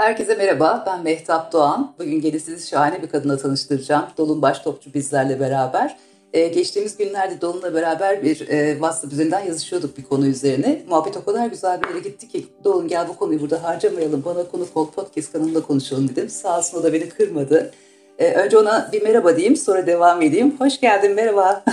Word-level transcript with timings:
Herkese 0.00 0.34
merhaba, 0.34 0.84
ben 0.86 1.02
Mehtap 1.02 1.52
Doğan. 1.52 1.92
Bugün 1.98 2.20
gene 2.20 2.38
sizi 2.38 2.68
şahane 2.68 3.02
bir 3.02 3.08
kadına 3.08 3.36
tanıştıracağım. 3.36 4.04
Dolunbaş 4.18 4.58
Topçu 4.58 4.94
bizlerle 4.94 5.40
beraber. 5.40 5.96
Ee, 6.32 6.48
geçtiğimiz 6.48 6.96
günlerde 6.96 7.40
Dolun'la 7.40 7.74
beraber 7.74 8.22
bir 8.22 8.48
e, 8.48 8.72
WhatsApp 8.72 9.12
üzerinden 9.12 9.40
yazışıyorduk 9.40 9.98
bir 9.98 10.04
konu 10.04 10.26
üzerine. 10.26 10.82
Muhabbet 10.88 11.16
o 11.16 11.24
kadar 11.24 11.46
güzel 11.46 11.82
bir 11.82 11.88
yere 11.88 11.98
gitti 11.98 12.28
ki 12.28 12.46
Dolun 12.64 12.88
gel 12.88 13.08
bu 13.08 13.16
konuyu 13.16 13.40
burada 13.40 13.62
harcamayalım, 13.62 14.24
bana 14.24 14.48
konu 14.48 14.66
ol 14.74 14.90
podcast 14.90 15.32
kanalında 15.32 15.60
konuşalım 15.60 16.08
dedim. 16.08 16.28
Sağ 16.28 16.58
olsun 16.58 16.78
o 16.78 16.82
da 16.82 16.92
beni 16.92 17.08
kırmadı. 17.08 17.70
Ee, 18.18 18.34
önce 18.34 18.58
ona 18.58 18.88
bir 18.92 19.02
merhaba 19.02 19.36
diyeyim, 19.36 19.56
sonra 19.56 19.86
devam 19.86 20.22
edeyim. 20.22 20.56
Hoş 20.58 20.80
geldin, 20.80 21.14
merhaba. 21.14 21.64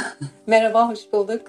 Merhaba, 0.48 0.90
hoş 0.90 1.00
bulduk. 1.14 1.42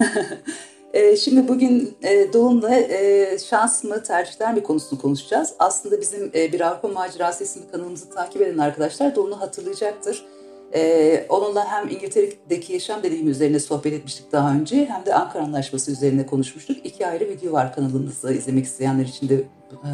Ee, 0.92 1.16
şimdi 1.16 1.48
bugün 1.48 1.96
e, 2.02 2.32
Doğum'la 2.32 2.74
e, 2.74 3.38
şans 3.38 3.84
mı 3.84 4.02
tercihler 4.02 4.54
mi 4.54 4.62
konusunu 4.62 5.00
konuşacağız. 5.00 5.54
Aslında 5.58 6.00
bizim 6.00 6.30
e, 6.34 6.52
Bir 6.52 6.60
Avrupa 6.60 6.88
Macerası 6.88 7.44
isimli 7.44 7.70
kanalımızı 7.70 8.10
takip 8.10 8.42
eden 8.42 8.58
arkadaşlar 8.58 9.14
Doğum'u 9.14 9.40
hatırlayacaktır. 9.40 10.24
Onunla 11.28 11.64
hem 11.68 11.88
İngiltere'deki 11.88 12.72
yaşam 12.72 13.02
deneyimi 13.02 13.30
üzerine 13.30 13.60
sohbet 13.60 13.92
etmiştik 13.92 14.32
daha 14.32 14.54
önce 14.54 14.86
hem 14.86 15.06
de 15.06 15.14
Ankara 15.14 15.42
Anlaşması 15.42 15.92
üzerine 15.92 16.26
konuşmuştuk. 16.26 16.76
İki 16.84 17.06
ayrı 17.06 17.28
video 17.28 17.52
var 17.52 17.74
kanalımızda 17.74 18.32
izlemek 18.32 18.64
isteyenler 18.64 19.04
için 19.04 19.28
de 19.28 19.44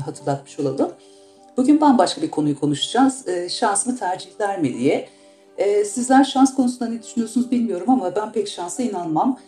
hatırlatmış 0.05 0.61
olalım. 0.61 0.93
Bugün 1.57 1.81
bambaşka 1.81 2.23
bir 2.23 2.31
konuyu 2.31 2.61
konuşacağız. 2.61 3.25
Şans 3.49 3.87
mı 3.87 3.99
tercihler 3.99 4.61
mi 4.61 4.79
diye. 4.79 5.09
Sizler 5.85 6.25
şans 6.25 6.55
konusunda 6.55 6.91
ne 6.91 7.03
düşünüyorsunuz 7.03 7.51
bilmiyorum 7.51 7.91
ama 7.91 8.17
ben 8.17 8.33
pek 8.33 8.49
şansa 8.49 8.83
inanmam. 8.83 9.39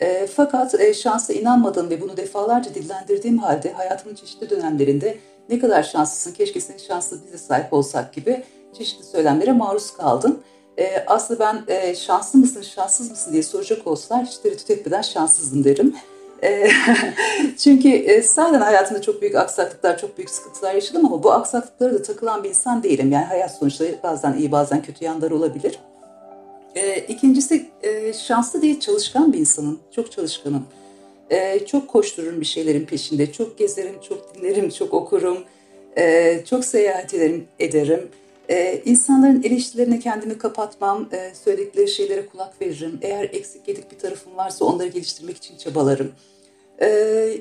E, 0.00 0.26
fakat 0.26 0.80
e, 0.80 0.94
şansa 0.94 1.32
inanmadığım 1.32 1.90
ve 1.90 2.00
bunu 2.00 2.16
defalarca 2.16 2.74
dillendirdiğim 2.74 3.38
halde 3.38 3.72
hayatımın 3.72 4.14
çeşitli 4.14 4.50
dönemlerinde 4.50 5.18
ne 5.48 5.58
kadar 5.58 5.82
şanslısın, 5.82 6.32
keşke 6.32 6.60
senin 6.60 6.78
şanslı 6.78 7.18
bize 7.26 7.38
sahip 7.38 7.72
olsak 7.72 8.14
gibi 8.14 8.44
çeşitli 8.78 9.04
söylemlere 9.04 9.52
maruz 9.52 9.96
kaldım. 9.96 10.38
E, 10.78 11.04
aslında 11.06 11.40
ben 11.40 11.74
e, 11.74 11.94
şanslı 11.94 12.38
mısın, 12.38 12.62
şanssız 12.62 13.10
mısın 13.10 13.32
diye 13.32 13.42
soracak 13.42 13.86
olsalar 13.86 14.24
hiç 14.24 14.38
tereddüt 14.38 14.70
etmeden 14.70 15.02
şanssızım 15.02 15.64
derim. 15.64 15.94
E, 16.42 16.68
çünkü 17.58 17.88
e, 17.88 18.22
zaten 18.22 18.60
hayatımda 18.60 19.02
çok 19.02 19.22
büyük 19.22 19.34
aksaklıklar, 19.34 19.98
çok 19.98 20.18
büyük 20.18 20.30
sıkıntılar 20.30 20.74
yaşadım 20.74 21.06
ama 21.06 21.22
bu 21.22 21.32
aksaklıklara 21.32 21.94
da 21.94 22.02
takılan 22.02 22.44
bir 22.44 22.48
insan 22.48 22.82
değilim. 22.82 23.12
Yani 23.12 23.24
hayat 23.24 23.54
sonuçta 23.54 23.84
bazen 24.02 24.32
iyi 24.32 24.52
bazen 24.52 24.82
kötü 24.82 25.04
yanları 25.04 25.36
olabilir. 25.36 25.78
E, 26.74 26.98
ikincisi 26.98 27.66
e, 27.82 28.12
şanslı 28.12 28.62
değil 28.62 28.80
çalışkan 28.80 29.32
bir 29.32 29.38
insanım. 29.38 29.80
Çok 29.90 30.12
çalışkanım. 30.12 30.64
E, 31.30 31.66
çok 31.66 31.88
koştururum 31.88 32.40
bir 32.40 32.46
şeylerin 32.46 32.86
peşinde. 32.86 33.32
Çok 33.32 33.58
gezerim, 33.58 33.94
çok 34.08 34.34
dinlerim, 34.34 34.70
çok 34.70 34.94
okurum. 34.94 35.38
E, 35.96 36.36
çok 36.44 36.64
seyahat 36.64 37.14
ederim. 37.14 37.44
ederim. 37.58 38.08
E, 38.48 38.82
insanların 38.84 39.42
eleştirilerine 39.42 39.98
kendimi 39.98 40.38
kapatmam. 40.38 41.08
E, 41.12 41.34
söyledikleri 41.44 41.88
şeylere 41.88 42.26
kulak 42.26 42.60
veririm. 42.60 42.98
Eğer 43.02 43.24
eksik 43.24 43.68
yedik 43.68 43.92
bir 43.92 43.98
tarafım 43.98 44.36
varsa 44.36 44.64
onları 44.64 44.88
geliştirmek 44.88 45.36
için 45.36 45.56
çabalarım. 45.56 46.12
E, 46.78 46.88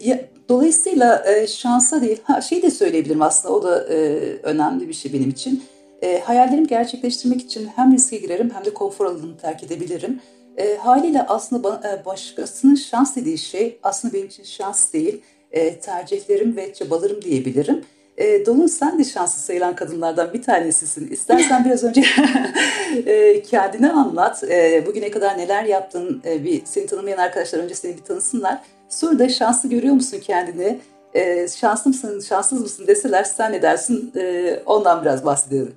ya, 0.02 0.26
dolayısıyla 0.50 1.24
e, 1.28 1.48
şansa 1.48 2.02
değil, 2.02 2.18
ha, 2.24 2.42
şey 2.42 2.62
de 2.62 2.72
söyleyebilirim 2.72 3.22
aslında 3.22 3.56
o 3.56 3.64
da 3.64 3.88
e, 3.94 3.98
önemli 4.44 4.88
bir 4.88 4.94
şey 4.94 5.14
benim 5.14 5.30
için 5.30 5.64
e, 6.02 6.20
hayallerimi 6.20 6.68
gerçekleştirmek 6.68 7.42
için 7.42 7.70
hem 7.76 7.94
riske 7.94 8.18
girerim 8.18 8.52
hem 8.56 8.66
de 8.66 8.74
konfor 8.74 9.06
alanımı 9.06 9.38
terk 9.38 9.64
edebilirim. 9.64 10.22
E, 10.58 10.76
haliyle 10.76 11.22
aslında 11.22 11.82
e, 11.90 12.06
başkasının 12.06 12.76
şans 12.76 13.16
dediği 13.16 13.38
şey 13.38 13.80
aslında 13.84 14.14
benim 14.14 14.28
için 14.28 14.44
şans 14.44 14.94
değil, 14.94 15.22
e, 15.52 15.80
tercihlerim 15.80 16.56
ve 16.56 16.74
çabalarım 16.74 17.22
diyebilirim. 17.22 17.86
E, 18.18 18.46
Dolun 18.46 18.68
sen 18.68 19.00
de 19.00 19.04
şanslı 19.04 19.42
sayılan 19.42 19.76
kadınlardan 19.76 20.34
bir 20.34 20.42
tanesisin. 20.42 21.08
İstersen 21.12 21.66
biraz 21.66 21.84
önce 21.84 22.04
e, 23.06 23.42
kendini 23.42 23.92
anlat. 23.92 24.44
E, 24.44 24.84
bugüne 24.86 25.12
kadar 25.12 25.38
neler 25.38 25.64
yaptın? 25.64 26.22
E, 26.26 26.44
bir 26.44 26.62
seni 26.66 26.86
tanımayan 26.86 27.18
arkadaşlar 27.18 27.60
önce 27.60 27.76
seni 27.76 27.98
bir 27.98 28.04
tanısınlar. 28.04 28.62
Sonra 28.90 29.20
da 29.20 29.30
şanslı 29.30 29.70
görüyor 29.70 29.94
musun 29.94 30.20
kendini? 30.24 30.80
e, 31.14 31.48
şanslı 31.48 31.90
mısın, 31.90 32.20
şanssız 32.20 32.62
mısın 32.62 32.88
deseler 32.88 33.24
sen 33.24 33.52
ne 33.52 33.62
dersin 33.62 34.12
e, 34.16 34.60
ondan 34.66 35.02
biraz 35.02 35.26
bahsedelim. 35.26 35.76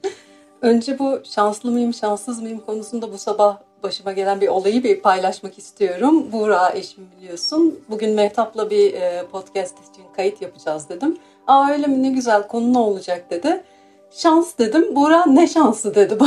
Önce 0.62 0.98
bu 0.98 1.20
şanslı 1.24 1.70
mıyım, 1.70 1.94
şanssız 1.94 2.42
mıyım 2.42 2.58
konusunda 2.66 3.12
bu 3.12 3.18
sabah 3.18 3.56
başıma 3.82 4.12
gelen 4.12 4.40
bir 4.40 4.48
olayı 4.48 4.84
bir 4.84 5.00
paylaşmak 5.00 5.58
istiyorum. 5.58 6.32
Buğra 6.32 6.70
eşim 6.74 7.06
biliyorsun. 7.16 7.80
Bugün 7.90 8.14
Mehtap'la 8.14 8.70
bir 8.70 8.94
e, 8.94 9.26
podcast 9.32 9.74
için 9.78 10.02
kayıt 10.16 10.42
yapacağız 10.42 10.88
dedim. 10.88 11.18
Aa 11.46 11.70
öyle 11.70 11.86
mi 11.86 12.02
ne 12.02 12.08
güzel 12.08 12.48
konu 12.48 12.72
ne 12.72 12.78
olacak 12.78 13.30
dedi. 13.30 13.62
Şans 14.10 14.58
dedim. 14.58 14.96
Buğra 14.96 15.26
ne 15.26 15.46
şansı 15.46 15.94
dedi. 15.94 16.18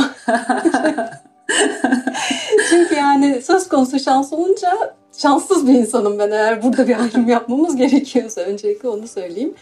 Çünkü 2.70 2.94
yani 2.94 3.42
söz 3.42 3.68
konusu 3.68 3.98
şans 3.98 4.32
olunca 4.32 4.94
şanssız 5.12 5.66
bir 5.68 5.74
insanım 5.74 6.18
ben 6.18 6.30
eğer 6.30 6.62
burada 6.62 6.88
bir 6.88 7.00
ayrım 7.00 7.28
yapmamız 7.28 7.76
gerekiyorsa 7.76 8.40
öncelikle 8.40 8.88
onu 8.88 9.08
söyleyeyim. 9.08 9.54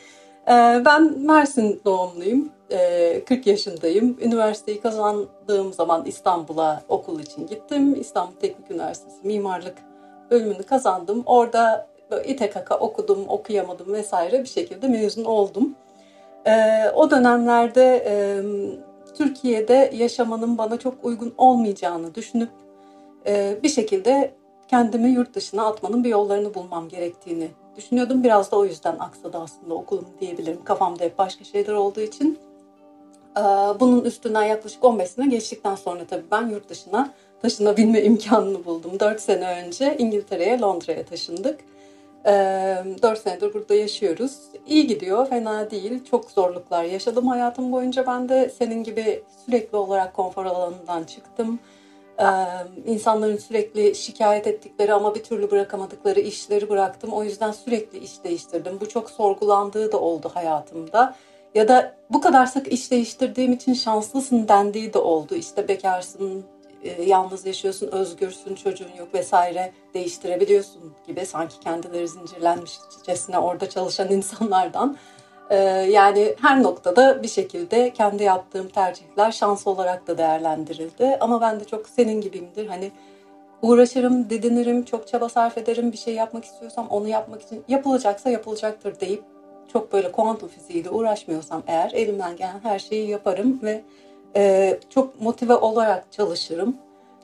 Ee, 0.49 0.83
ben 0.85 1.19
Mersin 1.19 1.81
doğumluyum. 1.85 2.49
40 3.27 3.47
ee, 3.47 3.51
yaşındayım. 3.51 4.19
Üniversiteyi 4.21 4.81
kazandığım 4.81 5.73
zaman 5.73 6.07
İstanbul'a 6.07 6.83
okul 6.89 7.21
için 7.21 7.47
gittim. 7.47 8.01
İstanbul 8.01 8.35
Teknik 8.41 8.71
Üniversitesi 8.71 9.17
mimarlık 9.27 9.75
bölümünü 10.31 10.63
kazandım. 10.63 11.23
Orada 11.27 11.87
İTKK 12.25 12.73
okudum, 12.81 13.25
okuyamadım 13.29 13.93
vesaire 13.93 14.43
bir 14.43 14.49
şekilde 14.49 14.89
mezun 14.89 15.25
oldum. 15.25 15.75
Ee, 16.47 16.91
o 16.95 17.11
dönemlerde 17.11 18.05
Türkiye'de 19.15 19.91
yaşamanın 19.95 20.59
bana 20.59 20.79
çok 20.79 21.05
uygun 21.05 21.35
olmayacağını 21.39 22.15
düşünüp 22.15 22.51
bir 23.63 23.69
şekilde 23.69 24.35
kendimi 24.69 25.11
yurt 25.11 25.35
dışına 25.35 25.67
atmanın 25.67 26.05
bir 26.05 26.09
yollarını 26.09 26.55
bulmam 26.55 26.89
gerektiğini 26.89 27.49
düşünüyordum. 27.77 28.25
Biraz 28.25 28.53
da 28.53 28.57
o 28.57 28.65
yüzden 28.65 28.97
aksadı 28.99 29.39
aslında 29.39 29.75
okulum 29.75 30.07
diyebilirim. 30.21 30.65
Kafamda 30.65 31.05
hep 31.05 31.19
başka 31.19 31.45
şeyler 31.45 31.73
olduğu 31.73 32.01
için. 32.01 32.39
Ee, 33.37 33.41
bunun 33.81 34.05
üstünden 34.05 34.43
yaklaşık 34.43 34.85
15 34.85 35.11
sene 35.11 35.27
geçtikten 35.27 35.75
sonra 35.75 36.05
tabii 36.11 36.25
ben 36.31 36.49
yurt 36.49 36.69
dışına 36.69 37.11
taşınabilme 37.43 38.03
imkanını 38.05 38.65
buldum. 38.65 39.01
4 39.01 39.21
sene 39.21 39.65
önce 39.65 39.97
İngiltere'ye, 39.99 40.61
Londra'ya 40.61 41.05
taşındık. 41.05 41.61
4 42.25 43.05
ee, 43.05 43.21
senedir 43.21 43.55
burada 43.55 43.75
yaşıyoruz. 43.75 44.39
İyi 44.67 44.87
gidiyor, 44.87 45.29
fena 45.29 45.71
değil. 45.71 46.05
Çok 46.05 46.31
zorluklar 46.31 46.85
yaşadım 46.85 47.27
hayatım 47.27 47.73
boyunca. 47.73 48.07
Ben 48.07 48.29
de 48.29 48.49
senin 48.59 48.85
gibi 48.85 49.23
sürekli 49.47 49.77
olarak 49.77 50.15
konfor 50.15 50.47
alanından 50.47 51.05
çıktım 51.05 51.59
insanların 52.87 53.37
sürekli 53.37 53.95
şikayet 53.95 54.47
ettikleri 54.47 54.93
ama 54.93 55.15
bir 55.15 55.23
türlü 55.23 55.51
bırakamadıkları 55.51 56.21
işleri 56.21 56.69
bıraktım. 56.69 57.13
O 57.13 57.25
yüzden 57.25 57.53
sürekli 57.53 57.99
iş 57.99 58.25
değiştirdim. 58.25 58.79
Bu 58.81 58.89
çok 58.89 59.11
sorgulandığı 59.11 59.93
da 59.93 60.01
oldu 60.01 60.31
hayatımda. 60.35 61.17
Ya 61.55 61.69
da 61.69 61.95
bu 62.11 62.21
kadar 62.21 62.47
sık 62.47 62.73
iş 62.73 62.91
değiştirdiğim 62.91 63.53
için 63.53 63.75
şanslısın 63.75 64.49
dendiği 64.49 64.95
de 64.95 64.99
oldu. 64.99 65.35
İşte 65.35 65.69
bekarsın, 65.69 66.45
yalnız 67.07 67.47
yaşıyorsun, 67.47 67.89
özgürsün, 67.93 68.55
çocuğun 68.55 68.95
yok 68.99 69.15
vesaire 69.15 69.73
değiştirebiliyorsun 69.95 70.93
gibi 71.07 71.27
sanki 71.27 71.61
kendileri 71.61 72.09
zincirlenmişçesine 72.09 73.39
orada 73.39 73.71
çalışan 73.71 74.09
insanlardan 74.13 74.97
ee, 75.51 75.57
yani 75.91 76.35
her 76.41 76.63
noktada 76.63 77.23
bir 77.23 77.29
şekilde 77.29 77.93
kendi 77.93 78.23
yaptığım 78.23 78.69
tercihler 78.69 79.33
şans 79.33 79.67
olarak 79.67 80.07
da 80.07 80.19
değerlendirildi. 80.19 81.17
Ama 81.21 81.41
ben 81.41 81.61
de 81.61 81.65
çok 81.65 81.89
senin 81.89 82.21
gibiyimdir. 82.21 82.67
Hani 82.67 82.91
uğraşırım, 83.63 84.31
didinirim, 84.31 84.85
çok 84.85 85.09
çaba 85.09 85.29
sarf 85.29 85.59
ederim. 85.59 85.93
Bir 85.93 85.97
şey 85.97 86.15
yapmak 86.15 86.45
istiyorsam 86.45 86.89
onu 86.89 87.09
yapmak 87.09 87.43
için 87.43 87.65
yapılacaksa 87.69 88.31
yapılacaktır 88.31 89.01
deyip 89.01 89.25
çok 89.73 89.93
böyle 89.93 90.13
kuantum 90.13 90.49
fiziğiyle 90.49 90.91
uğraşmıyorsam 90.91 91.63
eğer 91.67 91.91
elimden 91.91 92.37
gelen 92.37 92.61
her 92.63 92.79
şeyi 92.79 93.11
yaparım 93.11 93.61
ve 93.63 93.83
e, 94.37 94.79
çok 94.91 95.21
motive 95.21 95.55
olarak 95.55 96.13
çalışırım. 96.13 96.77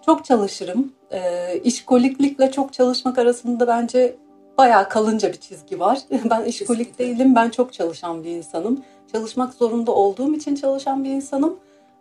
Çok 0.06 0.24
çalışırım. 0.24 0.92
E, 1.12 1.20
işkoliklikle 1.64 2.50
çok 2.50 2.72
çalışmak 2.72 3.18
arasında 3.18 3.66
bence 3.66 4.16
bayağı 4.58 4.88
kalınca 4.88 5.32
bir 5.32 5.40
çizgi 5.40 5.80
var. 5.80 5.98
Ben 6.30 6.44
işkolik 6.44 6.98
değilim, 6.98 7.34
ben 7.34 7.50
çok 7.50 7.72
çalışan 7.72 8.24
bir 8.24 8.30
insanım. 8.30 8.84
Çalışmak 9.12 9.54
zorunda 9.54 9.92
olduğum 9.92 10.34
için 10.34 10.54
çalışan 10.54 11.04
bir 11.04 11.10
insanım. 11.10 11.56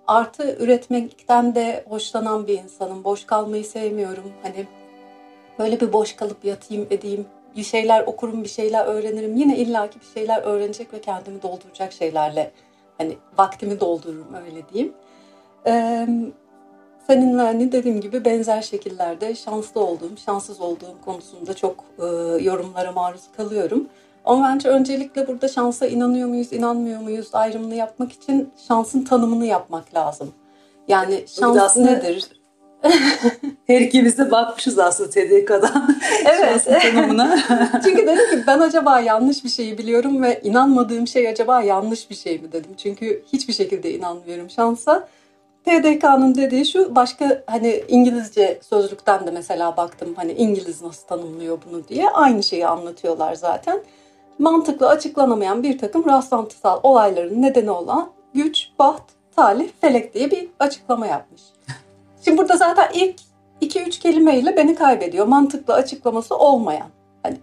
Artı 0.07 0.57
üretmekten 0.60 1.56
de 1.56 1.86
hoşlanan 1.89 2.48
bir 2.48 2.63
insanım. 2.63 3.04
Boş 3.04 3.25
kalmayı 3.25 3.66
sevmiyorum. 3.66 4.34
Hani 4.44 4.66
böyle 5.60 5.80
bir 5.80 5.94
boş 5.94 6.16
kalıp 6.16 6.45
yatayım 6.45 6.88
edeyim. 6.89 7.25
Bir 7.55 7.63
şeyler 7.63 8.03
okurum, 8.07 8.44
bir 8.44 8.49
şeyler 8.49 8.85
öğrenirim. 8.85 9.35
Yine 9.35 9.57
illaki 9.57 9.99
bir 9.99 10.05
şeyler 10.05 10.41
öğrenecek 10.41 10.94
ve 10.94 11.01
kendimi 11.01 11.41
dolduracak 11.41 11.94
şeylerle 11.94 12.51
hani 12.97 13.17
vaktimi 13.38 13.79
doldururum 13.79 14.33
öyle 14.45 14.69
diyeyim. 14.69 14.94
Ee, 15.67 16.07
seninle 17.07 17.41
hani 17.41 17.71
dediğim 17.71 18.01
gibi 18.01 18.25
benzer 18.25 18.61
şekillerde 18.61 19.35
şanslı 19.35 19.81
olduğum, 19.81 20.17
şanssız 20.25 20.61
olduğum 20.61 20.95
konusunda 21.05 21.53
çok 21.53 21.83
e, 21.99 22.05
yorumlara 22.44 22.91
maruz 22.91 23.21
kalıyorum. 23.38 23.88
Ama 24.25 24.47
bence 24.47 24.69
öncelikle 24.69 25.27
burada 25.27 25.47
şansa 25.47 25.88
inanıyor 25.88 26.27
muyuz, 26.27 26.53
inanmıyor 26.53 27.01
muyuz 27.01 27.29
ayrımını 27.33 27.75
yapmak 27.75 28.11
için 28.11 28.50
şansın 28.67 29.03
tanımını 29.03 29.45
yapmak 29.45 29.93
lazım. 29.93 30.33
Yani 30.88 31.23
şans 31.27 31.57
aslında... 31.57 31.91
nedir? 31.91 32.29
Her 33.68 33.81
ikimiz 33.81 34.18
de 34.18 34.31
bakmışız 34.31 34.79
aslında 34.79 35.09
TDK'dan 35.09 35.95
evet. 36.25 36.65
tanımına. 36.81 37.39
Çünkü 37.83 38.07
dedim 38.07 38.29
ki 38.31 38.44
ben 38.47 38.59
acaba 38.59 39.00
yanlış 39.00 39.44
bir 39.44 39.50
şeyi 39.50 39.77
biliyorum 39.77 40.24
ve 40.24 40.41
inanmadığım 40.44 41.07
şey 41.07 41.27
acaba 41.27 41.62
yanlış 41.62 42.09
bir 42.09 42.15
şey 42.15 42.39
mi 42.39 42.51
dedim. 42.51 42.71
Çünkü 42.77 43.24
hiçbir 43.33 43.53
şekilde 43.53 43.94
inanmıyorum 43.94 44.50
şansa. 44.50 45.07
TDK'nın 45.65 46.35
dediği 46.35 46.65
şu 46.65 46.95
başka 46.95 47.44
hani 47.47 47.83
İngilizce 47.88 48.59
sözlükten 48.69 49.27
de 49.27 49.31
mesela 49.31 49.77
baktım 49.77 50.13
hani 50.15 50.31
İngiliz 50.31 50.81
nasıl 50.81 51.07
tanımlıyor 51.07 51.57
bunu 51.69 51.88
diye 51.88 52.09
aynı 52.09 52.44
şeyi 52.44 52.68
anlatıyorlar 52.68 53.33
zaten. 53.35 53.79
Mantıklı 54.39 54.89
açıklanamayan 54.89 55.63
bir 55.63 55.77
takım 55.77 56.06
rastlantısal 56.06 56.79
olayların 56.83 57.41
nedeni 57.41 57.71
olan 57.71 58.09
güç, 58.33 58.68
baht, 58.79 59.03
talih, 59.35 59.69
felek 59.81 60.13
diye 60.13 60.31
bir 60.31 60.47
açıklama 60.59 61.07
yapmış. 61.07 61.41
Şimdi 62.27 62.38
burada 62.38 62.57
zaten 62.57 62.89
ilk 62.94 63.19
2-3 63.62 63.89
kelimeyle 63.89 64.57
beni 64.57 64.75
kaybediyor. 64.75 65.27
Mantıklı 65.27 65.74
açıklaması 65.74 66.38
olmayan. 66.38 66.88
Hani 67.24 67.38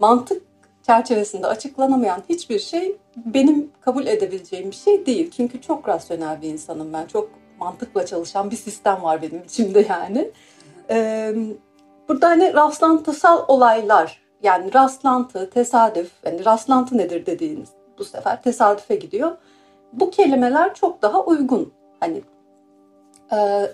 mantık 0.00 0.42
çerçevesinde 0.82 1.46
açıklanamayan 1.46 2.22
hiçbir 2.28 2.58
şey 2.58 2.96
benim 3.16 3.70
kabul 3.80 4.06
edebileceğim 4.06 4.70
bir 4.70 4.76
şey 4.76 5.06
değil. 5.06 5.30
Çünkü 5.30 5.60
çok 5.60 5.88
rasyonel 5.88 6.42
bir 6.42 6.48
insanım 6.48 6.92
ben. 6.92 7.06
Çok 7.06 7.30
mantıkla 7.58 8.06
çalışan 8.06 8.50
bir 8.50 8.56
sistem 8.56 9.02
var 9.02 9.22
benim 9.22 9.42
içimde 9.44 9.86
yani. 9.88 10.30
Ee, 10.90 11.34
burada 12.08 12.28
hani 12.28 12.54
rastlantısal 12.54 13.44
olaylar 13.48 14.20
yani 14.42 14.74
rastlantı, 14.74 15.50
tesadüf, 15.50 16.10
yani 16.24 16.44
rastlantı 16.44 16.98
nedir 16.98 17.26
dediğiniz 17.26 17.68
bu 17.98 18.04
sefer 18.04 18.42
tesadüfe 18.42 18.96
gidiyor. 18.96 19.36
Bu 19.92 20.10
kelimeler 20.10 20.74
çok 20.74 21.02
daha 21.02 21.24
uygun. 21.24 21.72
Hani 22.00 22.22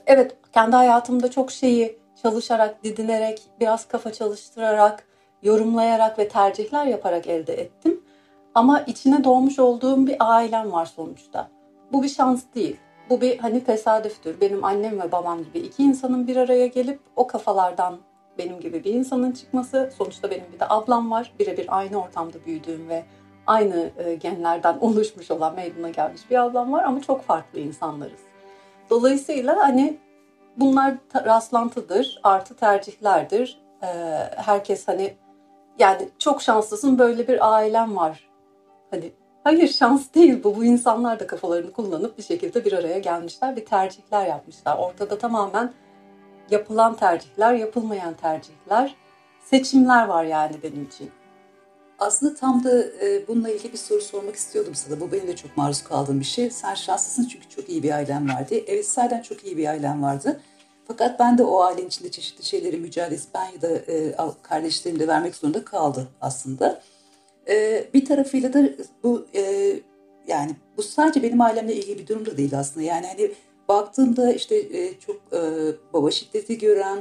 evet 0.07 0.37
kendi 0.53 0.77
hayatımda 0.77 1.31
çok 1.31 1.51
şeyi 1.51 1.99
çalışarak, 2.23 2.85
didinerek, 2.85 3.43
biraz 3.61 3.89
kafa 3.89 4.13
çalıştırarak, 4.13 5.07
yorumlayarak 5.43 6.19
ve 6.19 6.29
tercihler 6.29 6.87
yaparak 6.87 7.27
elde 7.27 7.55
ettim. 7.55 8.01
Ama 8.55 8.81
içine 8.81 9.25
doğmuş 9.25 9.59
olduğum 9.59 10.07
bir 10.07 10.17
ailem 10.19 10.73
var 10.73 10.87
sonuçta. 10.87 11.49
Bu 11.93 12.03
bir 12.03 12.09
şans 12.09 12.43
değil. 12.55 12.77
Bu 13.11 13.21
bir 13.21 13.39
hani 13.39 13.65
tesadüftür. 13.65 14.41
Benim 14.41 14.65
annem 14.65 15.01
ve 15.01 15.13
babam 15.13 15.45
gibi 15.45 15.59
iki 15.59 15.83
insanın 15.83 16.27
bir 16.27 16.37
araya 16.37 16.67
gelip 16.67 17.01
o 17.17 17.27
kafalardan 17.27 17.99
benim 18.39 18.61
gibi 18.61 18.85
bir 18.85 18.95
insanın 18.95 19.33
çıkması. 19.33 19.91
Sonuçta 19.99 20.31
benim 20.31 20.45
bir 20.53 20.61
de 20.61 20.65
ablam 20.69 21.11
var. 21.11 21.33
Birebir 21.39 21.67
aynı 21.79 22.03
ortamda 22.03 22.45
büyüdüğüm 22.47 22.89
ve 22.89 23.05
aynı 23.47 23.91
e, 24.05 24.15
genlerden 24.15 24.79
oluşmuş 24.81 25.31
olan 25.31 25.55
meydana 25.55 25.91
gelmiş 25.91 26.31
bir 26.31 26.37
ablam 26.37 26.73
var 26.73 26.85
ama 26.85 27.01
çok 27.03 27.23
farklı 27.23 27.61
insanlarız. 27.61 28.32
Dolayısıyla 28.93 29.57
hani 29.59 29.99
bunlar 30.57 30.95
rastlantıdır, 31.15 32.21
artı 32.23 32.57
tercihlerdir. 32.57 33.61
E, 33.83 33.87
herkes 34.37 34.89
hani 34.89 35.15
yani 35.79 36.09
çok 36.19 36.43
şanslısın 36.43 36.99
böyle 36.99 37.29
bir 37.29 37.55
ailem 37.55 37.97
var. 37.97 38.29
Hani 38.91 39.13
hayır 39.45 39.69
şans 39.69 40.15
değil 40.15 40.45
bu. 40.45 40.57
Bu 40.57 40.65
insanlar 40.65 41.21
da 41.21 41.27
kafalarını 41.27 41.73
kullanıp 41.73 42.19
bir 42.19 42.23
şekilde 42.23 42.65
bir 42.65 42.73
araya 42.73 42.99
gelmişler, 42.99 43.57
bir 43.57 43.65
tercihler 43.65 44.27
yapmışlar. 44.27 44.79
Ortada 44.79 45.19
tamamen 45.19 45.73
yapılan 46.51 46.97
tercihler, 46.97 47.55
yapılmayan 47.55 48.15
tercihler, 48.15 48.95
seçimler 49.45 50.09
var 50.09 50.25
yani 50.25 50.57
benim 50.63 50.85
için. 50.85 51.11
Aslında 52.03 52.35
tam 52.35 52.65
da 52.65 52.85
e, 52.85 53.29
bununla 53.29 53.51
ilgili 53.51 53.73
bir 53.73 53.79
soru 53.79 54.01
sormak 54.01 54.37
istiyordum 54.37 54.75
sana. 54.75 55.01
Bu 55.01 55.13
benim 55.13 55.27
de 55.27 55.37
çok 55.37 55.57
maruz 55.57 55.85
kaldığım 55.85 56.21
bir 56.21 56.25
şey. 56.25 56.51
Sen 56.51 56.75
şanslısın 56.75 57.29
çünkü 57.29 57.49
çok 57.49 57.69
iyi 57.69 57.83
bir 57.83 57.91
ailen 57.91 58.29
vardı. 58.29 58.55
Evet 58.67 58.89
zaten 58.89 59.23
çok 59.23 59.45
iyi 59.45 59.57
bir 59.57 59.67
ailen 59.67 60.03
vardı. 60.03 60.41
Fakat 60.89 61.21
ben 61.21 61.39
de 61.39 61.45
o 61.45 61.61
ailenin 61.61 61.87
içinde 61.87 62.11
çeşitli 62.11 62.45
şeyleri 62.45 62.77
mücadelesi 62.77 63.29
ben 63.35 63.45
ya 63.45 63.63
da 63.63 63.69
e, 63.69 64.15
kardeşlerim 64.43 64.99
de 64.99 65.09
vermek 65.09 65.37
zorunda 65.37 65.65
kaldı 65.65 66.09
aslında. 66.21 66.83
E, 67.49 67.85
bir 67.95 68.05
tarafıyla 68.05 68.53
da 68.53 68.69
bu 69.03 69.27
e, 69.35 69.73
yani 70.27 70.57
bu 70.77 70.83
sadece 70.83 71.23
benim 71.23 71.41
ailemle 71.41 71.75
ilgili 71.75 71.99
bir 71.99 72.07
durum 72.07 72.27
da 72.27 72.37
değil 72.37 72.59
aslında. 72.59 72.87
Yani 72.87 73.07
hani 73.07 73.33
baktığımda 73.69 74.33
işte 74.33 74.57
e, 74.57 74.99
çok 74.99 75.17
e, 75.33 75.41
baba 75.93 76.11
şiddeti 76.11 76.59
gören, 76.59 76.99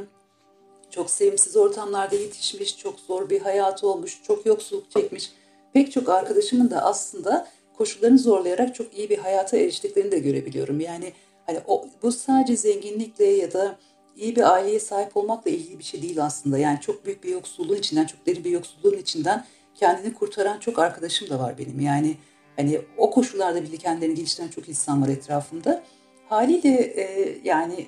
çok 0.92 1.10
sevimsiz 1.10 1.56
ortamlarda 1.56 2.16
yetişmiş, 2.16 2.78
çok 2.78 3.00
zor 3.00 3.30
bir 3.30 3.42
hayatı 3.42 3.88
olmuş, 3.88 4.22
çok 4.24 4.46
yoksulluk 4.46 4.92
çekmiş. 4.92 5.32
Pek 5.74 5.92
çok 5.92 6.10
arkadaşımın 6.10 6.70
da 6.70 6.84
aslında 6.84 7.48
koşullarını 7.78 8.20
zorlayarak 8.20 8.76
çok 8.76 8.98
iyi 8.98 9.10
bir 9.10 9.18
hayata 9.18 9.58
eriştiklerini 9.58 10.12
de 10.12 10.20
görebiliyorum. 10.20 10.80
Yani 10.80 11.14
hani 11.46 11.60
o, 11.68 11.86
bu 12.04 12.12
sadece 12.12 12.56
zenginlikle 12.56 13.26
ya 13.26 13.54
da 13.54 13.78
iyi 14.16 14.36
bir 14.36 14.54
aileye 14.54 14.80
sahip 14.80 15.18
olmakla 15.18 15.52
ilgili 15.52 15.80
bir 15.80 15.84
şey 15.84 16.02
değil 16.02 16.26
aslında. 16.26 16.58
Yani 16.58 16.80
çok 16.82 17.06
büyük 17.06 17.24
bir 17.24 17.30
yoksulluğun 17.30 17.76
içinden, 17.76 18.06
çok 18.06 18.26
derin 18.26 18.44
bir 18.44 18.52
yoksulluğun 18.52 18.98
içinden 18.98 19.46
kendini 19.76 20.14
kurtaran 20.14 20.60
çok 20.60 20.80
arkadaşım 20.80 21.30
da 21.30 21.40
var 21.40 21.58
benim. 21.58 21.80
Yani 21.80 22.16
hani 22.56 22.82
o 22.98 23.12
koşullarda 23.12 23.64
bile 23.64 23.78
kendilerini 23.78 24.16
geliştiren 24.16 24.48
çok 24.48 24.70
insan 24.70 25.02
var 25.02 25.08
etrafımda. 25.08 25.84
Haliyle 26.30 26.70
e, 26.70 27.38
yani 27.44 27.88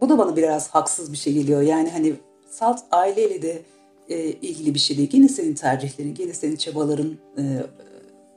bu 0.00 0.08
da 0.08 0.18
bana 0.18 0.36
biraz 0.36 0.68
haksız 0.68 1.12
bir 1.12 1.16
şey 1.16 1.32
geliyor. 1.32 1.62
Yani 1.62 1.90
hani 1.90 2.14
salt 2.54 2.80
aileyle 2.90 3.42
de 3.42 3.62
e, 4.08 4.18
ilgili 4.18 4.74
bir 4.74 4.78
şey 4.78 4.96
değil. 4.96 5.10
Gene 5.10 5.28
senin 5.28 5.54
tercihlerin, 5.54 6.14
gene 6.14 6.32
senin 6.32 6.56
çabaların 6.56 7.16
e, 7.38 7.42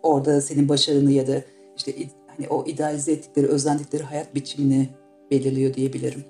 orada 0.03 0.41
senin 0.41 0.69
başarını 0.69 1.11
ya 1.11 1.27
da 1.27 1.41
işte 1.77 1.93
hani 2.27 2.49
o 2.49 2.65
idealize 2.65 3.11
ettikleri, 3.11 3.47
özendikleri 3.47 4.03
hayat 4.03 4.35
biçimini 4.35 4.89
belirliyor 5.31 5.73
diyebilirim. 5.73 6.25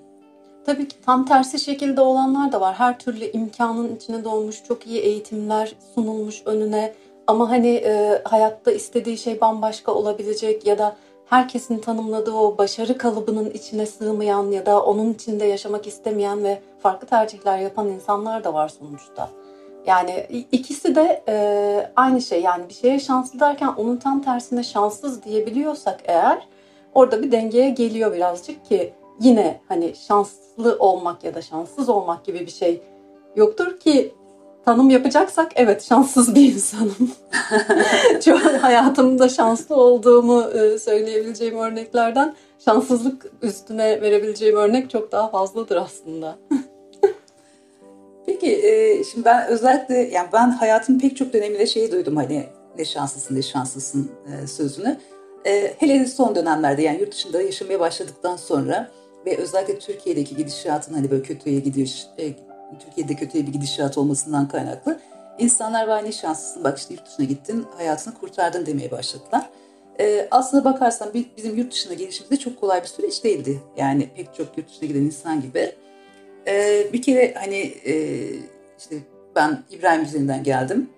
Tabii 0.66 0.88
ki 0.88 0.96
tam 1.06 1.26
tersi 1.26 1.60
şekilde 1.60 2.02
olanlar 2.02 2.52
da 2.52 2.62
var. 2.62 2.76
Her 2.76 3.00
türlü 3.00 3.32
imkanın 3.32 3.96
içine 3.96 4.24
doğmuş, 4.24 4.64
çok 4.68 4.88
iyi 4.88 5.00
eğitimler 5.00 5.76
sunulmuş 5.96 6.42
önüne. 6.46 6.94
Ama 7.28 7.50
hani 7.50 7.68
e, 7.68 8.22
hayatta 8.24 8.72
istediği 8.72 9.18
şey 9.18 9.42
bambaşka 9.42 9.92
olabilecek 9.92 10.68
ya 10.68 10.78
da 10.78 10.98
herkesin 11.30 11.80
tanımladığı 11.80 12.34
o 12.34 12.58
başarı 12.58 12.98
kalıbının 12.98 13.50
içine 13.50 13.86
sığmayan 13.86 14.52
ya 14.52 14.66
da 14.66 14.84
onun 14.84 15.14
içinde 15.14 15.46
yaşamak 15.46 15.88
istemeyen 15.88 16.44
ve 16.44 16.62
farklı 16.80 17.08
tercihler 17.08 17.60
yapan 17.60 17.88
insanlar 17.88 18.44
da 18.44 18.54
var 18.54 18.70
sonuçta. 18.70 19.30
Yani 19.88 20.46
ikisi 20.52 20.96
de 20.96 21.24
e, 21.28 21.92
aynı 21.96 22.22
şey. 22.22 22.42
Yani 22.42 22.70
bir 22.70 22.74
şeye 22.74 23.00
şanslı 23.00 23.40
derken 23.40 23.68
onun 23.78 23.98
tam 23.98 24.22
tersine 24.22 24.64
şanssız 24.64 25.24
diyebiliyorsak 25.24 26.00
eğer 26.06 26.48
orada 26.94 27.24
bir 27.24 27.32
dengeye 27.32 27.70
geliyor 27.70 28.14
birazcık 28.14 28.66
ki 28.66 28.94
yine 29.20 29.62
hani 29.68 29.96
şanslı 29.96 30.78
olmak 30.80 31.24
ya 31.24 31.36
da 31.36 31.42
şanssız 31.42 31.90
olmak 31.90 32.26
gibi 32.26 32.40
bir 32.40 32.52
şey 32.52 32.82
yoktur 33.36 33.80
ki 33.80 34.16
tanım 34.68 34.90
yapacaksak 34.90 35.52
evet 35.56 35.84
şanssız 35.84 36.36
bir 36.36 36.54
insanım. 36.54 37.12
Çok 38.26 38.42
hayatımda 38.42 39.30
şanslı 39.30 39.76
olduğumu 39.76 40.44
e, 40.44 40.80
söyleyebileceğim 40.80 41.58
örneklerden 41.58 42.36
şanssızlık 42.66 43.32
üstüne 43.42 44.02
verebileceğim 44.02 44.56
örnek 44.56 44.90
çok 44.90 45.12
daha 45.12 45.30
fazladır 45.30 45.76
aslında. 45.76 46.36
Peki 48.26 48.56
e, 48.56 49.04
şimdi 49.04 49.26
ben 49.26 49.48
özellikle 49.48 49.96
yani 49.96 50.28
ben 50.34 50.50
hayatımın 50.50 51.00
pek 51.00 51.18
çok 51.18 51.34
döneminde 51.34 51.68
şeyi 51.68 51.92
duydum 51.92 52.16
hani 52.16 52.46
ne 52.78 52.86
şanslısın 52.86 53.36
ne 53.36 53.42
şanslısın 53.42 54.12
e, 54.28 54.48
sözünü. 54.48 54.98
Hele 55.78 56.06
son 56.06 56.36
dönemlerde 56.36 56.82
yani 56.82 57.00
yurt 57.00 57.12
dışında 57.12 57.42
yaşamaya 57.42 57.80
başladıktan 57.80 58.36
sonra 58.36 58.92
ve 59.26 59.38
özellikle 59.38 59.80
Türkiye'deki 59.80 60.36
gidişatın 60.36 60.94
hani 60.94 61.12
böyle 61.12 61.24
kötüye 61.24 61.60
gidiyor, 61.60 61.88
Türkiye'de 62.80 63.16
kötü 63.16 63.48
bir 63.48 63.54
gidişat 63.54 63.98
olmasından 63.98 64.48
kaynaklı 64.48 65.00
insanlar 65.40 65.88
var 65.88 66.06
ne 66.06 66.12
şanslısın 66.12 66.64
bak 66.64 66.78
işte 66.78 66.94
yurt 66.94 67.06
dışına 67.06 67.26
gittin 67.26 67.66
hayatını 67.78 68.14
kurtardın 68.14 68.66
demeye 68.66 68.92
başladılar. 68.92 69.50
Ee, 70.00 70.28
aslında 70.32 70.66
bakarsan 70.66 71.10
bizim 71.38 71.58
yurt 71.58 71.72
dışına 71.72 71.94
gelişimiz 71.94 72.32
de 72.32 72.38
çok 72.38 72.60
kolay 72.60 72.82
bir 72.82 72.88
süreç 72.88 73.24
değildi. 73.24 73.62
Yani 73.78 74.10
pek 74.16 74.36
çok 74.36 74.58
yurt 74.58 74.70
dışına 74.70 74.88
giden 74.88 75.02
insan 75.02 75.42
gibi. 75.42 75.72
Ee, 76.48 76.88
bir 76.94 77.02
kere 77.02 77.34
hani 77.34 77.74
e, 77.86 78.24
işte 78.80 78.96
ben 79.36 79.64
İbrahim 79.72 80.04
üzerinden 80.04 80.44
geldim. 80.44 80.90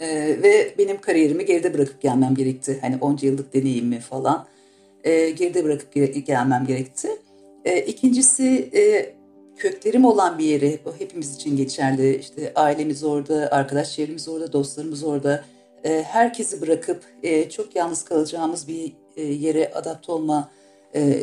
Ee, 0.00 0.08
ve 0.42 0.74
benim 0.78 1.00
kariyerimi 1.00 1.44
geride 1.44 1.74
bırakıp 1.74 2.00
gelmem 2.00 2.34
gerekti. 2.34 2.78
Hani 2.80 2.98
onca 3.00 3.28
yıllık 3.28 3.54
deneyimi 3.54 4.00
falan 4.00 4.46
e, 5.04 5.30
geride 5.30 5.64
bırakıp 5.64 5.92
gelmem 6.26 6.66
gerekti. 6.66 7.08
E, 7.64 7.80
ikincisi 7.80 8.70
e, 8.74 9.14
köklerim 9.60 10.04
olan 10.04 10.38
bir 10.38 10.44
yeri, 10.44 10.80
o 10.86 10.92
hepimiz 10.98 11.36
için 11.36 11.56
geçerli. 11.56 12.16
İşte 12.16 12.52
ailemiz 12.54 13.04
orada, 13.04 13.48
arkadaş 13.52 13.92
çevremiz 13.92 14.28
orada, 14.28 14.52
dostlarımız 14.52 15.04
orada. 15.04 15.44
E, 15.84 16.02
herkesi 16.02 16.60
bırakıp 16.60 17.02
e, 17.22 17.50
çok 17.50 17.76
yalnız 17.76 18.04
kalacağımız 18.04 18.68
bir 18.68 18.92
e, 19.16 19.22
yere 19.22 19.72
adapte 19.74 20.12
olma 20.12 20.50
e, 20.94 21.22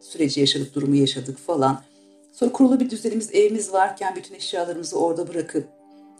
süreci 0.00 0.40
yaşadık, 0.40 0.74
durumu 0.74 0.96
yaşadık 0.96 1.38
falan. 1.38 1.82
Sonra 2.32 2.52
kurulu 2.52 2.80
bir 2.80 2.90
düzenimiz, 2.90 3.34
evimiz 3.34 3.72
varken 3.72 4.16
bütün 4.16 4.34
eşyalarımızı 4.34 4.98
orada 4.98 5.28
bırakıp 5.28 5.68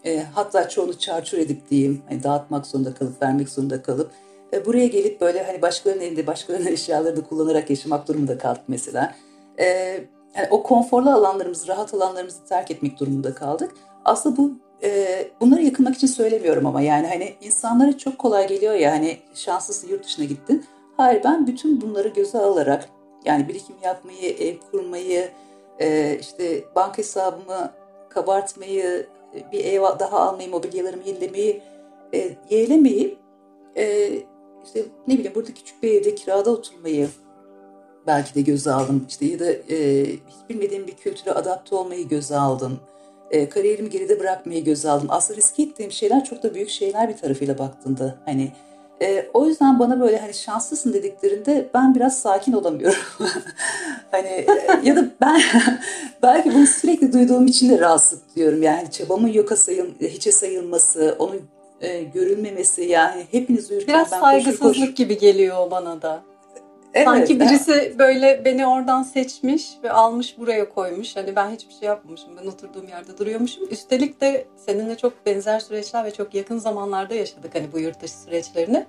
e, 0.04 0.22
hatta 0.34 0.68
çoğunu 0.68 0.98
çarçur 0.98 1.38
edip 1.38 1.70
diyeyim 1.70 2.02
hani 2.08 2.22
dağıtmak 2.22 2.66
zorunda 2.66 2.94
kalıp 2.94 3.22
vermek 3.22 3.48
zorunda 3.48 3.82
kalıp 3.82 4.10
e, 4.52 4.66
buraya 4.66 4.86
gelip 4.86 5.20
böyle 5.20 5.42
hani 5.42 5.62
başkalarının 5.62 6.02
elinde 6.02 6.26
başkalarının 6.26 6.66
eşyalarını 6.72 7.24
kullanarak 7.24 7.70
yaşamak 7.70 8.08
durumunda 8.08 8.38
kaldık 8.38 8.62
mesela. 8.68 9.14
E, 9.60 10.00
yani 10.36 10.48
o 10.50 10.62
konforlu 10.62 11.10
alanlarımızı, 11.10 11.68
rahat 11.68 11.94
alanlarımızı 11.94 12.44
terk 12.44 12.70
etmek 12.70 13.00
durumunda 13.00 13.34
kaldık. 13.34 13.72
Aslında 14.04 14.36
bu 14.36 14.52
e, 14.82 15.28
bunları 15.40 15.62
yakınmak 15.62 15.94
için 15.94 16.06
söylemiyorum 16.06 16.66
ama 16.66 16.80
yani 16.80 17.06
hani 17.06 17.34
insanlara 17.40 17.98
çok 17.98 18.18
kolay 18.18 18.48
geliyor 18.48 18.74
ya 18.74 18.92
hani 18.92 19.18
şanslısın 19.34 19.88
yurt 19.88 20.04
dışına 20.04 20.24
gittin. 20.24 20.64
Hayır 20.96 21.24
ben 21.24 21.46
bütün 21.46 21.80
bunları 21.80 22.08
göze 22.08 22.38
alarak 22.38 22.88
yani 23.24 23.48
birikim 23.48 23.76
yapmayı, 23.82 24.36
ev 24.38 24.56
kurmayı, 24.70 25.28
e, 25.78 26.18
işte 26.20 26.64
banka 26.76 26.98
hesabımı 26.98 27.72
kabartmayı, 28.08 29.06
bir 29.52 29.64
ev 29.64 29.82
daha 29.82 30.20
almayı, 30.20 30.50
mobilyalarımı 30.50 31.02
yenilemeyi, 31.06 31.62
e, 32.14 32.36
yeğlemeyi, 32.50 33.18
e, 33.76 34.10
işte 34.64 34.84
ne 35.08 35.14
bileyim 35.14 35.34
burada 35.34 35.54
küçük 35.54 35.82
bir 35.82 36.00
evde 36.00 36.14
kirada 36.14 36.50
oturmayı 36.50 37.08
belki 38.06 38.34
de 38.34 38.40
göze 38.40 38.73
aldım. 38.73 39.06
İşte 39.08 39.26
ya 39.26 39.38
da 39.38 39.52
e, 39.52 40.06
hiç 40.06 40.49
bilmediğim 40.49 40.87
bir 40.87 40.94
kültüre 40.94 41.32
adapte 41.32 41.75
olmayı 41.75 42.08
göze 42.08 42.37
aldım. 42.37 42.80
E, 43.30 43.49
kariyerimi 43.49 43.90
geride 43.90 44.20
bırakmayı 44.20 44.64
göze 44.64 44.90
aldım. 44.90 45.06
Aslında 45.11 45.38
riske 45.38 45.62
ettiğim 45.62 45.92
şeyler 45.92 46.25
çok 46.25 46.42
da 46.42 46.54
büyük 46.54 46.70
şeyler 46.70 47.08
bir 47.08 47.16
tarafıyla 47.16 47.58
baktığında. 47.58 48.14
Hani 48.25 48.52
e, 49.02 49.26
o 49.34 49.46
yüzden 49.46 49.78
bana 49.78 50.00
böyle 50.00 50.18
hani 50.18 50.34
şanslısın 50.34 50.92
dediklerinde 50.92 51.68
ben 51.75 51.94
biraz 51.94 52.18
sakin 52.18 52.52
olamıyorum. 52.52 53.02
hani 54.11 54.28
e, 54.28 54.46
ya 54.84 54.96
da 54.96 55.04
ben 55.20 55.42
belki 56.23 56.54
bunu 56.54 56.66
sürekli 56.66 57.12
duyduğum 57.12 57.46
için 57.46 57.70
de 57.70 57.78
rahatsızlık 57.78 58.37
diyorum. 58.37 58.62
Yani 58.62 58.90
çabamın 58.90 59.28
yoka 59.28 59.56
sayıl, 59.56 59.87
hiçe 60.00 60.32
sayılması, 60.32 61.16
onun 61.18 61.40
e, 61.80 62.02
görülmemesi 62.02 62.82
yani 62.82 63.26
hepiniz 63.30 63.70
uyurken 63.70 63.94
Biraz 63.94 64.12
ben 64.12 64.20
saygısızlık 64.20 64.62
koşur 64.62 64.80
koşur... 64.80 64.94
gibi 64.94 65.18
geliyor 65.18 65.70
bana 65.70 66.02
da. 66.02 66.23
Evet, 66.94 67.06
Sanki 67.06 67.40
birisi 67.40 67.94
böyle 67.98 68.44
beni 68.44 68.66
oradan 68.66 69.02
seçmiş 69.02 69.70
ve 69.82 69.92
almış 69.92 70.38
buraya 70.38 70.68
koymuş. 70.68 71.16
Hani 71.16 71.36
ben 71.36 71.50
hiçbir 71.50 71.74
şey 71.74 71.88
yapmamışım. 71.88 72.28
Ben 72.42 72.46
oturduğum 72.46 72.88
yerde 72.88 73.18
duruyormuşum. 73.18 73.68
Üstelik 73.70 74.20
de 74.20 74.46
seninle 74.56 74.96
çok 74.96 75.26
benzer 75.26 75.60
süreçler 75.60 76.04
ve 76.04 76.10
çok 76.10 76.34
yakın 76.34 76.58
zamanlarda 76.58 77.14
yaşadık 77.14 77.54
hani 77.54 77.72
bu 77.72 77.78
yurt 77.78 78.02
dışı 78.02 78.18
süreçlerini. 78.18 78.86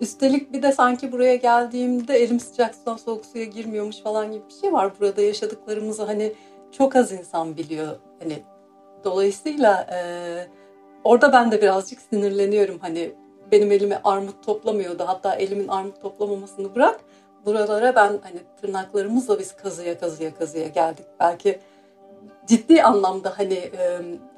Üstelik 0.00 0.52
bir 0.52 0.62
de 0.62 0.72
sanki 0.72 1.12
buraya 1.12 1.36
geldiğimde 1.36 2.14
elim 2.14 2.40
sıcak 2.40 2.74
sudan 2.74 2.96
soğuk 2.96 3.26
suya 3.26 3.44
girmiyormuş 3.44 4.02
falan 4.02 4.32
gibi 4.32 4.42
bir 4.48 4.54
şey 4.60 4.72
var. 4.72 4.92
Burada 5.00 5.22
yaşadıklarımızı 5.22 6.02
hani 6.02 6.32
çok 6.72 6.96
az 6.96 7.12
insan 7.12 7.56
biliyor. 7.56 7.96
Hani 8.22 8.38
dolayısıyla 9.04 9.86
e, 9.92 9.98
orada 11.04 11.32
ben 11.32 11.52
de 11.52 11.62
birazcık 11.62 12.00
sinirleniyorum. 12.00 12.78
Hani 12.80 13.12
benim 13.52 13.72
elime 13.72 14.00
armut 14.04 14.46
toplamıyordu. 14.46 15.04
Hatta 15.06 15.34
elimin 15.34 15.68
armut 15.68 16.00
toplamamasını 16.02 16.74
bırak 16.74 17.00
buralara 17.46 17.94
ben 17.94 18.08
hani 18.22 18.40
tırnaklarımızla 18.60 19.38
biz 19.38 19.56
kazıya 19.56 19.98
kazıya 19.98 20.34
kazıya 20.34 20.68
geldik. 20.68 21.06
Belki 21.20 21.60
ciddi 22.46 22.82
anlamda 22.82 23.38
hani 23.38 23.70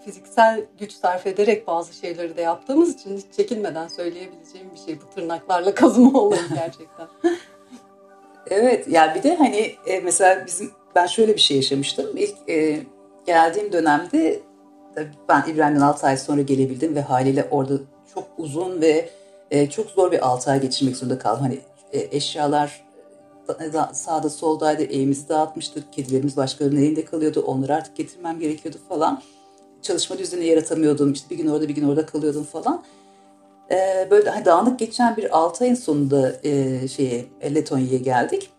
fiziksel 0.05 0.65
güç 0.79 0.93
sarf 0.93 1.27
ederek 1.27 1.67
bazı 1.67 1.93
şeyleri 1.93 2.37
de 2.37 2.43
yaptığımız 2.43 2.95
için 2.95 3.17
hiç 3.17 3.37
çekinmeden 3.37 3.89
söyleyebileceğim 3.89 4.71
bir 4.75 4.79
şey 4.79 4.99
bu 5.01 5.15
tırnaklarla 5.15 5.75
kazıma 5.75 6.21
olayı 6.21 6.49
gerçekten. 6.55 7.07
evet 8.51 8.89
ya 8.89 9.15
bir 9.15 9.23
de 9.23 9.37
hani 9.37 9.75
e, 9.87 10.01
mesela 10.01 10.47
bizim 10.47 10.71
ben 10.95 11.07
şöyle 11.07 11.35
bir 11.35 11.41
şey 11.41 11.57
yaşamıştım. 11.57 12.17
İlk 12.17 12.49
e, 12.49 12.81
geldiğim 13.27 13.73
dönemde 13.73 14.41
ben 15.29 15.45
İbrahim'den 15.49 15.81
6 15.81 16.07
ay 16.07 16.17
sonra 16.17 16.43
gelebildim 16.43 16.95
ve 16.95 17.01
haliyle 17.01 17.49
orada 17.51 17.75
çok 18.15 18.25
uzun 18.39 18.81
ve 18.81 19.09
e, 19.51 19.71
çok 19.71 19.91
zor 19.91 20.13
bir 20.13 20.27
6 20.27 20.51
ay 20.51 20.61
geçirmek 20.61 20.97
zorunda 20.97 21.19
kaldım. 21.19 21.43
Hani 21.43 21.59
e, 21.93 22.17
eşyalar 22.17 22.86
sağda 23.93 24.31
soldaydı, 24.31 24.83
evimizi 24.83 25.29
dağıtmıştık, 25.29 25.93
kedilerimiz 25.93 26.37
başkalarının 26.37 26.81
elinde 26.81 27.05
kalıyordu, 27.05 27.41
onları 27.47 27.75
artık 27.75 27.97
getirmem 27.97 28.41
gerekiyordu 28.41 28.79
falan. 28.89 29.23
Çalışma 29.83 30.19
düzeni 30.19 30.47
yaratamıyordum, 30.47 31.13
işte 31.13 31.31
bir 31.31 31.37
gün 31.37 31.47
orada 31.47 31.69
bir 31.69 31.75
gün 31.75 31.89
orada 31.89 32.07
kalıyordum 32.07 32.45
falan. 32.45 32.83
Ee, 33.71 34.09
böyle 34.11 34.31
hani 34.31 34.45
dağınık 34.45 34.79
geçen 34.79 35.17
bir 35.17 35.39
6 35.39 35.65
ayın 35.65 35.75
sonunda 35.75 36.37
e, 36.45 36.89
şeye 36.89 37.25
Letonya'ya 37.55 37.99
geldik. 37.99 38.51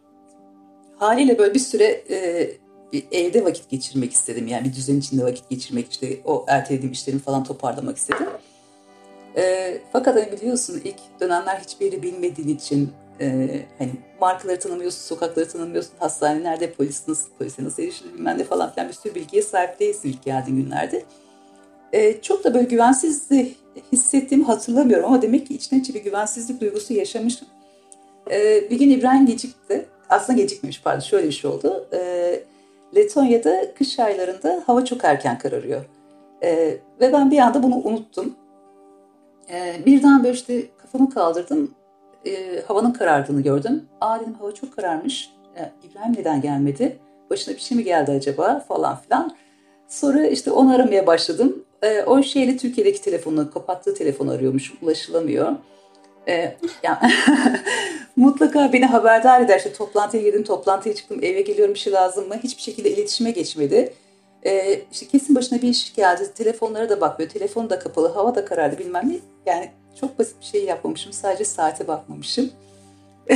Haliyle 0.98 1.38
böyle 1.38 1.54
bir 1.54 1.60
süre 1.60 2.04
e, 2.10 2.52
bir 2.94 3.04
evde 3.12 3.46
vakit 3.46 3.70
geçirmek 3.70 4.14
istedim. 4.14 4.48
Yani 4.48 4.66
bir 4.66 4.76
düzen 4.76 4.96
içinde 4.96 5.24
vakit 5.24 5.50
geçirmek, 5.50 5.92
işte 5.92 6.20
o 6.26 6.46
ertelediğim 6.48 6.92
işlerimi 6.92 7.22
falan 7.22 7.44
toparlamak 7.44 7.98
istedim. 7.98 8.28
E, 9.38 9.78
fakat 9.94 10.16
hani 10.16 10.32
biliyorsun 10.32 10.82
ilk 10.84 11.20
dönemler 11.20 11.60
hiçbir 11.60 11.86
yeri 11.86 12.04
bilmediğin 12.04 12.58
için 12.58 12.92
e, 13.22 13.48
hani 13.78 13.92
markaları 14.22 14.60
tanımıyorsun, 14.60 15.00
sokakları 15.00 15.50
tanımıyorsun, 15.50 15.92
hastanelerde 16.00 16.72
polis 16.72 17.08
nasıl, 17.08 17.30
polise 17.38 17.64
nasıl 17.64 17.84
erişilir 17.84 18.14
bilmem 18.14 18.38
ne 18.38 18.44
falan 18.44 18.72
filan 18.74 18.88
bir 18.88 18.94
sürü 18.94 19.16
bilgiye 19.16 19.42
sahip 19.42 19.80
değilsin 19.80 20.10
ilk 20.10 20.24
geldiğin 20.24 20.64
günlerde. 20.64 21.04
E, 21.94 22.22
çok 22.22 22.44
da 22.44 22.54
böyle 22.54 22.66
güvensiz 22.66 23.30
hissettiğimi 23.92 24.46
hatırlamıyorum 24.46 25.06
ama 25.06 25.22
demek 25.22 25.48
ki 25.48 25.56
içten 25.56 25.80
içe 25.80 25.94
bir 25.94 26.04
güvensizlik 26.04 26.62
duygusu 26.62 26.94
yaşamışım. 26.94 27.48
E, 28.32 28.70
bir 28.70 28.80
gün 28.80 28.90
İbrahim 28.90 29.26
gecikti. 29.26 29.86
Aslında 30.10 30.40
gecikmemiş 30.42 30.82
pardon 30.82 31.00
şöyle 31.00 31.28
bir 31.28 31.32
şey 31.32 31.52
oldu. 31.52 31.88
E, 31.94 32.00
Letonya'da 32.96 33.74
kış 33.74 34.00
aylarında 34.00 34.64
hava 34.68 34.86
çok 34.86 35.04
erken 35.04 35.38
kararıyor. 35.38 35.86
E, 36.44 36.78
ve 37.02 37.14
ben 37.14 37.32
bir 37.32 37.38
anda 37.38 37.64
bunu 37.64 37.76
unuttum. 37.76 38.36
E, 39.50 39.86
birden 39.86 40.24
böyle 40.24 40.34
işte 40.34 40.66
kafamı 40.78 41.10
kaldırdım 41.10 41.76
e, 42.26 42.62
havanın 42.68 42.92
karardığını 42.92 43.42
gördüm. 43.42 43.86
Aa 44.02 44.20
dedim 44.20 44.34
hava 44.34 44.52
çok 44.52 44.76
kararmış. 44.76 45.30
E, 45.56 45.72
İbrahim 45.90 46.14
neden 46.18 46.42
gelmedi? 46.42 47.00
Başına 47.30 47.56
bir 47.56 47.60
şey 47.60 47.78
mi 47.78 47.84
geldi 47.84 48.12
acaba 48.12 48.66
falan 48.68 48.98
filan. 48.98 49.36
Sonra 49.88 50.28
işte 50.28 50.52
onu 50.52 50.76
aramaya 50.76 51.08
başladım. 51.08 51.66
E, 51.82 52.04
o 52.04 52.24
şeyle 52.24 52.58
Türkiye'deki 52.58 53.02
telefonunu, 53.02 53.52
kapattığı 53.52 53.94
telefonu 53.94 54.32
arıyormuşum. 54.32 54.78
Ulaşılamıyor. 54.82 55.56
E, 56.28 56.58
yani, 56.84 56.98
mutlaka 58.16 58.74
beni 58.74 58.86
haberdar 58.86 59.42
eder. 59.42 59.58
İşte 59.58 59.74
toplantıya 59.74 60.24
girdim, 60.24 60.44
toplantıya 60.44 60.96
çıktım, 60.96 61.20
eve 61.22 61.42
geliyorum 61.42 61.74
bir 61.74 61.80
şey 61.80 61.94
lazım 61.94 62.28
mı? 62.28 62.36
Hiçbir 62.44 62.62
şekilde 62.62 62.92
iletişime 62.92 63.32
geçmedi. 63.32 63.94
E, 64.48 64.82
işte 64.92 65.08
kesin 65.08 65.36
başına 65.36 65.62
bir 65.62 65.68
iş 65.68 65.94
geldi. 65.94 66.34
Telefonlara 66.36 66.90
da 66.90 67.02
bakmıyor. 67.02 67.32
Telefonu 67.32 67.70
da 67.70 67.80
kapalı, 67.80 68.08
hava 68.08 68.36
da 68.36 68.46
karardı 68.46 68.80
bilmem 68.80 69.10
ne. 69.10 69.20
Yani 69.46 69.72
çok 70.00 70.20
basit 70.20 70.40
bir 70.42 70.46
şey 70.46 70.66
yapmamışım. 70.66 71.14
Sadece 71.14 71.46
saate 71.46 71.88
bakmamışım. 71.88 72.52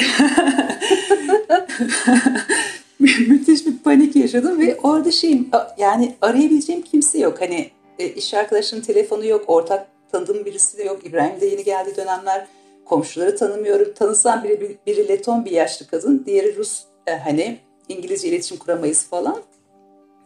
Müthiş 2.99 3.65
bir 3.65 3.77
panik 3.83 4.15
yaşadım 4.15 4.59
ve 4.61 4.77
orada 4.83 5.11
şeyim 5.11 5.49
yani 5.77 6.15
arayabileceğim 6.21 6.81
kimse 6.81 7.19
yok. 7.19 7.41
Hani 7.41 7.69
e, 7.99 8.07
iş 8.07 8.33
arkadaşının 8.33 8.81
telefonu 8.81 9.25
yok, 9.25 9.43
ortak 9.47 9.87
tanıdığım 10.11 10.45
birisi 10.45 10.77
de 10.77 10.83
yok. 10.83 11.05
İbrahim 11.05 11.41
de 11.41 11.45
yeni 11.45 11.63
geldi 11.63 11.95
dönemler. 11.97 12.47
Komşuları 12.85 13.35
tanımıyorum. 13.35 13.93
Tanısam 13.93 14.43
biri, 14.43 14.77
biri 14.87 15.07
Leton 15.07 15.45
bir 15.45 15.51
yaşlı 15.51 15.87
kadın, 15.87 16.23
diğeri 16.25 16.55
Rus 16.55 16.83
e, 17.07 17.11
hani 17.11 17.57
İngilizce 17.89 18.27
iletişim 18.27 18.57
kuramayız 18.57 19.03
falan. 19.03 19.41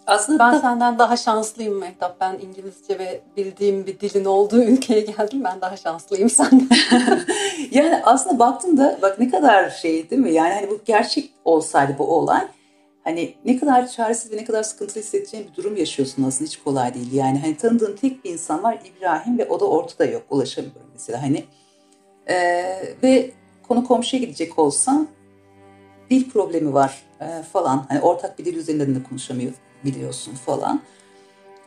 Aslında 0.08 0.40
ben 0.40 0.54
da... 0.54 0.60
senden 0.60 1.00
daha 1.00 1.18
şanslıyım 1.18 1.78
Mehtap. 1.78 2.22
Ben 2.22 2.38
İngilizce 2.42 3.00
ve 3.00 3.22
bildiğim 3.38 3.86
bir 3.86 4.00
dilin 4.00 4.26
olduğu 4.26 4.64
ülkeye 4.64 5.02
geldim. 5.02 5.44
Ben 5.44 5.62
daha 5.62 5.78
şanslıyım 5.78 6.30
senden. 6.30 6.70
yani 7.72 8.02
aslında 8.04 8.40
baktığımda 8.40 9.00
bak 9.02 9.20
ne 9.20 9.30
kadar 9.30 9.70
şey 9.70 10.10
değil 10.10 10.22
mi? 10.22 10.34
Yani 10.34 10.54
hani 10.54 10.70
bu 10.70 10.80
gerçek 10.86 11.34
olsaydı 11.46 11.96
bu 12.00 12.16
olay 12.16 12.48
hani 13.06 13.36
ne 13.46 13.58
kadar 13.58 13.88
çaresiz 13.88 14.32
ve 14.32 14.38
ne 14.38 14.46
kadar 14.46 14.64
sıkıntılı 14.64 15.00
hissedeceğin 15.00 15.48
bir 15.48 15.56
durum 15.56 15.78
yaşıyorsun 15.78 16.24
aslında 16.24 16.48
hiç 16.48 16.58
kolay 16.58 16.94
değil. 16.94 17.14
Yani 17.14 17.40
hani 17.40 17.58
tanıdığım 17.58 17.96
tek 17.96 18.26
bir 18.26 18.30
insan 18.30 18.64
var 18.64 18.80
İbrahim 18.86 19.38
ve 19.38 19.46
o 19.50 19.60
da 19.60 19.66
ortada 19.66 20.06
yok. 20.06 20.24
Ulaşamıyorum 20.30 20.90
mesela 20.94 21.22
hani. 21.22 21.44
Ee, 22.30 22.96
ve 23.04 23.32
konu 23.68 23.84
komşuya 23.88 24.24
gidecek 24.24 24.60
olsam 24.60 25.08
dil 26.10 26.30
problemi 26.30 26.74
var 26.74 27.04
e, 27.22 27.44
falan. 27.44 27.86
Hani 27.90 28.02
ortak 28.02 28.40
bir 28.40 28.46
dil 28.46 28.56
üzerinden 28.56 28.96
de 28.96 29.04
konuşamıyor 29.04 29.54
biliyorsun 29.86 30.34
falan. 30.46 30.82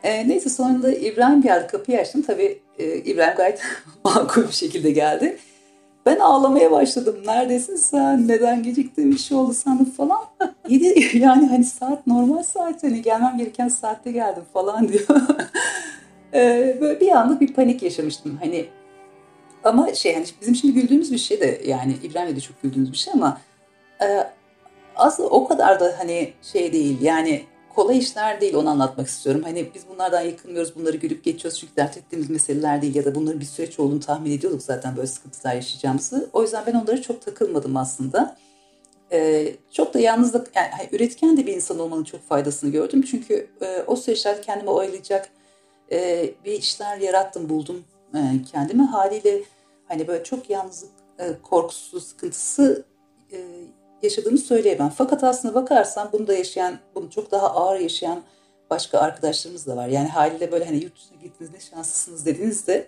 E, 0.02 0.28
neyse 0.28 0.50
sonunda 0.50 0.92
İbrahim 0.92 1.42
geldi 1.42 1.66
kapıyı 1.66 2.00
açtım. 2.00 2.22
Tabii 2.22 2.58
e, 2.78 2.96
İbrahim 2.96 3.36
gayet 3.36 3.62
makul 4.04 4.42
bir 4.48 4.52
şekilde 4.52 4.90
geldi. 4.90 5.38
Ben 6.06 6.18
ağlamaya 6.18 6.70
başladım. 6.70 7.16
Neredesin 7.26 7.76
sen? 7.76 8.28
Neden 8.28 8.62
geciktin? 8.62 9.10
Bir 9.10 9.18
şey 9.18 9.38
oldu 9.38 9.54
sandım 9.54 9.90
falan. 9.90 10.20
Yedi, 10.68 11.18
yani 11.18 11.46
hani 11.46 11.64
saat 11.64 12.06
normal 12.06 12.42
saat. 12.42 12.82
Hani 12.82 13.02
gelmem 13.02 13.38
gereken 13.38 13.68
saatte 13.68 14.12
geldim 14.12 14.42
falan 14.52 14.88
diyor. 14.92 15.06
e, 16.34 16.76
böyle 16.80 17.00
bir 17.00 17.08
anda 17.08 17.40
bir 17.40 17.52
panik 17.52 17.82
yaşamıştım. 17.82 18.38
Hani 18.42 18.66
ama 19.64 19.94
şey 19.94 20.14
hani 20.14 20.26
bizim 20.40 20.54
şimdi 20.54 20.74
güldüğümüz 20.74 21.12
bir 21.12 21.18
şey 21.18 21.40
de 21.40 21.60
yani 21.66 21.94
İbrahim'le 22.02 22.36
de 22.36 22.40
çok 22.40 22.62
güldüğümüz 22.62 22.92
bir 22.92 22.96
şey 22.96 23.12
ama 23.12 23.40
e, 24.02 24.06
aslında 24.96 25.28
o 25.28 25.48
kadar 25.48 25.80
da 25.80 25.94
hani 25.98 26.32
şey 26.42 26.72
değil. 26.72 26.98
Yani 27.02 27.42
kolay 27.78 27.98
işler 27.98 28.40
değil 28.40 28.54
onu 28.54 28.70
anlatmak 28.70 29.08
istiyorum. 29.08 29.42
Hani 29.44 29.70
biz 29.74 29.82
bunlardan 29.88 30.20
yakınmıyoruz, 30.20 30.76
bunları 30.76 30.96
gülüp 30.96 31.24
geçiyoruz 31.24 31.58
çünkü 31.60 31.76
dert 31.76 31.96
ettiğimiz 31.96 32.30
meseleler 32.30 32.82
değil 32.82 32.94
ya 32.94 33.04
da 33.04 33.14
bunların 33.14 33.40
bir 33.40 33.44
süreç 33.44 33.78
olduğunu 33.78 34.00
tahmin 34.00 34.30
ediyorduk 34.30 34.62
zaten 34.62 34.96
böyle 34.96 35.06
sıkıntılar 35.06 35.54
yaşayacağımızı. 35.54 36.30
O 36.32 36.42
yüzden 36.42 36.64
ben 36.66 36.74
onlara 36.74 37.02
çok 37.02 37.22
takılmadım 37.22 37.76
aslında. 37.76 38.36
Ee, 39.12 39.54
çok 39.72 39.94
da 39.94 39.98
yalnızlık, 39.98 40.56
yani 40.56 40.68
üretken 40.92 41.36
de 41.36 41.46
bir 41.46 41.54
insan 41.54 41.78
olmanın 41.78 42.04
çok 42.04 42.28
faydasını 42.28 42.70
gördüm. 42.70 43.02
Çünkü 43.02 43.48
e, 43.62 43.82
o 43.86 43.96
süreçlerde 43.96 44.40
kendimi 44.40 44.70
oyalayacak 44.70 45.28
e, 45.92 46.30
bir 46.44 46.52
işler 46.52 46.98
yarattım, 46.98 47.48
buldum 47.48 47.84
e, 48.14 48.20
kendimi. 48.52 48.82
Haliyle 48.82 49.42
hani 49.88 50.08
böyle 50.08 50.24
çok 50.24 50.50
yalnızlık 50.50 50.90
e, 51.18 51.24
korkusu, 51.42 52.00
sıkıntısı 52.00 52.84
e, 53.32 53.38
yaşadığımı 54.02 54.38
söyleyemem. 54.38 54.92
Fakat 54.96 55.24
aslında 55.24 55.54
bakarsan 55.54 56.08
bunu 56.12 56.26
da 56.26 56.34
yaşayan, 56.34 56.78
bunu 56.94 57.10
çok 57.10 57.30
daha 57.30 57.50
ağır 57.54 57.80
yaşayan 57.80 58.22
başka 58.70 58.98
arkadaşlarımız 58.98 59.66
da 59.66 59.76
var. 59.76 59.88
Yani 59.88 60.08
haliyle 60.08 60.52
böyle 60.52 60.64
hani 60.64 60.76
yurt 60.76 60.96
dışına 60.96 61.18
gittiniz 61.22 61.50
ne 61.52 61.60
şanslısınız 61.60 62.26
dediğinizde 62.26 62.86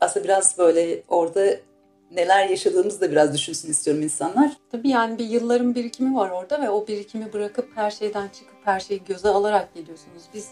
aslında 0.00 0.24
biraz 0.24 0.58
böyle 0.58 1.02
orada 1.08 1.50
neler 2.10 2.48
yaşadığımızı 2.48 3.00
da 3.00 3.10
biraz 3.10 3.34
düşünsün 3.34 3.70
istiyorum 3.70 4.02
insanlar. 4.02 4.52
Tabii 4.72 4.88
yani 4.88 5.18
bir 5.18 5.24
yılların 5.24 5.74
birikimi 5.74 6.16
var 6.16 6.30
orada 6.30 6.62
ve 6.62 6.70
o 6.70 6.86
birikimi 6.86 7.32
bırakıp 7.32 7.68
her 7.74 7.90
şeyden 7.90 8.28
çıkıp 8.28 8.56
her 8.64 8.80
şeyi 8.80 9.04
göze 9.04 9.28
alarak 9.28 9.74
geliyorsunuz. 9.74 10.22
Biz 10.34 10.48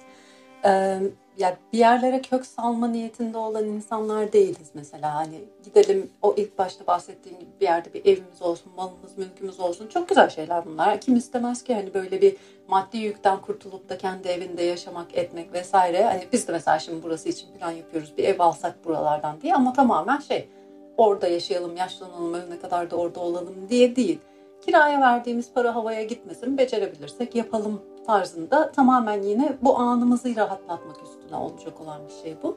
yani 1.39 1.55
bir 1.73 1.79
yerlere 1.79 2.23
kök 2.23 2.47
salma 2.47 2.89
niyetinde 2.89 3.39
olan 3.39 3.65
insanlar 3.65 4.33
değiliz 4.33 4.71
mesela. 4.75 5.15
Hani 5.15 5.45
gidelim 5.65 6.11
o 6.23 6.35
ilk 6.37 6.59
başta 6.59 6.87
bahsettiğim 6.87 7.39
gibi 7.39 7.51
bir 7.61 7.65
yerde 7.65 7.95
bir 7.95 8.07
evimiz 8.07 8.43
olsun, 8.43 8.73
malımız, 8.77 9.19
mülkümüz 9.19 9.61
olsun. 9.61 9.89
Çok 9.89 10.09
güzel 10.09 10.31
şeyler 10.31 10.67
bunlar. 10.67 11.01
Kim 11.01 11.17
istemez 11.17 11.65
ki 11.65 11.75
hani 11.75 11.95
böyle 11.95 12.21
bir 12.21 12.37
maddi 12.69 12.99
yükten 12.99 13.41
kurtulup 13.41 13.89
da 13.89 13.99
kendi 13.99 14.29
evinde 14.29 14.63
yaşamak, 14.63 15.15
etmek 15.15 15.53
vesaire. 15.53 16.05
Hani 16.05 16.25
biz 16.33 16.49
de 16.49 16.53
mesela 16.53 16.79
şimdi 16.79 17.03
burası 17.03 17.29
için 17.29 17.49
plan 17.59 17.71
yapıyoruz. 17.71 18.13
Bir 18.19 18.25
ev 18.25 18.41
alsak 18.41 18.85
buralardan 18.85 19.41
diye 19.41 19.55
ama 19.55 19.73
tamamen 19.73 20.19
şey 20.19 20.49
orada 20.97 21.29
yaşayalım, 21.29 21.77
yaşlanalım, 21.77 22.35
ölene 22.35 22.59
kadar 22.59 22.91
da 22.91 22.97
orada 22.97 23.21
olalım 23.21 23.69
diye 23.69 23.97
değil. 23.97 24.19
Kiraya 24.67 25.01
verdiğimiz 25.01 25.53
para 25.53 25.75
havaya 25.75 26.03
gitmesin, 26.03 26.59
becerebilirsek 26.59 27.35
yapalım 27.35 27.83
tarzında 28.07 28.73
tamamen 28.73 29.23
yine 29.23 29.57
bu 29.63 29.79
anımızı 29.79 30.37
rahatlatmak 30.37 30.97
üstüne 31.27 31.39
olacak 31.39 31.81
olan 31.81 32.01
bir 32.09 32.23
şey 32.23 32.37
bu. 32.43 32.57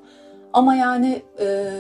Ama 0.54 0.76
yani 0.76 1.22
e, 1.40 1.74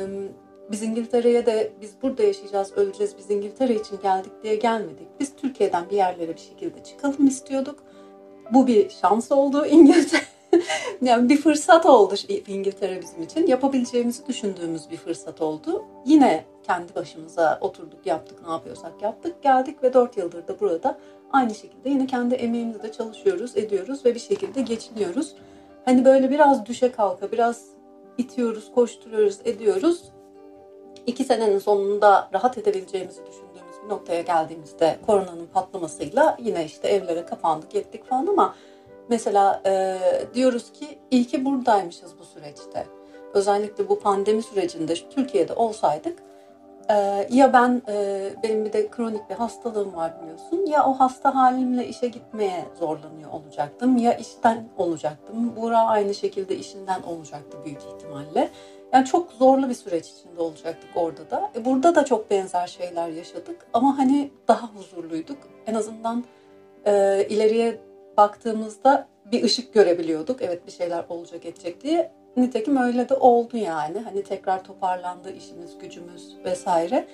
biz 0.71 0.83
İngiltere'ye 0.83 1.45
de 1.45 1.71
biz 1.81 1.93
burada 2.01 2.23
yaşayacağız, 2.23 2.73
öleceğiz, 2.77 3.15
biz 3.17 3.31
İngiltere 3.31 3.75
için 3.75 3.99
geldik 4.03 4.31
diye 4.43 4.55
gelmedik. 4.55 5.07
Biz 5.19 5.35
Türkiye'den 5.35 5.89
bir 5.89 5.95
yerlere 5.95 6.33
bir 6.33 6.41
şekilde 6.41 6.83
çıkalım 6.83 7.27
istiyorduk. 7.27 7.83
Bu 8.53 8.67
bir 8.67 8.89
şans 8.89 9.31
oldu 9.31 9.65
İngiltere. 9.65 10.21
yani 11.01 11.29
bir 11.29 11.37
fırsat 11.37 11.85
oldu 11.85 12.15
İngiltere 12.47 13.01
bizim 13.01 13.23
için. 13.23 13.47
Yapabileceğimizi 13.47 14.27
düşündüğümüz 14.27 14.91
bir 14.91 14.97
fırsat 14.97 15.41
oldu. 15.41 15.85
Yine 16.05 16.45
kendi 16.63 16.95
başımıza 16.95 17.57
oturduk, 17.61 18.05
yaptık, 18.05 18.39
ne 18.45 18.51
yapıyorsak 18.51 19.01
yaptık. 19.01 19.43
Geldik 19.43 19.83
ve 19.83 19.93
4 19.93 20.17
yıldır 20.17 20.47
da 20.47 20.59
burada 20.59 20.97
aynı 21.31 21.55
şekilde 21.55 21.89
yine 21.89 22.07
kendi 22.07 22.35
emeğimizle 22.35 22.91
çalışıyoruz, 22.91 23.57
ediyoruz 23.57 24.05
ve 24.05 24.15
bir 24.15 24.19
şekilde 24.19 24.61
geçiniyoruz. 24.61 25.35
Hani 25.89 26.05
böyle 26.05 26.29
biraz 26.29 26.65
düşe 26.65 26.91
kalka, 26.91 27.31
biraz 27.31 27.65
itiyoruz, 28.17 28.71
koşturuyoruz, 28.75 29.37
ediyoruz. 29.45 30.03
İki 31.07 31.23
senenin 31.23 31.59
sonunda 31.59 32.29
rahat 32.33 32.57
edebileceğimizi 32.57 33.21
düşündüğümüz 33.25 33.83
bir 33.83 33.89
noktaya 33.89 34.21
geldiğimizde 34.21 34.99
koronanın 35.05 35.47
patlamasıyla 35.53 36.37
yine 36.39 36.65
işte 36.65 36.87
evlere 36.87 37.25
kapandık, 37.25 37.75
ettik 37.75 38.05
falan 38.05 38.27
ama 38.27 38.55
mesela 39.09 39.61
e, 39.65 39.97
diyoruz 40.33 40.71
ki 40.71 40.99
iyi 41.11 41.27
ki 41.27 41.45
buradaymışız 41.45 42.11
bu 42.19 42.23
süreçte. 42.23 42.87
Özellikle 43.33 43.89
bu 43.89 43.99
pandemi 43.99 44.43
sürecinde 44.43 44.93
Türkiye'de 44.93 45.53
olsaydık 45.53 46.19
ee, 46.89 47.27
ya 47.29 47.53
ben 47.53 47.81
e, 47.87 48.21
benim 48.43 48.65
bir 48.65 48.73
de 48.73 48.87
kronik 48.87 49.29
bir 49.29 49.35
hastalığım 49.35 49.95
var 49.95 50.13
biliyorsun. 50.21 50.65
Ya 50.65 50.85
o 50.85 50.93
hasta 50.93 51.35
halimle 51.35 51.87
işe 51.87 52.07
gitmeye 52.07 52.65
zorlanıyor 52.79 53.31
olacaktım 53.31 53.97
ya 53.97 54.13
işten 54.13 54.67
olacaktım. 54.77 55.55
Buğra 55.55 55.77
aynı 55.77 56.13
şekilde 56.13 56.55
işinden 56.55 57.01
olacaktı 57.01 57.57
büyük 57.65 57.81
ihtimalle. 57.81 58.49
Yani 58.93 59.05
çok 59.05 59.31
zorlu 59.31 59.69
bir 59.69 59.73
süreç 59.73 60.09
içinde 60.09 60.41
olacaktık 60.41 60.89
orada 60.95 61.29
da. 61.31 61.51
E, 61.55 61.65
burada 61.65 61.95
da 61.95 62.05
çok 62.05 62.31
benzer 62.31 62.67
şeyler 62.67 63.09
yaşadık 63.09 63.67
ama 63.73 63.97
hani 63.97 64.31
daha 64.47 64.67
huzurluyduk. 64.67 65.37
En 65.67 65.73
azından 65.73 66.23
e, 66.85 67.25
ileriye 67.29 67.81
baktığımızda 68.17 69.07
bir 69.31 69.43
ışık 69.43 69.73
görebiliyorduk. 69.73 70.41
Evet 70.41 70.67
bir 70.67 70.71
şeyler 70.71 71.05
olacak 71.09 71.45
edecek 71.45 71.83
diye. 71.83 72.18
Nitekim 72.41 72.77
öyle 72.77 73.09
de 73.09 73.13
oldu 73.13 73.57
yani. 73.57 73.99
Hani 73.99 74.23
tekrar 74.23 74.63
toparlandı 74.63 75.31
işimiz, 75.31 75.77
gücümüz 75.81 76.37
vesaire. 76.45 77.07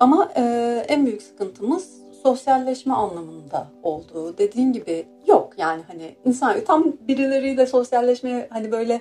Ama 0.00 0.32
e, 0.36 0.42
en 0.88 1.06
büyük 1.06 1.22
sıkıntımız 1.22 1.98
sosyalleşme 2.22 2.94
anlamında 2.94 3.66
oldu. 3.82 4.38
Dediğin 4.38 4.72
gibi 4.72 5.06
yok 5.26 5.52
yani 5.58 5.82
hani 5.86 6.14
insan 6.24 6.64
tam 6.64 6.92
birileriyle 7.08 7.66
sosyalleşmeye 7.66 8.48
hani 8.50 8.72
böyle 8.72 9.00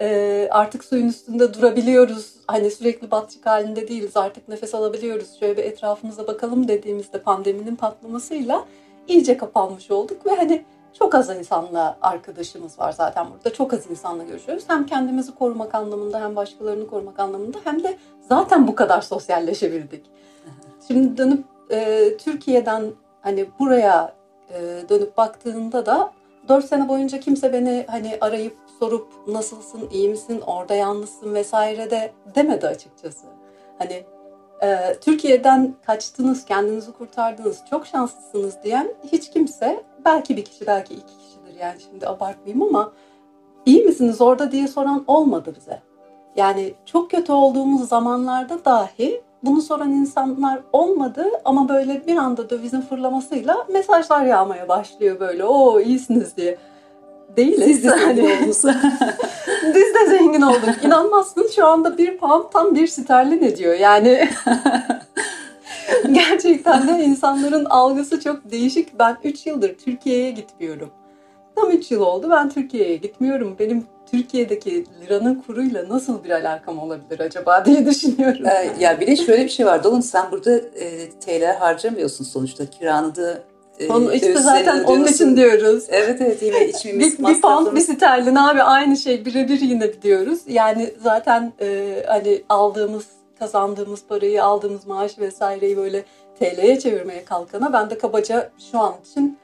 e, 0.00 0.48
artık 0.50 0.84
suyun 0.84 1.08
üstünde 1.08 1.54
durabiliyoruz. 1.54 2.34
Hani 2.46 2.70
sürekli 2.70 3.10
batçık 3.10 3.46
halinde 3.46 3.88
değiliz 3.88 4.16
artık 4.16 4.48
nefes 4.48 4.74
alabiliyoruz. 4.74 5.40
Şöyle 5.40 5.56
bir 5.56 5.64
etrafımıza 5.64 6.26
bakalım 6.26 6.68
dediğimizde 6.68 7.22
pandeminin 7.22 7.76
patlamasıyla 7.76 8.64
iyice 9.08 9.36
kapanmış 9.36 9.90
olduk 9.90 10.26
ve 10.26 10.30
hani 10.30 10.64
çok 10.98 11.14
az 11.14 11.30
insanla 11.30 11.98
arkadaşımız 12.02 12.78
var 12.78 12.92
zaten 12.92 13.26
burada. 13.30 13.52
Çok 13.52 13.72
az 13.72 13.90
insanla 13.90 14.24
görüşüyoruz. 14.24 14.64
Hem 14.66 14.86
kendimizi 14.86 15.34
korumak 15.34 15.74
anlamında 15.74 16.20
hem 16.20 16.36
başkalarını 16.36 16.86
korumak 16.86 17.20
anlamında 17.20 17.58
hem 17.64 17.82
de 17.82 17.98
zaten 18.28 18.66
bu 18.66 18.74
kadar 18.74 19.00
sosyalleşebildik. 19.00 20.06
Şimdi 20.88 21.16
dönüp 21.16 21.44
e, 21.70 22.10
Türkiye'den 22.16 22.84
hani 23.22 23.46
buraya 23.58 24.14
e, 24.50 24.88
dönüp 24.88 25.16
baktığında 25.16 25.86
da 25.86 26.12
4 26.48 26.64
sene 26.64 26.88
boyunca 26.88 27.20
kimse 27.20 27.52
beni 27.52 27.84
hani 27.88 28.18
arayıp 28.20 28.56
sorup 28.78 29.12
nasılsın, 29.26 29.88
iyi 29.92 30.08
misin, 30.08 30.40
orada 30.46 30.74
yalnızsın 30.74 31.34
vesaire 31.34 31.90
de 31.90 32.12
demedi 32.34 32.66
açıkçası. 32.66 33.26
Hani 33.78 34.04
e, 34.62 34.96
Türkiye'den 35.00 35.74
kaçtınız, 35.86 36.44
kendinizi 36.44 36.92
kurtardınız, 36.92 37.62
çok 37.70 37.86
şanslısınız 37.86 38.54
diyen 38.64 38.94
hiç 39.12 39.30
kimse 39.30 39.84
belki 40.06 40.36
bir 40.36 40.44
kişi 40.44 40.66
belki 40.66 40.94
iki 40.94 41.18
kişidir 41.18 41.60
yani 41.60 41.80
şimdi 41.90 42.08
abartmayayım 42.08 42.62
ama 42.62 42.92
iyi 43.66 43.84
misiniz 43.84 44.20
orada 44.20 44.52
diye 44.52 44.68
soran 44.68 45.04
olmadı 45.06 45.54
bize. 45.56 45.80
Yani 46.36 46.74
çok 46.86 47.10
kötü 47.10 47.32
olduğumuz 47.32 47.88
zamanlarda 47.88 48.64
dahi 48.64 49.20
bunu 49.42 49.62
soran 49.62 49.90
insanlar 49.90 50.60
olmadı 50.72 51.26
ama 51.44 51.68
böyle 51.68 52.06
bir 52.06 52.16
anda 52.16 52.50
dövizin 52.50 52.80
fırlamasıyla 52.80 53.66
mesajlar 53.72 54.24
yağmaya 54.24 54.68
başlıyor 54.68 55.20
böyle 55.20 55.44
o 55.44 55.80
iyisiniz 55.80 56.36
diye. 56.36 56.58
Değiliz. 57.36 57.64
Siz 57.64 57.84
de 57.84 57.90
zengin. 57.90 58.46
Biz 59.74 59.94
de 59.94 60.06
zengin 60.08 60.42
olduk. 60.42 60.84
İnanmazsın 60.84 61.48
şu 61.56 61.66
anda 61.66 61.98
bir 61.98 62.18
pound 62.18 62.44
tam 62.52 62.74
bir 62.74 62.86
sterlin 62.86 63.42
ediyor. 63.42 63.74
Yani 63.74 64.28
Gerçekten 66.12 66.88
de 66.88 67.04
insanların 67.04 67.64
algısı 67.64 68.20
çok 68.20 68.50
değişik. 68.50 68.98
Ben 68.98 69.16
3 69.24 69.46
yıldır 69.46 69.74
Türkiye'ye 69.74 70.30
gitmiyorum. 70.30 70.90
Tam 71.56 71.70
3 71.70 71.90
yıl 71.90 72.00
oldu 72.00 72.30
ben 72.30 72.48
Türkiye'ye 72.48 72.96
gitmiyorum. 72.96 73.56
Benim 73.58 73.84
Türkiye'deki 74.10 74.84
liranın 75.00 75.34
kuruyla 75.46 75.88
nasıl 75.88 76.24
bir 76.24 76.30
alakam 76.30 76.78
olabilir 76.78 77.20
acaba 77.20 77.64
diye 77.64 77.86
düşünüyorum. 77.86 78.46
Ee, 78.46 78.70
ya 78.80 79.00
bir 79.00 79.06
de 79.06 79.16
şöyle 79.16 79.44
bir 79.44 79.48
şey 79.48 79.66
var. 79.66 79.84
Dolun 79.84 80.00
sen 80.00 80.30
burada 80.30 80.56
e, 80.56 81.10
TL 81.10 81.44
harcamıyorsun 81.58 82.24
sonuçta. 82.24 82.66
Kiranı 82.66 83.16
da 83.16 83.38
e, 83.78 83.88
onun, 83.88 84.10
işte 84.10 84.38
zaten 84.38 84.84
onun 84.84 85.06
için 85.06 85.36
diyoruz. 85.36 85.84
Evet 85.88 86.20
evet 86.20 86.42
yine 86.42 86.68
içmemiz 86.68 87.18
bir, 87.18 87.24
bir 87.24 87.40
pound 87.40 87.76
bir 87.76 87.80
sterlin 87.80 88.34
abi 88.34 88.62
aynı 88.62 88.96
şey 88.96 89.24
birebir 89.24 89.60
yine 89.60 90.02
diyoruz. 90.02 90.38
Yani 90.46 90.90
zaten 91.02 91.52
e, 91.60 92.02
hani 92.06 92.42
aldığımız 92.48 93.06
kazandığımız 93.38 94.06
parayı, 94.08 94.44
aldığımız 94.44 94.86
maaş 94.86 95.18
vesaireyi 95.18 95.76
böyle 95.76 96.04
TL'ye 96.38 96.78
çevirmeye 96.78 97.24
kalkana 97.24 97.72
ben 97.72 97.90
de 97.90 97.98
kabaca 97.98 98.50
şu 98.72 98.78
an 98.78 98.94
için 99.10 99.38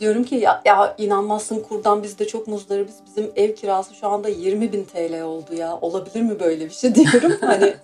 diyorum 0.00 0.24
ki 0.24 0.34
ya, 0.34 0.62
ya 0.64 0.94
inanmazsın 0.98 1.60
kurdan 1.60 2.02
biz 2.02 2.18
de 2.18 2.26
çok 2.26 2.46
muzdaribız. 2.46 2.94
Bizim 3.06 3.32
ev 3.36 3.54
kirası 3.54 3.94
şu 3.94 4.08
anda 4.08 4.28
20 4.28 4.72
bin 4.72 4.84
TL 4.84 5.22
oldu 5.22 5.54
ya. 5.54 5.78
Olabilir 5.80 6.22
mi 6.22 6.40
böyle 6.40 6.64
bir 6.64 6.74
şey 6.74 6.94
diyorum. 6.94 7.32
hani 7.40 7.74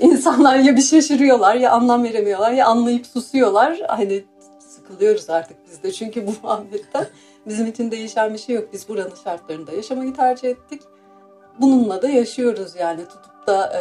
insanlar 0.00 0.56
ya 0.56 0.76
bir 0.76 0.82
şaşırıyorlar 0.82 1.54
ya 1.54 1.70
anlam 1.70 2.04
veremiyorlar 2.04 2.52
ya 2.52 2.66
anlayıp 2.66 3.06
susuyorlar. 3.06 3.80
Hani 3.88 4.24
sıkılıyoruz 4.58 5.30
artık 5.30 5.56
biz 5.70 5.82
de 5.82 5.92
çünkü 5.92 6.26
bu 6.26 6.30
muhabbetten. 6.42 7.06
Bizim 7.46 7.66
için 7.66 7.90
değişen 7.90 8.34
bir 8.34 8.38
şey 8.38 8.54
yok. 8.54 8.68
Biz 8.72 8.88
buranın 8.88 9.14
şartlarında 9.24 9.72
yaşamayı 9.72 10.14
tercih 10.14 10.48
ettik. 10.48 10.82
Bununla 11.60 12.02
da 12.02 12.08
yaşıyoruz 12.08 12.76
yani 12.76 13.04
tutup 13.04 13.37
da 13.48 13.72
e, 13.78 13.80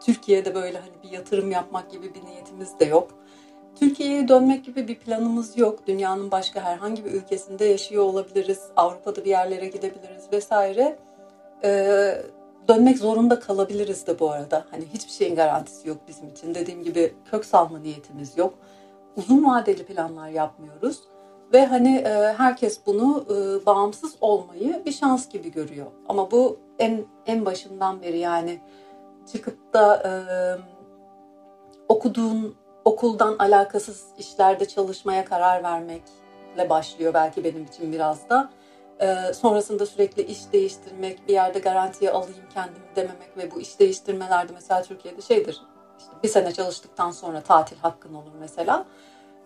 Türkiye'de 0.00 0.54
böyle 0.54 0.78
hani 0.78 0.92
bir 1.04 1.10
yatırım 1.10 1.50
yapmak 1.50 1.90
gibi 1.90 2.14
bir 2.14 2.24
niyetimiz 2.24 2.80
de 2.80 2.84
yok. 2.84 3.10
Türkiye'ye 3.80 4.28
dönmek 4.28 4.64
gibi 4.64 4.88
bir 4.88 4.98
planımız 4.98 5.58
yok. 5.58 5.86
Dünyanın 5.86 6.30
başka 6.30 6.60
herhangi 6.60 7.04
bir 7.04 7.10
ülkesinde 7.10 7.64
yaşıyor 7.64 8.04
olabiliriz. 8.04 8.60
Avrupa'da 8.76 9.24
bir 9.24 9.30
yerlere 9.30 9.68
gidebiliriz 9.68 10.32
vesaire. 10.32 10.98
Ee, 11.64 12.22
dönmek 12.68 12.98
zorunda 12.98 13.40
kalabiliriz 13.40 14.06
de 14.06 14.18
bu 14.18 14.30
arada. 14.30 14.64
Hani 14.70 14.84
hiçbir 14.94 15.12
şeyin 15.12 15.36
garantisi 15.36 15.88
yok 15.88 15.98
bizim 16.08 16.28
için. 16.28 16.54
Dediğim 16.54 16.84
gibi 16.84 17.14
kök 17.30 17.44
salma 17.44 17.78
niyetimiz 17.78 18.38
yok. 18.38 18.54
Uzun 19.16 19.44
vadeli 19.44 19.84
planlar 19.84 20.28
yapmıyoruz. 20.28 21.00
Ve 21.52 21.66
hani 21.66 22.04
herkes 22.36 22.80
bunu 22.86 23.24
bağımsız 23.66 24.16
olmayı 24.20 24.82
bir 24.86 24.92
şans 24.92 25.28
gibi 25.28 25.52
görüyor. 25.52 25.86
Ama 26.08 26.30
bu 26.30 26.58
en 26.78 27.04
en 27.26 27.46
başından 27.46 28.02
beri 28.02 28.18
yani 28.18 28.60
çıkıp 29.32 29.72
da 29.72 30.02
e, 30.04 30.12
okuduğun 31.88 32.56
okuldan 32.84 33.36
alakasız 33.38 34.04
işlerde 34.18 34.68
çalışmaya 34.68 35.24
karar 35.24 35.62
vermekle 35.62 36.70
başlıyor 36.70 37.14
belki 37.14 37.44
benim 37.44 37.64
için 37.64 37.92
biraz 37.92 38.28
da. 38.28 38.50
Ee, 39.00 39.34
sonrasında 39.34 39.86
sürekli 39.86 40.22
iş 40.22 40.52
değiştirmek, 40.52 41.28
bir 41.28 41.32
yerde 41.32 41.58
garantiye 41.58 42.10
alayım 42.10 42.44
kendimi 42.54 42.96
dememek 42.96 43.36
ve 43.36 43.50
bu 43.50 43.60
iş 43.60 43.80
değiştirmelerde 43.80 44.52
mesela 44.54 44.82
Türkiye'de 44.82 45.22
şeydir. 45.22 45.62
İşte 45.98 46.12
bir 46.22 46.28
sene 46.28 46.52
çalıştıktan 46.52 47.10
sonra 47.10 47.40
tatil 47.40 47.76
hakkın 47.76 48.14
olur 48.14 48.32
mesela. 48.40 48.84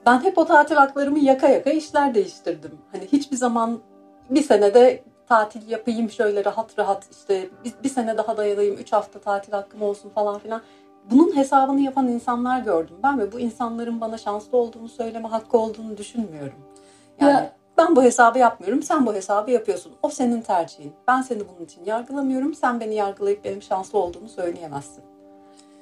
Ben 0.06 0.24
hep 0.24 0.38
o 0.38 0.44
tatil 0.44 0.74
haklarımı 0.74 1.18
yaka 1.18 1.48
yaka 1.48 1.70
işler 1.70 2.14
değiştirdim. 2.14 2.78
Hani 2.92 3.06
hiçbir 3.12 3.36
zaman 3.36 3.80
bir 4.30 4.42
senede 4.42 5.04
tatil 5.32 5.70
yapayım 5.70 6.10
şöyle 6.10 6.44
rahat 6.44 6.78
rahat 6.78 7.04
işte 7.10 7.48
bir, 7.64 7.72
bir 7.84 7.88
sene 7.88 8.16
daha 8.16 8.36
dayanayım, 8.36 8.76
üç 8.76 8.92
hafta 8.92 9.18
tatil 9.18 9.52
hakkım 9.52 9.82
olsun 9.82 10.10
falan 10.10 10.38
filan 10.38 10.62
bunun 11.10 11.36
hesabını 11.36 11.80
yapan 11.80 12.08
insanlar 12.08 12.60
gördüm 12.60 12.96
ben 13.02 13.18
ve 13.18 13.32
bu 13.32 13.40
insanların 13.40 14.00
bana 14.00 14.18
şanslı 14.18 14.58
olduğunu 14.58 14.88
söyleme 14.88 15.28
hakkı 15.28 15.58
olduğunu 15.58 15.96
düşünmüyorum. 15.96 16.58
Yani 17.20 17.30
ya. 17.32 17.52
ben 17.78 17.96
bu 17.96 18.02
hesabı 18.02 18.38
yapmıyorum, 18.38 18.82
sen 18.82 19.06
bu 19.06 19.14
hesabı 19.14 19.50
yapıyorsun. 19.50 19.92
O 20.02 20.10
senin 20.10 20.42
tercihin. 20.42 20.92
Ben 21.08 21.22
seni 21.22 21.40
bunun 21.40 21.64
için 21.64 21.84
yargılamıyorum. 21.84 22.54
Sen 22.54 22.80
beni 22.80 22.94
yargılayıp 22.94 23.44
benim 23.44 23.62
şanslı 23.62 23.98
olduğumu 23.98 24.28
söyleyemezsin. 24.28 25.04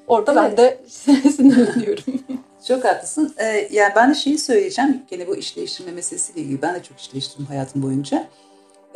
Orada 0.06 0.32
evet. 0.32 0.42
ben 0.42 0.56
de 0.56 0.80
sinirleniyorum. 1.30 2.04
çok 2.68 2.84
haklısın. 2.84 3.34
Ee, 3.38 3.68
yani 3.70 3.92
ben 3.96 4.10
de 4.10 4.14
şeyi 4.14 4.38
söyleyeceğim. 4.38 5.02
Gene 5.10 5.28
bu 5.28 5.36
iş 5.36 5.56
değiştirme 5.56 5.92
meselesiyle 5.92 6.40
ilgili. 6.40 6.62
Ben 6.62 6.74
de 6.74 6.82
çok 6.82 7.00
iş 7.00 7.12
değiştirdim 7.12 7.46
hayatım 7.46 7.82
boyunca. 7.82 8.28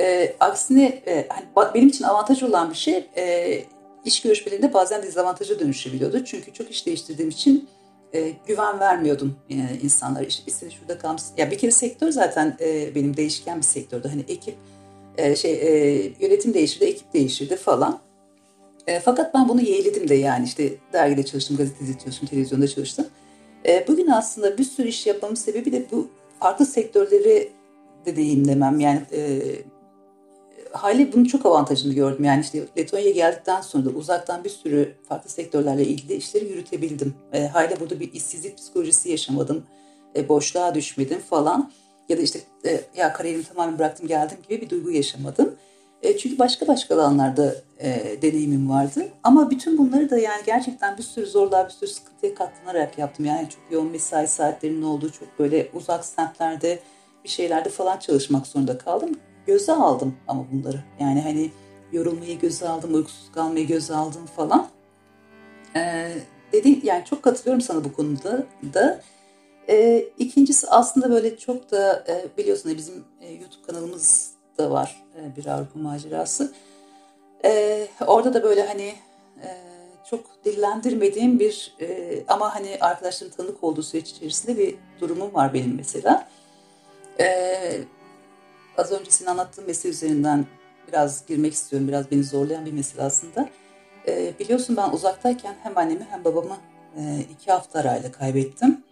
Ee, 0.01 0.35
aksine 0.41 1.03
e, 1.07 1.27
hani 1.29 1.75
benim 1.75 1.89
için 1.89 2.05
avantaj 2.05 2.43
olan 2.43 2.71
bir 2.71 2.77
şey 2.77 3.07
e, 3.17 3.65
iş 4.05 4.23
görüşmelerinde 4.23 4.75
bazen 4.75 5.03
dezavantaja 5.03 5.59
dönüşebiliyordu. 5.59 6.25
Çünkü 6.25 6.53
çok 6.53 6.71
iş 6.71 6.87
değiştirdiğim 6.87 7.31
için 7.31 7.69
e, 8.15 8.33
güven 8.47 8.81
vermiyordum 8.81 9.37
e, 9.51 9.55
insanlara. 9.83 10.25
İşte 10.25 10.47
bir 10.47 10.53
sene 10.53 10.71
şurada 10.71 10.99
kalmışsın. 10.99 11.35
Ya 11.37 11.51
bir 11.51 11.59
kere 11.59 11.71
sektör 11.71 12.11
zaten 12.11 12.57
e, 12.61 12.95
benim 12.95 13.17
değişken 13.17 13.59
bir 13.59 13.63
sektördü. 13.63 14.09
Hani 14.09 14.25
ekip 14.29 14.55
e, 15.19 15.37
şey 15.37 15.53
e, 15.53 15.97
yönetim 16.21 16.55
değişirdi, 16.55 16.85
ekip 16.85 17.15
değişirdi 17.15 17.57
falan. 17.57 18.01
E, 18.87 19.01
fakat 19.01 19.35
ben 19.35 19.49
bunu 19.49 19.61
yeğledim 19.61 20.09
de 20.09 20.15
yani 20.15 20.45
işte 20.45 20.75
dergide 20.93 21.25
çalıştım, 21.25 21.57
gazetede 21.57 21.99
çalıştım, 21.99 22.29
televizyonda 22.29 22.69
çalıştım. 22.69 23.07
E, 23.67 23.85
bugün 23.89 24.07
aslında 24.07 24.59
bir 24.59 24.65
sürü 24.65 24.89
iş 24.89 25.07
yapmamın 25.07 25.35
sebebi 25.35 25.73
de 25.73 25.85
bu 25.93 26.09
farklı 26.41 26.67
sektörleri 26.67 27.25
de 27.25 28.17
deneyimlemem. 28.17 28.81
Yani 28.81 29.03
e, 29.13 29.43
hali 30.75 31.13
bunun 31.13 31.25
çok 31.25 31.47
avantajını 31.47 31.95
gördüm. 31.95 32.25
Yani 32.25 32.41
işte 32.41 32.65
Letonya'ya 32.79 33.11
geldikten 33.11 33.61
sonra 33.61 33.85
da 33.85 33.91
uzaktan 33.91 34.45
bir 34.45 34.51
sürü 34.51 34.95
farklı 35.09 35.31
sektörlerle 35.31 35.85
ilgili 35.85 36.15
işleri 36.15 36.45
yürütebildim. 36.45 37.15
E, 37.33 37.47
hali 37.47 37.81
burada 37.81 38.01
bir 38.01 38.13
işsizlik 38.13 38.59
psikolojisi 38.59 39.11
yaşamadım. 39.11 39.65
E, 40.17 40.29
boşluğa 40.29 40.75
düşmedim 40.75 41.21
falan. 41.21 41.71
Ya 42.09 42.19
da 42.19 42.23
işte 42.23 42.41
e, 42.67 42.81
ya 42.97 43.13
kariyerimi 43.13 43.45
tamamen 43.45 43.79
bıraktım 43.79 44.09
geldim 44.09 44.39
gibi 44.49 44.61
bir 44.61 44.71
duygu 44.71 44.91
yaşamadım. 44.91 45.55
E, 46.03 46.19
çünkü 46.19 46.39
başka 46.39 46.69
başka 46.69 46.95
alanlarda 46.95 47.55
e, 47.79 48.17
deneyimim 48.23 48.71
vardı. 48.71 49.09
Ama 49.23 49.51
bütün 49.51 49.79
bunları 49.79 50.11
da 50.11 50.19
yani 50.19 50.43
gerçekten 50.47 50.99
bir 50.99 51.03
sürü 51.03 51.27
zorluğa, 51.27 51.67
bir 51.67 51.73
sürü 51.73 51.91
sıkıntıya 51.91 52.35
katlanarak 52.35 52.99
yaptım. 52.99 53.27
Yani 53.27 53.49
çok 53.49 53.73
yoğun 53.73 53.91
mesai 53.91 54.29
saatlerinin 54.29 54.83
olduğu, 54.83 55.13
çok 55.13 55.39
böyle 55.39 55.69
uzak 55.75 56.05
semtlerde 56.05 56.79
bir 57.25 57.29
şeylerde 57.29 57.69
falan 57.69 57.99
çalışmak 57.99 58.47
zorunda 58.47 58.79
kaldım 58.79 59.17
göze 59.47 59.73
aldım 59.73 60.15
ama 60.29 60.47
bunları. 60.53 60.85
Yani 61.01 61.21
hani 61.21 61.51
yorulmayı 61.93 62.39
göze 62.39 62.69
aldım, 62.69 62.95
uykusuz 62.95 63.33
kalmayı 63.33 63.67
göze 63.67 63.95
aldım 63.95 64.27
falan. 64.27 64.69
Ee, 65.77 66.13
dedi 66.53 66.81
yani 66.83 67.05
çok 67.05 67.23
katılıyorum 67.23 67.61
sana 67.61 67.85
bu 67.85 67.93
konuda 67.93 68.47
da. 68.75 69.01
Ee, 69.69 70.09
ikincisi 70.19 70.69
aslında 70.69 71.11
böyle 71.11 71.39
çok 71.39 71.71
da 71.71 72.05
e, 72.09 72.39
biliyorsun 72.39 72.77
bizim 72.77 73.05
e, 73.21 73.33
YouTube 73.33 73.63
kanalımız 73.67 74.31
da 74.59 74.71
var 74.71 75.05
e, 75.17 75.37
bir 75.37 75.47
Avrupa 75.47 75.79
macerası. 75.79 76.53
E, 77.45 77.87
orada 78.07 78.35
da 78.35 78.43
böyle 78.43 78.67
hani 78.67 78.95
e, 79.43 79.49
çok 80.11 80.45
dillendirmediğim 80.45 81.39
bir 81.39 81.75
e, 81.81 82.19
ama 82.29 82.55
hani 82.55 82.79
arkadaşların 82.81 83.37
tanık 83.37 83.65
olduğu 83.65 83.83
süreç 83.83 84.11
içerisinde 84.11 84.59
bir 84.59 84.77
durumum 85.01 85.35
var 85.35 85.55
benim 85.55 85.77
mesela. 85.77 86.29
E, 87.21 87.27
az 88.79 88.93
önce 88.93 89.11
senin 89.11 89.31
anlattığın 89.31 89.67
mesele 89.67 89.93
üzerinden 89.93 90.47
biraz 90.89 91.27
girmek 91.27 91.53
istiyorum. 91.53 91.89
Biraz 91.89 92.11
beni 92.11 92.25
zorlayan 92.25 92.67
bir 92.67 92.73
mesele 92.73 93.03
aslında. 93.03 93.49
E, 94.09 94.35
biliyorsun 94.39 94.77
ben 94.77 94.91
uzaktayken 94.91 95.57
hem 95.63 95.79
annemi 95.79 96.07
hem 96.11 96.25
babamı 96.25 96.57
e, 96.97 97.21
iki 97.33 97.53
hafta 97.53 97.79
arayla 97.79 98.13
kaybettim. 98.13 98.85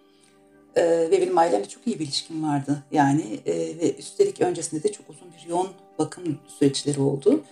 E, 0.76 0.82
ve 1.10 1.20
benim 1.20 1.38
ailemle 1.38 1.68
çok 1.68 1.86
iyi 1.86 1.98
bir 1.98 2.04
ilişkim 2.04 2.44
vardı. 2.44 2.82
Yani 2.92 3.40
e, 3.46 3.54
ve 3.54 3.96
üstelik 3.96 4.40
öncesinde 4.40 4.82
de 4.82 4.92
çok 4.92 5.10
uzun 5.10 5.28
bir 5.32 5.48
yoğun 5.50 5.68
bakım 5.98 6.38
süreçleri 6.58 7.00
oldu. 7.00 7.44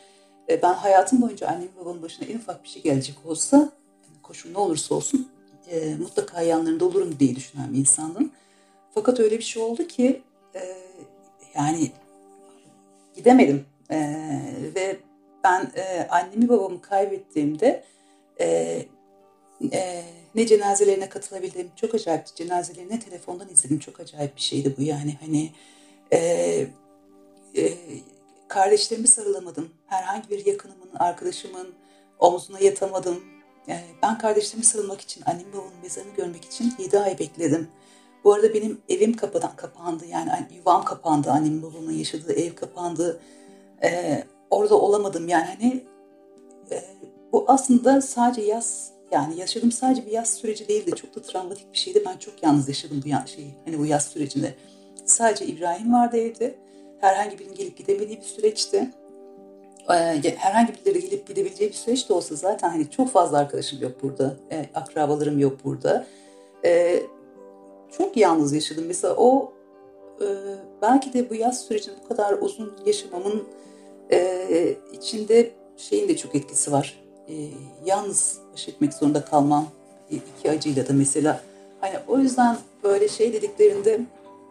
E, 0.49 0.63
ben 0.63 0.75
hayatım 0.75 1.23
boyunca 1.23 1.49
annemin 1.49 1.71
babamın 1.81 2.03
başına 2.03 2.29
en 2.29 2.37
ufak 2.39 2.65
bir 2.65 2.69
şey 2.69 2.83
gelecek 2.83 3.17
olsa, 3.25 3.73
koşul 4.23 4.51
ne 4.51 4.59
olursa 4.59 4.95
olsun 4.95 5.29
e, 5.71 5.95
mutlaka 5.95 6.43
yanlarında 6.43 6.85
olurum 6.85 7.17
diye 7.21 7.37
düşünen 7.37 7.73
bir 7.73 7.79
insandım. 7.79 8.31
Fakat 8.95 9.21
öyle 9.21 9.39
bir 9.39 9.45
şey 9.45 9.63
oldu 9.63 9.87
ki 9.87 10.23
e, 10.55 10.61
yani 11.55 11.91
gidemedim. 13.15 13.67
E, 13.91 13.99
ve 14.75 14.97
ben 15.45 15.73
e, 15.77 16.09
annemi 16.09 16.49
babamı 16.49 16.83
kaybettiğimde 16.83 17.85
e, 18.41 18.47
e, 19.73 20.05
ne 20.35 20.47
cenazelerine 20.47 21.09
katılabildim. 21.09 21.71
Çok 21.77 21.95
acayip 21.95 22.27
cenazelerine 22.27 23.01
telefondan 23.01 23.49
izledim. 23.49 23.79
Çok 23.79 24.01
acayip 24.01 24.37
bir 24.37 24.41
şeydi 24.41 24.75
bu 24.79 24.83
yani. 24.83 25.17
Hani 25.21 25.51
e, 26.13 26.19
e, 27.57 27.73
kardeşlerimi 28.49 29.09
sarılamadım. 29.09 29.71
Herhangi 29.87 30.31
bir 30.31 30.47
yakınımın, 30.47 30.91
arkadaşımın 30.99 31.75
omzuna 32.19 32.61
yatamadım. 32.61 33.25
E, 33.69 33.81
ben 34.03 34.19
kardeşlerimi 34.19 34.65
sarılmak 34.65 35.01
için, 35.01 35.23
annem 35.27 35.53
babamın 35.53 35.81
mezarını 35.83 36.15
görmek 36.17 36.45
için 36.45 36.75
7 36.79 36.99
ay 36.99 37.19
bekledim. 37.19 37.69
Bu 38.25 38.35
arada 38.35 38.55
benim 38.55 38.81
evim 38.89 39.17
kapıdan 39.17 39.57
kapandı. 39.57 40.05
Yani 40.07 40.31
yuvam 40.57 40.85
kapandı. 40.85 41.31
Annemin 41.31 41.63
babamın 41.63 41.93
yaşadığı 41.93 42.33
ev 42.33 42.55
kapandı. 42.55 43.21
Ee, 43.83 44.25
orada 44.51 44.75
olamadım. 44.75 45.29
Yani 45.29 45.45
hani 45.45 45.85
e, 46.71 46.83
bu 47.33 47.45
aslında 47.49 48.01
sadece 48.01 48.43
yaz 48.43 48.91
yani 49.13 49.41
yaşadığım 49.41 49.73
sadece 49.73 50.07
bir 50.07 50.11
yaz 50.11 50.35
süreci 50.35 50.69
değildi. 50.69 50.91
Çok 50.91 51.17
da 51.17 51.23
travmatik 51.23 51.73
bir 51.73 51.79
şeydi. 51.79 52.03
Ben 52.07 52.17
çok 52.17 52.43
yalnız 52.43 52.69
yaşadım 52.69 53.03
bu 53.05 53.29
şeyi. 53.29 53.55
Hani 53.65 53.79
bu 53.79 53.87
yaz 53.87 54.07
sürecinde. 54.07 54.55
Sadece 55.07 55.47
İbrahim 55.47 55.93
vardı 55.93 56.17
evde. 56.17 56.55
Herhangi 57.01 57.39
birinin 57.39 57.55
gelip 57.55 57.77
gidemediği 57.77 58.19
bir 58.19 58.25
süreçti. 58.25 58.91
Ee, 59.91 60.37
herhangi 60.37 60.75
birileri 60.75 61.01
gelip 61.01 61.27
gidebileceği 61.27 61.71
bir 61.71 61.77
süreç 61.77 62.09
de 62.09 62.13
olsa 62.13 62.35
zaten 62.35 62.69
hani 62.71 62.91
çok 62.91 63.11
fazla 63.11 63.39
arkadaşım 63.39 63.83
yok 63.83 64.03
burada. 64.03 64.37
E, 64.51 64.67
akrabalarım 64.75 65.39
yok 65.39 65.65
burada. 65.65 66.07
E, 66.65 67.03
çok 67.99 68.17
yalnız 68.17 68.53
yaşadım. 68.53 68.85
Mesela 68.87 69.15
o 69.17 69.53
e, 70.21 70.27
belki 70.83 71.13
de 71.13 71.31
bu 71.31 71.35
yaz 71.35 71.61
sürecini 71.61 71.95
bu 72.05 72.09
kadar 72.09 72.33
uzun 72.41 72.73
yaşamamın 72.87 73.43
e, 74.13 74.77
içinde 74.93 75.51
şeyin 75.77 76.09
de 76.09 76.17
çok 76.17 76.35
etkisi 76.35 76.73
var. 76.73 77.03
E, 77.29 77.35
yalnız 77.85 78.39
baş 78.53 78.69
etmek 78.69 78.95
zorunda 78.95 79.25
kalmam 79.25 79.67
e, 80.11 80.15
iki 80.17 80.51
acıyla 80.51 80.89
da 80.89 80.93
mesela. 80.93 81.41
Hani 81.81 81.95
o 82.09 82.19
yüzden 82.19 82.57
böyle 82.85 83.09
şey 83.09 83.33
dediklerinde 83.33 84.01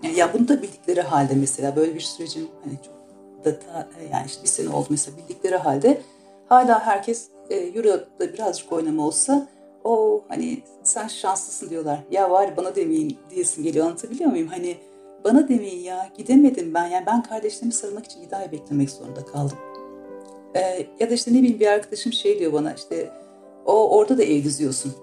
yani 0.03 0.17
ya 0.17 0.33
bunu 0.33 0.47
da 0.47 0.61
bildikleri 0.61 1.01
halde 1.01 1.33
mesela 1.35 1.75
böyle 1.75 1.95
bir 1.95 1.99
sürecin 1.99 2.49
hani 2.63 2.73
çok 2.85 2.99
da 3.45 3.59
ta, 3.59 3.87
yani 4.13 4.25
işte 4.25 4.43
bir 4.43 4.47
sene 4.47 4.69
oldu 4.69 4.87
mesela 4.89 5.17
bildikleri 5.17 5.55
halde 5.55 6.01
hala 6.49 6.79
herkes 6.79 7.27
e, 7.49 7.55
Euro'da 7.55 8.33
birazcık 8.33 8.71
oynama 8.71 9.07
olsa 9.07 9.47
o 9.83 10.23
hani 10.27 10.59
sen 10.83 11.07
şanslısın 11.07 11.69
diyorlar. 11.69 11.99
Ya 12.11 12.31
var 12.31 12.57
bana 12.57 12.75
demeyin 12.75 13.17
diyesin 13.29 13.63
geliyor 13.63 13.85
anlatabiliyor 13.85 14.29
muyum? 14.29 14.47
Hani 14.47 14.77
bana 15.23 15.47
demeyin 15.47 15.83
ya 15.83 16.09
gidemedim 16.17 16.73
ben. 16.73 16.87
Yani 16.87 17.05
ben 17.05 17.23
kardeşlerimi 17.23 17.73
sarılmak 17.73 18.05
için 18.05 18.21
bir 18.27 18.33
ay 18.33 18.51
beklemek 18.51 18.89
zorunda 18.89 19.25
kaldım. 19.25 19.57
Ee, 20.55 20.87
ya 20.99 21.09
da 21.09 21.13
işte 21.13 21.33
ne 21.33 21.37
bileyim 21.37 21.59
bir 21.59 21.67
arkadaşım 21.67 22.13
şey 22.13 22.39
diyor 22.39 22.53
bana 22.53 22.73
işte 22.73 23.09
o 23.65 23.97
orada 23.97 24.17
da 24.17 24.23
ev 24.23 24.43
düzüyorsun. 24.43 24.93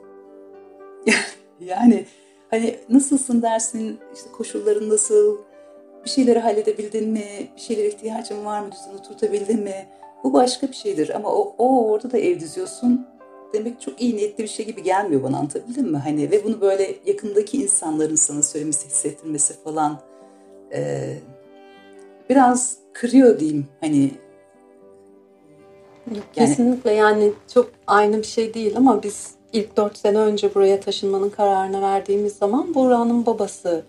yani 1.60 2.06
Hani 2.50 2.76
nasılsın 2.88 3.42
dersin, 3.42 3.98
işte 4.14 4.30
koşulların 4.32 4.88
nasıl, 4.88 5.38
bir 6.04 6.10
şeyleri 6.10 6.38
halledebildin 6.38 7.08
mi, 7.08 7.24
bir 7.56 7.60
şeylere 7.60 7.88
ihtiyacın 7.88 8.44
var 8.44 8.60
mı, 8.60 8.72
düzen 8.72 8.98
oturtabildin 8.98 9.62
mi? 9.62 9.86
Bu 10.24 10.32
başka 10.32 10.68
bir 10.68 10.74
şeydir 10.74 11.16
ama 11.16 11.28
o, 11.28 11.54
o 11.58 11.90
orada 11.90 12.10
da 12.10 12.18
ev 12.18 12.40
diziyorsun. 12.40 13.06
Demek 13.52 13.80
çok 13.80 14.00
iyi 14.00 14.16
niyetli 14.16 14.44
bir 14.44 14.48
şey 14.48 14.66
gibi 14.66 14.82
gelmiyor 14.82 15.22
bana 15.22 15.38
anlatabildim 15.38 15.90
mi? 15.90 15.96
Hani 15.96 16.30
ve 16.30 16.44
bunu 16.44 16.60
böyle 16.60 16.94
yakındaki 17.06 17.62
insanların 17.62 18.14
sana 18.14 18.42
söylemesi, 18.42 18.86
hissettirmesi 18.86 19.54
falan 19.64 20.00
e, 20.72 21.12
biraz 22.30 22.76
kırıyor 22.92 23.40
diyeyim. 23.40 23.66
Hani 23.80 24.10
yani, 26.10 26.22
Kesinlikle 26.32 26.92
yani 26.92 27.32
çok 27.54 27.70
aynı 27.86 28.18
bir 28.18 28.26
şey 28.26 28.54
değil 28.54 28.76
ama 28.76 29.02
biz 29.02 29.30
ilk 29.52 29.76
dört 29.76 29.98
sene 29.98 30.18
önce 30.18 30.54
buraya 30.54 30.80
taşınmanın 30.80 31.30
kararını 31.30 31.82
verdiğimiz 31.82 32.36
zaman 32.36 32.74
Buğra'nın 32.74 33.26
babası 33.26 33.84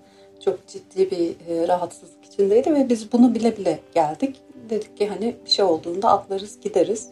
çok 0.46 0.68
ciddi 0.68 1.12
bir 1.12 1.36
e, 1.50 1.68
rahatsızlık 1.68 2.26
içindeydi 2.26 2.74
ve 2.74 2.90
biz 2.90 3.12
bunu 3.12 3.36
bile 3.36 3.58
bile 3.58 3.80
geldik. 3.94 4.36
Dedik 4.70 4.98
ki 4.98 5.08
hani 5.08 5.36
bir 5.46 5.50
şey 5.50 5.66
olduğunda 5.66 6.10
atlarız 6.10 6.60
gideriz. 6.62 7.10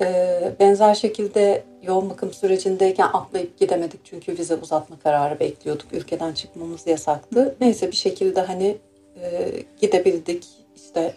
E, 0.00 0.52
benzer 0.60 0.94
şekilde 0.94 1.64
yoğun 1.82 2.10
bakım 2.10 2.32
sürecindeyken 2.32 3.08
atlayıp 3.12 3.58
gidemedik 3.58 4.00
çünkü 4.04 4.38
vize 4.38 4.54
uzatma 4.54 4.96
kararı 4.98 5.40
bekliyorduk. 5.40 5.92
Ülkeden 5.92 6.32
çıkmamız 6.32 6.86
yasaktı. 6.86 7.56
Neyse 7.60 7.90
bir 7.90 7.96
şekilde 7.96 8.40
hani 8.40 8.76
e, 9.22 9.50
gidebildik. 9.80 10.46
İşte 10.76 11.14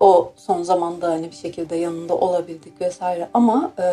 o 0.00 0.32
son 0.36 0.62
zamanda 0.62 1.10
hani 1.10 1.30
bir 1.30 1.36
şekilde 1.36 1.76
yanında 1.76 2.16
olabildik 2.16 2.80
vesaire 2.80 3.28
ama 3.34 3.72
e, 3.78 3.84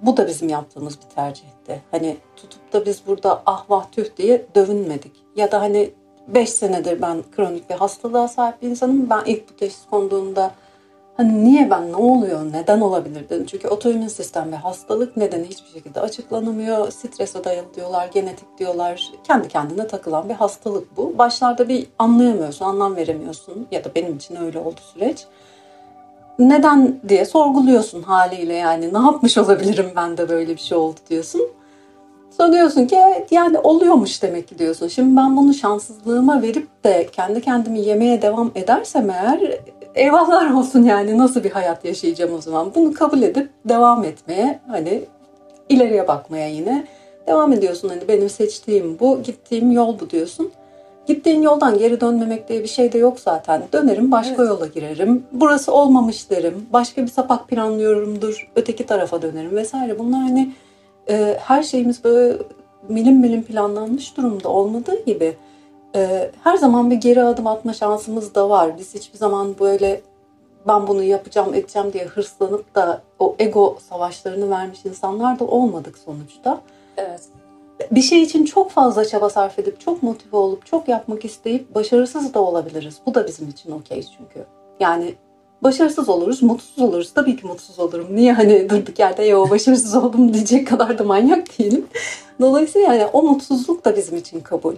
bu 0.00 0.16
da 0.16 0.26
bizim 0.26 0.48
yaptığımız 0.48 0.98
bir 1.00 1.14
tercihti. 1.14 1.82
Hani 1.90 2.16
tutup 2.36 2.72
da 2.72 2.86
biz 2.86 3.02
burada 3.06 3.42
ah 3.46 3.64
vah 3.70 3.86
tüh 3.92 4.16
diye 4.16 4.46
dövünmedik. 4.54 5.12
Ya 5.36 5.52
da 5.52 5.60
hani 5.60 5.90
5 6.28 6.50
senedir 6.50 7.02
ben 7.02 7.22
kronik 7.36 7.70
bir 7.70 7.74
hastalığa 7.74 8.28
sahip 8.28 8.62
bir 8.62 8.68
insanım. 8.68 9.10
Ben 9.10 9.22
ilk 9.26 9.50
bu 9.50 9.56
teşhis 9.56 9.86
konduğunda 9.90 10.50
hani 11.16 11.44
niye 11.44 11.70
ben 11.70 11.92
ne 11.92 11.96
oluyor 11.96 12.52
neden 12.52 12.80
olabilir 12.80 13.28
dedim. 13.28 13.46
Çünkü 13.46 13.68
otoimmün 13.68 14.08
sistem 14.08 14.52
ve 14.52 14.56
hastalık 14.56 15.16
nedeni 15.16 15.48
hiçbir 15.48 15.70
şekilde 15.70 16.00
açıklanamıyor. 16.00 16.90
Strese 16.90 17.44
dayalı 17.44 17.74
diyorlar, 17.74 18.08
genetik 18.14 18.58
diyorlar. 18.58 19.12
Kendi 19.24 19.48
kendine 19.48 19.86
takılan 19.86 20.28
bir 20.28 20.34
hastalık 20.34 20.96
bu. 20.96 21.18
Başlarda 21.18 21.68
bir 21.68 21.86
anlayamıyorsun, 21.98 22.64
anlam 22.64 22.96
veremiyorsun 22.96 23.66
ya 23.70 23.84
da 23.84 23.94
benim 23.94 24.16
için 24.16 24.36
öyle 24.36 24.58
oldu 24.58 24.80
süreç 24.94 25.26
neden 26.38 27.00
diye 27.08 27.24
sorguluyorsun 27.24 28.02
haliyle 28.02 28.54
yani 28.54 28.94
ne 28.94 28.98
yapmış 28.98 29.38
olabilirim 29.38 29.92
ben 29.96 30.16
de 30.16 30.28
böyle 30.28 30.52
bir 30.52 30.60
şey 30.60 30.78
oldu 30.78 31.00
diyorsun. 31.10 31.42
Sonra 32.36 32.86
ki 32.86 32.96
yani 33.30 33.58
oluyormuş 33.58 34.22
demek 34.22 34.48
ki 34.48 34.58
diyorsun. 34.58 34.88
Şimdi 34.88 35.16
ben 35.16 35.36
bunu 35.36 35.54
şanssızlığıma 35.54 36.42
verip 36.42 36.84
de 36.84 37.08
kendi 37.12 37.40
kendimi 37.40 37.80
yemeye 37.80 38.22
devam 38.22 38.50
edersem 38.54 39.10
eğer 39.10 39.60
eyvahlar 39.94 40.50
olsun 40.50 40.82
yani 40.82 41.18
nasıl 41.18 41.44
bir 41.44 41.50
hayat 41.50 41.84
yaşayacağım 41.84 42.34
o 42.34 42.40
zaman. 42.40 42.72
Bunu 42.74 42.94
kabul 42.94 43.22
edip 43.22 43.50
devam 43.64 44.04
etmeye 44.04 44.60
hani 44.68 45.04
ileriye 45.68 46.08
bakmaya 46.08 46.48
yine 46.48 46.86
devam 47.26 47.52
ediyorsun. 47.52 47.88
Hani 47.88 48.08
benim 48.08 48.28
seçtiğim 48.28 48.98
bu, 49.00 49.22
gittiğim 49.22 49.70
yol 49.70 50.00
bu 50.00 50.10
diyorsun. 50.10 50.50
Gittiğin 51.06 51.42
yoldan 51.42 51.78
geri 51.78 52.00
dönmemek 52.00 52.48
diye 52.48 52.62
bir 52.62 52.68
şey 52.68 52.92
de 52.92 52.98
yok 52.98 53.20
zaten. 53.20 53.62
Dönerim 53.72 54.12
başka 54.12 54.34
evet. 54.42 54.48
yola 54.48 54.66
girerim. 54.66 55.26
Burası 55.32 55.72
olmamış 55.72 56.30
derim. 56.30 56.66
Başka 56.72 57.02
bir 57.02 57.08
sapak 57.08 57.48
planlıyorumdur. 57.48 58.50
Öteki 58.56 58.86
tarafa 58.86 59.22
dönerim 59.22 59.56
vesaire. 59.56 59.98
Bunlar 59.98 60.20
hani 60.20 60.52
e, 61.08 61.36
her 61.40 61.62
şeyimiz 61.62 62.04
böyle 62.04 62.38
milim 62.88 63.16
milim 63.16 63.42
planlanmış 63.42 64.16
durumda 64.16 64.48
olmadığı 64.48 65.04
gibi 65.04 65.34
e, 65.94 66.30
her 66.44 66.56
zaman 66.56 66.90
bir 66.90 66.96
geri 66.96 67.22
adım 67.22 67.46
atma 67.46 67.72
şansımız 67.72 68.34
da 68.34 68.50
var. 68.50 68.78
Biz 68.78 68.94
hiçbir 68.94 69.18
zaman 69.18 69.54
böyle 69.60 70.00
ben 70.68 70.86
bunu 70.86 71.02
yapacağım 71.02 71.54
edeceğim 71.54 71.92
diye 71.92 72.04
hırslanıp 72.04 72.74
da 72.74 73.02
o 73.18 73.36
ego 73.38 73.78
savaşlarını 73.88 74.50
vermiş 74.50 74.78
insanlar 74.84 75.38
da 75.38 75.44
olmadık 75.44 75.98
sonuçta. 75.98 76.60
Evet 76.96 77.20
bir 77.90 78.02
şey 78.02 78.22
için 78.22 78.44
çok 78.44 78.70
fazla 78.70 79.04
çaba 79.04 79.30
sarf 79.30 79.58
edip, 79.58 79.80
çok 79.80 80.02
motive 80.02 80.36
olup, 80.36 80.66
çok 80.66 80.88
yapmak 80.88 81.24
isteyip 81.24 81.74
başarısız 81.74 82.34
da 82.34 82.42
olabiliriz. 82.42 82.96
Bu 83.06 83.14
da 83.14 83.26
bizim 83.26 83.48
için 83.48 83.70
okey 83.70 84.02
çünkü. 84.18 84.46
Yani 84.80 85.14
başarısız 85.62 86.08
oluruz, 86.08 86.42
mutsuz 86.42 86.78
oluruz. 86.78 87.12
Tabii 87.14 87.36
ki 87.36 87.46
mutsuz 87.46 87.78
olurum. 87.78 88.06
Niye 88.10 88.32
hani 88.32 88.70
durduk 88.70 88.98
yerde 88.98 89.24
yo 89.24 89.50
başarısız 89.50 89.94
oldum 89.94 90.34
diyecek 90.34 90.68
kadar 90.68 90.98
da 90.98 91.04
manyak 91.04 91.58
değilim. 91.58 91.86
Dolayısıyla 92.40 92.94
yani 92.94 93.10
o 93.12 93.22
mutsuzluk 93.22 93.84
da 93.84 93.96
bizim 93.96 94.16
için 94.16 94.40
kabul. 94.40 94.74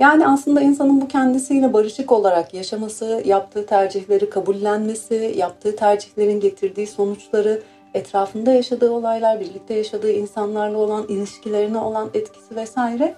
Yani 0.00 0.26
aslında 0.26 0.60
insanın 0.60 1.00
bu 1.00 1.08
kendisiyle 1.08 1.72
barışık 1.72 2.12
olarak 2.12 2.54
yaşaması, 2.54 3.22
yaptığı 3.24 3.66
tercihleri 3.66 4.30
kabullenmesi, 4.30 5.34
yaptığı 5.36 5.76
tercihlerin 5.76 6.40
getirdiği 6.40 6.86
sonuçları 6.86 7.62
etrafında 7.94 8.52
yaşadığı 8.52 8.90
olaylar, 8.90 9.40
birlikte 9.40 9.74
yaşadığı 9.74 10.12
insanlarla 10.12 10.78
olan 10.78 11.04
ilişkilerine 11.08 11.78
olan 11.78 12.10
etkisi 12.14 12.56
vesaire 12.56 13.14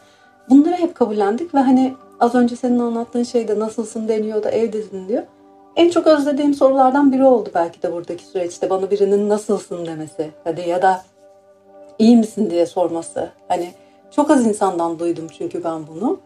bunları 0.50 0.74
hep 0.74 0.94
kabullendik 0.94 1.54
ve 1.54 1.58
hani 1.58 1.94
az 2.20 2.34
önce 2.34 2.56
senin 2.56 2.78
anlattığın 2.78 3.22
şeyde 3.22 3.58
nasılsın 3.58 4.08
deniyor 4.08 4.42
da 4.42 4.50
evdesin 4.50 5.08
diyor. 5.08 5.22
En 5.76 5.90
çok 5.90 6.06
özlediğim 6.06 6.54
sorulardan 6.54 7.12
biri 7.12 7.24
oldu 7.24 7.50
belki 7.54 7.82
de 7.82 7.92
buradaki 7.92 8.24
süreçte 8.24 8.70
bana 8.70 8.90
birinin 8.90 9.28
nasılsın 9.28 9.86
demesi 9.86 10.30
hadi 10.44 10.68
ya 10.68 10.82
da 10.82 11.02
iyi 11.98 12.16
misin 12.16 12.50
diye 12.50 12.66
sorması. 12.66 13.30
Hani 13.48 13.70
çok 14.10 14.30
az 14.30 14.46
insandan 14.46 14.98
duydum 14.98 15.26
çünkü 15.38 15.64
ben 15.64 15.86
bunu. 15.86 16.20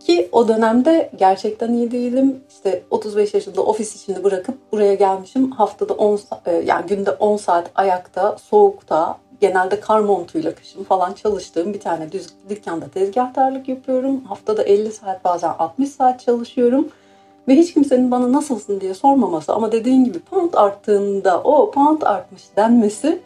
Ki 0.00 0.28
o 0.32 0.48
dönemde 0.48 1.10
gerçekten 1.16 1.72
iyi 1.72 1.90
değilim. 1.90 2.40
İşte 2.50 2.82
35 2.90 3.34
yaşında 3.34 3.62
ofis 3.62 4.02
içinde 4.02 4.24
bırakıp 4.24 4.72
buraya 4.72 4.94
gelmişim. 4.94 5.50
Haftada 5.50 5.94
10 5.94 6.20
e, 6.46 6.52
yani 6.52 6.86
günde 6.86 7.10
10 7.10 7.36
saat 7.36 7.70
ayakta, 7.74 8.36
soğukta, 8.38 9.18
genelde 9.40 9.80
kar 9.80 10.00
montuyla 10.00 10.54
kışın 10.54 10.84
falan 10.84 11.12
çalıştığım 11.12 11.74
bir 11.74 11.80
tane 11.80 12.12
düz 12.12 12.26
dükkanda 12.48 12.88
tezgahtarlık 12.88 13.68
yapıyorum. 13.68 14.24
Haftada 14.24 14.62
50 14.62 14.92
saat 14.92 15.24
bazen 15.24 15.52
60 15.58 15.88
saat 15.88 16.20
çalışıyorum. 16.20 16.88
Ve 17.48 17.56
hiç 17.56 17.74
kimsenin 17.74 18.10
bana 18.10 18.32
nasılsın 18.32 18.80
diye 18.80 18.94
sormaması 18.94 19.54
ama 19.54 19.72
dediğin 19.72 20.04
gibi 20.04 20.18
pound 20.18 20.54
arttığında 20.54 21.42
o 21.42 21.70
pound 21.70 22.02
artmış 22.02 22.42
denmesi 22.56 23.18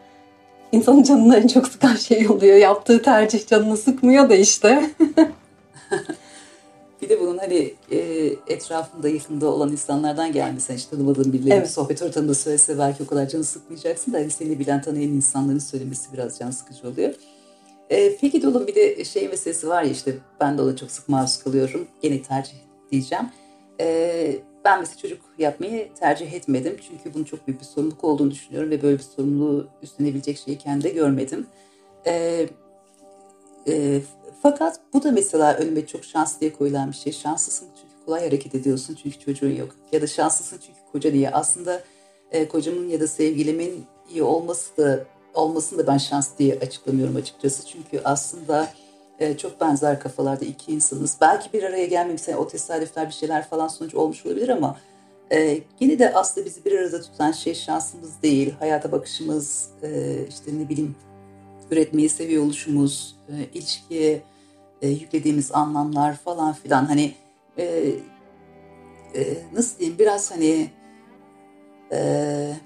insanın 0.72 1.02
canını 1.02 1.36
en 1.36 1.46
çok 1.46 1.68
sıkan 1.68 1.94
şey 1.94 2.28
oluyor. 2.28 2.56
Yaptığı 2.56 3.02
tercih 3.02 3.46
canını 3.46 3.76
sıkmıyor 3.76 4.30
da 4.30 4.34
işte. 4.34 4.90
Bir 7.02 7.08
de 7.08 7.20
bunun 7.20 7.38
hani 7.38 7.74
e, 7.90 7.98
etrafında 8.46 9.08
yakında 9.08 9.46
olan 9.46 9.72
insanlardan 9.72 10.32
gelmesi. 10.32 10.74
hiç 10.74 10.84
tanımadığın 10.84 11.32
birileri 11.32 11.54
evet. 11.54 11.70
sohbet 11.70 12.02
ortamında 12.02 12.34
söylese 12.34 12.78
belki 12.78 13.02
o 13.02 13.06
kadar 13.06 13.28
canı 13.28 13.44
sıkmayacaksın 13.44 14.12
da 14.12 14.18
hani 14.18 14.30
seni 14.30 14.58
bilen 14.58 14.82
tanıyan 14.82 15.10
insanların 15.10 15.58
söylemesi 15.58 16.12
biraz 16.12 16.38
can 16.38 16.50
sıkıcı 16.50 16.88
oluyor. 16.88 17.14
E, 17.90 18.16
peki 18.16 18.42
dolum 18.42 18.66
bir 18.66 18.74
de 18.74 19.04
şey 19.04 19.28
meselesi 19.28 19.68
var 19.68 19.82
ya 19.82 19.90
işte 19.90 20.14
ben 20.40 20.58
de 20.58 20.62
ona 20.62 20.76
çok 20.76 20.90
sık 20.90 21.08
maruz 21.08 21.42
kalıyorum. 21.42 21.86
Gene 22.02 22.22
tercih 22.22 22.56
diyeceğim. 22.90 23.24
E, 23.80 24.36
ben 24.64 24.80
mesela 24.80 24.98
çocuk 24.98 25.20
yapmayı 25.38 25.88
tercih 25.94 26.32
etmedim. 26.32 26.76
Çünkü 26.88 27.14
bunun 27.14 27.24
çok 27.24 27.46
büyük 27.46 27.60
bir 27.60 27.66
sorumluluk 27.66 28.04
olduğunu 28.04 28.30
düşünüyorum 28.30 28.70
ve 28.70 28.82
böyle 28.82 28.98
bir 28.98 29.02
sorumluluğu 29.02 29.68
üstlenebilecek 29.82 30.38
şeyi 30.38 30.58
kendi 30.58 30.94
görmedim. 30.94 31.46
E, 32.06 32.46
e, 33.68 34.00
fakat 34.42 34.80
bu 34.92 35.02
da 35.02 35.10
mesela 35.10 35.54
önüme 35.54 35.86
çok 35.86 36.04
şans 36.04 36.40
diye 36.40 36.52
koyulan 36.52 36.90
bir 36.90 36.96
şey. 36.96 37.12
Şanslısın 37.12 37.68
çünkü 37.76 38.04
kolay 38.06 38.24
hareket 38.24 38.54
ediyorsun 38.54 38.98
çünkü 39.02 39.18
çocuğun 39.18 39.56
yok. 39.56 39.76
Ya 39.92 40.02
da 40.02 40.06
şanslısın 40.06 40.58
çünkü 40.66 40.78
koca 40.92 41.12
diye. 41.12 41.30
Aslında 41.30 41.82
e, 42.30 42.48
kocamın 42.48 42.88
ya 42.88 43.00
da 43.00 43.06
sevgilimin 43.06 43.84
iyi 44.10 44.22
olması 44.22 44.76
da 44.76 45.04
olmasını 45.34 45.78
da 45.78 45.86
ben 45.86 45.98
şans 45.98 46.28
diye 46.38 46.58
açıklamıyorum 46.58 47.16
açıkçası. 47.16 47.66
Çünkü 47.66 48.00
aslında 48.04 48.68
e, 49.18 49.36
çok 49.36 49.60
benzer 49.60 50.00
kafalarda 50.00 50.44
iki 50.44 50.72
insanız. 50.72 51.16
Belki 51.20 51.52
bir 51.52 51.62
araya 51.62 51.86
gelmemiş, 51.86 52.28
yani 52.28 52.38
o 52.38 52.48
tesadüfler 52.48 53.08
bir 53.08 53.12
şeyler 53.12 53.48
falan 53.48 53.68
sonuç 53.68 53.94
olmuş 53.94 54.26
olabilir 54.26 54.48
ama 54.48 54.76
e, 55.32 55.60
yine 55.80 55.98
de 55.98 56.14
aslında 56.14 56.46
bizi 56.46 56.64
bir 56.64 56.78
arada 56.78 57.00
tutan 57.00 57.32
şey 57.32 57.54
şansımız 57.54 58.22
değil, 58.22 58.54
hayata 58.58 58.92
bakışımız, 58.92 59.68
e, 59.82 60.16
işte 60.28 60.58
ne 60.58 60.68
bileyim 60.68 60.94
üretmeyi 61.72 62.08
seviyor 62.08 62.44
oluşumuz, 62.44 63.16
e, 63.28 63.58
ilişkiye 63.58 64.22
e, 64.82 64.88
yüklediğimiz 64.88 65.52
anlamlar 65.52 66.16
falan 66.16 66.52
filan 66.52 66.84
hani 66.84 67.14
e, 67.58 67.92
e, 69.14 69.36
nasıl 69.52 69.78
diyeyim 69.78 69.98
biraz 69.98 70.30
hani 70.30 70.70
e, 71.92 71.98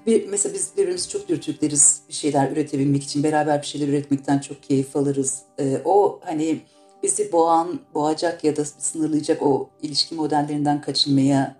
bir, 0.05 0.29
mesela 0.29 0.55
biz 0.55 0.71
birbirimizi 0.77 1.09
çok 1.09 1.29
dürtükleriz 1.29 2.01
bir 2.09 2.13
şeyler 2.13 2.51
üretebilmek 2.51 3.03
için 3.03 3.23
beraber 3.23 3.61
bir 3.61 3.67
şeyler 3.67 3.87
üretmekten 3.87 4.39
çok 4.39 4.63
keyif 4.63 4.95
alırız. 4.95 5.41
E, 5.59 5.81
o 5.85 6.19
hani 6.23 6.61
bizi 7.03 7.31
boğan, 7.31 7.79
boğacak 7.93 8.43
ya 8.43 8.55
da 8.55 8.65
sınırlayacak 8.65 9.41
o 9.41 9.69
ilişki 9.81 10.15
modellerinden 10.15 10.81
kaçınmaya 10.81 11.55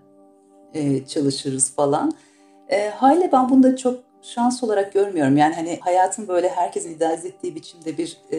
e, 0.74 1.06
çalışırız 1.06 1.74
falan. 1.74 2.12
E, 2.68 2.88
hale 2.88 3.32
ben 3.32 3.48
bunda 3.48 3.76
çok 3.76 4.07
şans 4.22 4.62
olarak 4.62 4.92
görmüyorum. 4.92 5.36
Yani 5.36 5.54
hani 5.54 5.78
hayatın 5.80 6.28
böyle 6.28 6.48
herkesin 6.48 6.94
idealize 6.94 7.28
ettiği 7.28 7.54
biçimde 7.54 7.98
bir 7.98 8.16
e, 8.32 8.38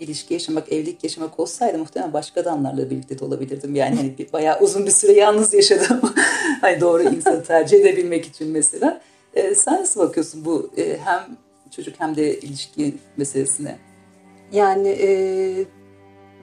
ilişki 0.00 0.34
yaşamak, 0.34 0.72
evlilik 0.72 1.04
yaşamak 1.04 1.40
olsaydı 1.40 1.78
muhtemelen 1.78 2.12
başka 2.12 2.40
adamlarla 2.40 2.90
birlikte 2.90 3.18
de 3.18 3.24
olabilirdim. 3.24 3.74
Yani 3.74 3.96
hani 3.96 4.18
bir, 4.18 4.32
bayağı 4.32 4.60
uzun 4.60 4.86
bir 4.86 4.90
süre 4.90 5.12
yalnız 5.12 5.54
yaşadım. 5.54 6.00
hani 6.60 6.80
doğru 6.80 7.02
insanı 7.02 7.44
tercih 7.44 7.80
edebilmek 7.80 8.26
için 8.26 8.48
mesela. 8.48 9.00
E, 9.34 9.54
sen 9.54 9.80
nasıl 9.80 10.00
bakıyorsun 10.00 10.44
bu 10.44 10.70
e, 10.76 10.98
hem 11.04 11.36
çocuk 11.70 11.94
hem 11.98 12.16
de 12.16 12.40
ilişki 12.40 12.94
meselesine? 13.16 13.78
Yani 14.52 14.88
e, 14.88 15.08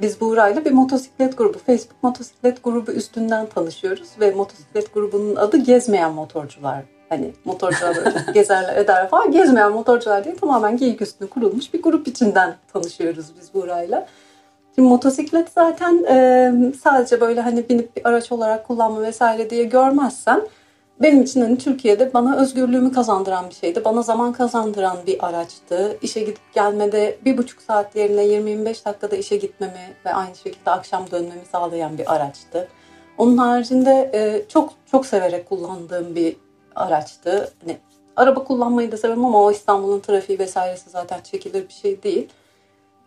biz 0.01 0.21
Buğra'yla 0.21 0.65
bir 0.65 0.71
motosiklet 0.71 1.37
grubu, 1.37 1.57
Facebook 1.57 2.03
motosiklet 2.03 2.63
grubu 2.63 2.91
üstünden 2.91 3.45
tanışıyoruz 3.45 4.09
ve 4.19 4.31
motosiklet 4.31 4.93
grubunun 4.93 5.35
adı 5.35 5.57
Gezmeyen 5.57 6.13
Motorcular. 6.13 6.96
Hani 7.09 7.33
motorcular 7.45 7.97
gezerler 8.33 8.75
eder 8.75 9.09
falan. 9.09 9.31
Gezmeyen 9.31 9.71
motorcular 9.71 10.23
diye 10.23 10.35
tamamen 10.35 10.77
geyik 10.77 11.01
üstüne 11.01 11.29
kurulmuş 11.29 11.73
bir 11.73 11.81
grup 11.81 12.07
içinden 12.07 12.55
tanışıyoruz 12.73 13.25
biz 13.39 13.53
Buğra'yla. 13.53 14.07
Şimdi 14.75 14.89
motosiklet 14.89 15.49
zaten 15.55 16.03
e, 16.09 16.51
sadece 16.83 17.21
böyle 17.21 17.41
hani 17.41 17.69
binip 17.69 17.95
bir 17.95 18.07
araç 18.09 18.31
olarak 18.31 18.67
kullanma 18.67 19.01
vesaire 19.01 19.49
diye 19.49 19.63
görmezsen 19.63 20.41
benim 21.01 21.21
için 21.21 21.41
hani 21.41 21.57
Türkiye'de 21.57 22.13
bana 22.13 22.37
özgürlüğümü 22.37 22.91
kazandıran 22.91 23.49
bir 23.49 23.55
şeydi. 23.55 23.85
Bana 23.85 24.01
zaman 24.01 24.33
kazandıran 24.33 24.97
bir 25.07 25.27
araçtı. 25.27 25.97
İşe 26.01 26.19
gidip 26.19 26.53
gelmede 26.53 27.17
bir 27.25 27.37
buçuk 27.37 27.61
saat 27.61 27.95
yerine 27.95 28.25
20-25 28.25 28.85
dakikada 28.85 29.15
işe 29.15 29.37
gitmemi 29.37 29.93
ve 30.05 30.13
aynı 30.13 30.35
şekilde 30.35 30.71
akşam 30.71 31.11
dönmemi 31.11 31.45
sağlayan 31.51 31.97
bir 31.97 32.15
araçtı. 32.15 32.67
Onun 33.17 33.37
haricinde 33.37 34.11
e, 34.13 34.49
çok 34.49 34.73
çok 34.91 35.05
severek 35.05 35.49
kullandığım 35.49 36.15
bir 36.15 36.35
araçtı. 36.77 37.51
Hani 37.61 37.77
araba 38.15 38.43
kullanmayı 38.43 38.91
da 38.91 38.97
severim 38.97 39.25
ama 39.25 39.43
o 39.43 39.51
İstanbul'un 39.51 39.99
trafiği 39.99 40.39
vesairesi 40.39 40.89
zaten 40.89 41.19
çekilir 41.21 41.67
bir 41.67 41.73
şey 41.73 42.03
değil. 42.03 42.27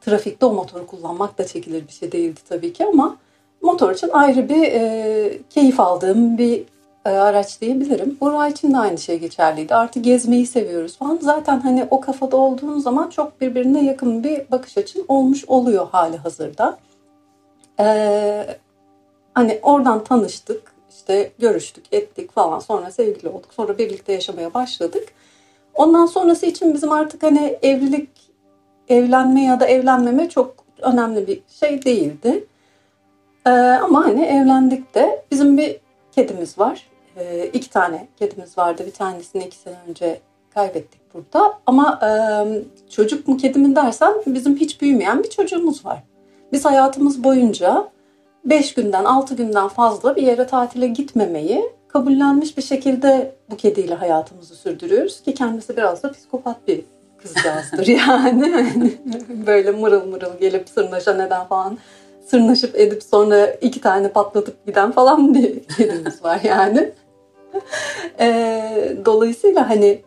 Trafikte 0.01 0.47
o 0.47 0.53
motoru 0.53 0.87
kullanmak 0.87 1.39
da 1.39 1.47
çekilir 1.47 1.89
bir 1.89 1.93
şey 1.93 2.13
değildi 2.13 2.41
tabii 2.49 2.73
ki 2.73 2.87
ama 2.87 3.17
motor 3.63 3.91
için 3.91 4.09
ayrı 4.13 4.49
bir 4.49 4.63
e, 4.63 5.39
keyif 5.51 5.81
aldığım 5.81 6.39
bir 6.39 6.65
e, 7.07 7.11
araç 7.11 7.61
diyebilirim. 7.61 8.17
Bora 8.21 8.49
için 8.49 8.73
de 8.73 8.79
aynı 8.79 8.99
şey 8.99 9.19
geçerliydi. 9.19 9.75
Artık 9.75 10.05
gezmeyi 10.05 10.47
seviyoruz 10.47 10.97
falan. 10.99 11.19
Zaten 11.23 11.61
hani 11.61 11.87
o 11.91 12.01
kafada 12.01 12.37
olduğun 12.37 12.79
zaman 12.79 13.11
çok 13.11 13.41
birbirine 13.41 13.85
yakın 13.85 14.25
bir 14.25 14.51
bakış 14.51 14.79
açın 14.79 15.05
olmuş 15.09 15.45
oluyor 15.45 15.89
hali 15.89 16.17
hazırda. 16.17 16.79
Ee, 17.81 18.47
hani 19.35 19.59
oradan 19.63 20.05
tanıştık, 20.05 20.73
işte 21.11 21.33
görüştük, 21.39 21.85
ettik 21.93 22.33
falan. 22.33 22.59
Sonra 22.59 22.91
sevgili 22.91 23.29
olduk. 23.29 23.55
Sonra 23.55 23.79
birlikte 23.79 24.13
yaşamaya 24.13 24.55
başladık. 24.55 25.09
Ondan 25.75 26.07
sonrası 26.07 26.47
için 26.47 26.75
bizim 26.75 26.93
artık 26.93 27.23
hani 27.23 27.59
evlilik, 27.63 28.11
evlenme 28.89 29.45
ya 29.45 29.61
da 29.61 29.67
evlenmeme 29.67 30.29
çok 30.29 30.55
önemli 30.83 31.27
bir 31.27 31.43
şey 31.61 31.85
değildi. 31.85 32.45
Ee, 33.47 33.51
ama 33.51 34.05
hani 34.05 34.25
evlendik 34.25 34.95
de 34.95 35.25
bizim 35.31 35.59
bir 35.59 35.81
kedimiz 36.13 36.59
var. 36.59 36.87
E, 37.17 37.47
iki 37.47 37.71
tane 37.71 38.09
kedimiz 38.19 38.59
vardı. 38.59 38.83
Bir 38.87 38.93
tanesini 38.93 39.45
iki 39.45 39.57
sene 39.57 39.77
önce 39.89 40.21
kaybettik 40.55 41.01
burada. 41.15 41.59
Ama 41.67 42.01
e, 42.03 42.11
çocuk 42.91 43.29
mu 43.29 43.37
kedi 43.37 43.59
mi 43.59 43.77
dersen 43.77 44.15
bizim 44.27 44.57
hiç 44.57 44.81
büyümeyen 44.81 45.23
bir 45.23 45.31
çocuğumuz 45.31 45.87
var. 45.87 46.03
Biz 46.53 46.65
hayatımız 46.65 47.25
boyunca 47.25 47.89
beş 48.45 48.75
günden 48.75 49.05
altı 49.05 49.35
günden 49.35 49.69
fazla 49.69 50.17
bir 50.17 50.23
yere 50.23 50.47
tatile 50.47 50.87
gitmemeyi 50.87 51.71
kabullenmiş 51.89 52.57
bir 52.57 52.63
şekilde 52.63 53.35
bu 53.51 53.57
kediyle 53.57 53.95
hayatımızı 53.95 54.55
sürdürüyoruz 54.55 55.23
ki 55.23 55.35
kendisi 55.35 55.77
biraz 55.77 56.03
da 56.03 56.13
psikopat 56.13 56.69
bir 56.69 56.85
kızcağızdır 57.23 57.87
yani. 58.09 58.93
Böyle 59.47 59.71
mırıl 59.71 60.07
mırıl 60.07 60.39
gelip 60.41 60.69
sırnaşa 60.69 61.15
neden 61.15 61.47
falan 61.47 61.79
sırnaşıp 62.27 62.81
edip 62.81 63.03
sonra 63.03 63.47
iki 63.47 63.81
tane 63.81 64.09
patlatıp 64.09 64.67
giden 64.67 64.93
falan 64.93 65.35
bir 65.35 65.65
kedimiz 65.65 66.25
var 66.25 66.41
yani. 66.43 66.93
e, 68.21 68.97
dolayısıyla 69.05 69.71
hani 69.71 70.01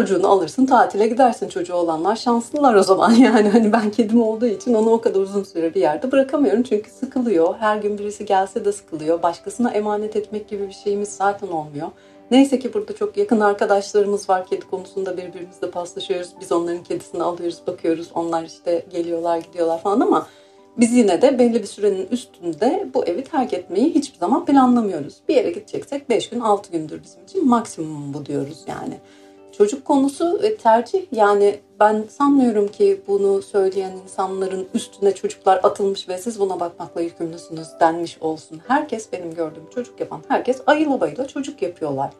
çocuğunu 0.00 0.28
alırsın 0.28 0.66
tatile 0.66 1.06
gidersin. 1.06 1.48
Çocuğu 1.48 1.74
olanlar 1.74 2.16
şanslılar 2.16 2.74
o 2.74 2.82
zaman. 2.82 3.12
Yani 3.26 3.48
hani 3.48 3.72
ben 3.72 3.90
kedim 3.90 4.22
olduğu 4.22 4.46
için 4.46 4.74
onu 4.74 4.90
o 4.90 5.00
kadar 5.00 5.20
uzun 5.20 5.42
süre 5.42 5.74
bir 5.74 5.80
yerde 5.80 6.12
bırakamıyorum. 6.12 6.62
Çünkü 6.62 6.90
sıkılıyor. 6.90 7.54
Her 7.58 7.76
gün 7.76 7.98
birisi 7.98 8.24
gelse 8.24 8.64
de 8.64 8.72
sıkılıyor. 8.72 9.22
Başkasına 9.22 9.70
emanet 9.70 10.16
etmek 10.16 10.48
gibi 10.48 10.68
bir 10.68 10.72
şeyimiz 10.72 11.08
zaten 11.08 11.48
olmuyor. 11.48 11.88
Neyse 12.30 12.58
ki 12.58 12.74
burada 12.74 12.94
çok 12.94 13.16
yakın 13.16 13.40
arkadaşlarımız 13.40 14.28
var. 14.28 14.46
Kedi 14.46 14.66
konusunda 14.66 15.16
birbirimizle 15.16 15.70
paslaşıyoruz. 15.70 16.28
Biz 16.40 16.52
onların 16.52 16.84
kedisini 16.84 17.22
alıyoruz 17.22 17.60
bakıyoruz. 17.66 18.08
Onlar 18.14 18.44
işte 18.44 18.84
geliyorlar 18.90 19.38
gidiyorlar 19.38 19.82
falan 19.82 20.00
ama 20.00 20.26
biz 20.76 20.92
yine 20.92 21.22
de 21.22 21.38
belli 21.38 21.62
bir 21.62 21.66
sürenin 21.66 22.06
üstünde 22.10 22.88
bu 22.94 23.04
evi 23.04 23.24
terk 23.24 23.52
etmeyi 23.52 23.94
hiçbir 23.94 24.18
zaman 24.18 24.44
planlamıyoruz. 24.44 25.14
Bir 25.28 25.36
yere 25.36 25.50
gideceksek 25.50 26.10
5 26.10 26.30
gün 26.30 26.40
6 26.40 26.72
gündür 26.72 27.02
bizim 27.02 27.24
için 27.24 27.48
maksimum 27.48 28.14
bu 28.14 28.26
diyoruz 28.26 28.64
yani. 28.66 28.98
Çocuk 29.58 29.84
konusu 29.84 30.40
tercih 30.62 31.06
yani 31.12 31.60
ben 31.80 32.04
sanmıyorum 32.08 32.68
ki 32.68 33.00
bunu 33.08 33.42
söyleyen 33.42 33.92
insanların 34.04 34.68
üstüne 34.74 35.14
çocuklar 35.14 35.60
atılmış 35.62 36.08
ve 36.08 36.18
siz 36.18 36.40
buna 36.40 36.60
bakmakla 36.60 37.00
yükümlüsünüz 37.00 37.68
denmiş 37.80 38.18
olsun. 38.20 38.60
Herkes 38.68 39.12
benim 39.12 39.34
gördüğüm 39.34 39.70
çocuk 39.74 40.00
yapan 40.00 40.22
herkes 40.28 40.62
ayıla 40.66 41.00
bayıla 41.00 41.28
çocuk 41.28 41.62
yapıyorlar. 41.62 42.10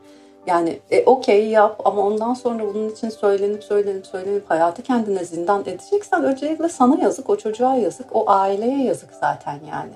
Yani 0.46 0.80
e, 0.90 1.04
okey 1.04 1.48
yap 1.48 1.80
ama 1.84 2.02
ondan 2.02 2.34
sonra 2.34 2.74
bunun 2.74 2.88
için 2.88 3.08
söylenip 3.08 3.64
söylenip 3.64 4.06
söylenip 4.06 4.50
hayatı 4.50 4.82
kendine 4.82 5.24
zindan 5.24 5.60
edeceksen 5.60 6.24
öncelikle 6.24 6.68
sana 6.68 7.02
yazık, 7.02 7.30
o 7.30 7.36
çocuğa 7.36 7.76
yazık, 7.76 8.16
o 8.16 8.24
aileye 8.26 8.84
yazık 8.84 9.10
zaten 9.20 9.60
yani. 9.70 9.92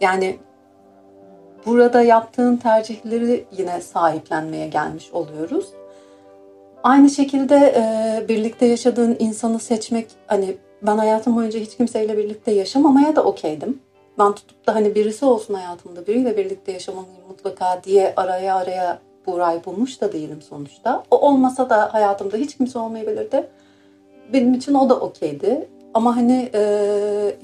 Yani 0.00 0.38
burada 1.66 2.02
yaptığın 2.02 2.56
tercihleri 2.56 3.44
yine 3.52 3.80
sahiplenmeye 3.80 4.68
gelmiş 4.68 5.12
oluyoruz. 5.12 5.66
Aynı 6.82 7.10
şekilde 7.10 7.56
e, 7.56 8.28
birlikte 8.28 8.66
yaşadığın 8.66 9.16
insanı 9.18 9.58
seçmek 9.58 10.06
hani 10.26 10.56
ben 10.82 10.98
hayatım 10.98 11.36
boyunca 11.36 11.60
hiç 11.60 11.76
kimseyle 11.76 12.18
birlikte 12.18 12.52
yaşamamaya 12.52 13.16
da 13.16 13.24
okeydim. 13.24 13.80
Ben 14.18 14.34
tutup 14.34 14.66
da 14.66 14.74
hani 14.74 14.94
birisi 14.94 15.24
olsun 15.24 15.54
hayatımda 15.54 16.06
biriyle 16.06 16.36
birlikte 16.36 16.72
yaşamalıyım 16.72 17.28
mutlaka 17.28 17.80
diye 17.84 18.12
araya 18.16 18.56
araya 18.56 18.98
Buğra'yı 19.26 19.64
bulmuş 19.64 20.00
da 20.00 20.12
değilim 20.12 20.42
sonuçta. 20.48 21.02
O 21.10 21.20
olmasa 21.20 21.70
da 21.70 21.94
hayatımda 21.94 22.36
hiç 22.36 22.56
kimse 22.56 22.78
olmayabilirdi. 22.78 23.48
Benim 24.32 24.54
için 24.54 24.74
o 24.74 24.88
da 24.88 25.00
okeydi. 25.00 25.68
Ama 25.94 26.16
hani 26.16 26.50
e, 26.54 26.60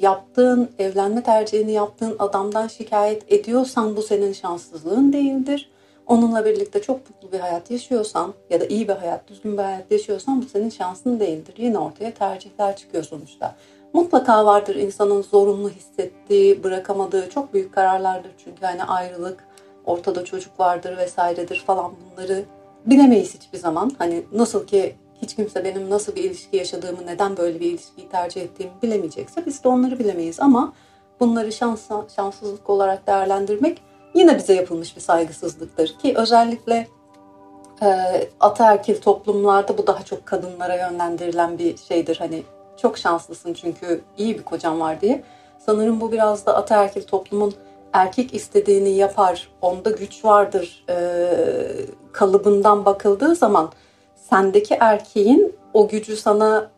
yaptığın, 0.01 0.71
evlenme 0.79 1.23
tercihini 1.23 1.73
yaptığın 1.73 2.17
adamdan 2.19 2.67
şikayet 2.67 3.33
ediyorsan 3.33 3.97
bu 3.97 4.03
senin 4.03 4.33
şanssızlığın 4.33 5.13
değildir. 5.13 5.71
Onunla 6.07 6.45
birlikte 6.45 6.83
çok 6.83 7.11
mutlu 7.11 7.33
bir 7.33 7.41
hayat 7.41 7.71
yaşıyorsan 7.71 8.35
ya 8.51 8.61
da 8.61 8.67
iyi 8.67 8.89
bir 8.89 8.93
hayat, 8.95 9.29
düzgün 9.29 9.59
bir 9.59 9.63
hayat 9.63 9.91
yaşıyorsan 9.91 10.43
bu 10.43 10.47
senin 10.47 10.71
şansın 10.71 11.21
değildir. 11.21 11.55
Yine 11.59 11.79
ortaya 11.79 12.15
tercihler 12.15 12.77
çıkıyor 12.77 13.05
sonuçta. 13.05 13.55
Mutlaka 13.93 14.47
vardır 14.47 14.75
insanın 14.75 15.23
zorunlu 15.23 15.71
hissettiği, 15.71 16.65
bırakamadığı 16.65 17.31
çok 17.31 17.55
büyük 17.55 17.75
kararlardır. 17.75 18.31
Çünkü 18.45 18.67
hani 18.67 18.85
ayrılık, 18.85 19.45
ortada 19.85 20.25
çocuk 20.25 20.61
vardır 20.61 20.97
vesairedir 20.97 21.65
falan 21.67 21.93
bunları 21.93 22.45
bilemeyiz 22.87 23.35
hiçbir 23.35 23.59
zaman. 23.59 23.91
Hani 23.99 24.23
nasıl 24.33 24.67
ki 24.67 24.97
hiç 25.23 25.37
kimse 25.37 25.65
benim 25.65 25.91
nasıl 25.91 26.17
bir 26.17 26.25
ilişki 26.25 26.57
yaşadığımı, 26.57 27.07
neden 27.07 27.37
böyle 27.37 27.61
bir 27.61 27.67
ilişkiyi 27.67 28.09
tercih 28.09 28.43
ettiğimi 28.43 28.73
bilemeyecekse 28.83 29.47
biz 29.47 29.65
de 29.65 29.69
onları 29.69 29.99
bilemeyiz. 29.99 30.41
Ama 30.41 30.73
bunları 31.21 31.53
şans, 31.53 31.91
şanssızlık 32.17 32.71
olarak 32.71 33.07
değerlendirmek 33.07 33.83
yine 34.15 34.39
bize 34.39 34.55
yapılmış 34.55 34.97
bir 34.97 35.01
saygısızlıktır. 35.01 35.99
Ki 35.99 36.15
özellikle 36.17 36.89
e, 37.83 37.89
ataerkil 38.41 39.01
toplumlarda 39.01 39.79
bu 39.79 39.87
daha 39.87 40.03
çok 40.03 40.27
kadınlara 40.27 40.77
yönlendirilen 40.77 41.59
bir 41.59 41.77
şeydir. 41.77 42.17
Hani 42.17 42.43
çok 42.77 42.99
şanslısın 42.99 43.55
çünkü 43.55 44.01
iyi 44.19 44.39
bir 44.39 44.43
kocan 44.43 44.81
var 44.81 45.01
diye. 45.01 45.25
Sanırım 45.67 46.01
bu 46.01 46.13
biraz 46.13 46.47
da 46.47 46.57
ataerkil 46.57 47.03
toplumun 47.03 47.55
erkek 47.93 48.35
istediğini 48.35 48.91
yapar, 48.91 49.49
onda 49.63 49.91
güç 49.91 50.25
vardır 50.25 50.85
e, 50.89 50.97
kalıbından 52.13 52.85
bakıldığı 52.85 53.35
zaman 53.35 53.73
sendeki 54.31 54.75
erkeğin 54.75 55.57
o 55.73 55.89
gücü 55.89 56.17
sana 56.17 56.71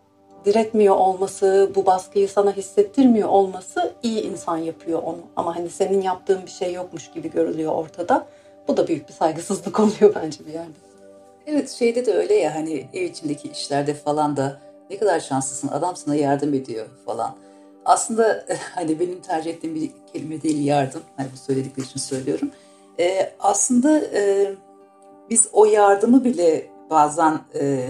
diretmiyor 0.47 0.97
olması, 0.97 1.71
bu 1.75 1.87
baskıyı 1.87 2.29
sana 2.29 2.53
hissettirmiyor 2.53 3.29
olması 3.29 3.93
iyi 4.03 4.23
insan 4.23 4.57
yapıyor 4.57 5.03
onu. 5.03 5.21
Ama 5.37 5.57
hani 5.57 5.71
senin 5.71 6.01
yaptığın 6.01 6.43
bir 6.47 6.51
şey 6.51 6.73
yokmuş 6.73 7.11
gibi 7.11 7.31
görülüyor 7.31 7.73
ortada. 7.73 8.27
Bu 8.69 8.77
da 8.77 8.89
büyük 8.89 9.09
bir 9.09 9.15
saygısızlık 9.15 9.81
oluyor 9.81 10.15
bence 10.15 10.47
bir 10.47 10.53
yerde. 10.53 10.79
Evet 11.47 11.71
şeyde 11.71 12.07
de 12.07 12.13
öyle 12.15 12.35
ya 12.35 12.55
hani 12.55 12.89
ev 12.93 13.05
içindeki 13.05 13.49
işlerde 13.49 13.95
falan 13.95 14.37
da 14.37 14.61
ne 14.91 14.99
kadar 14.99 15.21
şanslısın 15.21 15.69
adam 15.69 15.97
sana 15.97 16.15
yardım 16.15 16.55
ediyor 16.55 16.87
falan 17.07 17.37
aslında 17.87 18.45
hani 18.75 19.01
benim 19.01 19.21
tercih 19.21 19.51
ettiğim 19.51 19.75
bir 19.75 19.91
kelime 20.13 20.43
değil 20.43 20.65
yardım. 20.65 21.03
Hani 21.17 21.29
bu 21.33 21.37
söyledikleri 21.37 21.87
için 21.87 22.01
söylüyorum. 22.01 22.51
E, 22.99 23.33
aslında 23.41 23.99
e, 23.99 24.55
biz 25.31 25.49
o 25.53 25.65
yardımı 25.65 26.25
bile 26.25 26.67
bazen 26.91 27.41
e, 27.55 27.87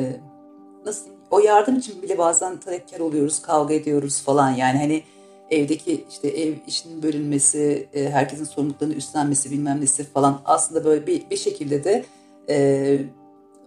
nasıl 0.86 1.15
o 1.30 1.38
yardım 1.38 1.76
için 1.76 2.02
bile 2.02 2.18
bazen 2.18 2.60
talepkar 2.60 3.00
oluyoruz, 3.00 3.42
kavga 3.42 3.74
ediyoruz 3.74 4.22
falan 4.22 4.50
yani 4.50 4.78
hani 4.78 5.02
evdeki 5.50 6.04
işte 6.10 6.28
ev 6.28 6.54
işinin 6.66 7.02
bölünmesi, 7.02 7.88
e, 7.94 8.10
herkesin 8.10 8.44
sorumluluklarını 8.44 8.94
üstlenmesi 8.94 9.50
bilmem 9.50 9.80
nesi 9.80 10.04
falan 10.04 10.40
aslında 10.44 10.84
böyle 10.84 11.06
bir, 11.06 11.30
bir 11.30 11.36
şekilde 11.36 11.84
de 11.84 12.04
e, 12.48 12.98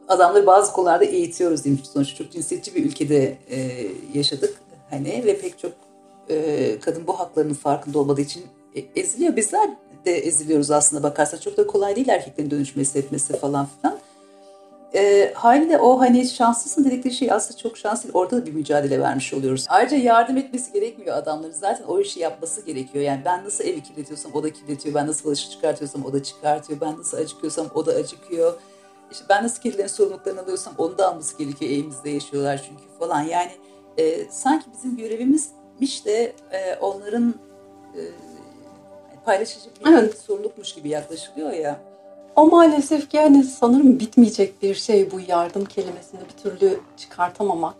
adamları 0.07 0.47
bazı 0.47 0.73
konularda 0.73 1.05
eğitiyoruz 1.05 1.63
diyeyim. 1.63 1.83
Sonuçta 1.93 2.23
çok 2.23 2.31
cinsiyetçi 2.31 2.75
bir 2.75 2.85
ülkede 2.85 3.37
e, 3.49 3.87
yaşadık 4.13 4.61
hani 4.89 5.23
ve 5.25 5.39
pek 5.39 5.59
çok 5.59 5.71
e, 6.29 6.79
kadın 6.79 7.07
bu 7.07 7.19
haklarının 7.19 7.53
farkında 7.53 7.99
olmadığı 7.99 8.21
için 8.21 8.43
e, 8.75 9.01
eziliyor. 9.01 9.35
Bizler 9.35 9.69
de 10.05 10.17
eziliyoruz 10.17 10.71
aslında 10.71 11.03
bakarsan. 11.03 11.37
Çok 11.37 11.57
da 11.57 11.67
kolay 11.67 11.95
değil 11.95 12.07
erkeklerin 12.07 12.51
dönüşmesi 12.51 12.99
etmesi 12.99 13.37
falan 13.37 13.67
filan. 13.81 13.99
E, 14.95 15.33
haliyle 15.35 15.79
o 15.79 15.99
hani 15.99 16.27
şanslısın 16.27 16.85
dedikleri 16.85 17.13
şey 17.13 17.31
aslında 17.31 17.57
çok 17.57 17.77
şanslı. 17.77 18.09
Orada 18.13 18.41
da 18.41 18.45
bir 18.45 18.53
mücadele 18.53 18.99
vermiş 18.99 19.33
oluyoruz. 19.33 19.65
Ayrıca 19.69 19.97
yardım 19.97 20.37
etmesi 20.37 20.73
gerekmiyor 20.73 21.17
adamların. 21.17 21.51
Zaten 21.51 21.83
o 21.83 21.99
işi 21.99 22.19
yapması 22.19 22.61
gerekiyor. 22.61 23.03
Yani 23.03 23.21
ben 23.25 23.45
nasıl 23.45 23.63
evi 23.63 23.83
kirletiyorsam 23.83 24.31
o 24.33 24.43
da 24.43 24.53
kirletiyor. 24.53 24.95
Ben 24.95 25.07
nasıl 25.07 25.25
bulaşık 25.25 25.51
çıkartıyorsam 25.51 26.05
o 26.05 26.13
da 26.13 26.23
çıkartıyor. 26.23 26.81
Ben 26.81 26.97
nasıl 26.97 27.17
acıkıyorsam 27.17 27.67
o 27.75 27.85
da 27.85 27.91
acıkıyor. 27.91 28.53
İşte 29.11 29.25
ben 29.29 29.43
nasıl 29.43 29.61
kedilerin 29.61 29.87
sorumluluklarını 29.87 30.41
alıyorsam 30.41 30.73
onu 30.77 30.97
da 30.97 31.07
alması 31.07 31.37
gerekiyor. 31.37 31.71
Evimizde 31.71 32.09
yaşıyorlar 32.09 32.63
çünkü 32.67 32.83
falan. 32.99 33.21
Yani 33.21 33.51
e, 33.97 34.31
sanki 34.31 34.65
bizim 34.73 34.97
görevimizmiş 34.97 36.05
de 36.05 36.33
e, 36.51 36.75
onların 36.75 37.35
e, 37.95 38.01
paylaşacak 39.25 39.85
bir 39.85 39.91
evet. 39.91 40.17
sorumlulukmuş 40.17 40.73
gibi 40.73 40.89
yaklaşılıyor 40.89 41.51
ya. 41.51 41.88
O 42.35 42.47
maalesef 42.47 43.09
ki 43.09 43.17
yani 43.17 43.43
sanırım 43.43 43.99
bitmeyecek 43.99 44.61
bir 44.61 44.75
şey 44.75 45.11
bu 45.11 45.19
yardım 45.27 45.65
kelimesini 45.65 46.19
bir 46.19 46.43
türlü 46.43 46.79
çıkartamamak. 46.97 47.75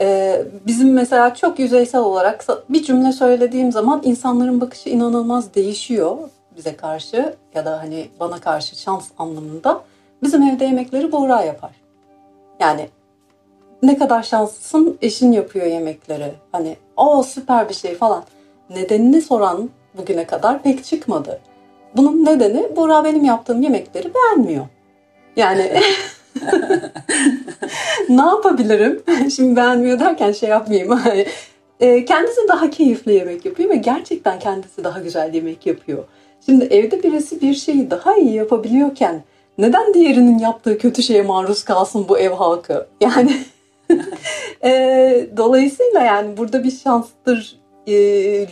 Ee, 0.00 0.42
bizim 0.66 0.92
mesela 0.92 1.34
çok 1.34 1.58
yüzeysel 1.58 2.00
olarak 2.00 2.46
bir 2.68 2.82
cümle 2.82 3.12
söylediğim 3.12 3.72
zaman 3.72 4.00
insanların 4.04 4.60
bakışı 4.60 4.88
inanılmaz 4.88 5.54
değişiyor 5.54 6.18
bize 6.56 6.76
karşı 6.76 7.34
ya 7.54 7.64
da 7.64 7.78
hani 7.78 8.08
bana 8.20 8.40
karşı 8.40 8.76
şans 8.76 9.08
anlamında. 9.18 9.80
Bizim 10.22 10.42
evde 10.42 10.64
yemekleri 10.64 11.12
Buğra 11.12 11.42
yapar. 11.42 11.70
Yani 12.60 12.88
ne 13.82 13.98
kadar 13.98 14.22
şanslısın 14.22 14.98
eşin 15.02 15.32
yapıyor 15.32 15.66
yemekleri. 15.66 16.32
Hani 16.52 16.76
o 16.96 17.22
süper 17.22 17.68
bir 17.68 17.74
şey 17.74 17.94
falan. 17.94 18.24
Nedenini 18.70 19.22
soran 19.22 19.70
bugüne 19.96 20.26
kadar 20.26 20.62
pek 20.62 20.84
çıkmadı. 20.84 21.40
Bunun 21.96 22.24
nedeni 22.24 22.76
Buğra 22.76 23.04
benim 23.04 23.24
yaptığım 23.24 23.62
yemekleri 23.62 24.10
beğenmiyor. 24.14 24.66
Yani 25.36 25.70
ne 28.08 28.22
yapabilirim? 28.22 29.02
Şimdi 29.36 29.56
beğenmiyor 29.56 30.00
derken 30.00 30.32
şey 30.32 30.48
yapmayayım. 30.48 31.00
E, 31.80 32.04
kendisi 32.04 32.48
daha 32.48 32.70
keyifli 32.70 33.14
yemek 33.14 33.44
yapıyor 33.44 33.70
ve 33.70 33.76
gerçekten 33.76 34.38
kendisi 34.38 34.84
daha 34.84 35.00
güzel 35.00 35.34
yemek 35.34 35.66
yapıyor. 35.66 36.04
Şimdi 36.46 36.64
evde 36.64 37.02
birisi 37.02 37.40
bir 37.40 37.54
şeyi 37.54 37.90
daha 37.90 38.16
iyi 38.16 38.34
yapabiliyorken 38.34 39.22
neden 39.58 39.94
diğerinin 39.94 40.38
yaptığı 40.38 40.78
kötü 40.78 41.02
şeye 41.02 41.22
maruz 41.22 41.64
kalsın 41.64 42.08
bu 42.08 42.18
ev 42.18 42.30
halkı? 42.30 42.86
Yani 43.00 43.32
e, 44.64 44.70
dolayısıyla 45.36 46.00
yani 46.00 46.36
burada 46.36 46.64
bir 46.64 46.70
şanstır, 46.70 47.56
e, 47.86 47.94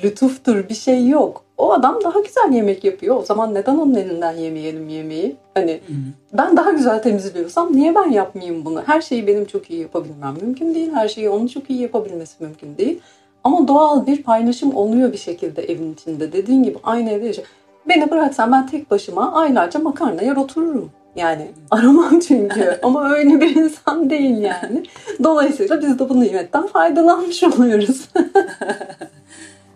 lütuftur 0.05 0.69
bir 0.69 0.75
şey 0.75 1.09
yok. 1.09 1.45
O 1.59 1.73
adam 1.73 1.99
daha 2.05 2.21
güzel 2.21 2.53
yemek 2.53 2.85
yapıyor. 2.85 3.17
O 3.17 3.23
zaman 3.23 3.55
neden 3.55 3.77
onun 3.77 3.95
elinden 3.95 4.33
yemeyelim 4.33 4.89
yemeği? 4.89 5.37
Hani 5.55 5.73
hı 5.73 5.93
ben 6.33 6.57
daha 6.57 6.71
güzel 6.71 7.03
temizliyorsam 7.03 7.77
niye 7.77 7.95
ben 7.95 8.11
yapmayayım 8.11 8.65
bunu? 8.65 8.83
Her 8.87 9.01
şeyi 9.01 9.27
benim 9.27 9.45
çok 9.45 9.71
iyi 9.71 9.81
yapabilmem 9.81 10.35
mümkün 10.43 10.75
değil. 10.75 10.93
Her 10.95 11.09
şeyi 11.09 11.31
onun 11.31 11.47
çok 11.47 11.71
iyi 11.71 11.81
yapabilmesi 11.81 12.35
mümkün 12.41 12.77
değil. 12.79 13.01
Ama 13.45 13.69
doğal 13.69 14.07
bir 14.07 14.23
paylaşım 14.23 14.77
oluyor 14.77 15.13
bir 15.13 15.19
şekilde 15.19 15.63
evin 15.63 15.93
içinde. 15.93 16.33
Dediğin 16.33 16.63
gibi 16.63 16.79
aynı 16.83 17.11
evde 17.11 17.27
yaşıyor. 17.27 17.49
Beni 17.89 18.11
bıraksan 18.11 18.53
ben 18.53 18.67
tek 18.67 18.91
başıma 18.91 19.33
aylarca 19.33 19.81
makarna 19.81 20.23
yer 20.23 20.37
otururum. 20.37 20.91
Yani 21.17 21.49
aramam 21.71 22.21
çünkü 22.29 22.79
ama 22.83 23.11
öyle 23.11 23.41
bir 23.41 23.57
insan 23.57 24.11
değil 24.11 24.39
yani. 24.39 24.83
Dolayısıyla 25.25 25.81
biz 25.83 25.99
de 25.99 26.09
bu 26.09 26.21
nimetten 26.21 26.67
faydalanmış 26.67 27.45
oluyoruz. 27.45 28.09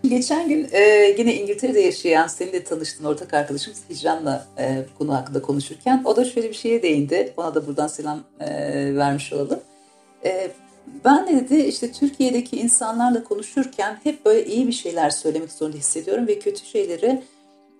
Geçen 0.09 0.49
gün 0.49 0.67
e, 0.71 0.81
yine 1.17 1.35
İngiltere'de 1.35 1.79
yaşayan 1.79 2.27
seninle 2.27 2.63
tanıştığın 2.63 3.05
ortak 3.05 3.33
arkadaşımız 3.33 3.81
Hicran'la 3.89 4.47
e, 4.57 4.85
konu 4.97 5.13
hakkında 5.13 5.41
konuşurken 5.41 6.01
o 6.05 6.15
da 6.15 6.25
şöyle 6.25 6.49
bir 6.49 6.53
şeye 6.53 6.83
değindi. 6.83 7.33
Ona 7.37 7.55
da 7.55 7.67
buradan 7.67 7.87
selam 7.87 8.23
e, 8.39 8.47
vermiş 8.95 9.33
olalım. 9.33 9.59
E, 10.25 10.51
ben 11.05 11.27
de 11.27 11.35
dedi 11.35 11.55
işte 11.55 11.91
Türkiye'deki 11.91 12.57
insanlarla 12.57 13.23
konuşurken 13.23 13.99
hep 14.03 14.25
böyle 14.25 14.45
iyi 14.45 14.67
bir 14.67 14.73
şeyler 14.73 15.09
söylemek 15.09 15.51
zorunda 15.51 15.77
hissediyorum 15.77 16.27
ve 16.27 16.39
kötü 16.39 16.65
şeyleri 16.65 17.23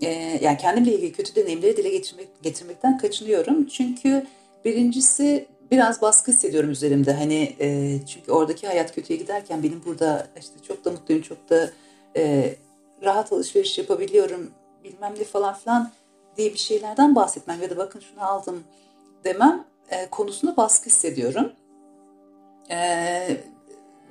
e, 0.01 0.39
yani 0.41 0.57
kendimle 0.57 0.93
ilgili 0.93 1.11
kötü 1.11 1.35
deneyimleri 1.35 1.77
dile 1.77 1.89
getirmek, 1.89 2.27
getirmekten 2.43 2.97
kaçınıyorum. 2.97 3.67
Çünkü 3.67 4.25
birincisi 4.65 5.45
biraz 5.71 6.01
baskı 6.01 6.31
hissediyorum 6.31 6.69
üzerimde. 6.69 7.13
Hani 7.13 7.55
e, 7.59 7.97
çünkü 8.07 8.31
oradaki 8.31 8.67
hayat 8.67 8.95
kötüye 8.95 9.19
giderken 9.19 9.63
benim 9.63 9.81
burada 9.85 10.27
işte 10.39 10.53
çok 10.67 10.85
da 10.85 10.91
mutluyum, 10.91 11.21
çok 11.21 11.49
da 11.49 11.69
e, 12.17 12.55
rahat 13.03 13.33
alışveriş 13.33 13.77
yapabiliyorum 13.77 14.51
bilmem 14.83 15.13
ne 15.19 15.23
falan 15.23 15.53
filan 15.53 15.91
diye 16.37 16.53
bir 16.53 16.57
şeylerden 16.57 17.15
bahsetmem 17.15 17.61
ya 17.61 17.69
da 17.69 17.77
bakın 17.77 17.99
şunu 17.99 18.23
aldım 18.23 18.63
demem 19.23 19.65
e, 19.89 20.09
konusunda 20.09 20.57
baskı 20.57 20.85
hissediyorum. 20.85 21.51
E, 22.69 23.37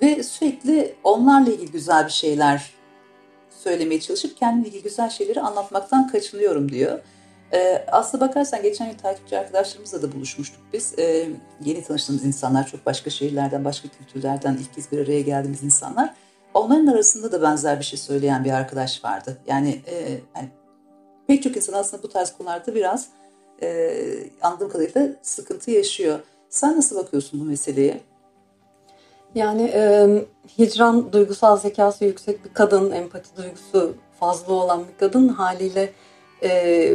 ve 0.03 0.23
sürekli 0.23 0.95
onlarla 1.05 1.51
ilgili 1.51 1.71
güzel 1.71 2.07
bir 2.07 2.13
şeyler 2.13 2.71
söylemeye 3.51 4.01
çalışıp 4.01 4.37
kendimle 4.37 4.69
ilgili 4.69 4.83
güzel 4.83 5.11
şeyleri 5.11 5.41
anlatmaktan 5.41 6.09
kaçınıyorum 6.09 6.73
diyor. 6.73 6.99
E, 7.53 7.85
aslında 7.93 8.29
bakarsan 8.29 8.63
geçen 8.63 8.91
gün 8.91 8.97
takipçi 8.97 9.39
arkadaşlarımızla 9.39 10.03
da 10.03 10.13
buluşmuştuk 10.13 10.61
biz. 10.73 10.99
E, 10.99 11.29
yeni 11.65 11.85
tanıştığımız 11.85 12.25
insanlar, 12.25 12.67
çok 12.67 12.87
başka 12.87 13.11
şehirlerden, 13.11 13.65
başka 13.65 13.89
kültürlerden 13.89 14.55
ilk 14.55 14.75
kez 14.75 14.93
bir 14.93 14.99
araya 14.99 15.21
geldiğimiz 15.21 15.63
insanlar. 15.63 16.15
Onların 16.55 16.87
arasında 16.87 17.33
da 17.33 17.43
benzer 17.43 17.79
bir 17.79 17.85
şey 17.85 17.99
söyleyen 17.99 18.45
bir 18.45 18.51
arkadaş 18.51 19.05
vardı. 19.05 19.39
Yani, 19.47 19.81
e, 19.87 20.11
yani 20.37 20.49
pek 21.27 21.43
çok 21.43 21.57
insan 21.57 21.73
aslında 21.73 22.03
bu 22.03 22.09
tarz 22.09 22.33
konularda 22.33 22.75
biraz 22.75 23.09
e, 23.63 23.95
anladığım 24.43 24.69
kadarıyla 24.69 25.09
sıkıntı 25.23 25.71
yaşıyor. 25.71 26.19
Sen 26.49 26.77
nasıl 26.77 26.97
bakıyorsun 26.97 27.41
bu 27.41 27.45
meseleye? 27.45 28.01
Yani 29.35 29.63
e, 29.75 30.09
hicran 30.59 31.13
duygusal 31.13 31.57
zekası 31.57 32.05
yüksek 32.05 32.45
bir 32.45 32.55
kadın, 32.55 32.91
empati 32.91 33.37
duygusu 33.37 33.95
fazla 34.21 34.53
olan 34.53 34.85
bir 34.89 34.99
kadın 34.99 35.29
haliyle 35.29 35.93
e, 36.43 36.51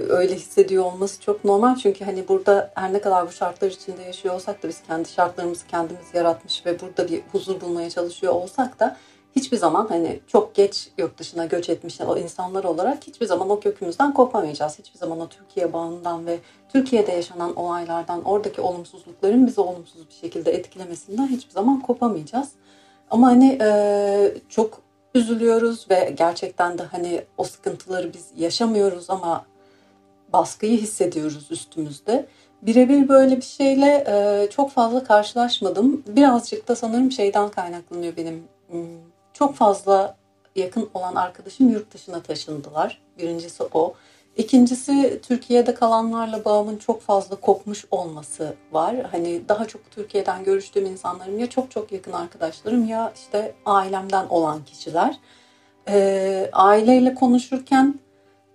öyle 0.10 0.36
hissediyor 0.36 0.84
olması 0.84 1.22
çok 1.22 1.46
normal. 1.46 1.76
Çünkü 1.76 2.06
hani 2.06 2.28
burada 2.28 2.72
her 2.76 2.94
ne 2.94 3.02
kadar 3.02 3.28
bu 3.28 3.32
şartlar 3.32 3.72
içinde 3.72 4.02
yaşıyor 4.02 4.36
olsak 4.36 4.64
da 4.64 4.68
biz 4.68 4.84
kendi 4.88 5.10
şartlarımızı 5.10 5.68
kendimiz 5.68 6.06
yaratmış 6.14 6.66
ve 6.66 6.80
burada 6.80 7.08
bir 7.12 7.22
huzur 7.32 7.62
bulmaya 7.62 7.90
çalışıyor 7.90 8.34
olsak 8.34 8.80
da 8.80 8.98
hiçbir 9.38 9.58
zaman 9.58 9.88
hani 9.90 10.20
çok 10.28 10.56
geç 10.56 10.90
yurt 10.98 11.18
dışına 11.18 11.46
göç 11.46 11.70
etmiş 11.70 12.02
o 12.02 12.18
insanlar 12.18 12.64
olarak 12.64 13.08
hiçbir 13.08 13.26
zaman 13.26 13.50
o 13.50 13.60
kökümüzden 13.60 14.14
kopamayacağız. 14.14 14.80
Hiçbir 14.80 15.00
zaman 15.00 15.20
o 15.20 15.28
Türkiye 15.28 15.74
bağından 15.74 16.26
ve 16.26 16.40
Türkiye'de 16.74 17.12
yaşanan 17.12 17.56
olaylardan, 17.56 18.24
oradaki 18.24 18.62
olumsuzlukların 18.62 19.48
bizi 19.48 19.62
olumsuz 19.62 20.10
bir 20.10 20.14
şekilde 20.14 20.52
etkilemesinden 20.52 21.28
hiçbir 21.28 21.52
zaman 21.52 21.82
kopamayacağız. 21.82 22.50
Ama 23.12 23.28
hani 23.28 23.58
e, 23.62 24.34
çok 24.50 24.82
üzülüyoruz 25.16 25.88
ve 25.90 26.14
gerçekten 26.18 26.78
de 26.78 26.84
hani 26.84 27.22
o 27.38 27.44
sıkıntıları 27.44 28.14
biz 28.14 28.26
yaşamıyoruz 28.38 29.10
ama 29.10 29.46
baskıyı 30.34 30.78
hissediyoruz 30.78 31.48
üstümüzde. 31.52 32.26
Birebir 32.62 33.10
böyle 33.10 33.38
bir 33.38 33.42
şeyle 33.42 34.04
e, 34.08 34.48
çok 34.50 34.72
fazla 34.72 35.04
karşılaşmadım. 35.04 36.04
Birazcık 36.08 36.68
da 36.68 36.76
sanırım 36.76 37.12
şeyden 37.12 37.50
kaynaklanıyor 37.50 38.18
benim 38.18 38.44
hmm, 38.70 39.07
çok 39.40 39.56
fazla 39.56 40.18
yakın 40.56 40.90
olan 40.94 41.16
arkadaşım 41.16 41.70
yurt 41.70 41.94
dışına 41.94 42.22
taşındılar. 42.22 43.02
Birincisi 43.18 43.64
o. 43.74 43.94
İkincisi 44.38 45.20
Türkiye'de 45.24 45.74
kalanlarla 45.74 46.46
bağımın 46.46 46.78
çok 46.78 47.02
fazla 47.02 47.36
kopmuş 47.36 47.86
olması 47.92 48.56
var. 48.72 48.96
Hani 49.12 49.50
daha 49.50 49.68
çok 49.68 49.92
Türkiye'den 49.92 50.44
görüştüğüm 50.44 50.86
insanlarım 50.86 51.40
ya 51.40 51.50
çok 51.50 51.72
çok 51.72 51.92
yakın 51.92 52.12
arkadaşlarım 52.12 52.86
ya 52.88 53.12
işte 53.16 53.56
ailemden 53.66 54.28
olan 54.30 54.66
kişiler. 54.66 55.20
Ee, 55.90 56.50
aileyle 56.54 57.16
konuşurken 57.16 58.00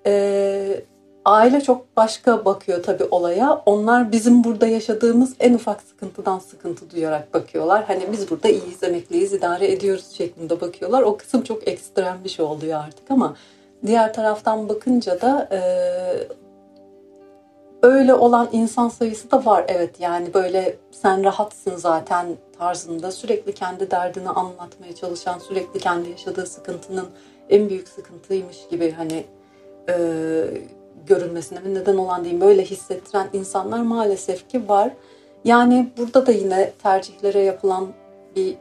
e, 0.06 0.84
aile 1.24 1.60
çok 1.60 1.96
başka 1.96 2.44
bakıyor 2.44 2.82
tabii 2.82 3.04
olaya. 3.04 3.62
Onlar 3.66 4.12
bizim 4.12 4.44
burada 4.44 4.66
yaşadığımız 4.66 5.34
en 5.40 5.54
ufak 5.54 5.82
sıkıntıdan 5.82 6.38
sıkıntı 6.38 6.90
duyarak 6.90 7.34
bakıyorlar. 7.34 7.84
Hani 7.84 8.02
biz 8.12 8.30
burada 8.30 8.48
iyiyiz, 8.48 8.82
emekliyiz, 8.82 9.32
idare 9.32 9.72
ediyoruz 9.72 10.12
şeklinde 10.12 10.60
bakıyorlar. 10.60 11.02
O 11.02 11.16
kısım 11.16 11.42
çok 11.42 11.68
ekstrem 11.68 12.18
bir 12.24 12.28
şey 12.28 12.44
oluyor 12.44 12.80
artık 12.80 13.10
ama 13.10 13.36
diğer 13.86 14.14
taraftan 14.14 14.68
bakınca 14.68 15.20
da 15.20 15.48
e, 15.52 15.60
öyle 17.82 18.14
olan 18.14 18.48
insan 18.52 18.88
sayısı 18.88 19.30
da 19.30 19.44
var 19.44 19.64
evet 19.68 20.00
yani 20.00 20.34
böyle 20.34 20.76
sen 20.90 21.24
rahatsın 21.24 21.76
zaten 21.76 22.26
tarzında 22.58 23.12
sürekli 23.12 23.54
kendi 23.54 23.90
derdini 23.90 24.28
anlatmaya 24.28 24.94
çalışan 24.94 25.38
sürekli 25.38 25.80
kendi 25.80 26.10
yaşadığı 26.10 26.46
sıkıntının 26.46 27.06
en 27.50 27.68
büyük 27.68 27.88
sıkıntıymış 27.88 28.56
gibi 28.70 28.90
hani 28.92 29.24
e, 29.88 29.94
görünmesine 31.06 31.60
mi 31.60 31.74
neden 31.74 31.96
olan 31.96 32.24
diyeyim 32.24 32.40
böyle 32.40 32.64
hissettiren 32.64 33.28
insanlar 33.32 33.80
maalesef 33.80 34.48
ki 34.48 34.68
var. 34.68 34.90
Yani 35.44 35.90
burada 35.98 36.26
da 36.26 36.32
yine 36.32 36.72
tercihlere 36.82 37.40
yapılan 37.40 37.88
bir 38.36 38.56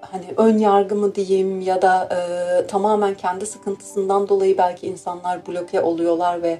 hani 0.00 0.24
ön 0.36 0.58
yargı 0.58 0.94
mı 0.94 1.14
diyeyim 1.14 1.60
ya 1.60 1.82
da 1.82 2.08
e, 2.12 2.66
tamamen 2.66 3.14
kendi 3.14 3.46
sıkıntısından 3.46 4.28
dolayı 4.28 4.58
belki 4.58 4.86
insanlar 4.86 5.46
bloke 5.46 5.80
oluyorlar 5.80 6.42
ve 6.42 6.58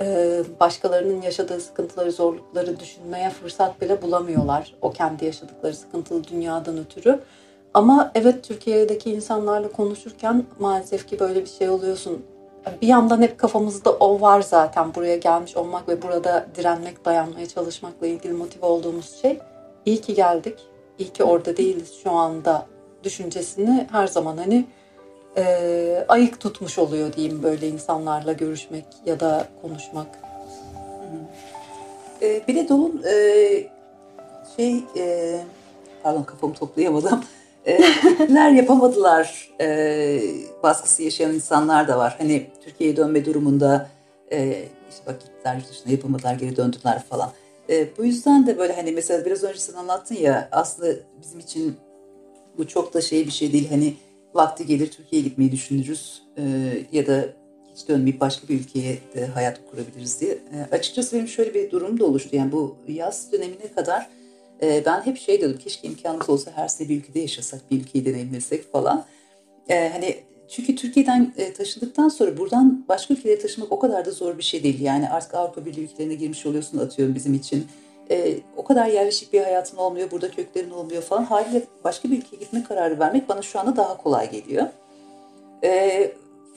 e, 0.00 0.40
başkalarının 0.60 1.22
yaşadığı 1.22 1.60
sıkıntıları, 1.60 2.12
zorlukları 2.12 2.80
düşünmeye 2.80 3.30
fırsat 3.30 3.80
bile 3.80 4.02
bulamıyorlar. 4.02 4.74
O 4.82 4.92
kendi 4.92 5.24
yaşadıkları 5.24 5.74
sıkıntılı 5.74 6.24
dünyadan 6.24 6.78
ötürü. 6.78 7.20
Ama 7.74 8.12
evet 8.14 8.44
Türkiye'deki 8.44 9.10
insanlarla 9.10 9.72
konuşurken 9.72 10.44
maalesef 10.58 11.06
ki 11.06 11.20
böyle 11.20 11.40
bir 11.40 11.50
şey 11.50 11.70
oluyorsun. 11.70 12.22
Bir 12.82 12.86
yandan 12.86 13.22
hep 13.22 13.38
kafamızda 13.38 13.92
o 13.92 14.20
var 14.20 14.40
zaten 14.40 14.94
buraya 14.94 15.16
gelmiş 15.16 15.56
olmak 15.56 15.88
ve 15.88 16.02
burada 16.02 16.46
direnmek, 16.54 17.04
dayanmaya 17.04 17.48
çalışmakla 17.48 18.06
ilgili 18.06 18.32
motive 18.32 18.66
olduğumuz 18.66 19.22
şey. 19.22 19.38
İyi 19.86 20.00
ki 20.00 20.14
geldik, 20.14 20.58
iyi 20.98 21.12
ki 21.12 21.24
orada 21.24 21.56
değiliz 21.56 21.94
şu 22.02 22.10
anda 22.10 22.66
düşüncesini 23.04 23.86
her 23.92 24.06
zaman 24.06 24.36
hani 24.36 24.66
e, 25.36 26.04
ayık 26.08 26.40
tutmuş 26.40 26.78
oluyor 26.78 27.12
diyeyim 27.12 27.42
böyle 27.42 27.68
insanlarla 27.68 28.32
görüşmek 28.32 28.84
ya 29.06 29.20
da 29.20 29.48
konuşmak. 29.62 30.06
E, 32.22 32.42
bir 32.48 32.54
de 32.56 32.68
Dolun 32.68 33.02
e, 33.02 33.14
şey 34.56 34.84
e, 34.96 35.40
pardon 36.02 36.22
kafamı 36.22 36.54
toplayamadım. 36.54 37.24
E, 37.68 37.76
gittiler 38.02 38.50
yapamadılar 38.50 39.48
e, 39.60 40.20
baskısı 40.62 41.02
yaşayan 41.02 41.34
insanlar 41.34 41.88
da 41.88 41.98
var. 41.98 42.14
Hani 42.18 42.46
Türkiye'ye 42.64 42.96
dönme 42.96 43.24
durumunda 43.24 43.88
e, 44.32 44.62
işte 44.90 45.02
bak 45.06 45.20
gittiler 45.20 45.62
dışına 45.70 45.92
yapamadılar 45.92 46.34
geri 46.34 46.56
döndüler 46.56 47.02
falan. 47.02 47.30
E, 47.70 47.96
bu 47.98 48.04
yüzden 48.04 48.46
de 48.46 48.58
böyle 48.58 48.72
hani 48.72 48.92
mesela 48.92 49.24
biraz 49.24 49.44
önce 49.44 49.58
sen 49.58 49.74
anlattın 49.74 50.14
ya 50.14 50.48
aslında 50.52 50.92
bizim 51.22 51.40
için 51.40 51.76
bu 52.58 52.68
çok 52.68 52.94
da 52.94 53.00
şey 53.00 53.26
bir 53.26 53.30
şey 53.30 53.52
değil. 53.52 53.68
Hani 53.70 53.94
vakti 54.34 54.66
gelir 54.66 54.90
Türkiye'ye 54.90 55.28
gitmeyi 55.28 55.52
düşünürüz 55.52 56.22
e, 56.36 56.42
ya 56.92 57.06
da 57.06 57.24
hiç 57.74 57.88
dönmeyip 57.88 58.20
başka 58.20 58.48
bir 58.48 58.60
ülkeye 58.60 58.98
de 59.14 59.26
hayat 59.26 59.60
kurabiliriz 59.70 60.20
diye. 60.20 60.32
E, 60.32 60.74
açıkçası 60.74 61.16
benim 61.16 61.28
şöyle 61.28 61.54
bir 61.54 61.70
durum 61.70 62.00
da 62.00 62.04
oluştu. 62.04 62.36
Yani 62.36 62.52
bu 62.52 62.76
yaz 62.88 63.32
dönemine 63.32 63.72
kadar 63.74 64.06
e, 64.62 64.82
ben 64.86 65.00
hep 65.06 65.18
şey 65.18 65.40
dedim 65.40 65.58
keşke 65.58 65.88
imkanımız 65.88 66.30
olsa 66.30 66.50
her 66.54 66.68
sene 66.68 66.88
bir 66.88 66.96
ülkede 66.96 67.20
yaşasak, 67.20 67.70
bir 67.70 67.80
ülkeyi 67.80 68.04
deneyimlesek 68.04 68.72
falan. 68.72 69.04
E, 69.68 69.88
hani 69.88 70.16
çünkü 70.48 70.76
Türkiye'den 70.76 71.32
e, 71.36 71.52
taşındıktan 71.52 72.08
sonra 72.08 72.38
buradan 72.38 72.84
başka 72.88 73.14
ülkelere 73.14 73.38
taşımak 73.38 73.72
o 73.72 73.78
kadar 73.78 74.04
da 74.04 74.10
zor 74.10 74.38
bir 74.38 74.42
şey 74.42 74.62
değil. 74.62 74.80
Yani 74.80 75.10
artık 75.10 75.34
Avrupa 75.34 75.64
Birliği 75.64 75.84
ülkelerine 75.84 76.14
girmiş 76.14 76.46
oluyorsun 76.46 76.78
atıyorum 76.78 77.14
bizim 77.14 77.34
için. 77.34 77.66
E, 78.10 78.34
o 78.56 78.64
kadar 78.64 78.86
yerleşik 78.86 79.32
bir 79.32 79.40
hayatın 79.40 79.76
olmuyor, 79.76 80.10
burada 80.10 80.30
köklerin 80.30 80.70
olmuyor 80.70 81.02
falan. 81.02 81.24
Haliyle 81.24 81.62
başka 81.84 82.10
bir 82.10 82.18
ülkeye 82.18 82.36
gitme 82.36 82.64
kararı 82.64 82.98
vermek 82.98 83.28
bana 83.28 83.42
şu 83.42 83.60
anda 83.60 83.76
daha 83.76 83.96
kolay 83.96 84.30
geliyor. 84.30 84.66
E, 85.64 86.12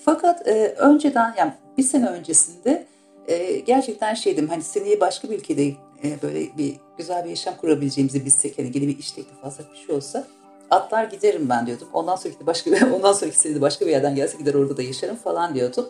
fakat 0.05 0.47
e, 0.47 0.67
önceden 0.67 1.33
yani 1.37 1.53
bir 1.77 1.83
sene 1.83 2.07
öncesinde 2.07 2.85
e, 3.27 3.59
gerçekten 3.59 4.13
şeydim 4.13 4.47
hani 4.47 4.63
seneye 4.63 4.99
başka 4.99 5.29
bir 5.29 5.39
ülkede 5.39 5.71
e, 6.03 6.21
böyle 6.21 6.57
bir 6.57 6.75
güzel 6.97 7.25
bir 7.25 7.29
yaşam 7.29 7.57
kurabileceğimizi 7.57 8.25
bilsek 8.25 8.59
hani 8.59 8.71
yeni 8.73 8.87
bir 8.87 8.97
iş 8.97 9.11
teklifi 9.11 9.45
alsak 9.45 9.73
bir 9.73 9.77
şey 9.77 9.95
olsa 9.95 10.27
atlar 10.69 11.03
giderim 11.03 11.49
ben 11.49 11.67
diyordum. 11.67 11.87
Ondan 11.93 12.15
sonraki 12.15 12.39
de 12.39 12.45
başka 12.45 12.71
ondan 12.95 13.13
sonraki 13.13 13.39
sene 13.39 13.61
başka 13.61 13.85
bir 13.85 13.91
yerden 13.91 14.15
gelse 14.15 14.37
gider 14.37 14.53
orada 14.53 14.77
da 14.77 14.81
yaşarım 14.81 15.15
falan 15.15 15.55
diyordum. 15.55 15.89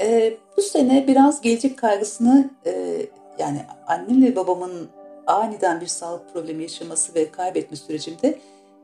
E, 0.00 0.36
bu 0.56 0.62
sene 0.62 1.04
biraz 1.08 1.40
gelecek 1.40 1.78
kaygısını 1.78 2.50
e, 2.66 3.06
yani 3.38 3.60
annem 3.86 4.22
ve 4.22 4.36
babamın 4.36 4.88
aniden 5.26 5.80
bir 5.80 5.86
sağlık 5.86 6.32
problemi 6.32 6.62
yaşaması 6.62 7.14
ve 7.14 7.30
kaybetme 7.30 7.76
sürecimde 7.76 8.38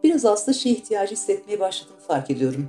biraz 0.05 0.25
aslında 0.25 0.59
şey 0.59 0.73
ihtiyacı 0.73 1.12
hissetmeye 1.12 1.61
başladığımı 1.61 2.01
fark 2.01 2.31
ediyorum. 2.31 2.68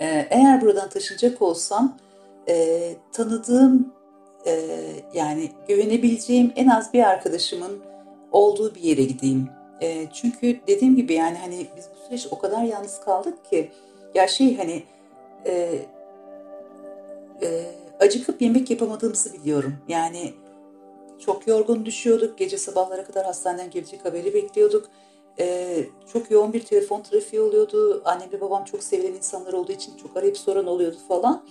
Ee, 0.00 0.26
eğer 0.30 0.60
buradan 0.60 0.88
taşınacak 0.88 1.42
olsam 1.42 1.96
e, 2.48 2.96
tanıdığım 3.12 3.92
e, 4.46 4.60
yani 5.14 5.50
güvenebileceğim 5.68 6.52
en 6.56 6.68
az 6.68 6.92
bir 6.92 7.02
arkadaşımın 7.02 7.78
olduğu 8.32 8.74
bir 8.74 8.80
yere 8.80 9.02
gideyim. 9.02 9.48
E, 9.80 10.06
çünkü 10.12 10.60
dediğim 10.66 10.96
gibi 10.96 11.14
yani 11.14 11.38
hani 11.38 11.66
biz 11.76 11.88
bu 11.94 12.06
süreç 12.06 12.26
o 12.30 12.38
kadar 12.38 12.64
yalnız 12.64 13.00
kaldık 13.00 13.44
ki 13.50 13.70
ya 14.14 14.28
şey 14.28 14.56
hani 14.56 14.82
e, 15.46 15.78
e, 17.42 17.66
acıkıp 18.00 18.42
yemek 18.42 18.70
yapamadığımızı 18.70 19.32
biliyorum. 19.32 19.74
Yani 19.88 20.32
çok 21.18 21.48
yorgun 21.48 21.86
düşüyorduk. 21.86 22.38
Gece 22.38 22.58
sabahlara 22.58 23.04
kadar 23.04 23.26
hastaneden 23.26 23.70
gelecek 23.70 24.04
haberi 24.04 24.34
bekliyorduk. 24.34 24.90
Ee, 25.38 25.84
çok 26.12 26.30
yoğun 26.30 26.52
bir 26.52 26.64
telefon 26.64 27.02
trafiği 27.02 27.42
oluyordu. 27.42 28.02
Annem 28.04 28.32
ve 28.32 28.40
babam 28.40 28.64
çok 28.64 28.82
sevilen 28.82 29.12
insanlar 29.12 29.52
olduğu 29.52 29.72
için 29.72 29.96
çok 29.96 30.16
arayıp 30.16 30.38
soran 30.38 30.66
oluyordu 30.66 30.96
falan. 31.08 31.42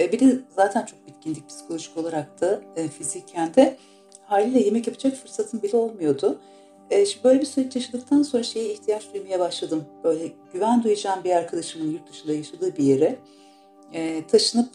Ee, 0.00 0.12
bir 0.12 0.20
de 0.20 0.38
zaten 0.56 0.84
çok 0.84 1.06
bitkindik 1.06 1.48
psikolojik 1.48 1.96
olarak 1.96 2.40
da 2.40 2.62
e, 2.76 2.88
fiziken 2.88 3.54
de. 3.54 3.76
Haliyle 4.24 4.60
yemek 4.60 4.86
yapacak 4.86 5.16
fırsatım 5.16 5.62
bile 5.62 5.76
olmuyordu. 5.76 6.38
Ee, 6.90 7.06
şimdi 7.06 7.24
böyle 7.24 7.40
bir 7.40 7.46
süreç 7.46 7.76
yaşadıktan 7.76 8.22
sonra 8.22 8.42
şeye 8.42 8.72
ihtiyaç 8.72 9.14
duymaya 9.14 9.40
başladım. 9.40 9.84
Böyle 10.04 10.32
güven 10.52 10.82
duyacağım 10.82 11.24
bir 11.24 11.30
arkadaşımın 11.30 11.90
yurt 11.92 12.10
dışında 12.10 12.32
yaşadığı 12.32 12.76
bir 12.76 12.84
yere 12.84 13.16
e, 13.92 14.26
taşınıp 14.26 14.68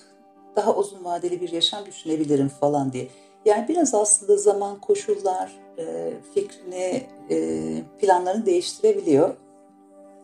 daha 0.56 0.76
uzun 0.76 1.04
vadeli 1.04 1.42
bir 1.42 1.52
yaşam 1.52 1.86
düşünebilirim 1.86 2.50
falan 2.50 2.94
diye. 2.94 3.08
Yani 3.46 3.68
biraz 3.68 3.96
aslında 3.96 4.38
zaman, 4.38 4.82
koşullar, 4.82 5.52
e, 5.78 6.14
fikrini, 6.34 7.04
e, 7.30 7.60
planlarını 8.02 8.46
değiştirebiliyor. 8.46 9.36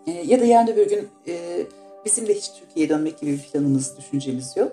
E, 0.07 0.11
ya 0.11 0.39
da 0.39 0.45
yarın 0.45 0.67
öbür 0.67 0.89
gün 0.89 1.09
e, 1.27 1.63
bizim 2.05 2.27
de 2.27 2.33
hiç 2.33 2.51
Türkiye'ye 2.59 2.89
dönmek 2.89 3.19
gibi 3.19 3.31
bir 3.31 3.41
planımız, 3.41 3.97
düşüncemiz 3.97 4.57
yok. 4.57 4.71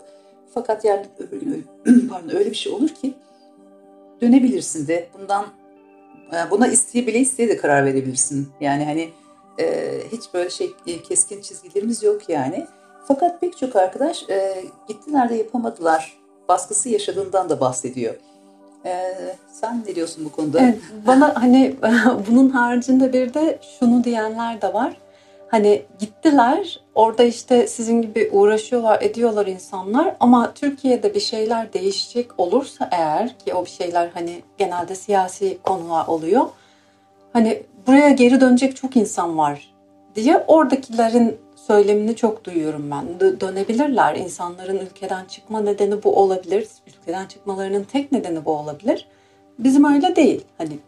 Fakat 0.55 0.85
gün 1.31 1.67
pardon, 2.09 2.37
öyle 2.37 2.51
bir 2.51 2.57
şey 2.57 2.73
olur 2.73 2.89
ki 2.89 3.15
dönebilirsin 4.21 4.87
de 4.87 5.09
bundan 5.19 5.47
buna 6.51 6.67
isteye 6.67 7.07
bile 7.07 7.19
isteye 7.19 7.49
de 7.49 7.57
karar 7.57 7.85
verebilirsin. 7.85 8.49
Yani 8.61 8.85
hani 8.85 9.11
hiç 10.13 10.35
böyle 10.35 10.51
şey 10.51 10.71
keskin 11.09 11.43
çizgilerimiz 11.43 12.03
yok 12.03 12.29
yani. 12.29 12.67
Fakat 13.09 13.41
pek 13.41 13.59
çok 13.59 13.77
arkadaş 13.77 14.27
gittiler 14.89 15.29
de 15.31 15.35
yapamadılar 15.35 16.21
baskısı 16.49 16.89
yaşadığından 16.89 17.49
da 17.49 17.61
bahsediyor. 17.61 18.15
Ee, 18.85 19.37
sen 19.53 19.85
ne 19.87 19.95
diyorsun 19.95 20.25
bu 20.25 20.33
konuda? 20.33 20.61
Evet, 20.61 20.79
bana 21.07 21.43
hani 21.43 21.77
bunun 22.29 22.51
haricinde 22.51 23.13
bir 23.13 23.35
de 23.35 23.59
şunu 23.79 24.05
diyenler 24.05 24.63
de 24.63 24.75
var. 24.75 24.97
Hani 25.51 25.83
gittiler 25.99 26.81
orada 26.95 27.25
işte 27.25 27.67
sizin 27.67 28.03
gibi 28.03 28.31
uğraşıyorlar 28.33 29.03
ediyorlar 29.03 29.47
insanlar 29.47 30.17
ama 30.21 30.55
Türkiye'de 30.55 31.15
bir 31.15 31.21
şeyler 31.21 31.73
değişecek 31.73 32.41
olursa 32.41 32.89
eğer 32.93 33.39
ki 33.39 33.55
o 33.55 33.65
bir 33.65 33.71
şeyler 33.71 34.11
hani 34.15 34.43
genelde 34.59 34.95
siyasi 34.95 35.59
konular 35.63 36.07
oluyor. 36.07 36.45
Hani 37.33 37.63
buraya 37.87 38.11
geri 38.11 38.41
dönecek 38.41 38.77
çok 38.77 38.97
insan 38.97 39.39
var 39.39 39.75
diye 40.15 40.45
oradakilerin 40.47 41.37
söylemini 41.67 42.17
çok 42.17 42.45
duyuyorum 42.45 42.91
ben. 42.91 43.21
D- 43.21 43.41
dönebilirler. 43.41 44.15
İnsanların 44.15 44.79
ülkeden 44.79 45.25
çıkma 45.25 45.61
nedeni 45.61 46.03
bu 46.03 46.17
olabilir. 46.17 46.69
Ülkeden 46.87 47.27
çıkmalarının 47.27 47.85
tek 47.85 48.13
nedeni 48.13 48.45
bu 48.45 48.57
olabilir. 48.57 49.07
Bizim 49.59 49.85
öyle 49.85 50.17
değil. 50.17 50.45
Hani 50.59 50.79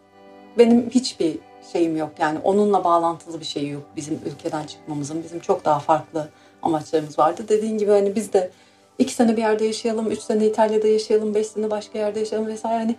benim 0.57 0.89
hiçbir 0.89 1.39
şeyim 1.71 1.97
yok. 1.97 2.11
Yani 2.19 2.39
onunla 2.43 2.83
bağlantılı 2.83 3.39
bir 3.39 3.45
şey 3.45 3.69
yok 3.69 3.83
bizim 3.95 4.19
ülkeden 4.25 4.65
çıkmamızın. 4.65 5.23
Bizim 5.23 5.39
çok 5.39 5.65
daha 5.65 5.79
farklı 5.79 6.29
amaçlarımız 6.61 7.19
vardı. 7.19 7.45
Dediğin 7.49 7.77
gibi 7.77 7.91
hani 7.91 8.15
biz 8.15 8.33
de 8.33 8.51
iki 8.99 9.13
sene 9.13 9.37
bir 9.37 9.41
yerde 9.41 9.65
yaşayalım, 9.65 10.11
üç 10.11 10.19
sene 10.19 10.47
İtalya'da 10.47 10.87
yaşayalım, 10.87 11.35
beş 11.35 11.47
sene 11.47 11.71
başka 11.71 11.99
yerde 11.99 12.19
yaşayalım 12.19 12.47
vesaire. 12.47 12.79
Hani 12.79 12.95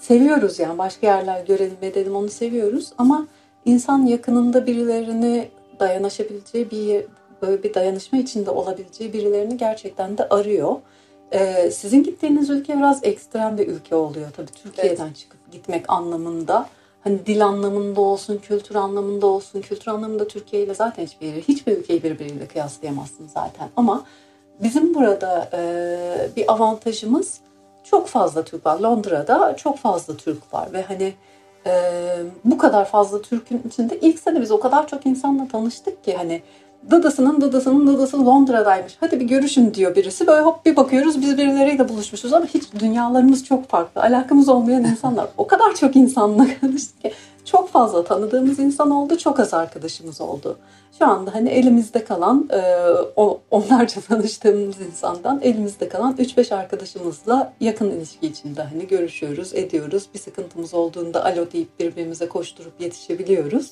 seviyoruz 0.00 0.58
yani 0.58 0.78
başka 0.78 1.06
yerler 1.06 1.44
görelim 1.44 1.78
edelim 1.82 2.16
onu 2.16 2.28
seviyoruz 2.28 2.92
ama 2.98 3.26
insan 3.64 4.06
yakınında 4.06 4.66
birilerini 4.66 5.48
dayanışabileceği 5.80 6.70
bir 6.70 7.04
böyle 7.42 7.62
bir 7.62 7.74
dayanışma 7.74 8.18
içinde 8.18 8.50
olabileceği 8.50 9.12
birilerini 9.12 9.56
gerçekten 9.56 10.18
de 10.18 10.28
arıyor. 10.28 10.76
Ee, 11.32 11.70
sizin 11.70 12.02
gittiğiniz 12.02 12.50
ülke 12.50 12.76
biraz 12.76 13.04
ekstrem 13.04 13.58
bir 13.58 13.68
ülke 13.68 13.94
oluyor 13.94 14.26
tabii 14.36 14.52
Türkiye'den 14.62 15.06
evet. 15.06 15.16
çıkıp 15.16 15.52
gitmek 15.52 15.84
anlamında. 15.90 16.68
Hani 17.04 17.26
dil 17.26 17.44
anlamında 17.44 18.00
olsun, 18.00 18.38
kültür 18.38 18.74
anlamında 18.74 19.26
olsun. 19.26 19.60
Kültür 19.60 19.90
anlamında 19.90 20.28
Türkiye 20.28 20.62
ile 20.62 20.74
zaten 20.74 21.04
hiçbir 21.04 21.26
yeri, 21.26 21.48
hiçbir 21.48 21.76
ülkeyi 21.76 22.02
birbiriyle 22.02 22.46
kıyaslayamazsın 22.46 23.28
zaten. 23.34 23.68
Ama 23.76 24.04
bizim 24.62 24.94
burada 24.94 25.50
e, 25.52 26.36
bir 26.36 26.52
avantajımız 26.52 27.40
çok 27.84 28.06
fazla 28.06 28.44
Türk 28.44 28.66
var. 28.66 28.80
Londra'da 28.80 29.56
çok 29.56 29.78
fazla 29.78 30.16
Türk 30.16 30.54
var 30.54 30.72
ve 30.72 30.82
hani 30.82 31.14
e, 31.66 31.72
bu 32.44 32.58
kadar 32.58 32.84
fazla 32.84 33.22
Türk'ün 33.22 33.62
içinde 33.68 33.98
ilk 34.00 34.18
sene 34.18 34.40
biz 34.40 34.50
o 34.50 34.60
kadar 34.60 34.88
çok 34.88 35.06
insanla 35.06 35.48
tanıştık 35.48 36.04
ki 36.04 36.16
hani 36.16 36.42
Dadasının 36.90 37.40
dadasının 37.40 37.86
dadası 37.86 38.26
Londra'daymış. 38.26 38.96
Hadi 39.00 39.20
bir 39.20 39.24
görüşün 39.24 39.74
diyor 39.74 39.96
birisi. 39.96 40.26
Böyle 40.26 40.42
hop 40.42 40.66
bir 40.66 40.76
bakıyoruz 40.76 41.20
biz 41.20 41.38
birileriyle 41.38 41.88
buluşmuşuz 41.88 42.32
ama 42.32 42.46
hiç 42.46 42.72
dünyalarımız 42.80 43.44
çok 43.44 43.68
farklı. 43.68 44.02
Alakamız 44.02 44.48
olmayan 44.48 44.84
insanlar. 44.84 45.28
O 45.36 45.46
kadar 45.46 45.74
çok 45.74 45.96
insanla 45.96 46.46
tanıştık 46.60 47.02
ki. 47.02 47.12
Çok 47.44 47.68
fazla 47.68 48.04
tanıdığımız 48.04 48.58
insan 48.58 48.90
oldu, 48.90 49.18
çok 49.18 49.40
az 49.40 49.54
arkadaşımız 49.54 50.20
oldu. 50.20 50.58
Şu 50.98 51.06
anda 51.06 51.34
hani 51.34 51.48
elimizde 51.48 52.04
kalan, 52.04 52.48
e, 52.52 52.88
onlarca 53.50 54.00
tanıştığımız 54.08 54.80
insandan 54.80 55.40
elimizde 55.42 55.88
kalan 55.88 56.16
3-5 56.16 56.54
arkadaşımızla 56.54 57.52
yakın 57.60 57.90
ilişki 57.90 58.26
içinde 58.26 58.62
hani 58.62 58.86
görüşüyoruz, 58.86 59.54
ediyoruz. 59.54 60.08
Bir 60.14 60.18
sıkıntımız 60.18 60.74
olduğunda 60.74 61.24
alo 61.24 61.52
deyip 61.52 61.80
birbirimize 61.80 62.28
koşturup 62.28 62.80
yetişebiliyoruz. 62.80 63.70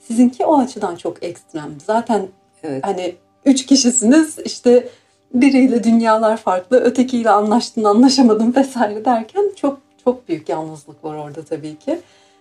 Sizinki 0.00 0.44
o 0.44 0.58
açıdan 0.58 0.96
çok 0.96 1.22
ekstrem. 1.22 1.70
Zaten 1.86 2.28
Evet. 2.62 2.86
Hani 2.86 3.14
üç 3.44 3.66
kişisiniz 3.66 4.38
işte 4.44 4.88
biriyle 5.34 5.84
dünyalar 5.84 6.36
farklı, 6.36 6.80
ötekiyle 6.80 7.30
anlaştın 7.30 7.84
anlaşamadın 7.84 8.54
vesaire 8.56 9.04
derken 9.04 9.44
çok 9.56 9.78
çok 10.04 10.28
büyük 10.28 10.48
yalnızlık 10.48 11.04
var 11.04 11.14
orada 11.14 11.44
tabii 11.44 11.76
ki. 11.78 12.00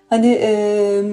Hani 0.09 0.39
e, 0.41 1.03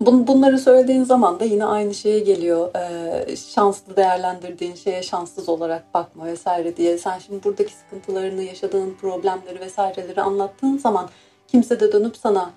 bun, 0.00 0.26
bunları 0.26 0.58
söylediğin 0.58 1.04
zaman 1.04 1.40
da 1.40 1.44
yine 1.44 1.64
aynı 1.64 1.94
şeye 1.94 2.18
geliyor. 2.18 2.74
E, 2.74 3.36
şanslı 3.36 3.96
değerlendirdiğin 3.96 4.74
şeye 4.74 5.02
şanssız 5.02 5.48
olarak 5.48 5.94
bakma 5.94 6.26
vesaire 6.26 6.76
diye. 6.76 6.98
Sen 6.98 7.18
şimdi 7.18 7.44
buradaki 7.44 7.72
sıkıntılarını, 7.72 8.42
yaşadığın 8.42 8.94
problemleri 9.00 9.60
vesaireleri 9.60 10.22
anlattığın 10.22 10.78
zaman 10.78 11.08
kimse 11.48 11.80
de 11.80 11.92
dönüp 11.92 12.16
sana 12.16 12.50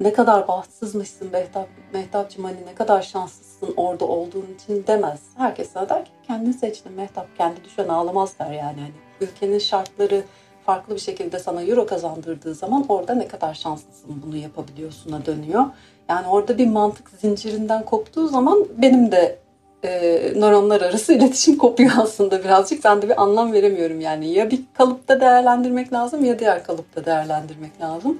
ne 0.00 0.12
kadar 0.12 0.48
bahtsızmışsın 0.48 1.30
Mehtap, 1.32 1.68
Mehtapcığım 1.92 2.44
hani 2.44 2.66
ne 2.66 2.74
kadar 2.74 3.02
şanslısın 3.02 3.53
orada 3.76 4.04
olduğun 4.04 4.46
için 4.54 4.84
demez. 4.86 5.20
Herkes 5.36 5.70
sana 5.72 5.88
der 5.88 6.04
ki 6.04 6.10
kendin 6.26 6.52
seçtin 6.52 6.92
Mehtap 6.92 7.36
kendi 7.38 7.64
düşen 7.64 7.88
ağlamaz 7.88 8.38
der 8.38 8.52
yani. 8.52 8.80
Hani 8.80 8.92
ülkenin 9.20 9.58
şartları 9.58 10.22
farklı 10.66 10.94
bir 10.94 11.00
şekilde 11.00 11.38
sana 11.38 11.62
euro 11.62 11.86
kazandırdığı 11.86 12.54
zaman 12.54 12.84
orada 12.88 13.14
ne 13.14 13.28
kadar 13.28 13.54
şanslısın 13.54 14.22
bunu 14.26 14.36
yapabiliyorsun'a 14.36 15.26
dönüyor. 15.26 15.64
Yani 16.08 16.28
orada 16.28 16.58
bir 16.58 16.66
mantık 16.66 17.10
zincirinden 17.20 17.84
koptuğu 17.84 18.28
zaman 18.28 18.64
benim 18.76 19.12
de 19.12 19.38
e, 19.84 19.90
nöronlar 20.36 20.80
arası 20.80 21.12
iletişim 21.14 21.58
kopuyor 21.58 21.92
aslında 21.98 22.44
birazcık. 22.44 22.84
Ben 22.84 23.02
de 23.02 23.08
bir 23.08 23.22
anlam 23.22 23.52
veremiyorum 23.52 24.00
yani. 24.00 24.30
Ya 24.30 24.50
bir 24.50 24.60
kalıpta 24.74 25.20
değerlendirmek 25.20 25.92
lazım 25.92 26.24
ya 26.24 26.38
diğer 26.38 26.64
kalıpta 26.64 27.04
değerlendirmek 27.04 27.80
lazım. 27.80 28.18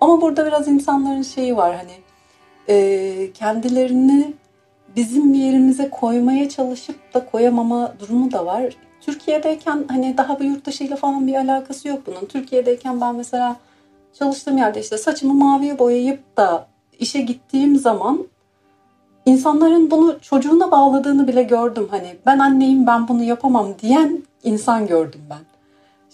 Ama 0.00 0.20
burada 0.20 0.46
biraz 0.46 0.68
insanların 0.68 1.22
şeyi 1.22 1.56
var 1.56 1.76
hani 1.76 1.92
e, 2.68 3.32
kendilerini 3.32 4.34
bizim 4.96 5.32
bir 5.32 5.38
yerimize 5.38 5.90
koymaya 5.90 6.48
çalışıp 6.48 7.14
da 7.14 7.26
koyamama 7.26 7.94
durumu 8.00 8.32
da 8.32 8.46
var. 8.46 8.76
Türkiye'deyken 9.00 9.84
hani 9.88 10.16
daha 10.16 10.40
bir 10.40 10.44
yurt 10.44 10.66
dışıyla 10.66 10.96
falan 10.96 11.26
bir 11.26 11.34
alakası 11.34 11.88
yok 11.88 12.00
bunun. 12.06 12.26
Türkiye'deyken 12.26 13.00
ben 13.00 13.14
mesela 13.14 13.56
çalıştığım 14.18 14.58
yerde 14.58 14.80
işte 14.80 14.98
saçımı 14.98 15.34
maviye 15.34 15.78
boyayıp 15.78 16.36
da 16.36 16.66
işe 16.98 17.20
gittiğim 17.20 17.76
zaman 17.76 18.26
insanların 19.26 19.90
bunu 19.90 20.20
çocuğuna 20.20 20.70
bağladığını 20.70 21.28
bile 21.28 21.42
gördüm. 21.42 21.88
Hani 21.90 22.16
ben 22.26 22.38
anneyim 22.38 22.86
ben 22.86 23.08
bunu 23.08 23.22
yapamam 23.22 23.68
diyen 23.82 24.22
insan 24.44 24.86
gördüm 24.86 25.20
ben. 25.30 25.38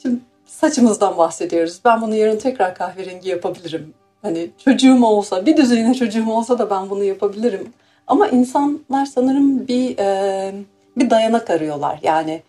Şimdi 0.02 0.20
saçımızdan 0.46 1.18
bahsediyoruz. 1.18 1.80
Ben 1.84 2.02
bunu 2.02 2.14
yarın 2.14 2.38
tekrar 2.38 2.74
kahverengi 2.74 3.28
yapabilirim. 3.28 3.94
Hani 4.22 4.50
çocuğum 4.64 5.04
olsa, 5.04 5.46
bir 5.46 5.56
düzeyine 5.56 5.94
çocuğum 5.94 6.30
olsa 6.30 6.58
da 6.58 6.70
ben 6.70 6.90
bunu 6.90 7.04
yapabilirim. 7.04 7.72
Ama 8.09 8.28
insanlar 8.28 9.06
sanırım 9.06 9.68
bir 9.68 9.98
e, 9.98 10.54
bir 10.96 11.11
dayanak 11.11 11.50
arıyorlar. 11.50 12.00
Yani 12.02 12.42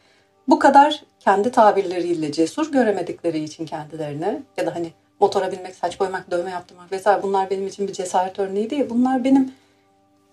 bu 0.47 0.59
kadar 0.59 1.03
kendi 1.19 1.51
tabirleriyle 1.51 2.31
cesur 2.31 2.71
göremedikleri 2.71 3.43
için 3.43 3.65
kendilerine 3.65 4.41
ya 4.57 4.65
da 4.65 4.75
hani 4.75 4.91
motora 5.19 5.51
binmek, 5.51 5.75
saç 5.75 5.99
boyamak, 5.99 6.31
dövme 6.31 6.51
yaptırmak 6.51 6.91
vesaire 6.91 7.23
bunlar 7.23 7.49
benim 7.49 7.67
için 7.67 7.87
bir 7.87 7.93
cesaret 7.93 8.39
örneği 8.39 8.69
değil. 8.69 8.85
Bunlar 8.89 9.23
benim 9.23 9.51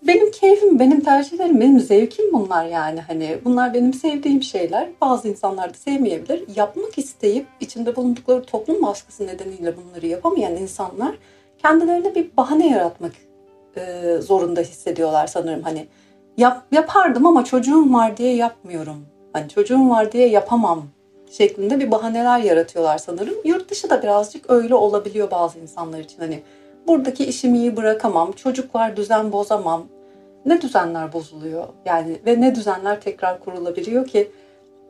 benim 0.07 0.31
keyfim, 0.31 0.79
benim 0.79 1.01
tercihlerim, 1.01 1.61
benim 1.61 1.79
zevkim 1.79 2.33
bunlar 2.33 2.65
yani. 2.65 3.01
Hani 3.01 3.37
bunlar 3.45 3.73
benim 3.73 3.93
sevdiğim 3.93 4.43
şeyler. 4.43 4.89
Bazı 5.01 5.27
insanlar 5.27 5.69
da 5.69 5.77
sevmeyebilir. 5.77 6.43
Yapmak 6.55 6.97
isteyip 6.97 7.45
içinde 7.59 7.95
bulundukları 7.95 8.43
toplum 8.43 8.83
baskısı 8.83 9.27
nedeniyle 9.27 9.73
bunları 9.77 10.07
yapamayan 10.07 10.55
insanlar 10.55 11.15
kendilerine 11.57 12.15
bir 12.15 12.37
bahane 12.37 12.69
yaratmak 12.69 13.13
e, 13.77 14.17
zorunda 14.21 14.61
hissediyorlar 14.61 15.27
sanırım. 15.27 15.61
Hani 15.61 15.87
yap, 16.37 16.63
yapardım 16.71 17.25
ama 17.25 17.45
çocuğum 17.45 17.93
var 17.93 18.17
diye 18.17 18.35
yapmıyorum. 18.35 19.05
Hani 19.33 19.49
çocuğum 19.49 19.89
var 19.89 20.11
diye 20.11 20.29
yapamam 20.29 20.83
şeklinde 21.31 21.79
bir 21.79 21.91
bahaneler 21.91 22.39
yaratıyorlar 22.39 22.97
sanırım. 22.97 23.35
Yurt 23.45 23.69
dışı 23.71 23.89
da 23.89 24.03
birazcık 24.03 24.49
öyle 24.49 24.75
olabiliyor 24.75 25.31
bazı 25.31 25.59
insanlar 25.59 25.99
için. 25.99 26.19
Hani 26.19 26.43
buradaki 26.87 27.25
işimi 27.25 27.57
iyi 27.57 27.77
bırakamam, 27.77 28.31
çocuk 28.31 28.75
var 28.75 28.97
düzen 28.97 29.31
bozamam. 29.31 29.85
Ne 30.45 30.61
düzenler 30.61 31.13
bozuluyor 31.13 31.67
yani 31.85 32.17
ve 32.25 32.41
ne 32.41 32.55
düzenler 32.55 33.01
tekrar 33.01 33.39
kurulabiliyor 33.39 34.07
ki 34.07 34.31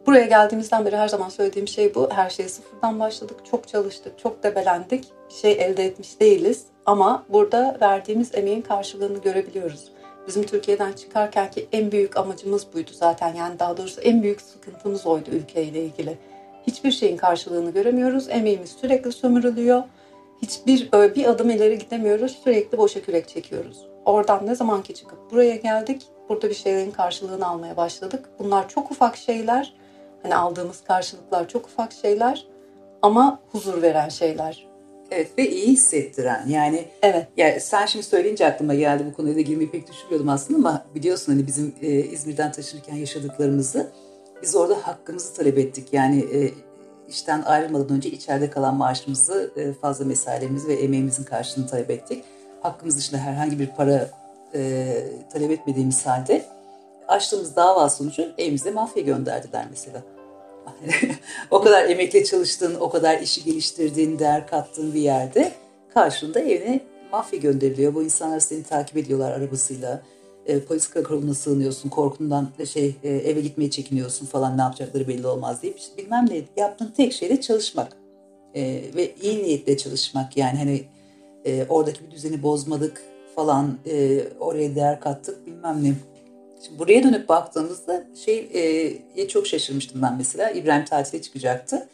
buraya 0.08 0.26
geldiğimizden 0.26 0.86
beri 0.86 0.98
her 0.98 1.08
zaman 1.08 1.30
söylediğim 1.30 1.68
şey 1.68 1.96
bu. 1.96 2.10
Her 2.12 2.30
şeyi 2.30 2.50
sıfırdan 2.50 3.00
başladık, 3.00 3.38
çok 3.52 3.68
çalıştık, 3.68 4.20
çok 4.20 4.44
debelendik. 4.44 5.06
Bir 5.30 5.34
şey 5.34 5.52
elde 5.52 5.86
etmiş 5.86 6.20
değiliz 6.20 6.66
ama 6.86 7.26
burada 7.30 7.78
verdiğimiz 7.82 8.36
emeğin 8.36 8.62
karşılığını 8.62 9.18
görebiliyoruz. 9.18 9.92
Bizim 10.28 10.44
Türkiye'den 10.44 10.94
çıkarken 10.94 11.52
ki 11.52 11.68
en 11.72 11.92
büyük 11.92 12.18
amacımız 12.18 12.74
buydu 12.74 12.92
zaten. 12.94 13.36
Yani 13.36 13.60
daha 13.60 13.78
doğrusu 13.78 14.02
en 14.02 14.24
büyük 14.24 14.42
sıkıntımız 14.42 15.06
oydu 15.06 15.30
ülkeyle 15.32 15.84
ilgili. 15.84 16.18
Hiçbir 16.68 16.92
şeyin 16.92 17.18
karşılığını 17.18 17.72
göremiyoruz. 17.72 18.30
Emeğimiz 18.30 18.70
sürekli 18.70 19.12
sömürülüyor 19.12 19.84
hiçbir 20.42 20.92
bir 20.92 21.26
adım 21.26 21.50
ileri 21.50 21.78
gidemiyoruz. 21.78 22.40
Sürekli 22.44 22.78
boşa 22.78 23.02
kürek 23.02 23.28
çekiyoruz. 23.28 23.86
Oradan 24.06 24.46
ne 24.46 24.56
zamanki 24.56 24.94
çıkıp 24.94 25.32
buraya 25.32 25.56
geldik. 25.56 26.02
Burada 26.30 26.50
bir 26.50 26.54
şeylerin 26.54 26.92
karşılığını 26.92 27.48
almaya 27.48 27.78
başladık. 27.78 28.30
Bunlar 28.40 28.70
çok 28.70 28.92
ufak 28.92 29.18
şeyler. 29.18 29.74
Hani 30.24 30.36
aldığımız 30.36 30.84
karşılıklar 30.84 31.48
çok 31.48 31.66
ufak 31.66 31.94
şeyler 31.94 32.48
ama 33.02 33.40
huzur 33.52 33.82
veren 33.82 34.10
şeyler. 34.10 34.68
Evet 35.12 35.38
ve 35.38 35.50
iyi 35.50 35.68
hissettiren 35.68 36.48
yani. 36.48 36.86
Evet. 37.02 37.28
Yani 37.38 37.60
sen 37.60 37.86
şimdi 37.86 38.06
söyleyince 38.06 38.46
aklıma 38.46 38.76
geldi 38.76 39.06
bu 39.12 39.14
konuya 39.14 39.36
da 39.36 39.42
girmeyi 39.42 39.72
pek 39.72 39.90
düşünmüyordum 39.90 40.30
aslında 40.30 40.60
ama 40.60 40.86
biliyorsun 40.96 41.34
hani 41.34 41.48
bizim 41.48 41.76
e, 41.82 41.88
İzmir'den 41.88 42.52
taşınırken 42.52 42.96
yaşadıklarımızı 42.96 43.92
biz 44.42 44.56
orada 44.56 44.88
hakkımızı 44.88 45.34
talep 45.34 45.58
ettik. 45.58 45.88
Yani 45.92 46.20
e, 46.20 46.52
işten 47.10 47.42
ayrılmadan 47.42 47.90
önce 47.90 48.10
içeride 48.12 48.50
kalan 48.50 48.76
maaşımızı, 48.76 49.52
e, 49.56 49.74
fazla 49.74 50.06
mesaimiz 50.06 50.68
ve 50.68 50.74
emeğimizin 50.74 51.24
karşılığını 51.24 51.68
talep 51.68 51.90
ettik. 51.90 52.24
Hakkımız 52.62 52.98
dışında 52.98 53.22
herhangi 53.22 53.60
bir 53.60 53.68
para 53.68 54.10
e, 54.56 54.94
talep 55.34 55.52
etmediğimiz 55.52 56.06
halde 56.06 56.46
açtığımız 57.08 57.56
dava 57.56 57.90
sonucu 57.90 58.28
evimize 58.38 58.72
mafya 58.72 59.04
gönderdiler 59.04 59.66
mesela. 59.70 60.04
o 61.52 61.62
kadar 61.62 61.90
emekle 61.90 62.24
çalıştığın, 62.24 62.76
o 62.76 62.90
kadar 62.90 63.20
işi 63.20 63.44
geliştirdiğin, 63.44 64.20
değer 64.20 64.48
kattığın 64.48 64.94
bir 64.94 65.02
yerde 65.02 65.52
karşında 65.94 66.40
evine 66.40 66.80
mafya 67.12 67.40
gönderiliyor. 67.40 67.94
Bu 67.94 68.04
insanlar 68.04 68.40
seni 68.40 68.64
takip 68.64 68.98
ediyorlar 68.98 69.32
arabasıyla 69.32 70.02
e, 70.46 70.60
polis 70.60 70.88
karakoluna 70.88 71.34
sığınıyorsun, 71.34 71.90
korkundan 71.90 72.50
şey 72.74 72.96
e, 73.04 73.10
eve 73.10 73.42
gitmeye 73.42 73.70
çekiniyorsun 73.70 74.26
falan 74.26 74.58
ne 74.58 74.62
yapacakları 74.62 75.08
belli 75.08 75.28
olmaz 75.28 75.62
deyip 75.62 75.80
bilmem 75.98 76.26
ne 76.30 76.62
yaptığın 76.62 76.94
tek 76.98 77.14
şey 77.14 77.30
de 77.30 77.42
çalışmak 77.42 77.98
e, 78.56 78.82
ve 78.96 79.16
iyi 79.22 79.44
niyetle 79.44 79.78
çalışmak 79.78 80.38
yani 80.38 80.58
hani 80.58 80.84
e, 81.46 81.66
oradaki 81.70 82.06
bir 82.06 82.12
düzeni 82.12 82.44
bozmadık 82.44 83.02
falan 83.36 83.78
e, 83.86 84.24
oraya 84.40 84.76
değer 84.76 85.00
kattık 85.00 85.48
bilmem 85.48 85.84
ne. 85.84 85.94
Şimdi 86.66 86.80
buraya 86.80 87.04
dönüp 87.04 87.30
baktığımızda 87.30 88.08
şey 88.26 88.50
e, 89.16 89.28
çok 89.28 89.48
şaşırmıştım 89.48 90.02
ben 90.02 90.16
mesela 90.18 90.50
İbrahim 90.50 90.86
tatile 90.86 91.22
çıkacaktı. 91.22 91.90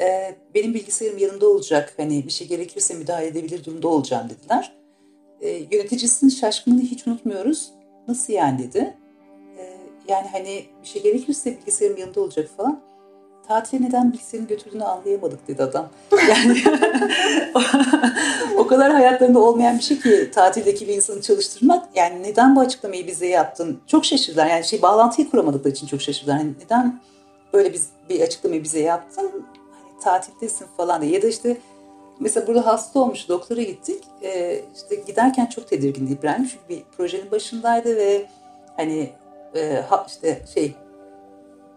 E, 0.00 0.34
benim 0.54 0.74
bilgisayarım 0.74 1.18
yanımda 1.18 1.48
olacak 1.48 1.94
hani 1.96 2.26
bir 2.26 2.32
şey 2.32 2.48
gerekirse 2.48 2.94
müdahale 2.94 3.26
edebilir 3.26 3.64
durumda 3.64 3.88
olacağım 3.88 4.28
dediler. 4.30 4.72
E, 5.40 5.48
yöneticisinin 5.50 6.30
şaşkınlığını 6.30 6.82
hiç 6.82 7.06
unutmuyoruz. 7.06 7.70
Nasıl 8.08 8.32
yani 8.32 8.58
dedi. 8.58 8.96
Ee, 9.58 9.76
yani 10.08 10.28
hani 10.32 10.64
bir 10.82 10.88
şey 10.88 11.02
gerekirse 11.02 11.58
bilgisayarım 11.58 11.96
yanında 11.96 12.20
olacak 12.20 12.50
falan. 12.56 12.80
Tatile 13.50 13.86
neden 13.86 14.12
bilgisayarını 14.12 14.48
götürdüğünü 14.48 14.84
anlayamadık 14.84 15.48
dedi 15.48 15.62
adam. 15.62 15.88
Yani 16.28 16.62
o 18.56 18.66
kadar 18.66 18.92
hayatlarında 18.92 19.38
olmayan 19.38 19.78
bir 19.78 19.82
şey 19.82 20.00
ki 20.00 20.30
tatildeki 20.34 20.88
bir 20.88 20.94
insanı 20.94 21.20
çalıştırmak. 21.20 21.88
Yani 21.94 22.22
neden 22.22 22.56
bu 22.56 22.60
açıklamayı 22.60 23.06
bize 23.06 23.26
yaptın? 23.26 23.80
Çok 23.86 24.04
şaşırdılar. 24.04 24.46
Yani 24.46 24.64
şey 24.64 24.82
bağlantıyı 24.82 25.30
kuramadıkları 25.30 25.74
için 25.74 25.86
çok 25.86 26.02
şaşırdılar. 26.02 26.38
Yani 26.38 26.52
neden 26.64 27.00
böyle 27.52 27.72
biz 27.72 27.88
bir 28.08 28.20
açıklamayı 28.20 28.64
bize 28.64 28.80
yaptın? 28.80 29.30
Hani 29.72 30.00
tatildesin 30.02 30.66
falan 30.76 31.02
diye. 31.02 31.12
Ya 31.12 31.22
da 31.22 31.26
işte 31.26 31.56
mesela 32.20 32.46
burada 32.46 32.66
hasta 32.66 33.00
olmuş 33.00 33.28
doktora 33.28 33.62
gittik. 33.62 34.04
E, 34.22 34.60
işte 34.74 34.94
giderken 34.94 35.46
çok 35.46 35.68
tedirgindi 35.68 36.12
İbrahim 36.12 36.48
çünkü 36.48 36.68
bir 36.68 36.82
projenin 36.96 37.30
başındaydı 37.30 37.96
ve 37.96 38.26
hani 38.76 39.10
e, 39.54 39.82
ha, 39.88 40.06
işte 40.08 40.42
şey 40.54 40.74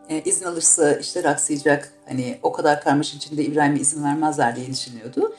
e, 0.10 0.22
izin 0.22 0.46
alırsa 0.46 0.94
işler 0.94 1.26
aksayacak. 1.26 1.94
Hani 2.08 2.38
o 2.44 2.52
kadar 2.52 2.82
karmaşık 2.82 3.16
içinde 3.16 3.44
İbrahim'e 3.44 3.80
izin 3.80 4.04
vermezler 4.04 4.56
diye 4.56 4.68
düşünüyordu. 4.68 5.36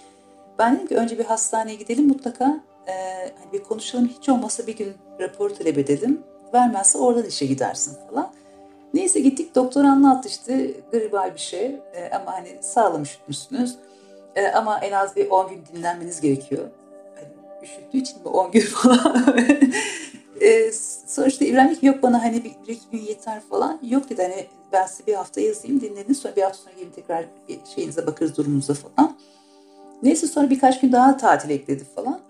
Ben 0.58 0.76
dedim 0.76 0.86
ki 0.86 0.96
önce 0.96 1.18
bir 1.18 1.24
hastaneye 1.24 1.74
gidelim 1.74 2.08
mutlaka 2.08 2.60
e, 2.86 2.92
hani 3.38 3.52
bir 3.52 3.62
konuşalım 3.62 4.10
hiç 4.18 4.28
olmazsa 4.28 4.66
bir 4.66 4.76
gün 4.76 4.94
rapor 5.20 5.50
talep 5.50 5.78
edelim. 5.78 6.22
Vermezse 6.54 6.98
oradan 6.98 7.24
işe 7.26 7.46
gidersin 7.46 7.96
falan. 8.10 8.32
Neyse 8.94 9.20
gittik 9.20 9.54
doktor 9.54 9.84
anlattı 9.84 10.28
işte 10.28 10.70
gribal 10.92 11.34
bir 11.34 11.40
şey 11.40 11.80
e, 11.94 12.10
ama 12.14 12.32
hani 12.32 12.58
sağlam 12.60 13.02
üşütmüşsünüz. 13.02 13.74
E, 14.36 14.48
ama 14.48 14.78
en 14.78 14.92
az 14.92 15.16
bir 15.16 15.30
10 15.30 15.48
gün 15.48 15.62
dinlenmeniz 15.72 16.20
gerekiyor. 16.20 16.64
Hani 17.14 17.28
üşüttüğü 17.62 17.98
için 17.98 18.22
mi 18.22 18.28
10 18.28 18.50
gün 18.50 18.60
falan. 18.66 19.36
E, 20.44 20.72
sonuçta 21.06 21.44
ki 21.74 21.86
yok 21.86 22.02
bana 22.02 22.22
hani 22.22 22.44
bir, 22.44 22.52
bir 22.68 22.72
iki 22.72 22.90
gün 22.92 22.98
yeter 22.98 23.40
falan. 23.40 23.80
Yok 23.82 24.10
dedi 24.10 24.22
hani 24.22 24.46
ben 24.72 24.86
size 24.86 25.06
bir 25.06 25.14
hafta 25.14 25.40
yazayım 25.40 25.80
dinlenin 25.80 26.12
sonra 26.12 26.36
bir 26.36 26.42
hafta 26.42 26.58
sonra 26.58 26.74
gelin 26.78 26.90
tekrar 26.90 27.24
şeyinize 27.74 28.06
bakarız 28.06 28.36
durumunuza 28.36 28.74
falan. 28.74 29.16
Neyse 30.02 30.26
sonra 30.26 30.50
birkaç 30.50 30.80
gün 30.80 30.92
daha 30.92 31.16
tatil 31.16 31.50
ekledi 31.50 31.84
falan. 31.84 32.20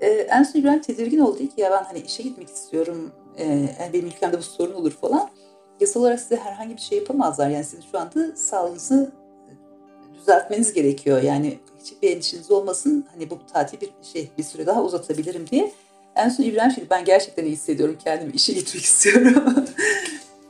Ee, 0.00 0.08
en 0.08 0.42
son 0.42 0.60
İbrahim 0.60 0.82
tedirgin 0.82 1.18
oldu 1.18 1.38
ki 1.38 1.52
ya 1.56 1.70
ben 1.70 1.84
hani 1.84 1.98
işe 1.98 2.22
gitmek 2.22 2.48
istiyorum. 2.48 3.12
Yani 3.38 3.92
benim 3.92 4.06
ülkemde 4.06 4.38
bu 4.38 4.42
sorun 4.42 4.74
olur 4.74 4.92
falan. 4.92 5.28
Yasal 5.80 6.00
olarak 6.00 6.20
size 6.20 6.36
herhangi 6.36 6.76
bir 6.76 6.80
şey 6.80 6.98
yapamazlar. 6.98 7.48
Yani 7.48 7.64
sizin 7.64 7.84
şu 7.92 7.98
anda 7.98 8.36
sağlığınızı 8.36 9.12
düzeltmeniz 10.14 10.72
gerekiyor. 10.72 11.22
Yani 11.22 11.58
hiçbir 11.84 12.10
endişeniz 12.10 12.50
olmasın. 12.50 13.06
Hani 13.12 13.30
bu 13.30 13.38
tatil 13.52 13.80
bir 13.80 13.90
şey 14.02 14.30
bir 14.38 14.42
süre 14.42 14.66
daha 14.66 14.82
uzatabilirim 14.82 15.46
diye. 15.50 15.72
En 16.16 16.28
son 16.28 16.44
İbrahim 16.44 16.70
şey 16.70 16.84
ben 16.90 17.04
gerçekten 17.04 17.44
iyi 17.44 17.52
hissediyorum 17.52 17.98
kendimi 18.04 18.32
işe 18.32 18.52
gitmek 18.52 18.84
istiyorum. 18.84 19.44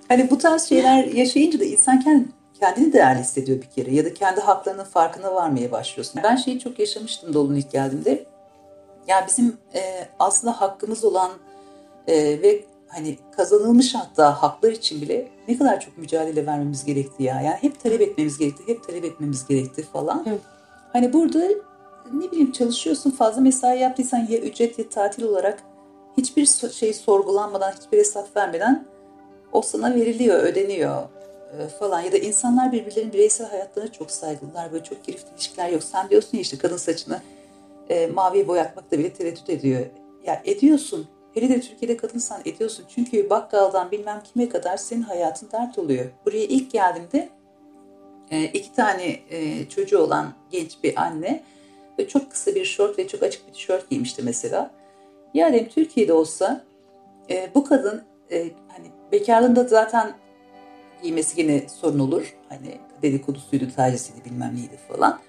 hani 0.08 0.30
bu 0.30 0.38
tarz 0.38 0.68
şeyler 0.68 1.04
yaşayınca 1.04 1.60
da 1.60 1.64
insan 1.64 2.00
kendi 2.00 2.24
kendini 2.60 2.92
değerli 2.92 3.20
hissediyor 3.20 3.58
bir 3.62 3.70
kere 3.70 3.94
ya 3.94 4.04
da 4.04 4.14
kendi 4.14 4.40
haklarının 4.40 4.84
farkına 4.84 5.34
varmaya 5.34 5.72
başlıyorsun. 5.72 6.20
Ben 6.24 6.36
şeyi 6.36 6.60
çok 6.60 6.78
yaşamıştım 6.78 7.34
Dolu'nun 7.34 7.56
ilk 7.56 7.72
geldiğimde. 7.72 8.24
Yani 9.08 9.24
bizim 9.28 9.56
e, 9.74 10.08
aslında 10.18 10.60
hakkımız 10.60 11.04
olan 11.04 11.30
e, 12.06 12.42
ve 12.42 12.64
hani 12.88 13.18
kazanılmış 13.36 13.94
hatta 13.94 14.42
haklar 14.42 14.72
için 14.72 15.00
bile 15.00 15.28
ne 15.48 15.58
kadar 15.58 15.80
çok 15.80 15.98
mücadele 15.98 16.46
vermemiz 16.46 16.84
gerekti 16.84 17.22
ya. 17.22 17.40
Yani 17.40 17.56
hep 17.60 17.80
talep 17.80 18.00
etmemiz 18.00 18.38
gerekti, 18.38 18.62
hep 18.66 18.86
talep 18.86 19.04
etmemiz 19.04 19.46
gerekti 19.46 19.82
falan. 19.82 20.24
Evet. 20.26 20.40
Hani 20.92 21.12
burada 21.12 21.48
ne 22.12 22.30
bileyim 22.30 22.52
çalışıyorsun 22.52 23.10
fazla 23.10 23.40
mesai 23.40 23.78
yaptıysan 23.78 24.26
ya 24.28 24.38
ücret 24.38 24.78
ya 24.78 24.88
tatil 24.88 25.22
olarak 25.22 25.62
hiçbir 26.16 26.46
şey 26.72 26.94
sorgulanmadan, 26.94 27.72
hiçbir 27.72 27.98
hesap 27.98 28.36
vermeden 28.36 28.86
o 29.52 29.62
sana 29.62 29.94
veriliyor, 29.94 30.42
ödeniyor. 30.42 31.02
E, 31.58 31.68
falan 31.68 32.00
ya 32.00 32.12
da 32.12 32.18
insanlar 32.18 32.72
birbirlerinin 32.72 33.12
bireysel 33.12 33.48
hayatlarına 33.48 33.92
çok 33.92 34.10
saygılılar. 34.10 34.72
Böyle 34.72 34.84
çok 34.84 35.04
keyifli 35.04 35.28
ilişkiler 35.34 35.68
yok. 35.68 35.82
Sen 35.82 36.10
diyorsun 36.10 36.30
ya 36.34 36.40
işte 36.40 36.58
kadın 36.58 36.76
saçını 36.76 37.20
e, 37.88 38.06
maviye 38.06 38.48
boyatmakta 38.48 38.98
bile 38.98 39.12
tereddüt 39.12 39.50
ediyor. 39.50 39.86
Ya 40.26 40.42
ediyorsun. 40.44 41.06
Hele 41.34 41.48
de 41.48 41.60
Türkiye'de 41.60 41.96
kadınsan 41.96 42.40
ediyorsun. 42.44 42.84
Çünkü 42.94 43.30
bakkaldan 43.30 43.90
bilmem 43.90 44.22
kime 44.32 44.48
kadar 44.48 44.76
senin 44.76 45.02
hayatın 45.02 45.48
dert 45.52 45.78
oluyor. 45.78 46.06
Buraya 46.26 46.44
ilk 46.44 46.70
geldiğimde 46.70 47.28
e, 48.30 48.44
iki 48.44 48.72
tane 48.72 49.16
e, 49.30 49.68
çocuğu 49.68 49.98
olan 49.98 50.32
genç 50.50 50.82
bir 50.82 51.02
anne 51.02 51.42
ve 51.98 52.08
çok 52.08 52.30
kısa 52.30 52.54
bir 52.54 52.64
şort 52.64 52.98
ve 52.98 53.08
çok 53.08 53.22
açık 53.22 53.48
bir 53.48 53.52
tişört 53.52 53.90
giymişti 53.90 54.22
mesela. 54.22 54.70
Ya 55.34 55.52
dedim 55.52 55.68
Türkiye'de 55.68 56.12
olsa 56.12 56.64
e, 57.30 57.50
bu 57.54 57.64
kadın 57.64 58.02
e, 58.30 58.50
hani 58.68 58.86
bekarlığında 59.12 59.64
zaten 59.64 60.14
giymesi 61.02 61.40
yine 61.40 61.68
sorun 61.68 61.98
olur. 61.98 62.36
Hani 62.48 62.78
dedikodusuydu, 63.02 63.64
tacisiydi 63.76 64.24
bilmem 64.24 64.56
neydi 64.56 64.78
falan. 64.88 65.20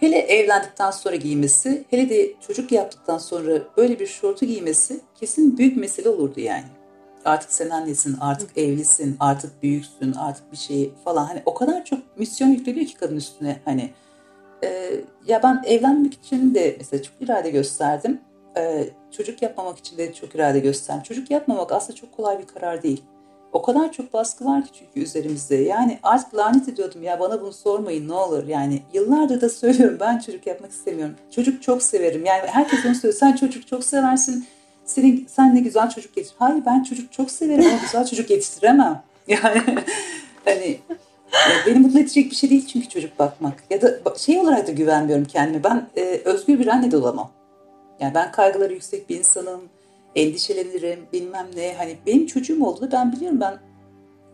Hele 0.00 0.18
evlendikten 0.18 0.90
sonra 0.90 1.16
giymesi, 1.16 1.84
hele 1.90 2.08
de 2.08 2.32
çocuk 2.46 2.72
yaptıktan 2.72 3.18
sonra 3.18 3.62
böyle 3.76 4.00
bir 4.00 4.06
şortu 4.06 4.46
giymesi 4.46 5.00
kesin 5.14 5.58
büyük 5.58 5.76
mesele 5.76 6.08
olurdu 6.08 6.40
yani. 6.40 6.64
Artık 7.24 7.52
sen 7.52 7.70
annesin, 7.70 8.16
artık 8.20 8.58
evlisin, 8.58 9.16
artık 9.20 9.62
büyüksün, 9.62 10.12
artık 10.12 10.52
bir 10.52 10.56
şey 10.56 10.92
falan. 11.04 11.24
Hani 11.24 11.42
o 11.46 11.54
kadar 11.54 11.84
çok 11.84 12.18
misyon 12.18 12.48
yükleniyor 12.48 12.86
ki 12.86 12.94
kadın 12.94 13.16
üstüne. 13.16 13.60
Hani 13.64 13.90
e, 14.64 15.00
ya 15.26 15.42
ben 15.42 15.62
evlenmek 15.66 16.14
için 16.14 16.54
de 16.54 16.74
mesela 16.78 17.02
çok 17.02 17.14
irade 17.20 17.50
gösterdim. 17.50 18.20
E, 18.56 18.84
çocuk 19.10 19.42
yapmamak 19.42 19.78
için 19.78 19.98
de 19.98 20.14
çok 20.14 20.34
irade 20.34 20.60
gösterdim. 20.60 21.02
Çocuk 21.02 21.30
yapmamak 21.30 21.72
aslında 21.72 21.96
çok 21.96 22.12
kolay 22.12 22.38
bir 22.38 22.46
karar 22.46 22.82
değil. 22.82 23.02
O 23.52 23.62
kadar 23.62 23.92
çok 23.92 24.12
baskı 24.12 24.44
var 24.44 24.64
ki 24.64 24.70
çünkü 24.72 25.00
üzerimizde. 25.00 25.56
Yani 25.56 25.98
artık 26.02 26.34
lanet 26.36 26.68
ediyordum 26.68 27.02
ya 27.02 27.20
bana 27.20 27.40
bunu 27.42 27.52
sormayın 27.52 28.08
ne 28.08 28.12
olur. 28.12 28.46
Yani 28.46 28.82
yıllardır 28.92 29.40
da 29.40 29.48
söylüyorum 29.48 29.96
ben 30.00 30.18
çocuk 30.18 30.46
yapmak 30.46 30.70
istemiyorum. 30.70 31.14
Çocuk 31.30 31.62
çok 31.62 31.82
severim. 31.82 32.24
Yani 32.24 32.46
herkes 32.46 32.86
onu 32.86 32.94
söylüyor. 32.94 33.20
Sen 33.20 33.36
çocuk 33.36 33.66
çok 33.66 33.84
seversin. 33.84 34.46
Senin, 34.84 35.26
sen 35.30 35.54
ne 35.54 35.60
güzel 35.60 35.90
çocuk 35.90 36.16
yetiştir. 36.16 36.38
Hayır 36.38 36.62
ben 36.66 36.82
çocuk 36.82 37.12
çok 37.12 37.30
severim 37.30 37.64
ama 37.66 37.78
güzel 37.82 38.06
çocuk 38.06 38.30
yetiştiremem. 38.30 39.02
Yani 39.28 39.62
hani 40.44 40.78
beni 41.66 41.78
mutlu 41.78 41.98
edecek 41.98 42.30
bir 42.30 42.36
şey 42.36 42.50
değil 42.50 42.66
çünkü 42.66 42.88
çocuk 42.88 43.18
bakmak. 43.18 43.54
Ya 43.70 43.82
da 43.82 44.16
şey 44.16 44.38
olarak 44.38 44.66
da 44.66 44.72
güvenmiyorum 44.72 45.24
kendime. 45.24 45.64
Ben 45.64 45.86
e, 45.96 46.20
özgür 46.24 46.58
bir 46.58 46.66
anne 46.66 46.90
de 46.90 46.96
olamam. 46.96 47.30
Yani 48.00 48.14
ben 48.14 48.32
kaygıları 48.32 48.72
yüksek 48.72 49.10
bir 49.10 49.18
insanım 49.18 49.60
endişelenirim 50.16 51.00
bilmem 51.12 51.46
ne. 51.56 51.74
Hani 51.78 51.96
benim 52.06 52.26
çocuğum 52.26 52.64
oldu 52.64 52.88
ben 52.92 53.12
biliyorum 53.12 53.40
ben 53.40 53.58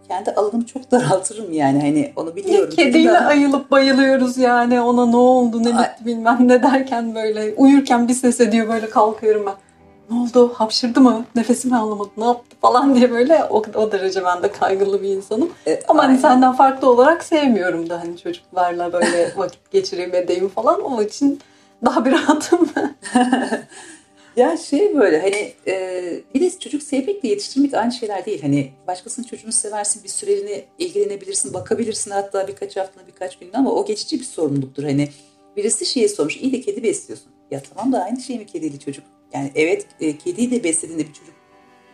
kendi 0.09 0.30
alanımı 0.30 0.66
çok 0.66 0.90
daraltırım 0.90 1.53
yani 1.53 1.80
hani 1.80 2.12
onu 2.16 2.36
biliyorum. 2.36 2.74
Kediyle 2.76 3.12
ben... 3.12 3.24
ayılıp 3.24 3.70
bayılıyoruz 3.70 4.38
yani 4.38 4.80
ona 4.80 5.07
ne 5.07 5.16
oldu 5.16 5.62
ne 5.62 5.66
bitti 5.66 6.07
bilmem 6.07 6.38
ne 6.40 6.62
derken 6.62 7.14
böyle 7.14 7.55
uyurken 7.57 8.09
bir 8.09 8.14
ses 8.14 8.40
ediyor 8.40 8.68
böyle 8.68 8.90
kalkıyorum 8.90 9.46
ben. 9.46 9.55
Ne 10.11 10.16
oldu 10.16 10.52
hapşırdı 10.54 11.00
mı 11.00 11.24
nefesimi 11.36 11.76
alamadı 11.76 12.11
ne 12.16 12.24
yaptı 12.24 12.56
falan 12.61 12.94
diye 12.94 13.11
böyle 13.11 13.44
o, 13.44 13.62
o 13.74 13.92
derece 13.92 14.24
ben 14.24 14.42
de 14.42 14.52
kaygılı 14.52 15.02
bir 15.02 15.08
insanım. 15.08 15.50
Evet, 15.66 15.84
Ama 15.88 16.04
hani 16.04 16.18
senden 16.18 16.52
farklı 16.52 16.90
olarak 16.90 17.24
sevmiyorum 17.24 17.90
da 17.90 18.00
hani 18.00 18.18
çocuklarla 18.18 18.92
böyle 18.92 19.32
vakit 19.36 19.70
geçireyim 19.70 20.14
edeyim 20.14 20.48
falan 20.48 20.82
o 20.82 21.02
için 21.02 21.40
daha 21.84 22.04
bir 22.04 22.12
rahatım. 22.12 22.68
Ya 24.36 24.56
şey 24.56 24.96
böyle 24.96 25.20
hani 25.20 25.52
e, 25.66 26.02
bir 26.34 26.40
de 26.40 26.58
çocuk 26.58 26.82
sevmek 26.82 27.22
de 27.22 27.28
yetiştirmek 27.28 27.74
aynı 27.74 27.92
şeyler 27.92 28.26
değil. 28.26 28.42
Hani 28.42 28.70
başkasının 28.86 29.26
çocuğunu 29.26 29.52
seversin 29.52 30.04
bir 30.04 30.08
süreliğine 30.08 30.64
ilgilenebilirsin, 30.78 31.54
bakabilirsin 31.54 32.11
hatta 32.11 32.48
birkaç 32.48 32.76
hafta 32.76 33.00
birkaç 33.06 33.38
gün 33.38 33.50
ama 33.54 33.72
o 33.72 33.84
geçici 33.84 34.20
bir 34.20 34.24
sorumluluktur. 34.24 34.82
Hani 34.82 35.08
birisi 35.56 35.86
şeyi 35.86 36.08
sormuş 36.08 36.36
iyi 36.36 36.52
de 36.52 36.61
kedi 36.61 36.82
besliyorsun. 36.82 37.32
Ya 37.50 37.62
tamam 37.74 37.92
da 37.92 38.04
aynı 38.04 38.20
şey 38.20 38.38
mi 38.38 38.46
kedili 38.46 38.80
çocuk? 38.80 39.04
Yani 39.32 39.52
evet 39.54 39.86
e, 40.00 40.18
kediyi 40.18 40.50
de 40.50 40.64
beslediğinde 40.64 41.08
bir 41.08 41.12
çocuk 41.12 41.34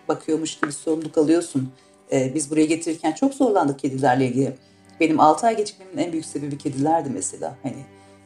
bakıyormuş 0.09 0.61
gibi 0.61 0.72
sorumluluk 0.72 1.18
alıyorsun. 1.18 1.72
E, 2.12 2.34
biz 2.34 2.51
buraya 2.51 2.66
getirirken 2.66 3.12
çok 3.12 3.34
zorlandık 3.34 3.78
kedilerle 3.78 4.26
ilgili. 4.26 4.57
Benim 5.01 5.20
6 5.20 5.47
ay 5.47 5.57
gecikmemin 5.57 5.99
en 5.99 6.12
büyük 6.12 6.26
sebebi 6.26 6.59
kedilerdi 6.59 7.11
mesela. 7.14 7.57
Hani 7.62 7.76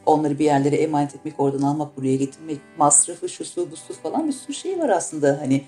onları 0.05 0.39
bir 0.39 0.45
yerlere 0.45 0.75
emanet 0.75 1.15
etmek, 1.15 1.39
oradan 1.39 1.61
almak, 1.61 1.97
buraya 1.97 2.15
getirmek, 2.15 2.57
masrafı, 2.77 3.29
şu 3.29 3.45
su, 3.45 3.71
bu 3.71 3.75
su 3.75 3.93
falan 3.93 4.27
bir 4.27 4.33
sürü 4.33 4.53
şey 4.53 4.79
var 4.79 4.89
aslında 4.89 5.37
hani. 5.41 5.63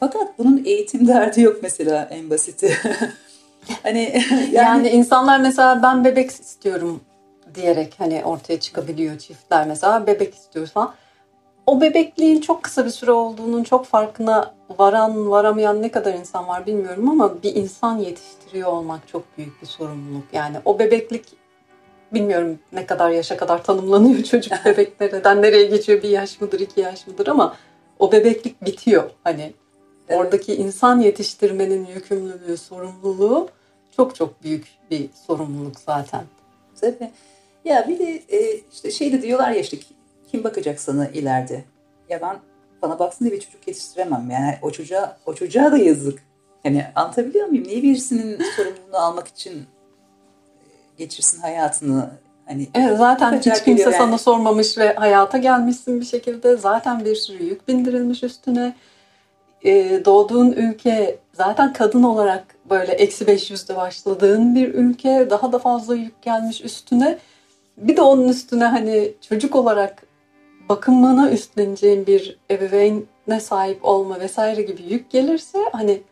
Fakat 0.00 0.38
bunun 0.38 0.64
eğitim 0.64 1.08
derdi 1.08 1.40
yok 1.40 1.56
mesela 1.62 2.08
en 2.10 2.30
basiti. 2.30 2.74
hani 3.82 4.22
yani... 4.30 4.50
yani 4.52 4.88
insanlar 4.88 5.40
mesela 5.40 5.82
ben 5.82 6.04
bebek 6.04 6.30
istiyorum 6.30 7.00
diyerek 7.54 7.94
hani 7.98 8.24
ortaya 8.24 8.60
çıkabiliyor 8.60 9.18
çiftler 9.18 9.66
mesela 9.66 10.06
bebek 10.06 10.34
istiyor 10.34 10.66
falan. 10.66 10.94
O 11.66 11.80
bebekliğin 11.80 12.40
çok 12.40 12.62
kısa 12.62 12.84
bir 12.84 12.90
süre 12.90 13.10
olduğunun 13.10 13.64
çok 13.64 13.86
farkına 13.86 14.54
varan 14.78 15.30
varamayan 15.30 15.82
ne 15.82 15.90
kadar 15.90 16.14
insan 16.14 16.48
var 16.48 16.66
bilmiyorum 16.66 17.10
ama 17.10 17.42
bir 17.42 17.54
insan 17.54 17.98
yetiştiriyor 17.98 18.68
olmak 18.68 19.08
çok 19.08 19.22
büyük 19.38 19.62
bir 19.62 19.66
sorumluluk. 19.66 20.24
Yani 20.32 20.56
o 20.64 20.78
bebeklik 20.78 21.24
bilmiyorum 22.12 22.58
ne 22.72 22.86
kadar 22.86 23.10
yaşa 23.10 23.36
kadar 23.36 23.64
tanımlanıyor 23.64 24.22
çocuk 24.24 24.52
bebekler 24.64 25.12
neden 25.12 25.42
nereye 25.42 25.64
geçiyor 25.64 26.02
bir 26.02 26.08
yaş 26.08 26.40
mıdır 26.40 26.60
iki 26.60 26.80
yaş 26.80 27.06
mıdır 27.06 27.26
ama 27.26 27.56
o 27.98 28.12
bebeklik 28.12 28.64
bitiyor 28.64 29.10
hani 29.24 29.52
evet. 30.08 30.20
oradaki 30.20 30.54
insan 30.54 31.00
yetiştirmenin 31.00 31.86
yükümlülüğü 31.94 32.56
sorumluluğu 32.56 33.48
çok 33.96 34.14
çok 34.14 34.42
büyük 34.42 34.66
bir 34.90 35.08
sorumluluk 35.26 35.80
zaten. 35.80 36.24
Tabii. 36.80 37.10
Ya 37.64 37.88
bir 37.88 37.98
de 37.98 38.22
e, 38.28 38.60
işte 38.72 38.90
şey 38.90 39.12
de 39.12 39.22
diyorlar 39.22 39.50
ya 39.50 39.60
işte 39.60 39.76
kim 40.34 40.44
bakacak 40.44 40.80
sana 40.80 41.08
ileride? 41.08 41.64
Ya 42.08 42.22
ben 42.22 42.36
bana 42.82 42.98
baksın 42.98 43.24
diye 43.24 43.36
bir 43.36 43.40
çocuk 43.40 43.68
yetiştiremem. 43.68 44.30
Yani 44.30 44.54
o 44.62 44.70
çocuğa 44.70 45.16
o 45.26 45.34
çocuğa 45.34 45.72
da 45.72 45.78
yazık. 45.78 46.22
Yani 46.64 46.86
anlatabiliyor 46.94 47.46
muyum? 47.46 47.64
Niye 47.64 47.82
birisinin 47.82 48.42
sorumluluğunu 48.56 48.96
almak 48.96 49.28
için 49.28 49.66
geçirsin 50.96 51.40
hayatını. 51.40 52.10
Hani 52.46 52.68
evet, 52.74 52.98
zaten 52.98 53.38
hiç 53.38 53.64
kimse 53.64 53.82
yani. 53.82 53.94
sana 53.94 54.18
sormamış 54.18 54.78
ve 54.78 54.94
hayata 54.94 55.38
gelmişsin 55.38 56.00
bir 56.00 56.06
şekilde. 56.06 56.56
Zaten 56.56 57.04
bir 57.04 57.16
sürü 57.16 57.44
yük 57.44 57.68
bindirilmiş 57.68 58.22
üstüne. 58.22 58.74
Ee, 59.64 60.02
doğduğun 60.04 60.52
ülke 60.52 61.18
zaten 61.32 61.72
kadın 61.72 62.02
olarak 62.02 62.44
böyle 62.70 62.92
eksi 62.92 63.24
500'de 63.24 63.76
başladığın 63.76 64.54
bir 64.54 64.74
ülke. 64.74 65.26
Daha 65.30 65.52
da 65.52 65.58
fazla 65.58 65.94
yük 65.94 66.22
gelmiş 66.22 66.64
üstüne. 66.64 67.18
Bir 67.76 67.96
de 67.96 68.02
onun 68.02 68.28
üstüne 68.28 68.64
hani 68.64 69.12
çocuk 69.28 69.56
olarak 69.56 70.13
bakımına 70.68 71.30
üstleneceğin 71.30 72.06
bir 72.06 72.38
ebeveyne 72.50 73.40
sahip 73.40 73.84
olma 73.84 74.20
vesaire 74.20 74.62
gibi 74.62 74.82
yük 74.82 75.10
gelirse 75.10 75.58
hani 75.72 76.02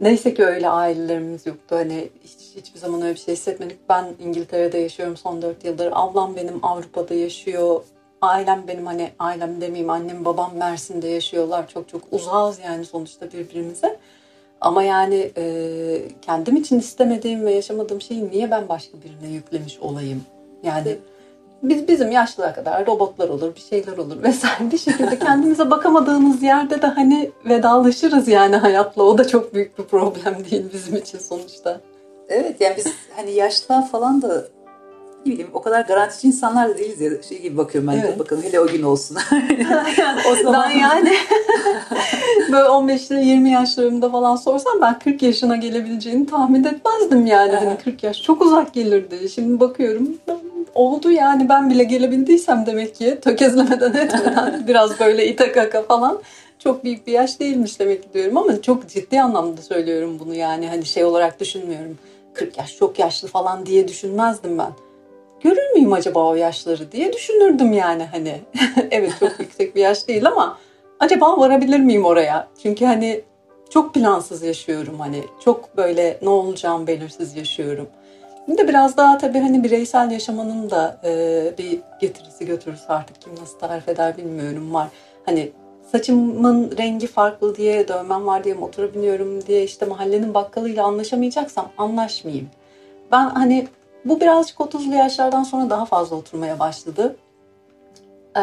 neyse 0.00 0.34
ki 0.34 0.44
öyle 0.44 0.68
ailelerimiz 0.68 1.46
yoktu. 1.46 1.76
Hani 1.76 2.08
hiç, 2.24 2.56
hiçbir 2.56 2.78
zaman 2.78 3.02
öyle 3.02 3.14
bir 3.14 3.20
şey 3.20 3.34
hissetmedik. 3.34 3.78
Ben 3.88 4.06
İngiltere'de 4.18 4.78
yaşıyorum 4.78 5.16
son 5.16 5.42
4 5.42 5.64
yıldır. 5.64 5.88
Ablam 5.92 6.36
benim 6.36 6.64
Avrupa'da 6.64 7.14
yaşıyor. 7.14 7.84
Ailem 8.22 8.64
benim 8.68 8.86
hani 8.86 9.10
ailem 9.18 9.60
demeyeyim 9.60 9.90
annem 9.90 10.24
babam 10.24 10.56
Mersin'de 10.56 11.08
yaşıyorlar. 11.08 11.68
Çok 11.68 11.88
çok 11.88 12.02
uzağız 12.10 12.58
yani 12.64 12.84
sonuçta 12.84 13.32
birbirimize. 13.32 13.98
Ama 14.60 14.82
yani 14.82 15.30
e, 15.36 16.02
kendim 16.22 16.56
için 16.56 16.78
istemediğim 16.78 17.46
ve 17.46 17.52
yaşamadığım 17.52 18.00
şeyi 18.00 18.30
niye 18.30 18.50
ben 18.50 18.68
başka 18.68 18.92
birine 19.02 19.34
yüklemiş 19.34 19.78
olayım? 19.78 20.22
Yani 20.62 20.96
biz 21.62 21.88
bizim 21.88 22.10
yaşlılara 22.10 22.52
kadar 22.52 22.86
robotlar 22.86 23.28
olur, 23.28 23.54
bir 23.54 23.60
şeyler 23.60 23.96
olur 23.96 24.22
vesaire 24.22 24.70
bir 24.72 24.78
şekilde 24.78 25.18
kendimize 25.24 25.70
bakamadığımız 25.70 26.42
yerde 26.42 26.82
de 26.82 26.86
hani 26.86 27.30
vedalaşırız 27.44 28.28
yani 28.28 28.56
hayatla. 28.56 29.02
O 29.02 29.18
da 29.18 29.28
çok 29.28 29.54
büyük 29.54 29.78
bir 29.78 29.84
problem 29.84 30.36
değil 30.50 30.64
bizim 30.72 30.96
için 30.96 31.18
sonuçta. 31.18 31.80
Evet 32.28 32.60
yani 32.60 32.74
biz 32.76 32.86
hani 33.16 33.30
yaşlılar 33.30 33.88
falan 33.88 34.22
da 34.22 34.44
ne 35.26 35.32
bileyim 35.32 35.50
o 35.54 35.62
kadar 35.62 35.80
garantici 35.80 36.32
insanlar 36.32 36.68
da 36.68 36.78
değiliz 36.78 37.00
ya 37.00 37.22
şey 37.22 37.42
gibi 37.42 37.56
bakıyorum 37.56 37.90
ben 37.90 37.98
evet. 37.98 38.18
bakalım 38.18 38.42
hele 38.42 38.60
o 38.60 38.66
gün 38.66 38.82
olsun. 38.82 39.16
o 40.32 40.34
zaman 40.42 40.70
ben 40.70 40.78
yani 40.78 41.12
böyle 42.52 42.68
15 42.68 43.10
ile 43.10 43.20
20 43.20 43.50
yaşlarımda 43.50 44.10
falan 44.10 44.36
sorsam 44.36 44.72
ben 44.82 44.98
40 44.98 45.22
yaşına 45.22 45.56
gelebileceğini 45.56 46.26
tahmin 46.26 46.64
etmezdim 46.64 47.26
yani. 47.26 47.52
hani 47.52 47.78
40 47.84 48.02
yaş 48.02 48.22
çok 48.22 48.42
uzak 48.42 48.74
gelirdi. 48.74 49.30
Şimdi 49.30 49.60
bakıyorum 49.60 50.08
oldu 50.74 51.10
yani 51.10 51.48
ben 51.48 51.70
bile 51.70 51.84
gelebildiysem 51.84 52.66
demek 52.66 52.94
ki 52.94 53.18
tökezlemeden 53.22 53.94
etmeden 54.06 54.64
biraz 54.68 55.00
böyle 55.00 55.26
ite 55.26 55.52
kaka 55.52 55.82
falan 55.82 56.22
çok 56.58 56.84
büyük 56.84 57.06
bir 57.06 57.12
yaş 57.12 57.40
değilmiş 57.40 57.80
demek 57.80 58.02
ki 58.02 58.08
diyorum 58.14 58.36
ama 58.36 58.62
çok 58.62 58.88
ciddi 58.88 59.22
anlamda 59.22 59.62
söylüyorum 59.62 60.18
bunu 60.20 60.34
yani 60.34 60.68
hani 60.68 60.86
şey 60.86 61.04
olarak 61.04 61.40
düşünmüyorum. 61.40 61.98
40 62.34 62.58
yaş 62.58 62.76
çok 62.76 62.98
yaşlı 62.98 63.28
falan 63.28 63.66
diye 63.66 63.88
düşünmezdim 63.88 64.58
ben. 64.58 64.72
Görür 65.40 65.70
müyüm 65.74 65.92
acaba 65.92 66.28
o 66.28 66.34
yaşları 66.34 66.92
diye 66.92 67.12
düşünürdüm 67.12 67.72
yani 67.72 68.04
hani. 68.04 68.40
evet 68.90 69.12
çok 69.20 69.32
yüksek 69.40 69.76
bir 69.76 69.80
yaş 69.80 70.08
değil 70.08 70.26
ama 70.26 70.58
acaba 71.00 71.38
varabilir 71.38 71.80
miyim 71.80 72.04
oraya? 72.04 72.48
Çünkü 72.62 72.84
hani 72.84 73.20
çok 73.70 73.94
plansız 73.94 74.42
yaşıyorum 74.42 75.00
hani 75.00 75.24
çok 75.44 75.76
böyle 75.76 76.18
ne 76.22 76.28
olacağım 76.28 76.86
belirsiz 76.86 77.36
yaşıyorum. 77.36 77.88
Bir 78.50 78.58
de 78.58 78.68
biraz 78.68 78.96
daha 78.96 79.18
tabii 79.18 79.38
hani 79.38 79.64
bireysel 79.64 80.10
yaşamanın 80.10 80.70
da 80.70 81.00
e, 81.04 81.54
bir 81.58 81.80
getirisi 82.00 82.46
götürüsü 82.46 82.84
artık 82.88 83.20
kim 83.20 83.36
nasıl 83.40 83.58
tarif 83.58 83.88
eder 83.88 84.16
bilmiyorum 84.16 84.74
var. 84.74 84.88
Hani 85.26 85.52
saçımın 85.92 86.76
rengi 86.78 87.06
farklı 87.06 87.56
diye, 87.56 87.88
dövmem 87.88 88.26
var 88.26 88.44
diye 88.44 88.54
motora 88.54 88.94
biniyorum 88.94 89.46
diye 89.46 89.64
işte 89.64 89.86
mahallenin 89.86 90.34
bakkalıyla 90.34 90.84
anlaşamayacaksam 90.84 91.68
anlaşmayayım. 91.78 92.48
Ben 93.12 93.28
hani 93.28 93.68
bu 94.04 94.20
birazcık 94.20 94.58
30'lu 94.58 94.94
yaşlardan 94.94 95.42
sonra 95.42 95.70
daha 95.70 95.84
fazla 95.84 96.16
oturmaya 96.16 96.58
başladı. 96.58 97.16
Ee, 98.36 98.40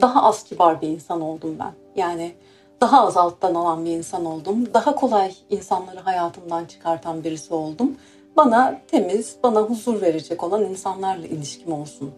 daha 0.00 0.22
az 0.22 0.44
kibar 0.44 0.80
bir 0.80 0.88
insan 0.88 1.20
oldum 1.20 1.56
ben. 1.58 1.72
Yani 2.02 2.32
daha 2.80 3.06
az 3.06 3.16
alttan 3.16 3.54
alan 3.54 3.84
bir 3.84 3.90
insan 3.90 4.24
oldum. 4.24 4.74
Daha 4.74 4.94
kolay 4.94 5.34
insanları 5.50 6.00
hayatımdan 6.00 6.64
çıkartan 6.64 7.24
birisi 7.24 7.54
oldum 7.54 7.96
bana 8.36 8.80
temiz, 8.90 9.36
bana 9.42 9.60
huzur 9.60 10.00
verecek 10.00 10.44
olan 10.44 10.64
insanlarla 10.64 11.26
ilişkim 11.26 11.72
olsun. 11.72 12.12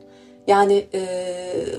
Yani 0.46 0.86
e, 0.94 1.02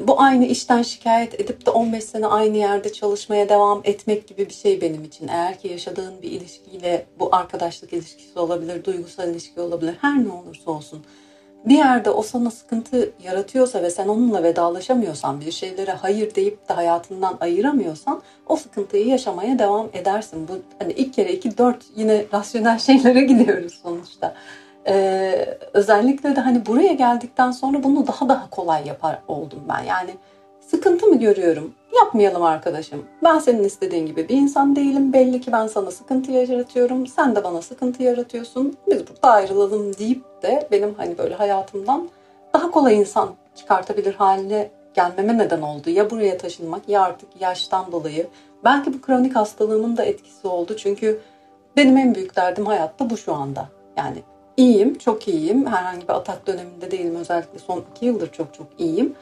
bu 0.07 0.21
aynı 0.21 0.45
işten 0.45 0.81
şikayet 0.81 1.41
edip 1.41 1.65
de 1.65 1.69
15 1.69 2.03
sene 2.03 2.27
aynı 2.27 2.57
yerde 2.57 2.93
çalışmaya 2.93 3.49
devam 3.49 3.81
etmek 3.83 4.27
gibi 4.27 4.49
bir 4.49 4.53
şey 4.53 4.81
benim 4.81 5.03
için. 5.03 5.27
Eğer 5.27 5.59
ki 5.59 5.67
yaşadığın 5.67 6.21
bir 6.21 6.31
ilişkiyle 6.31 7.05
bu 7.19 7.35
arkadaşlık 7.35 7.93
ilişkisi 7.93 8.39
olabilir, 8.39 8.83
duygusal 8.83 9.29
ilişki 9.29 9.61
olabilir, 9.61 9.95
her 10.01 10.23
ne 10.23 10.31
olursa 10.31 10.71
olsun 10.71 11.03
bir 11.65 11.77
yerde 11.77 12.09
o 12.09 12.21
sana 12.21 12.51
sıkıntı 12.51 13.11
yaratıyorsa 13.23 13.83
ve 13.83 13.89
sen 13.89 14.07
onunla 14.07 14.43
vedalaşamıyorsan, 14.43 15.41
bir 15.41 15.51
şeylere 15.51 15.91
hayır 15.91 16.35
deyip 16.35 16.69
de 16.69 16.73
hayatından 16.73 17.37
ayıramıyorsan 17.39 18.21
o 18.47 18.55
sıkıntıyı 18.55 19.07
yaşamaya 19.07 19.59
devam 19.59 19.89
edersin. 19.93 20.47
Bu 20.47 20.53
hani 20.79 20.93
ilk 20.93 21.13
kere 21.13 21.33
iki 21.33 21.57
dört 21.57 21.83
yine 21.95 22.25
rasyonel 22.33 22.77
şeylere 22.87 23.21
gidiyoruz 23.21 23.79
sonuçta. 23.83 24.35
Ee, 24.87 25.57
özellikle 25.73 26.35
de 26.35 26.39
hani 26.39 26.65
buraya 26.65 26.93
geldikten 26.93 27.51
sonra 27.51 27.83
bunu 27.83 28.07
daha 28.07 28.29
daha 28.29 28.49
kolay 28.49 28.87
yapar 28.87 29.19
oldum 29.27 29.59
ben. 29.69 29.83
Yani 29.83 30.11
sıkıntı 30.71 31.07
mı 31.07 31.19
görüyorum? 31.19 31.73
Yapmayalım 31.95 32.43
arkadaşım. 32.43 33.05
Ben 33.23 33.39
senin 33.39 33.63
istediğin 33.63 34.05
gibi 34.05 34.29
bir 34.29 34.37
insan 34.37 34.75
değilim. 34.75 35.13
Belli 35.13 35.41
ki 35.41 35.51
ben 35.51 35.67
sana 35.67 35.91
sıkıntı 35.91 36.31
yaratıyorum. 36.31 37.07
Sen 37.07 37.35
de 37.35 37.43
bana 37.43 37.61
sıkıntı 37.61 38.03
yaratıyorsun. 38.03 38.77
Biz 38.87 39.07
burada 39.07 39.27
ayrılalım 39.27 39.97
deyip 39.97 40.23
de 40.41 40.67
benim 40.71 40.93
hani 40.97 41.17
böyle 41.17 41.35
hayatımdan 41.35 42.09
daha 42.53 42.71
kolay 42.71 42.95
insan 42.95 43.29
çıkartabilir 43.55 44.13
haline 44.13 44.71
gelmeme 44.93 45.37
neden 45.37 45.61
oldu. 45.61 45.89
Ya 45.89 46.09
buraya 46.09 46.37
taşınmak 46.37 46.89
ya 46.89 47.01
artık 47.01 47.29
yaştan 47.39 47.91
dolayı. 47.91 48.27
Belki 48.63 48.93
bu 48.93 49.01
kronik 49.01 49.35
hastalığımın 49.35 49.97
da 49.97 50.03
etkisi 50.03 50.47
oldu. 50.47 50.77
Çünkü 50.77 51.19
benim 51.77 51.97
en 51.97 52.15
büyük 52.15 52.35
derdim 52.35 52.65
hayatta 52.65 53.09
bu 53.09 53.17
şu 53.17 53.33
anda. 53.33 53.69
Yani 53.97 54.17
iyiyim, 54.57 54.97
çok 54.97 55.27
iyiyim. 55.27 55.65
Herhangi 55.65 56.07
bir 56.07 56.13
atak 56.13 56.47
döneminde 56.47 56.91
değilim. 56.91 57.15
Özellikle 57.15 57.59
son 57.59 57.83
iki 57.95 58.05
yıldır 58.05 58.31
çok 58.31 58.53
çok 58.53 58.67
iyiyim. 58.77 59.15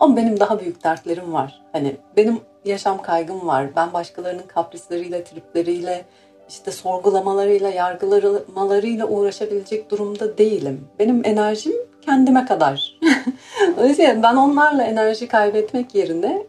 Ama 0.00 0.16
benim 0.16 0.40
daha 0.40 0.60
büyük 0.60 0.84
dertlerim 0.84 1.32
var. 1.32 1.62
Hani 1.72 1.96
benim 2.16 2.40
yaşam 2.64 3.02
kaygım 3.02 3.46
var. 3.46 3.76
Ben 3.76 3.92
başkalarının 3.92 4.46
kaprisleriyle, 4.48 5.24
tripleriyle, 5.24 6.04
işte 6.48 6.70
sorgulamalarıyla, 6.70 7.68
yargılamalarıyla 7.68 9.06
uğraşabilecek 9.06 9.90
durumda 9.90 10.38
değilim. 10.38 10.88
Benim 10.98 11.22
enerjim 11.24 11.72
kendime 12.02 12.44
kadar. 12.44 12.98
Dolayısıyla 13.76 14.22
ben 14.22 14.36
onlarla 14.36 14.82
enerji 14.82 15.28
kaybetmek 15.28 15.94
yerine 15.94 16.46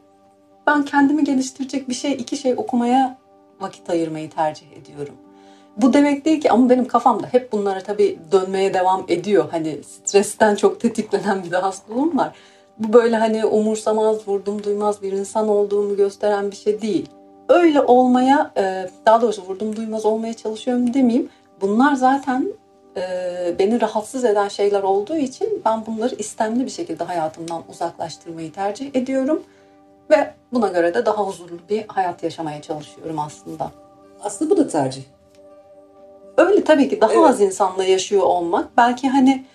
ben 0.68 0.86
kendimi 0.86 1.24
geliştirecek 1.24 1.90
bir 1.90 1.94
şey, 1.94 2.12
iki 2.12 2.38
şey 2.38 2.54
okumaya 2.54 3.18
vakit 3.60 3.90
ayırmayı 3.90 4.30
tercih 4.30 4.66
ediyorum. 4.72 5.16
Bu 5.78 5.94
demek 5.94 6.26
değil 6.26 6.42
ki 6.42 6.52
ama 6.52 6.70
benim 6.70 6.88
kafamda 6.88 7.28
hep 7.32 7.52
bunlara 7.52 7.84
tabii 7.84 8.20
dönmeye 8.32 8.74
devam 8.74 9.06
ediyor. 9.08 9.46
Hani 9.52 9.80
stresten 9.84 10.56
çok 10.56 10.80
tetiklenen 10.80 11.44
bir 11.44 11.52
de 11.52 11.58
hastalığım 11.58 12.18
var 12.18 12.32
bu 12.84 12.94
böyle 12.94 13.16
hani 13.16 13.46
umursamaz, 13.46 14.28
vurdum 14.28 14.64
duymaz 14.64 15.02
bir 15.02 15.12
insan 15.12 15.48
olduğumu 15.48 15.96
gösteren 15.96 16.52
bir 16.52 16.56
şey 16.56 16.82
değil. 16.82 17.10
Öyle 17.50 17.82
olmaya, 17.82 18.52
e, 18.58 18.90
daha 19.06 19.22
doğrusu 19.22 19.42
vurdum 19.42 19.76
duymaz 19.76 20.06
olmaya 20.06 20.34
çalışıyorum 20.34 20.94
demeyeyim. 20.94 21.30
Bunlar 21.62 21.96
zaten 21.96 22.54
e, 22.98 23.02
beni 23.60 23.82
rahatsız 23.82 24.26
eden 24.26 24.48
şeyler 24.48 24.84
olduğu 24.84 25.16
için 25.16 25.62
ben 25.66 25.86
bunları 25.86 26.16
istemli 26.16 26.66
bir 26.66 26.72
şekilde 26.72 27.04
hayatımdan 27.04 27.64
uzaklaştırmayı 27.70 28.52
tercih 28.54 28.96
ediyorum. 28.96 29.44
Ve 30.10 30.34
buna 30.54 30.68
göre 30.68 30.94
de 30.94 31.06
daha 31.06 31.28
huzurlu 31.28 31.60
bir 31.70 31.86
hayat 31.88 32.24
yaşamaya 32.24 32.62
çalışıyorum 32.62 33.20
aslında. 33.20 33.72
Aslında 34.24 34.52
bu 34.52 34.58
da 34.58 34.68
tercih. 34.68 35.04
Öyle 36.38 36.64
tabii 36.64 36.90
ki 36.90 37.02
daha 37.02 37.14
evet. 37.14 37.30
az 37.30 37.42
insanla 37.42 37.84
yaşıyor 37.84 38.24
olmak. 38.24 38.78
Belki 38.78 39.10
hani 39.10 39.46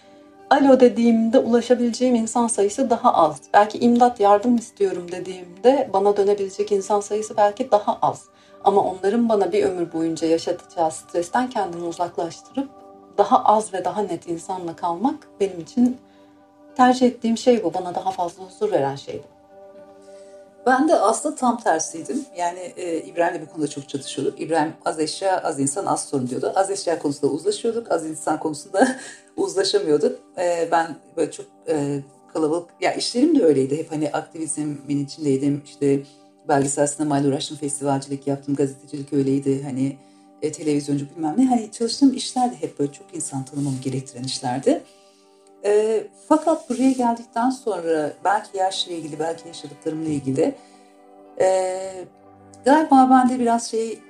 alo 0.51 0.81
dediğimde 0.81 1.39
ulaşabileceğim 1.39 2.15
insan 2.15 2.47
sayısı 2.47 2.91
daha 2.91 3.15
az. 3.15 3.41
Belki 3.55 3.79
imdat 3.79 4.21
yardım 4.21 4.57
istiyorum 4.57 5.07
dediğimde 5.13 5.91
bana 5.93 6.17
dönebilecek 6.17 6.73
insan 6.73 7.01
sayısı 7.01 7.37
belki 7.37 7.71
daha 7.71 7.99
az. 8.03 8.25
Ama 8.65 8.81
onların 8.81 9.29
bana 9.29 9.53
bir 9.53 9.65
ömür 9.65 9.93
boyunca 9.93 10.29
yaşatacağı 10.29 10.91
stresten 10.91 11.51
kendimi 11.51 11.85
uzaklaştırıp 11.87 12.69
daha 13.19 13.45
az 13.45 13.73
ve 13.73 13.85
daha 13.85 14.03
net 14.03 14.29
insanla 14.29 14.77
kalmak 14.77 15.29
benim 15.41 15.61
için 15.61 15.99
tercih 16.77 17.07
ettiğim 17.07 17.39
şey 17.39 17.65
bu. 17.65 17.75
Bana 17.75 17.95
daha 17.95 18.11
fazla 18.11 18.45
huzur 18.45 18.73
veren 18.73 18.97
şeydi. 18.97 19.36
Ben 20.67 20.89
de 20.89 20.95
aslında 20.95 21.35
tam 21.35 21.61
tersiydim. 21.61 22.25
Yani 22.39 22.73
e, 22.77 22.99
İbrahim'le 22.99 23.47
bu 23.47 23.53
konuda 23.53 23.69
çok 23.69 23.89
çatışıyorduk. 23.89 24.41
İbrahim 24.41 24.73
az 24.85 25.01
eşya, 25.01 25.43
az 25.43 25.61
insan, 25.61 25.87
az 25.87 26.09
sorun 26.09 26.29
diyordu. 26.29 26.53
Az 26.55 26.71
eşya 26.71 26.99
konusunda 26.99 27.33
uzlaşıyorduk, 27.33 27.91
az 27.91 28.07
insan 28.07 28.41
konusunda 28.41 28.97
uzlaşamıyorduk. 29.37 30.19
E, 30.39 30.69
ben 30.73 30.97
böyle 31.17 31.31
çok 31.31 31.47
e, 31.69 32.01
kalabalık, 32.33 32.71
ya 32.81 32.95
işlerim 32.95 33.39
de 33.39 33.45
öyleydi. 33.45 33.79
Hep 33.79 33.93
hani 33.93 34.11
aktivizmin 34.13 35.05
içindeydim. 35.05 35.63
İşte 35.67 36.01
belgesel 36.49 36.87
sinemayla 36.87 37.29
uğraştım, 37.29 37.57
festivalcilik 37.57 38.27
yaptım, 38.27 38.55
gazetecilik 38.55 39.13
öyleydi. 39.13 39.63
Hani 39.63 39.97
e, 40.43 40.53
televizyoncu 40.53 41.07
bilmem 41.17 41.35
ne. 41.39 41.47
Hani 41.47 41.73
çalıştığım 41.73 42.15
işler 42.15 42.51
de 42.51 42.57
hep 42.61 42.79
böyle 42.79 42.93
çok 42.93 43.15
insan 43.15 43.45
tanımamı 43.45 43.77
gerektiren 43.85 44.25
işlerdi. 44.25 44.83
E, 45.67 46.07
fakat 46.29 46.71
buraya 46.71 46.93
geldikten 46.93 47.51
sonra 47.51 48.13
belki 48.25 48.57
yaşla 48.57 48.93
ilgili, 48.93 49.19
belki 49.19 49.49
yaşadıklarımla 49.49 50.09
ilgili 50.09 50.55
e, 51.41 52.05
galiba 52.65 53.09
ben 53.11 53.29
de 53.29 53.41
biraz 53.41 53.71
şey 53.71 54.01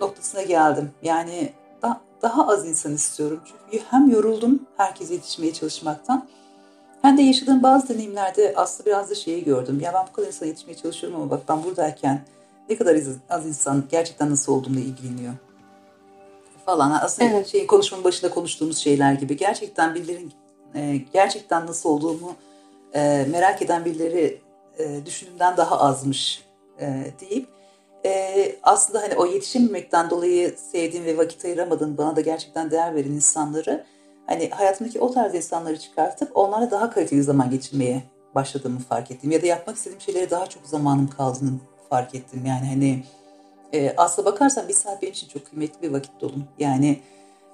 noktasına 0.00 0.42
geldim. 0.42 0.90
Yani 1.02 1.52
da, 1.82 2.00
daha 2.22 2.48
az 2.48 2.68
insan 2.68 2.94
istiyorum. 2.94 3.40
Çünkü 3.44 3.84
hem 3.90 4.10
yoruldum 4.10 4.66
herkese 4.76 5.14
yetişmeye 5.14 5.52
çalışmaktan 5.52 6.28
hem 7.02 7.18
de 7.18 7.22
yaşadığım 7.22 7.62
bazı 7.62 7.88
deneyimlerde 7.88 8.54
aslında 8.56 8.90
biraz 8.90 9.10
da 9.10 9.14
şeyi 9.14 9.44
gördüm. 9.44 9.80
Ya 9.80 9.92
ben 9.94 10.06
bu 10.08 10.12
kadar 10.12 10.26
insana 10.26 10.48
yetişmeye 10.48 10.76
çalışıyorum 10.76 11.20
ama 11.20 11.30
bak 11.30 11.40
ben 11.48 11.64
buradayken 11.64 12.20
ne 12.68 12.76
kadar 12.76 12.98
az 13.30 13.46
insan 13.46 13.84
gerçekten 13.90 14.30
nasıl 14.30 14.52
olduğumla 14.52 14.80
ilgileniyor 14.80 15.32
falan. 16.66 16.90
Aslında 16.90 17.28
evet. 17.28 17.48
şeyin 17.48 17.66
konuşmanın 17.66 18.04
başında 18.04 18.30
konuştuğumuz 18.30 18.78
şeyler 18.78 19.12
gibi 19.12 19.36
gerçekten 19.36 19.94
birilerin 19.94 20.32
e, 20.74 20.96
gerçekten 21.12 21.66
nasıl 21.66 21.90
olduğumu 21.90 22.34
e, 22.94 23.26
merak 23.30 23.62
eden 23.62 23.84
birileri 23.84 24.40
e, 24.78 25.06
düşündüğümden 25.06 25.56
daha 25.56 25.80
azmış 25.80 26.44
e, 26.80 27.04
deyip 27.20 27.48
e, 28.04 28.56
aslında 28.62 29.02
hani 29.02 29.16
o 29.16 29.26
yetişememekten 29.26 30.10
dolayı 30.10 30.54
sevdiğim 30.72 31.04
ve 31.04 31.18
vakit 31.18 31.44
ayıramadığım 31.44 31.98
bana 31.98 32.16
da 32.16 32.20
gerçekten 32.20 32.70
değer 32.70 32.94
veren 32.94 33.10
insanları 33.10 33.84
hani 34.26 34.50
hayatımdaki 34.50 35.00
o 35.00 35.10
tarz 35.10 35.34
insanları 35.34 35.78
çıkartıp 35.78 36.36
onlarla 36.36 36.70
daha 36.70 36.90
kaliteli 36.90 37.22
zaman 37.22 37.50
geçirmeye 37.50 38.02
başladığımı 38.34 38.78
fark 38.78 39.10
ettim. 39.10 39.30
Ya 39.30 39.42
da 39.42 39.46
yapmak 39.46 39.76
istediğim 39.76 40.00
şeylere 40.00 40.30
daha 40.30 40.46
çok 40.46 40.66
zamanım 40.66 41.08
kaldığını 41.08 41.50
fark 41.90 42.14
ettim. 42.14 42.42
Yani 42.46 42.66
hani 42.66 43.04
e, 43.72 43.94
aslına 43.96 44.26
bakarsan 44.26 44.68
bir 44.68 44.74
saat 44.74 45.02
benim 45.02 45.12
için 45.12 45.28
çok 45.28 45.46
kıymetli 45.46 45.82
bir 45.82 45.92
vakit 45.92 46.20
dolum. 46.20 46.44
Yani 46.58 47.00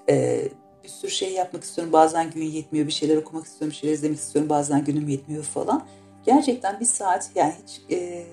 e, 0.08 0.42
bir 0.89 0.93
sürü 0.93 1.11
şey 1.11 1.32
yapmak 1.32 1.64
istiyorum. 1.64 1.93
Bazen 1.93 2.30
gün 2.30 2.45
yetmiyor. 2.45 2.86
Bir 2.86 2.93
şeyler 2.93 3.16
okumak 3.16 3.47
istiyorum. 3.47 3.70
Bir 3.70 3.76
şeyler 3.76 3.95
izlemek 3.95 4.18
istiyorum. 4.18 4.49
Bazen 4.49 4.84
günüm 4.84 5.09
yetmiyor 5.09 5.45
falan. 5.45 5.84
Gerçekten 6.26 6.80
bir 6.80 6.84
saat 6.84 7.30
yani 7.34 7.55
hiç 7.62 7.80
e, 7.91 8.26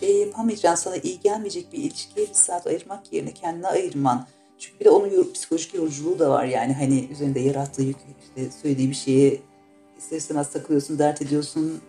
şey 0.00 0.16
yapamayacağın, 0.16 0.74
sana 0.74 0.96
iyi 0.96 1.20
gelmeyecek 1.20 1.72
bir 1.72 1.78
ilişkiye 1.78 2.28
bir 2.28 2.34
saat 2.34 2.66
ayırmak 2.66 3.12
yerine 3.12 3.34
kendine 3.34 3.66
ayırman. 3.66 4.26
Çünkü 4.58 4.80
bir 4.80 4.84
de 4.84 4.90
onun 4.90 5.32
psikolojik 5.32 5.74
yoruculuğu 5.74 6.18
da 6.18 6.30
var 6.30 6.44
yani 6.44 6.72
hani 6.72 7.08
üzerinde 7.10 7.40
yarattığı 7.40 7.82
yük, 7.82 7.96
işte 8.28 8.50
söylediği 8.62 8.90
bir 8.90 8.94
şeye 8.94 9.40
ister 9.98 10.16
istemez 10.16 10.50
takılıyorsun, 10.50 10.98
dert 10.98 11.22
ediyorsun, 11.22 11.80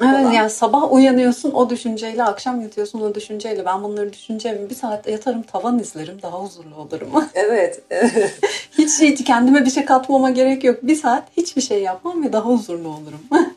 Evet 0.00 0.34
yani 0.34 0.50
sabah 0.50 0.92
uyanıyorsun 0.92 1.52
o 1.52 1.70
düşünceyle, 1.70 2.24
akşam 2.24 2.60
yatıyorsun 2.60 3.00
o 3.00 3.14
düşünceyle. 3.14 3.64
Ben 3.64 3.82
bunları 3.82 4.12
düşüneceğim 4.12 4.70
bir 4.70 4.74
saat 4.74 5.08
yatarım 5.08 5.42
tavan 5.42 5.78
izlerim 5.78 6.22
daha 6.22 6.42
huzurlu 6.42 6.76
olurum. 6.76 7.08
Evet. 7.34 7.80
evet. 7.90 8.34
hiç 8.78 8.92
şey, 8.92 9.14
kendime 9.14 9.64
bir 9.64 9.70
şey 9.70 9.84
katmama 9.84 10.30
gerek 10.30 10.64
yok. 10.64 10.82
Bir 10.82 10.96
saat 10.96 11.24
hiçbir 11.36 11.62
şey 11.62 11.82
yapmam 11.82 12.24
ve 12.24 12.32
daha 12.32 12.50
huzurlu 12.50 12.88
olurum. 12.88 13.20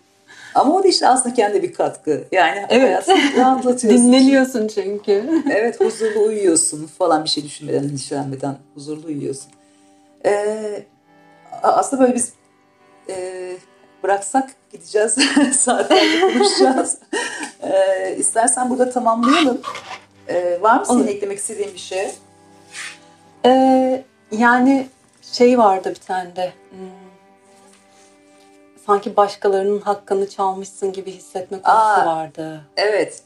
Ama 0.55 0.75
o 0.75 0.83
da 0.83 0.87
işte 0.87 1.07
aslında 1.07 1.35
kendi 1.35 1.63
bir 1.63 1.73
katkı. 1.73 2.23
Yani 2.31 2.65
evet. 2.69 3.09
rahatlatıyorsun. 3.37 4.07
Dinleniyorsun 4.07 4.67
çünkü. 4.67 5.43
evet 5.51 5.79
huzurlu 5.79 6.19
uyuyorsun 6.19 6.89
falan 6.97 7.23
bir 7.23 7.29
şey 7.29 7.43
düşünmeden, 7.43 7.83
endişelenmeden 7.83 8.55
huzurlu 8.75 9.07
uyuyorsun. 9.07 9.51
Ee, 10.25 10.83
aslında 11.63 12.01
böyle 12.01 12.15
biz 12.15 12.33
e, 13.09 13.55
bıraksak 14.03 14.49
gideceğiz. 14.71 15.15
Saatlerce 15.59 16.21
konuşacağız. 16.21 16.97
ee, 17.61 18.15
istersen 18.17 18.69
burada 18.69 18.89
tamamlayalım. 18.89 19.61
Ee, 20.27 20.61
var 20.61 20.79
mı 20.79 20.85
senin 20.85 21.07
eklemek 21.07 21.37
istediğin 21.37 21.73
bir 21.73 21.79
şey? 21.79 22.11
Ee, 23.45 24.03
yani 24.31 24.87
şey 25.21 25.57
vardı 25.57 25.89
bir 25.89 26.07
tane 26.07 26.35
de. 26.35 26.53
Hmm, 26.69 26.79
sanki 28.85 29.17
başkalarının 29.17 29.81
hakkını 29.81 30.29
çalmışsın 30.29 30.93
gibi 30.93 31.11
hissetme 31.11 31.61
konusu 31.61 31.79
Aa, 31.81 32.05
vardı. 32.05 32.61
Evet. 32.77 33.23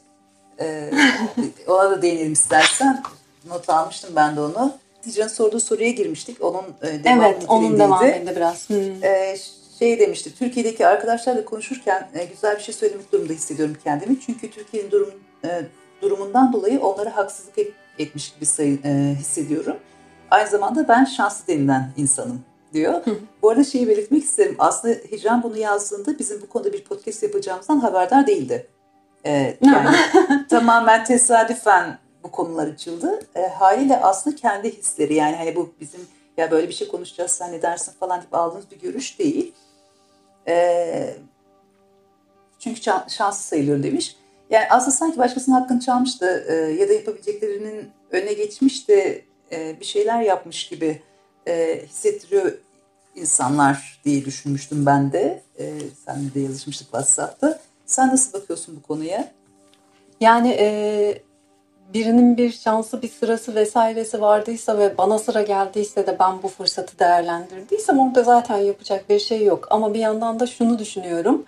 Ee, 0.60 0.90
ona 1.68 1.90
da 1.90 2.02
değinelim 2.02 2.32
istersen. 2.32 3.02
Not 3.48 3.70
almıştım 3.70 4.10
ben 4.16 4.36
de 4.36 4.40
onu. 4.40 4.72
Hicran'ın 5.06 5.28
sorduğu 5.28 5.60
soruya 5.60 5.90
girmiştik. 5.90 6.44
Onun 6.44 6.64
e, 6.82 7.04
devamı 7.04 7.24
Evet, 7.24 7.44
onun 7.48 7.78
devamında 7.78 8.36
biraz. 8.36 8.68
Hmm. 8.68 9.04
Ee, 9.04 9.36
şey 9.84 9.98
demişti, 9.98 10.34
Türkiye'deki 10.38 10.86
arkadaşlarla 10.86 11.44
konuşurken 11.44 12.08
e, 12.14 12.24
güzel 12.24 12.56
bir 12.56 12.62
şey 12.62 12.74
söylemek 12.74 13.12
durumunda 13.12 13.32
hissediyorum 13.32 13.76
kendimi. 13.84 14.20
Çünkü 14.20 14.50
Türkiye'nin 14.50 14.90
durum, 14.90 15.10
e, 15.44 15.62
durumundan 16.02 16.52
dolayı 16.52 16.80
onlara 16.80 17.16
haksızlık 17.16 17.58
et, 17.58 17.72
etmiş 17.98 18.34
gibi 18.34 18.46
sayı, 18.46 18.78
e, 18.84 19.16
hissediyorum. 19.18 19.76
Aynı 20.30 20.48
zamanda 20.48 20.88
ben 20.88 21.04
şanslı 21.04 21.46
denilen 21.46 21.90
insanım 21.96 22.40
diyor. 22.72 23.02
Bu 23.42 23.50
arada 23.50 23.64
şeyi 23.64 23.88
belirtmek 23.88 24.24
isterim. 24.24 24.56
Aslında 24.58 24.94
Hicran 24.94 25.42
bunu 25.42 25.56
yazdığında 25.56 26.18
bizim 26.18 26.42
bu 26.42 26.48
konuda 26.48 26.72
bir 26.72 26.84
podcast 26.84 27.22
yapacağımızdan 27.22 27.78
haberdar 27.78 28.26
değildi. 28.26 28.66
E, 29.26 29.56
yani 29.60 29.96
tamamen 30.50 31.04
tesadüfen 31.04 31.98
bu 32.22 32.30
konular 32.30 32.66
açıldı. 32.66 33.20
E, 33.34 33.46
haliyle 33.46 34.00
aslında 34.00 34.36
kendi 34.36 34.76
hisleri 34.76 35.14
yani 35.14 35.36
hani 35.36 35.56
bu 35.56 35.72
bizim 35.80 36.00
ya 36.36 36.50
böyle 36.50 36.68
bir 36.68 36.74
şey 36.74 36.88
konuşacağız 36.88 37.30
sen 37.30 37.52
ne 37.52 37.62
dersin 37.62 37.92
falan 38.00 38.20
deyip 38.20 38.34
aldığımız 38.34 38.70
bir 38.70 38.80
görüş 38.80 39.18
değil. 39.18 39.54
E, 40.48 41.16
çünkü 42.58 42.80
şanslı 43.08 43.42
sayılıyorum 43.42 43.82
demiş. 43.82 44.16
Yani 44.50 44.66
aslında 44.70 44.90
sanki 44.90 45.18
başkasının 45.18 45.60
hakkını 45.60 45.80
çalmıştı 45.80 46.44
e, 46.48 46.54
ya 46.54 46.88
da 46.88 46.92
yapabileceklerinin 46.92 47.90
önüne 48.10 48.32
geçmiş 48.32 48.88
de 48.88 49.24
e, 49.52 49.80
bir 49.80 49.84
şeyler 49.84 50.22
yapmış 50.22 50.68
gibi 50.68 51.02
e, 51.48 51.82
hissettiriyor 51.86 52.52
insanlar 53.14 54.00
diye 54.04 54.24
düşünmüştüm 54.24 54.86
ben 54.86 55.12
de. 55.12 55.42
E, 55.58 55.64
sen 56.06 56.34
de 56.34 56.40
yazışmıştık 56.40 56.86
WhatsApp'ta. 56.86 57.60
Sen 57.86 58.08
nasıl 58.08 58.32
bakıyorsun 58.40 58.76
bu 58.76 58.82
konuya? 58.82 59.32
Yani 60.20 60.56
e, 60.58 61.22
birinin 61.94 62.36
bir 62.36 62.52
şansı, 62.52 63.02
bir 63.02 63.08
sırası 63.08 63.54
vesairesi 63.54 64.20
vardıysa 64.20 64.78
ve 64.78 64.98
bana 64.98 65.18
sıra 65.18 65.42
geldiyse 65.42 66.06
de 66.06 66.16
ben 66.20 66.42
bu 66.42 66.48
fırsatı 66.48 66.98
değerlendirdiysem 66.98 67.98
orada 67.98 68.22
zaten 68.22 68.56
yapacak 68.56 69.10
bir 69.10 69.18
şey 69.18 69.44
yok. 69.44 69.68
Ama 69.70 69.94
bir 69.94 69.98
yandan 69.98 70.40
da 70.40 70.46
şunu 70.46 70.78
düşünüyorum. 70.78 71.44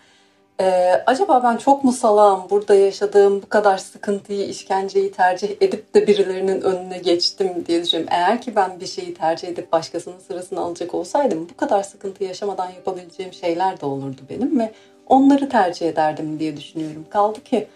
Ee, 0.60 1.02
acaba 1.06 1.42
ben 1.44 1.56
çok 1.56 1.84
mu 1.84 1.92
salağım 1.92 2.42
burada 2.50 2.74
yaşadığım 2.74 3.42
bu 3.42 3.48
kadar 3.48 3.78
sıkıntıyı, 3.78 4.48
işkenceyi 4.48 5.12
tercih 5.12 5.50
edip 5.60 5.94
de 5.94 6.06
birilerinin 6.06 6.60
önüne 6.60 6.98
geçtim 6.98 7.64
diye 7.66 7.82
düşünüyorum. 7.82 8.12
Eğer 8.14 8.42
ki 8.42 8.56
ben 8.56 8.80
bir 8.80 8.86
şeyi 8.86 9.14
tercih 9.14 9.48
edip 9.48 9.72
başkasının 9.72 10.18
sırasını 10.18 10.60
alacak 10.60 10.94
olsaydım 10.94 11.48
bu 11.52 11.56
kadar 11.56 11.82
sıkıntı 11.82 12.24
yaşamadan 12.24 12.70
yapabileceğim 12.70 13.32
şeyler 13.32 13.80
de 13.80 13.86
olurdu 13.86 14.20
benim 14.30 14.60
ve 14.60 14.72
onları 15.06 15.48
tercih 15.48 15.88
ederdim 15.88 16.38
diye 16.38 16.56
düşünüyorum. 16.56 17.06
Kaldı 17.10 17.44
ki 17.44 17.68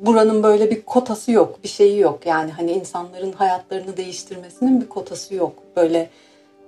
buranın 0.00 0.42
böyle 0.42 0.70
bir 0.70 0.82
kotası 0.82 1.32
yok, 1.32 1.58
bir 1.62 1.68
şeyi 1.68 1.98
yok. 1.98 2.26
Yani 2.26 2.50
hani 2.50 2.72
insanların 2.72 3.32
hayatlarını 3.32 3.96
değiştirmesinin 3.96 4.80
bir 4.80 4.88
kotası 4.88 5.34
yok. 5.34 5.52
Böyle 5.76 6.10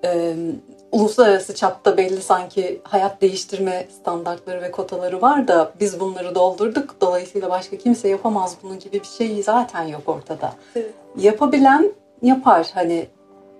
e, 0.04 0.34
uluslararası 0.92 1.54
çapta 1.54 1.96
belli 1.96 2.22
sanki 2.22 2.80
hayat 2.84 3.20
değiştirme 3.20 3.86
standartları 4.00 4.62
ve 4.62 4.70
kotaları 4.70 5.22
var 5.22 5.48
da 5.48 5.72
biz 5.80 6.00
bunları 6.00 6.34
doldurduk. 6.34 6.96
Dolayısıyla 7.00 7.50
başka 7.50 7.76
kimse 7.76 8.08
yapamaz 8.08 8.56
bunun 8.62 8.78
gibi 8.78 9.00
bir 9.00 9.06
şey 9.18 9.42
zaten 9.42 9.82
yok 9.82 10.02
ortada. 10.06 10.52
Evet. 10.76 10.90
Yapabilen 11.16 11.92
yapar. 12.22 12.70
Hani 12.74 13.06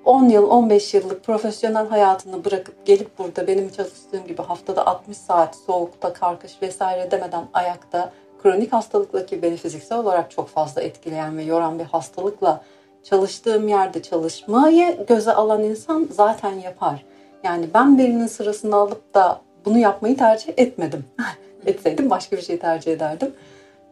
10 0.04 0.28
yıl, 0.28 0.50
15 0.50 0.94
yıllık 0.94 1.24
profesyonel 1.24 1.88
hayatını 1.88 2.44
bırakıp 2.44 2.86
gelip 2.86 3.18
burada 3.18 3.46
benim 3.46 3.70
çalıştığım 3.70 4.26
gibi 4.26 4.42
haftada 4.42 4.86
60 4.86 5.16
saat 5.16 5.56
soğukta, 5.56 6.12
karkış 6.12 6.62
vesaire 6.62 7.10
demeden 7.10 7.44
ayakta 7.52 8.12
kronik 8.42 8.72
hastalıkla 8.72 9.26
ki 9.26 9.42
beni 9.42 9.56
fiziksel 9.56 9.98
olarak 9.98 10.30
çok 10.30 10.48
fazla 10.48 10.82
etkileyen 10.82 11.38
ve 11.38 11.42
yoran 11.42 11.78
bir 11.78 11.84
hastalıkla 11.84 12.62
çalıştığım 13.04 13.68
yerde 13.68 14.02
çalışmayı 14.02 15.06
göze 15.06 15.32
alan 15.32 15.62
insan 15.62 16.08
zaten 16.10 16.52
yapar. 16.52 17.04
Yani 17.44 17.66
ben 17.74 17.98
birinin 17.98 18.26
sırasını 18.26 18.76
alıp 18.76 19.14
da 19.14 19.40
bunu 19.64 19.78
yapmayı 19.78 20.16
tercih 20.16 20.52
etmedim. 20.56 21.04
Etseydim 21.66 22.10
başka 22.10 22.36
bir 22.36 22.42
şey 22.42 22.58
tercih 22.58 22.92
ederdim. 22.92 23.34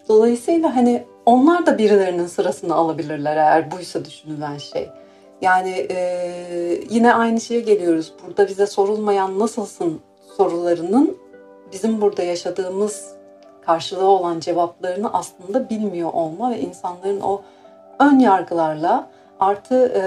Dolayısıyla 0.09 0.77
hani 0.77 1.05
onlar 1.27 1.67
da 1.67 1.79
birilerinin 1.79 2.27
sırasını 2.27 2.75
alabilirler 2.75 3.37
eğer 3.37 3.71
buysa 3.71 4.05
düşünülen 4.05 4.59
şey. 4.59 4.89
Yani 5.43 5.87
e, 5.91 6.81
yine 6.91 7.15
aynı 7.15 7.41
şeye 7.41 7.61
geliyoruz. 7.61 8.13
Burada 8.27 8.49
bize 8.49 8.67
sorulmayan 8.67 9.39
nasılsın 9.39 10.01
sorularının 10.37 11.19
bizim 11.73 12.01
burada 12.01 12.23
yaşadığımız 12.23 13.20
karşılığı 13.67 14.09
olan 14.09 14.41
cevaplarını 14.41 15.13
aslında 15.13 15.71
bilmiyor 15.71 16.13
olma 16.13 16.51
ve 16.51 16.61
insanların 16.61 17.21
o 17.21 17.43
ön 17.99 18.19
yargılarla 18.19 19.07
artı 19.41 19.93
e, 19.97 20.03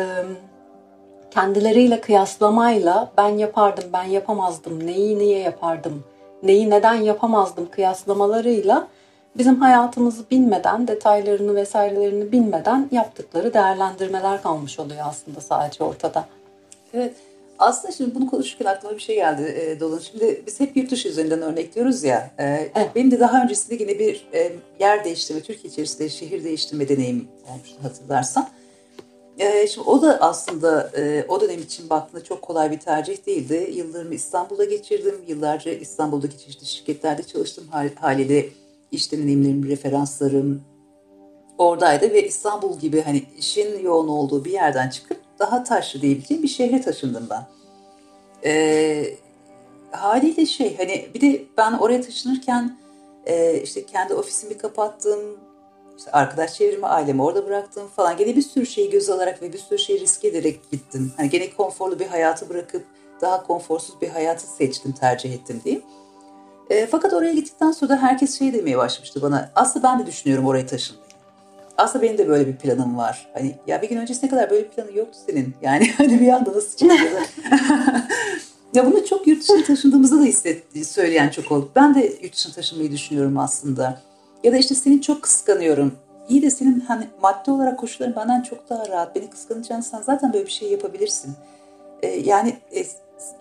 kendileriyle 1.31 2.01
kıyaslamayla 2.01 3.11
ben 3.17 3.29
yapardım, 3.29 3.83
ben 3.93 4.03
yapamazdım, 4.03 4.87
neyi 4.87 5.19
niye 5.19 5.39
yapardım, 5.39 6.03
neyi 6.43 6.69
neden 6.69 6.93
yapamazdım 6.93 7.69
kıyaslamalarıyla 7.71 8.87
bizim 9.37 9.55
hayatımızı 9.61 10.23
bilmeden, 10.31 10.87
detaylarını 10.87 11.55
vesairelerini 11.55 12.31
bilmeden 12.31 12.89
yaptıkları 12.91 13.53
değerlendirmeler 13.53 14.41
kalmış 14.41 14.79
oluyor 14.79 15.05
aslında 15.05 15.41
sadece 15.41 15.83
ortada. 15.83 16.25
Evet. 16.93 17.13
Aslında 17.59 17.91
şimdi 17.93 18.15
bunu 18.15 18.29
konuşurken 18.29 18.65
aklıma 18.65 18.95
bir 18.95 19.01
şey 19.01 19.15
geldi 19.15 19.41
e, 19.41 19.79
Dolan. 19.79 19.99
Şimdi 19.99 20.43
biz 20.47 20.59
hep 20.59 20.77
yurt 20.77 20.91
dışı 20.91 21.09
üzerinden 21.09 21.41
örnekliyoruz 21.41 22.03
ya. 22.03 22.31
E, 22.39 22.43
Evet. 22.75 22.89
Benim 22.95 23.11
de 23.11 23.19
daha 23.19 23.43
öncesinde 23.43 23.83
yine 23.83 23.99
bir 23.99 24.27
e, 24.33 24.51
yer 24.79 25.03
değiştirme, 25.05 25.41
Türkiye 25.41 25.71
içerisinde 25.73 26.09
şehir 26.09 26.43
değiştirme 26.43 26.89
deneyim 26.89 27.27
olmuştu 27.53 27.75
hatırlarsan. 27.83 28.49
E, 29.39 29.67
şimdi 29.67 29.89
o 29.89 30.01
da 30.01 30.17
aslında 30.21 30.91
e, 30.97 31.25
o 31.29 31.41
dönem 31.41 31.59
için 31.61 31.89
baktığında 31.89 32.23
çok 32.23 32.41
kolay 32.41 32.71
bir 32.71 32.79
tercih 32.79 33.25
değildi. 33.25 33.71
Yıllarımı 33.73 34.13
İstanbul'da 34.15 34.65
geçirdim. 34.65 35.15
Yıllarca 35.27 35.71
İstanbul'daki 35.71 36.37
çeşitli 36.37 36.65
şirketlerde 36.65 37.23
çalıştım. 37.23 37.63
Hal- 37.71 37.95
Haliyle 37.95 38.45
iş 38.91 39.11
deneyimlerim, 39.11 39.67
referanslarım 39.69 40.61
oradaydı 41.57 42.13
ve 42.13 42.27
İstanbul 42.27 42.79
gibi 42.79 43.01
hani 43.01 43.23
işin 43.37 43.79
yoğun 43.83 44.07
olduğu 44.07 44.45
bir 44.45 44.51
yerden 44.51 44.89
çıkıp 44.89 45.17
daha 45.43 45.63
taşlı 45.63 46.01
diyebileceğim 46.01 46.43
bir 46.43 46.47
şehre 46.47 46.81
taşındım 46.81 47.27
ben. 47.29 47.45
E, 48.45 49.05
haliyle 49.91 50.45
şey 50.45 50.77
hani 50.77 51.09
bir 51.13 51.21
de 51.21 51.43
ben 51.57 51.73
oraya 51.73 52.01
taşınırken 52.01 52.77
e, 53.25 53.61
işte 53.61 53.85
kendi 53.85 54.13
ofisimi 54.13 54.57
kapattım. 54.57 55.19
İşte 55.97 56.11
arkadaş 56.11 56.53
çevremi, 56.53 56.85
ailemi 56.85 57.23
orada 57.23 57.45
bıraktım 57.45 57.87
falan. 57.95 58.17
Gene 58.17 58.35
bir 58.35 58.41
sürü 58.41 58.65
şeyi 58.65 58.89
göz 58.89 59.09
alarak 59.09 59.41
ve 59.41 59.53
bir 59.53 59.57
sürü 59.57 59.79
şeyi 59.79 59.99
risk 59.99 60.25
ederek 60.25 60.71
gittim. 60.71 61.13
Hani 61.17 61.29
gene 61.29 61.49
konforlu 61.49 61.99
bir 61.99 62.07
hayatı 62.07 62.49
bırakıp 62.49 62.83
daha 63.21 63.43
konforsuz 63.43 64.01
bir 64.01 64.09
hayatı 64.09 64.47
seçtim, 64.47 64.91
tercih 64.91 65.33
ettim 65.33 65.61
diyeyim. 65.63 65.83
E, 66.69 66.87
fakat 66.87 67.13
oraya 67.13 67.33
gittikten 67.33 67.71
sonra 67.71 67.89
da 67.89 67.97
herkes 67.97 68.39
şey 68.39 68.53
demeye 68.53 68.77
başlamıştı 68.77 69.21
bana. 69.21 69.51
Aslında 69.55 69.87
ben 69.87 69.99
de 69.99 70.05
düşünüyorum 70.05 70.45
oraya 70.45 70.65
taşınmayı. 70.65 71.02
Aslında 71.77 72.03
benim 72.03 72.17
de 72.17 72.27
böyle 72.27 72.47
bir 72.47 72.55
planım 72.55 72.97
var. 72.97 73.27
Hani 73.33 73.55
ya 73.67 73.81
bir 73.81 73.89
gün 73.89 73.97
öncesine 73.97 74.29
kadar 74.29 74.49
böyle 74.49 74.63
bir 74.63 74.69
planı 74.69 74.97
yoktu 74.97 75.19
senin. 75.27 75.55
Yani 75.61 75.91
hani 75.97 76.21
bir 76.21 76.27
anda 76.27 76.51
nasıl 76.53 76.77
çıktı? 76.77 76.95
Ya 78.73 78.85
bunu 78.85 79.05
çok 79.05 79.27
yurt 79.27 79.41
dışına 79.41 79.63
taşındığımızda 79.63 80.19
da 80.19 80.23
hissettiği 80.23 80.85
söyleyen 80.85 81.29
çok 81.29 81.51
oldu. 81.51 81.71
Ben 81.75 81.95
de 81.95 82.13
yurt 82.21 82.33
dışına 82.33 82.53
taşınmayı 82.53 82.91
düşünüyorum 82.91 83.37
aslında. 83.37 84.01
Ya 84.43 84.51
da 84.51 84.57
işte 84.57 84.75
seni 84.75 85.01
çok 85.01 85.21
kıskanıyorum. 85.21 85.93
İyi 86.29 86.41
de 86.41 86.49
senin 86.49 86.79
hani 86.79 87.07
maddi 87.21 87.51
olarak 87.51 87.79
koşulların 87.79 88.15
benden 88.15 88.41
çok 88.41 88.69
daha 88.69 88.87
rahat. 88.87 89.15
Beni 89.15 89.29
kıskanacağın 89.29 89.81
sen 89.81 90.01
zaten 90.01 90.33
böyle 90.33 90.45
bir 90.45 90.51
şey 90.51 90.71
yapabilirsin. 90.71 91.33
Ee, 92.01 92.07
yani 92.07 92.55
e, 92.75 92.85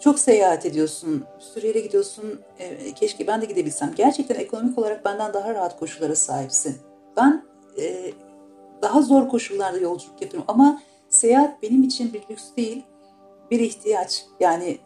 çok 0.01 0.19
seyahat 0.19 0.67
ediyorsun, 0.67 1.25
yere 1.63 1.81
gidiyorsun. 1.81 2.41
Ee, 2.59 2.93
keşke 2.93 3.27
ben 3.27 3.43
de 3.43 3.47
gidebilsem. 3.47 3.93
Gerçekten 3.97 4.35
ekonomik 4.35 4.79
olarak 4.79 5.05
benden 5.05 5.35
daha 5.35 5.55
rahat 5.55 5.79
koşullara 5.79 6.17
sahipsin. 6.17 6.77
Ben 7.17 7.45
e, 7.79 8.13
daha 8.83 9.03
zor 9.03 9.29
koşullarda 9.29 9.79
yolculuk 9.79 10.23
yapıyorum 10.23 10.45
ama 10.49 10.83
seyahat 11.09 11.63
benim 11.63 11.83
için 11.83 12.13
bir 12.13 12.23
lüks 12.31 12.45
değil, 12.57 12.83
bir 13.51 13.61
ihtiyaç. 13.61 14.25
Yani 14.41 14.79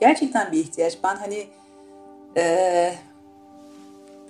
gerçekten 0.00 0.52
bir 0.52 0.58
ihtiyaç. 0.58 0.98
Ben 1.04 1.16
hani 1.16 1.46
e, 2.36 2.94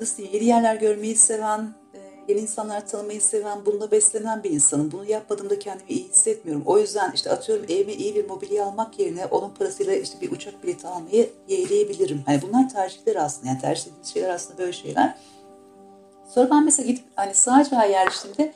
nasıl 0.00 0.16
diyeyim, 0.16 0.34
yeni 0.34 0.44
yerler 0.44 0.74
görmeyi 0.76 1.16
seven, 1.16 1.74
e, 1.94 1.98
yeni 2.28 2.40
insanlar 2.40 2.86
tanımayı 2.86 3.20
seven, 3.20 3.66
bununla 3.66 3.90
beslenen 3.90 4.42
bir 4.42 4.50
insanım. 4.50 4.92
Bunu 4.92 5.04
yapmadığımda 5.10 5.58
kendimi 5.58 5.90
iyi 5.90 6.04
hissetmiyorum. 6.04 6.62
O 6.66 6.78
yüzden 6.78 7.12
işte 7.14 7.30
atıyorum 7.30 7.64
evime 7.68 7.92
iyi 7.92 8.14
bir 8.14 8.28
mobilya 8.28 8.66
almak 8.66 8.98
yerine 8.98 9.26
onun 9.26 9.50
parasıyla 9.50 9.94
işte 9.94 10.20
bir 10.20 10.32
uçak 10.32 10.62
bileti 10.62 10.86
almayı 10.86 11.30
yeğleyebilirim. 11.48 12.22
Hani 12.26 12.42
bunlar 12.42 12.68
tercihler 12.68 13.16
aslında. 13.16 13.48
Yani 13.48 13.60
tercih 13.60 13.82
ettiğimiz 13.82 14.12
şeyler 14.12 14.30
aslında 14.30 14.58
böyle 14.58 14.72
şeyler. 14.72 15.18
Sonra 16.34 16.50
ben 16.50 16.64
mesela 16.64 16.86
gidip 16.86 17.04
hani 17.16 17.34
Sığacık'a 17.34 17.84
yerleştiğimde 17.84 18.52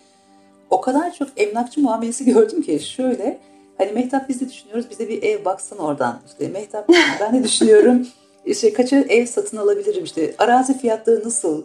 o 0.70 0.80
kadar 0.80 1.14
çok 1.14 1.28
emlakçı 1.36 1.80
muamelesi 1.80 2.24
gördüm 2.32 2.62
ki 2.62 2.80
şöyle 2.80 3.38
hani 3.78 3.92
Mehtap 3.92 4.28
biz 4.28 4.40
de 4.40 4.48
düşünüyoruz 4.48 4.90
bize 4.90 5.08
bir 5.08 5.22
ev 5.22 5.44
baksana 5.44 5.80
oradan. 5.80 6.20
İşte 6.26 6.48
Mehtap 6.48 6.88
ben 7.20 7.34
de 7.34 7.44
düşünüyorum 7.44 8.06
işte 8.44 8.72
kaça 8.72 8.96
ev 8.96 9.26
satın 9.26 9.56
alabilirim 9.56 10.04
işte 10.04 10.34
arazi 10.38 10.78
fiyatları 10.78 11.24
nasıl? 11.24 11.62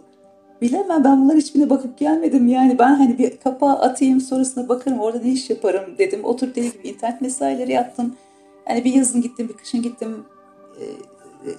Bilemem 0.62 1.04
ben 1.04 1.24
bunlar 1.24 1.36
hiçbirine 1.36 1.70
bakıp 1.70 1.98
gelmedim. 1.98 2.48
Yani 2.48 2.78
ben 2.78 2.94
hani 2.94 3.18
bir 3.18 3.36
kapağı 3.36 3.78
atayım 3.78 4.20
sonrasında 4.20 4.68
bakarım 4.68 5.00
orada 5.00 5.18
ne 5.18 5.32
iş 5.32 5.50
yaparım 5.50 5.98
dedim. 5.98 6.24
Oturup 6.24 6.56
deli 6.56 6.72
gibi 6.72 6.88
internet 6.88 7.20
mesaileri 7.20 7.72
yaptım. 7.72 8.16
Hani 8.64 8.84
bir 8.84 8.94
yazın 8.94 9.22
gittim 9.22 9.48
bir 9.48 9.54
kışın 9.54 9.82
gittim 9.82 10.24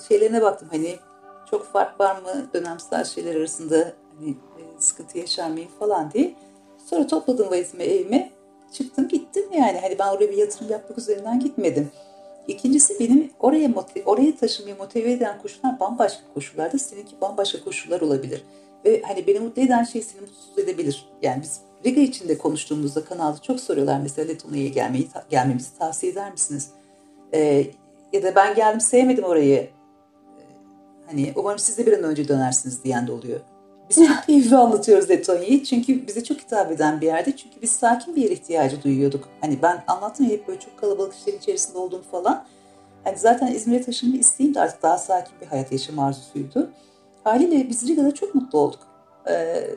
şeylerine 0.07 0.41
baktım. 0.41 0.67
Hani 0.71 0.95
çok 1.51 1.65
fark 1.65 1.99
var 1.99 2.15
mı 2.15 2.45
dönemsel 2.53 3.03
şeyler 3.05 3.35
arasında? 3.35 3.93
Hani 4.19 4.35
sıkıntı 4.79 5.17
yaşar 5.17 5.49
mıyım 5.49 5.69
falan 5.79 6.11
diye. 6.11 6.33
Sonra 6.89 7.07
topladım 7.07 7.51
valizimi 7.51 7.83
evime 7.83 8.29
çıktım 8.73 9.07
gittim 9.07 9.43
yani 9.53 9.79
hani 9.81 9.99
ben 9.99 10.07
oraya 10.07 10.29
bir 10.31 10.37
yatırım 10.37 10.71
yapmak 10.71 10.97
üzerinden 10.97 11.39
gitmedim. 11.39 11.91
İkincisi 12.47 12.99
benim 12.99 13.29
oraya 13.39 13.67
motive, 13.67 14.03
oraya 14.05 14.35
taşımayı 14.35 14.77
motive 14.77 15.11
eden 15.11 15.41
koşullar 15.41 15.79
bambaşka 15.79 16.21
koşullarda 16.33 16.77
seninki 16.77 17.21
bambaşka 17.21 17.63
koşullar 17.63 18.01
olabilir. 18.01 18.43
Ve 18.85 19.01
hani 19.01 19.27
beni 19.27 19.39
mutlu 19.39 19.61
eden 19.61 19.83
şey 19.83 20.01
seni 20.01 20.21
mutsuz 20.21 20.57
edebilir. 20.57 21.05
Yani 21.21 21.41
biz 21.41 21.61
Riga 21.85 22.01
içinde 22.01 22.37
konuştuğumuzda 22.37 23.05
kanalda 23.05 23.41
çok 23.41 23.59
soruyorlar 23.59 23.99
mesela 23.99 24.27
Letonya'ya 24.27 24.69
gelmeyi, 24.69 25.07
gelmemizi 25.29 25.77
tavsiye 25.79 26.11
eder 26.11 26.31
misiniz? 26.31 26.69
Ee, 27.33 27.65
ya 28.13 28.23
da 28.23 28.35
ben 28.35 28.55
geldim 28.55 28.81
sevmedim 28.81 29.23
orayı. 29.23 29.69
Hani 31.05 31.33
umarım 31.35 31.59
siz 31.59 31.77
de 31.77 31.85
bir 31.85 31.93
an 31.93 32.03
önce 32.03 32.27
dönersiniz 32.27 32.83
diyen 32.83 33.07
de 33.07 33.11
oluyor. 33.11 33.39
Biz 33.89 34.07
çok 34.07 34.23
keyifli 34.25 34.55
anlatıyoruz 34.55 35.09
Letonya'yı 35.09 35.63
çünkü 35.63 36.07
bize 36.07 36.23
çok 36.23 36.37
hitap 36.37 36.71
eden 36.71 37.01
bir 37.01 37.05
yerde. 37.05 37.35
Çünkü 37.35 37.61
biz 37.61 37.71
sakin 37.71 38.15
bir 38.15 38.21
yer 38.21 38.31
ihtiyacı 38.31 38.83
duyuyorduk. 38.83 39.29
Hani 39.41 39.61
ben 39.61 39.83
anlattım 39.87 40.25
ya 40.25 40.31
hep 40.31 40.47
böyle 40.47 40.59
çok 40.59 40.77
kalabalık 40.79 41.13
işlerin 41.15 41.37
içerisinde 41.37 41.77
olduğum 41.77 42.03
falan. 42.11 42.43
Hani 43.03 43.17
zaten 43.17 43.47
İzmir'e 43.47 43.81
taşınma 43.81 44.17
isteğim 44.17 44.55
de 44.55 44.61
artık 44.61 44.83
daha 44.83 44.97
sakin 44.97 45.33
bir 45.41 45.45
hayat 45.47 45.71
yaşam 45.71 45.99
arzusuydu. 45.99 46.69
Haliyle 47.23 47.69
biz 47.69 47.87
Riga'da 47.87 48.13
çok 48.13 48.35
mutlu 48.35 48.59
olduk. 48.59 48.79
Ee, 49.29 49.67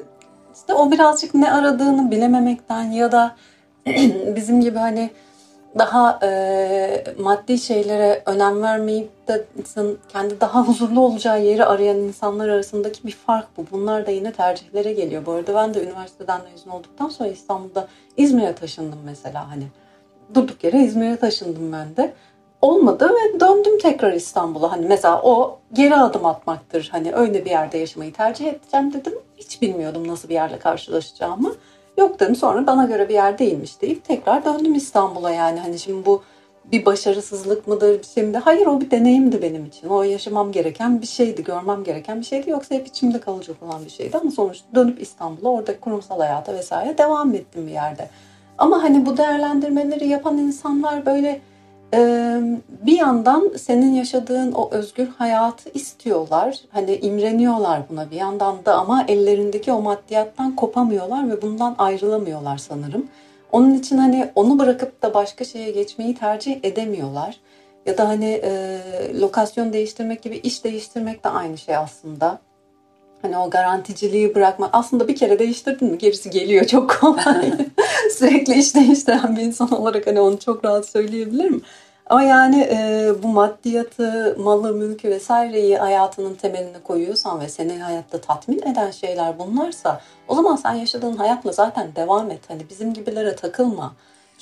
İşte 0.54 0.74
o 0.74 0.90
birazcık 0.90 1.34
ne 1.34 1.52
aradığını 1.52 2.10
bilememekten 2.10 2.84
ya 2.84 3.12
da 3.12 3.36
bizim 4.36 4.60
gibi 4.60 4.78
hani 4.78 5.10
daha 5.78 6.18
e, 6.22 7.04
maddi 7.18 7.58
şeylere 7.58 8.22
önem 8.26 8.62
vermeyip 8.62 9.28
de 9.28 9.44
insanın 9.58 9.98
kendi 10.08 10.40
daha 10.40 10.62
huzurlu 10.68 11.00
olacağı 11.00 11.42
yeri 11.44 11.64
arayan 11.64 11.96
insanlar 11.96 12.48
arasındaki 12.48 13.06
bir 13.06 13.12
fark 13.12 13.56
bu. 13.56 13.66
Bunlar 13.70 14.06
da 14.06 14.10
yine 14.10 14.32
tercihlere 14.32 14.92
geliyor. 14.92 15.26
Bu 15.26 15.32
arada 15.32 15.54
ben 15.54 15.74
de 15.74 15.84
üniversiteden 15.84 16.40
mezun 16.52 16.70
olduktan 16.70 17.08
sonra 17.08 17.28
İstanbul'da 17.28 17.88
İzmir'e 18.16 18.54
taşındım 18.54 18.98
mesela 19.04 19.50
hani. 19.50 19.64
Durduk 20.34 20.64
yere 20.64 20.82
İzmir'e 20.82 21.16
taşındım 21.16 21.72
ben 21.72 21.96
de. 21.96 22.12
Olmadı 22.62 23.10
ve 23.10 23.40
döndüm 23.40 23.78
tekrar 23.78 24.12
İstanbul'a. 24.12 24.72
Hani 24.72 24.86
mesela 24.86 25.22
o 25.22 25.58
geri 25.72 25.96
adım 25.96 26.26
atmaktır. 26.26 26.88
Hani 26.92 27.12
öyle 27.12 27.44
bir 27.44 27.50
yerde 27.50 27.78
yaşamayı 27.78 28.12
tercih 28.12 28.46
edeceğim 28.46 28.92
dedim. 28.92 29.14
Hiç 29.36 29.62
bilmiyordum 29.62 30.08
nasıl 30.08 30.28
bir 30.28 30.34
yerle 30.34 30.58
karşılaşacağımı. 30.58 31.54
Yok 32.00 32.20
dedim 32.20 32.36
sonra 32.36 32.66
bana 32.66 32.84
göre 32.84 33.08
bir 33.08 33.14
yer 33.14 33.38
değilmiş 33.38 33.80
deyip 33.80 34.04
tekrar 34.04 34.44
döndüm 34.44 34.74
İstanbul'a 34.74 35.30
yani. 35.30 35.60
Hani 35.60 35.78
şimdi 35.78 36.06
bu 36.06 36.22
bir 36.64 36.84
başarısızlık 36.84 37.68
mıdır 37.68 37.98
bir 37.98 38.06
şey 38.06 38.24
midir? 38.24 38.40
Hayır 38.44 38.66
o 38.66 38.80
bir 38.80 38.90
deneyimdi 38.90 39.42
benim 39.42 39.66
için. 39.66 39.88
O 39.88 40.02
yaşamam 40.02 40.52
gereken 40.52 41.02
bir 41.02 41.06
şeydi, 41.06 41.44
görmem 41.44 41.84
gereken 41.84 42.20
bir 42.20 42.24
şeydi. 42.24 42.50
Yoksa 42.50 42.74
hep 42.74 42.86
içimde 42.86 43.20
kalacak 43.20 43.56
olan 43.62 43.84
bir 43.84 43.90
şeydi. 43.90 44.18
Ama 44.18 44.30
sonuçta 44.30 44.74
dönüp 44.74 45.02
İstanbul'a 45.02 45.48
orada 45.48 45.80
kurumsal 45.80 46.18
hayata 46.18 46.54
vesaire 46.54 46.98
devam 46.98 47.34
ettim 47.34 47.66
bir 47.66 47.72
yerde. 47.72 48.08
Ama 48.58 48.82
hani 48.82 49.06
bu 49.06 49.16
değerlendirmeleri 49.16 50.08
yapan 50.08 50.38
insanlar 50.38 51.06
böyle 51.06 51.40
bir 52.86 52.98
yandan 52.98 53.52
senin 53.58 53.94
yaşadığın 53.94 54.52
o 54.52 54.70
özgür 54.70 55.08
hayatı 55.08 55.70
istiyorlar. 55.74 56.58
Hani 56.70 56.96
imreniyorlar 56.96 57.82
buna 57.90 58.10
bir 58.10 58.16
yandan 58.16 58.64
da 58.64 58.74
ama 58.74 59.04
ellerindeki 59.08 59.72
o 59.72 59.82
maddiyattan 59.82 60.56
kopamıyorlar 60.56 61.30
ve 61.30 61.42
bundan 61.42 61.74
ayrılamıyorlar 61.78 62.58
sanırım. 62.58 63.08
Onun 63.52 63.74
için 63.74 63.98
hani 63.98 64.30
onu 64.34 64.58
bırakıp 64.58 65.02
da 65.02 65.14
başka 65.14 65.44
şeye 65.44 65.70
geçmeyi 65.70 66.14
tercih 66.14 66.58
edemiyorlar. 66.62 67.40
Ya 67.86 67.98
da 67.98 68.08
hani 68.08 68.40
e, 68.44 68.80
lokasyon 69.20 69.72
değiştirmek 69.72 70.22
gibi 70.22 70.36
iş 70.36 70.64
değiştirmek 70.64 71.24
de 71.24 71.28
aynı 71.28 71.58
şey 71.58 71.76
aslında. 71.76 72.38
Hani 73.22 73.38
o 73.38 73.50
garanticiliği 73.50 74.34
bırakma. 74.34 74.70
Aslında 74.72 75.08
bir 75.08 75.16
kere 75.16 75.38
değiştirdin 75.38 75.90
mi 75.90 75.98
gerisi 75.98 76.30
geliyor 76.30 76.64
çok 76.64 76.90
kolay. 77.00 77.52
Sürekli 78.18 78.54
iş 78.54 78.74
değiştiren 78.74 79.36
bir 79.36 79.42
insan 79.42 79.70
olarak 79.72 80.06
hani 80.06 80.20
onu 80.20 80.38
çok 80.38 80.64
rahat 80.64 80.86
söyleyebilirim. 80.88 81.62
Ama 82.06 82.22
yani 82.22 82.60
e, 82.60 83.10
bu 83.22 83.28
maddiyatı, 83.28 84.36
malı, 84.38 84.74
mülkü 84.74 85.08
vesaireyi 85.10 85.76
hayatının 85.76 86.34
temeline 86.34 86.80
koyuyorsan 86.84 87.40
ve 87.40 87.48
seni 87.48 87.78
hayatta 87.78 88.20
tatmin 88.20 88.62
eden 88.62 88.90
şeyler 88.90 89.38
bunlarsa 89.38 90.00
o 90.28 90.34
zaman 90.34 90.56
sen 90.56 90.72
yaşadığın 90.74 91.16
hayatla 91.16 91.52
zaten 91.52 91.88
devam 91.96 92.30
et. 92.30 92.40
Hani 92.48 92.62
bizim 92.70 92.94
gibilere 92.94 93.36
takılma. 93.36 93.92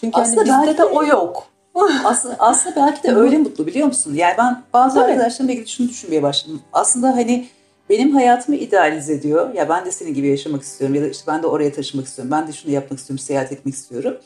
Çünkü 0.00 0.20
Aslında 0.20 0.40
hani 0.40 0.46
bizde 0.48 0.66
belki- 0.66 0.78
de 0.78 0.84
o 0.84 1.04
yok. 1.04 1.44
aslında, 2.04 2.36
aslında 2.38 2.76
belki 2.76 3.02
de 3.02 3.14
öyle 3.14 3.38
mutlu 3.38 3.66
biliyor 3.66 3.86
musun? 3.86 4.14
Yani 4.14 4.34
ben 4.38 4.62
bazı 4.72 4.94
Tabii. 4.94 5.12
arkadaşlarımla 5.12 5.52
ilgili 5.52 5.68
şunu 5.68 5.88
düşünmeye 5.88 6.22
başladım. 6.22 6.62
Aslında 6.72 7.08
hani 7.08 7.48
benim 7.90 8.14
hayatımı 8.14 8.56
idealize 8.56 9.12
ediyor. 9.12 9.54
Ya 9.54 9.68
ben 9.68 9.84
de 9.84 9.92
senin 9.92 10.14
gibi 10.14 10.26
yaşamak 10.28 10.62
istiyorum 10.62 10.96
ya 10.96 11.02
da 11.02 11.08
işte 11.08 11.24
ben 11.26 11.42
de 11.42 11.46
oraya 11.46 11.72
taşımak 11.72 12.06
istiyorum. 12.06 12.32
Ben 12.32 12.48
de 12.48 12.52
şunu 12.52 12.72
yapmak 12.72 12.98
istiyorum, 12.98 13.24
seyahat 13.24 13.52
etmek 13.52 13.74
istiyorum. 13.74 14.16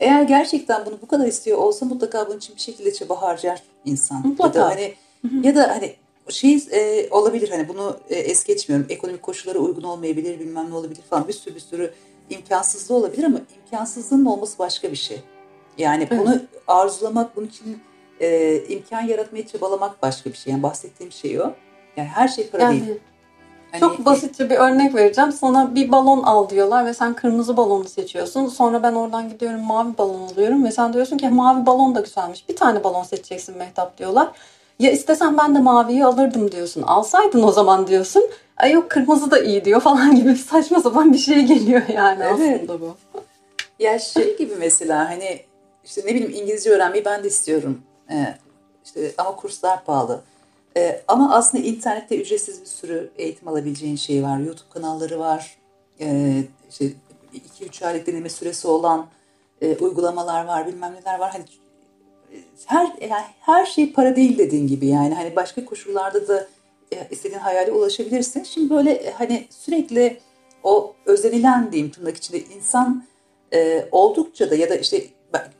Eğer 0.00 0.22
gerçekten 0.22 0.86
bunu 0.86 0.98
bu 1.02 1.06
kadar 1.06 1.26
istiyor 1.26 1.58
olsa 1.58 1.86
mutlaka 1.86 2.28
bunun 2.28 2.38
için 2.38 2.56
bir 2.56 2.60
şekilde 2.60 2.92
çaba 2.92 3.22
harcar 3.22 3.62
insan. 3.84 4.26
Mutlaka. 4.26 4.58
Ya 4.58 4.64
da 4.64 4.70
hani 4.70 4.94
ya 5.42 5.56
da 5.56 5.68
hani 5.68 5.94
şey 6.28 6.62
e, 6.70 7.08
olabilir 7.10 7.48
hani 7.48 7.68
bunu 7.68 7.96
e, 8.10 8.14
es 8.14 8.44
geçmiyorum. 8.44 8.86
Ekonomik 8.88 9.22
koşullara 9.22 9.58
uygun 9.58 9.82
olmayabilir, 9.82 10.40
bilmem 10.40 10.70
ne 10.70 10.74
olabilir 10.74 11.02
falan 11.10 11.28
bir 11.28 11.32
sürü 11.32 11.54
bir 11.54 11.60
sürü 11.60 11.92
imkansızlığı 12.30 12.94
olabilir 12.94 13.24
ama 13.24 13.40
imkansızlığın 13.56 14.24
olması 14.24 14.58
başka 14.58 14.90
bir 14.90 14.96
şey. 14.96 15.20
Yani 15.78 16.08
bunu 16.10 16.30
evet. 16.30 16.42
arzulamak, 16.66 17.36
bunun 17.36 17.46
için 17.46 17.78
e, 18.20 18.58
imkan 18.68 19.02
yaratmaya 19.02 19.46
çabalamak 19.46 20.02
başka 20.02 20.30
bir 20.30 20.36
şey. 20.36 20.52
Yani 20.52 20.62
bahsettiğim 20.62 21.12
şey 21.12 21.40
o. 21.40 21.54
Yani 21.96 22.08
her 22.08 22.28
şey 22.28 22.48
para 22.48 22.62
yani, 22.62 22.86
değil. 22.86 22.98
Hani, 23.70 23.80
çok 23.80 24.06
basitçe 24.06 24.50
bir 24.50 24.56
örnek 24.56 24.94
vereceğim. 24.94 25.32
Sana 25.32 25.74
bir 25.74 25.92
balon 25.92 26.22
al 26.22 26.48
diyorlar 26.48 26.86
ve 26.86 26.94
sen 26.94 27.14
kırmızı 27.14 27.56
balonu 27.56 27.88
seçiyorsun. 27.88 28.46
Sonra 28.46 28.82
ben 28.82 28.92
oradan 28.92 29.28
gidiyorum 29.28 29.60
mavi 29.60 29.98
balon 29.98 30.28
alıyorum 30.28 30.64
ve 30.64 30.72
sen 30.72 30.92
diyorsun 30.92 31.18
ki 31.18 31.28
mavi 31.28 31.66
balon 31.66 31.94
da 31.94 32.00
güzelmiş. 32.00 32.48
Bir 32.48 32.56
tane 32.56 32.84
balon 32.84 33.02
seçeceksin 33.02 33.58
Mehtap 33.58 33.98
diyorlar. 33.98 34.28
Ya 34.78 34.90
istesen 34.90 35.38
ben 35.38 35.54
de 35.54 35.58
maviyi 35.58 36.04
alırdım 36.04 36.52
diyorsun. 36.52 36.82
Alsaydın 36.82 37.42
o 37.42 37.52
zaman 37.52 37.86
diyorsun. 37.86 38.24
Ay 38.56 38.72
yok 38.72 38.90
kırmızı 38.90 39.30
da 39.30 39.38
iyi 39.38 39.64
diyor 39.64 39.80
falan 39.90 40.14
gibi 40.14 40.34
saçma 40.36 40.80
sapan 40.80 41.12
bir 41.12 41.18
şey 41.18 41.44
geliyor 41.44 41.82
yani 41.94 42.22
evet. 42.22 42.60
aslında 42.60 42.80
bu. 42.80 42.96
Ya 43.78 43.98
şey 43.98 44.36
gibi 44.36 44.54
mesela 44.58 45.10
hani 45.10 45.40
işte 45.84 46.00
ne 46.04 46.14
bileyim 46.14 46.42
İngilizce 46.42 46.70
öğrenmeyi 46.70 47.04
ben 47.04 47.24
de 47.24 47.28
istiyorum. 47.28 47.82
Ee, 48.10 48.34
işte 48.84 49.12
ama 49.18 49.36
kurslar 49.36 49.84
pahalı. 49.84 50.20
Ee, 50.76 51.02
ama 51.08 51.34
aslında 51.34 51.64
internette 51.64 52.20
ücretsiz 52.20 52.60
bir 52.60 52.66
sürü 52.66 53.10
eğitim 53.18 53.48
alabileceğin 53.48 53.96
şey 53.96 54.22
var. 54.22 54.38
YouTube 54.38 54.70
kanalları 54.70 55.18
var. 55.18 55.56
Ee, 56.00 56.44
işte 56.70 56.92
2-3 57.60 57.86
aylık 57.86 58.06
deneme 58.06 58.28
süresi 58.28 58.68
olan 58.68 59.06
e, 59.60 59.76
uygulamalar 59.76 60.44
var, 60.44 60.66
bilmem 60.66 60.94
neler 60.94 61.18
var. 61.18 61.30
Hani 61.32 61.44
her 62.66 62.86
yani 63.00 63.24
her 63.40 63.66
şey 63.66 63.92
para 63.92 64.16
değil 64.16 64.38
dediğin 64.38 64.66
gibi 64.66 64.86
yani 64.86 65.14
hani 65.14 65.36
başka 65.36 65.64
koşullarda 65.64 66.28
da 66.28 66.46
e, 66.92 67.08
istediğin 67.10 67.40
hayale 67.40 67.72
ulaşabilirsin. 67.72 68.42
Şimdi 68.42 68.70
böyle 68.70 68.90
e, 68.90 69.12
hani 69.12 69.46
sürekli 69.50 70.20
o 70.62 70.94
özenilen 71.06 71.72
diyeyim 71.72 71.92
tırnak 71.92 72.16
içinde 72.16 72.40
insan 72.40 73.04
e, 73.52 73.88
oldukça 73.92 74.50
da 74.50 74.54
ya 74.54 74.70
da 74.70 74.76
işte 74.76 75.02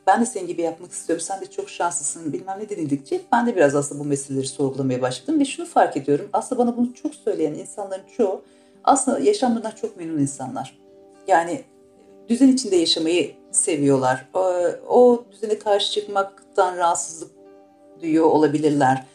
ben 0.07 0.21
de 0.21 0.25
senin 0.25 0.47
gibi 0.47 0.61
yapmak 0.61 0.91
istiyorum, 0.91 1.25
sen 1.27 1.41
de 1.41 1.45
çok 1.45 1.69
şanslısın 1.69 2.33
bilmem 2.33 2.59
ne 2.59 2.69
denildikçe 2.69 3.21
ben 3.31 3.47
de 3.47 3.55
biraz 3.55 3.75
aslında 3.75 4.03
bu 4.03 4.07
meseleleri 4.07 4.47
sorgulamaya 4.47 5.01
başladım 5.01 5.39
ve 5.39 5.45
şunu 5.45 5.65
fark 5.65 5.97
ediyorum. 5.97 6.29
Aslında 6.33 6.61
bana 6.61 6.77
bunu 6.77 6.93
çok 6.93 7.15
söyleyen 7.15 7.53
insanların 7.53 8.03
çoğu 8.17 8.41
aslında 8.83 9.19
yaşamlarından 9.19 9.71
çok 9.71 9.97
memnun 9.97 10.19
insanlar. 10.19 10.77
Yani 11.27 11.61
düzen 12.29 12.47
içinde 12.47 12.75
yaşamayı 12.75 13.31
seviyorlar. 13.51 14.29
O, 14.33 14.39
o 14.87 15.23
düzene 15.31 15.59
karşı 15.59 15.91
çıkmaktan 15.91 16.77
rahatsızlık 16.77 17.31
duyuyor 18.01 18.25
olabilirler. 18.25 19.05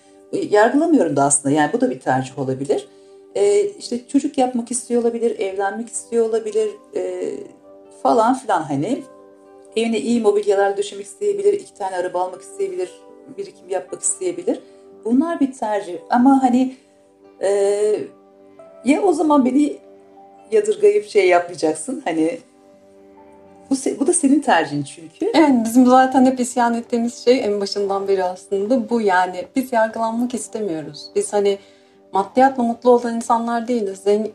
Yargılamıyorum 0.51 1.17
da 1.17 1.23
aslında 1.23 1.55
yani 1.55 1.73
bu 1.73 1.81
da 1.81 1.91
bir 1.91 2.01
tercih 2.01 2.39
olabilir. 2.39 2.89
Ee, 3.35 3.65
işte 3.65 4.09
çocuk 4.09 4.39
yapmak 4.39 4.71
istiyor 4.71 5.03
olabilir, 5.03 5.39
evlenmek 5.39 5.89
istiyor 5.89 6.29
olabilir 6.29 6.71
e, 6.97 7.33
falan 8.03 8.35
filan 8.35 8.63
hani 8.63 9.03
Evine 9.77 9.99
iyi 9.99 10.21
mobilyalar 10.21 10.77
döşemek 10.77 11.07
isteyebilir, 11.07 11.53
iki 11.53 11.75
tane 11.75 11.97
araba 11.97 12.21
almak 12.21 12.43
isteyebilir, 12.43 12.91
birikim 13.39 13.69
yapmak 13.69 14.03
isteyebilir. 14.03 14.61
Bunlar 15.05 15.41
bir 15.41 15.53
tercih. 15.53 15.99
Ama 16.11 16.43
hani 16.43 16.75
e, 17.41 17.49
ya 18.85 19.03
o 19.03 19.13
zaman 19.13 19.45
beni 19.45 19.77
yadırgayıp 20.51 21.09
şey 21.09 21.29
yapmayacaksın. 21.29 22.03
Hani 22.05 22.39
bu, 23.71 23.75
bu 24.01 24.07
da 24.07 24.13
senin 24.13 24.41
tercihin 24.41 24.83
çünkü. 24.83 25.33
Evet 25.35 25.51
bizim 25.65 25.87
zaten 25.87 26.27
hep 26.27 26.41
isyan 26.41 26.75
ettiğimiz 26.75 27.25
şey 27.25 27.45
en 27.45 27.61
başından 27.61 28.09
beri 28.09 28.25
aslında 28.25 28.91
bu 28.91 29.01
yani. 29.01 29.45
Biz 29.57 29.73
yargılanmak 29.73 30.35
istemiyoruz. 30.35 31.07
Biz 31.17 31.33
hani 31.33 31.59
maddiyatla 32.13 32.63
mutlu 32.63 32.91
olan 32.91 33.17
insanlar 33.17 33.69
değiliz. 33.69 33.99
Zengin, 33.99 34.33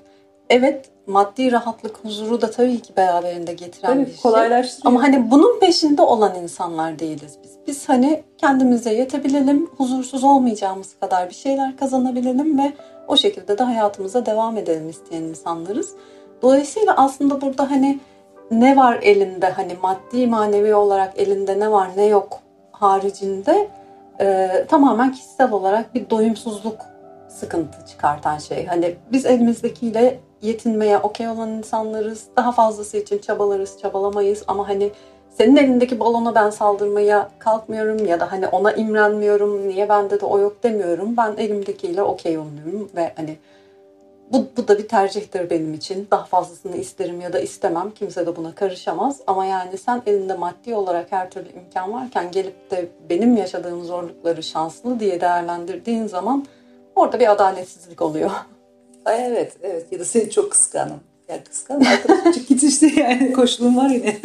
evet 0.50 0.86
maddi 1.08 1.52
rahatlık, 1.52 1.98
huzuru 2.04 2.42
da 2.42 2.52
tabii 2.52 2.80
ki 2.80 2.94
beraberinde 2.98 3.54
getiren 3.54 3.94
tabii, 3.94 4.06
bir 4.06 4.12
şey. 4.12 4.22
Kolaylaştırıyor. 4.22 4.94
Ama 4.94 5.04
hani 5.04 5.32
bunun 5.32 5.60
peşinde 5.60 6.02
olan 6.02 6.36
insanlar 6.36 7.00
değiliz 7.00 7.38
biz. 7.44 7.52
Biz 7.68 7.90
hani 7.90 8.24
kendimize 8.38 8.94
yetebilelim, 8.94 9.70
huzursuz 9.78 10.24
olmayacağımız 10.24 11.00
kadar 11.00 11.30
bir 11.30 11.36
şeyler 11.36 11.78
kazanabilelim 11.78 12.60
ve 12.60 12.74
o 13.08 13.18
şekilde 13.18 13.58
de 13.58 13.64
hayatımıza 13.64 14.26
devam 14.26 14.58
edelim 14.58 14.90
isteyen 14.90 15.24
insanlarız. 15.24 15.96
Dolayısıyla 16.42 16.98
aslında 16.98 17.42
burada 17.42 17.72
hani 17.72 18.00
ne 18.52 18.78
var 18.78 19.00
elinde 19.02 19.50
hani 19.50 19.78
maddi 19.82 20.28
manevi 20.28 20.76
olarak 20.76 21.14
elinde 21.20 21.60
ne 21.60 21.72
var 21.72 21.90
ne 21.98 22.06
yok 22.06 22.40
haricinde 22.72 23.68
e, 24.20 24.50
tamamen 24.70 25.12
kişisel 25.12 25.52
olarak 25.52 25.96
bir 25.96 26.10
doyumsuzluk 26.10 26.78
sıkıntı 27.28 27.86
çıkartan 27.86 28.38
şey. 28.38 28.66
Hani 28.66 28.96
biz 29.12 29.26
elimizdekiyle 29.26 30.20
yetinmeye 30.42 30.98
okey 30.98 31.28
olan 31.28 31.50
insanlarız. 31.50 32.28
Daha 32.36 32.52
fazlası 32.52 32.98
için 32.98 33.18
çabalarız, 33.18 33.80
çabalamayız 33.82 34.44
ama 34.48 34.70
hani 34.70 34.92
senin 35.38 35.56
elindeki 35.56 36.00
balona 36.00 36.36
ben 36.36 36.50
saldırmaya 36.50 37.30
kalkmıyorum 37.40 38.06
ya 38.06 38.20
da 38.20 38.32
hani 38.32 38.48
ona 38.48 38.72
imrenmiyorum. 38.72 39.68
Niye 39.68 39.90
bende 39.90 40.22
de 40.22 40.26
o 40.26 40.40
yok 40.40 40.64
demiyorum. 40.64 41.18
Ben 41.18 41.36
elimdekiyle 41.38 42.02
okey 42.02 42.38
oluyorum 42.38 42.90
ve 42.96 43.14
hani 43.16 43.38
bu, 44.34 44.46
bu 44.58 44.68
da 44.68 44.78
bir 44.78 44.88
tercihtir 44.88 45.50
benim 45.50 45.74
için. 45.74 46.08
Daha 46.12 46.26
fazlasını 46.26 46.78
isterim 46.78 47.22
ya 47.22 47.34
da 47.34 47.40
istemem. 47.40 47.92
Kimse 47.92 48.26
de 48.26 48.36
buna 48.36 48.56
karışamaz. 48.56 49.22
Ama 49.28 49.46
yani 49.46 49.78
sen 49.78 50.02
elinde 50.06 50.34
maddi 50.34 50.76
olarak 50.76 51.12
her 51.12 51.30
türlü 51.30 51.50
imkan 51.50 51.94
varken 51.94 52.32
gelip 52.32 52.72
de 52.72 52.88
benim 53.10 53.38
yaşadığım 53.38 53.84
zorlukları 53.84 54.44
şanslı 54.44 55.00
diye 55.00 55.22
değerlendirdiğin 55.22 56.08
zaman 56.08 56.46
orada 56.96 57.20
bir 57.20 57.32
adaletsizlik 57.32 58.02
oluyor. 58.02 58.32
Ay 59.08 59.28
evet, 59.28 59.54
evet. 59.64 59.92
Ya 59.92 60.00
da 60.00 60.06
seni 60.06 60.30
çok 60.30 60.52
kıskanım. 60.52 61.00
Ya 61.30 61.44
kıskanım 61.44 61.88
arkadaşım 61.88 62.32
çık 62.32 62.48
git 62.48 62.64
işte 62.64 62.88
yani 62.88 63.34
koşulum 63.34 63.78
var 63.78 63.90
yine. 63.90 64.18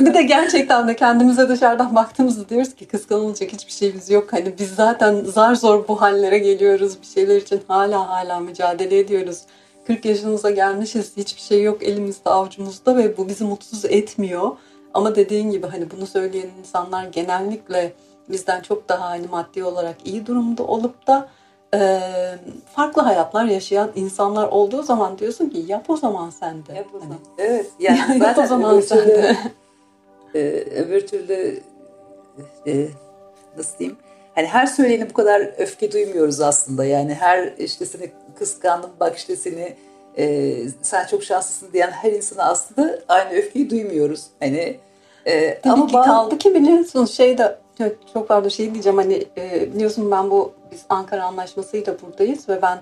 bir 0.00 0.14
de 0.14 0.22
gerçekten 0.22 0.88
de 0.88 0.96
kendimize 0.96 1.48
dışarıdan 1.48 1.94
baktığımızda 1.94 2.48
diyoruz 2.48 2.74
ki 2.74 2.86
kıskanılacak 2.86 3.52
hiçbir 3.52 3.72
şeyimiz 3.72 4.10
yok. 4.10 4.32
Hani 4.32 4.54
biz 4.58 4.74
zaten 4.74 5.24
zar 5.24 5.54
zor 5.54 5.88
bu 5.88 6.00
hallere 6.00 6.38
geliyoruz. 6.38 7.00
Bir 7.02 7.06
şeyler 7.06 7.36
için 7.36 7.60
hala 7.68 8.08
hala 8.08 8.40
mücadele 8.40 8.98
ediyoruz. 8.98 9.38
40 9.86 10.04
yaşımıza 10.04 10.50
gelmişiz. 10.50 11.12
Hiçbir 11.16 11.40
şey 11.40 11.62
yok 11.62 11.82
elimizde 11.82 12.30
avucumuzda 12.30 12.96
ve 12.96 13.16
bu 13.16 13.28
bizi 13.28 13.44
mutsuz 13.44 13.84
etmiyor. 13.84 14.50
Ama 14.94 15.16
dediğin 15.16 15.50
gibi 15.50 15.66
hani 15.66 15.90
bunu 15.90 16.06
söyleyen 16.06 16.50
insanlar 16.60 17.04
genellikle 17.04 17.92
bizden 18.28 18.60
çok 18.60 18.88
daha 18.88 19.10
hani 19.10 19.26
maddi 19.26 19.64
olarak 19.64 19.96
iyi 20.04 20.26
durumda 20.26 20.62
olup 20.62 21.06
da 21.06 21.28
e, 21.74 22.00
farklı 22.74 23.02
hayatlar 23.02 23.44
yaşayan 23.44 23.90
insanlar 23.94 24.48
olduğu 24.48 24.82
zaman 24.82 25.18
diyorsun 25.18 25.48
ki 25.48 25.64
yap 25.68 25.90
o 25.90 25.96
zaman 25.96 26.30
sen 26.30 26.66
de. 26.66 26.72
Yap 26.74 26.86
o 26.94 26.98
zaman. 26.98 27.16
Hani, 27.36 27.48
evet. 27.48 27.66
Yani 27.80 27.98
ya, 27.98 28.14
yap 28.28 28.38
o 28.38 28.46
zaman 28.46 28.80
sen 28.80 29.08
de. 29.08 29.36
E, 30.34 30.40
öbür 30.76 31.06
türlü 31.06 31.60
e, 32.66 32.88
nasıl 33.56 33.78
diyeyim? 33.78 33.98
Hani 34.34 34.46
her 34.46 34.66
söyleyene 34.66 35.10
bu 35.10 35.12
kadar 35.12 35.40
öfke 35.58 35.92
duymuyoruz 35.92 36.40
aslında. 36.40 36.84
Yani 36.84 37.14
her 37.14 37.52
işte 37.58 37.86
seni 37.86 38.12
kıskandım 38.38 38.90
bak 39.00 39.16
işte 39.16 39.36
seni 39.36 39.76
e, 40.18 40.56
sen 40.82 41.06
çok 41.06 41.24
şanslısın 41.24 41.72
diyen 41.72 41.90
her 41.90 42.12
insana 42.12 42.42
aslında 42.42 42.98
aynı 43.08 43.30
öfkeyi 43.30 43.70
duymuyoruz. 43.70 44.26
Hani 44.40 44.78
e, 45.26 45.60
Tabii 45.60 45.72
ama 45.72 45.86
ki 45.86 45.92
kaldı 45.92 46.38
ki 46.38 46.54
biliyorsun 46.54 47.04
şey 47.04 47.38
de 47.38 47.58
çok, 47.88 48.12
çok 48.14 48.28
pardon 48.28 48.48
şey 48.48 48.72
diyeceğim 48.72 48.98
hani 48.98 49.26
e, 49.36 49.74
biliyorsun 49.74 50.10
ben 50.10 50.30
bu 50.30 50.52
biz 50.72 50.84
Ankara 50.88 51.24
Anlaşması'yla 51.24 51.96
buradayız 52.02 52.48
ve 52.48 52.62
ben 52.62 52.78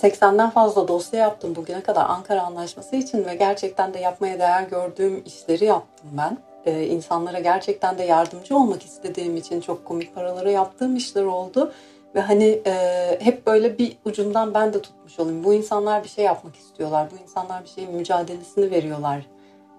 80'den 0.00 0.50
fazla 0.50 0.88
dosya 0.88 1.20
yaptım 1.20 1.56
bugüne 1.56 1.80
kadar 1.80 2.04
Ankara 2.08 2.42
Anlaşması 2.42 2.96
için 2.96 3.24
ve 3.24 3.34
gerçekten 3.34 3.94
de 3.94 3.98
yapmaya 3.98 4.38
değer 4.38 4.62
gördüğüm 4.62 5.22
işleri 5.26 5.64
yaptım 5.64 6.10
ben. 6.12 6.38
Ee, 6.66 6.86
insanlara 6.86 7.40
gerçekten 7.40 7.98
de 7.98 8.02
yardımcı 8.02 8.56
olmak 8.56 8.84
istediğim 8.84 9.36
için 9.36 9.60
çok 9.60 9.84
komik 9.84 10.14
paraları 10.14 10.50
yaptığım 10.50 10.96
işler 10.96 11.24
oldu. 11.24 11.72
Ve 12.14 12.20
hani 12.20 12.62
e, 12.66 12.72
hep 13.20 13.46
böyle 13.46 13.78
bir 13.78 13.96
ucundan 14.04 14.54
ben 14.54 14.72
de 14.72 14.82
tutmuş 14.82 15.18
olayım. 15.18 15.44
Bu 15.44 15.54
insanlar 15.54 16.04
bir 16.04 16.08
şey 16.08 16.24
yapmak 16.24 16.56
istiyorlar. 16.56 17.08
Bu 17.12 17.22
insanlar 17.22 17.64
bir 17.64 17.68
şeyin 17.68 17.94
mücadelesini 17.94 18.70
veriyorlar 18.70 19.26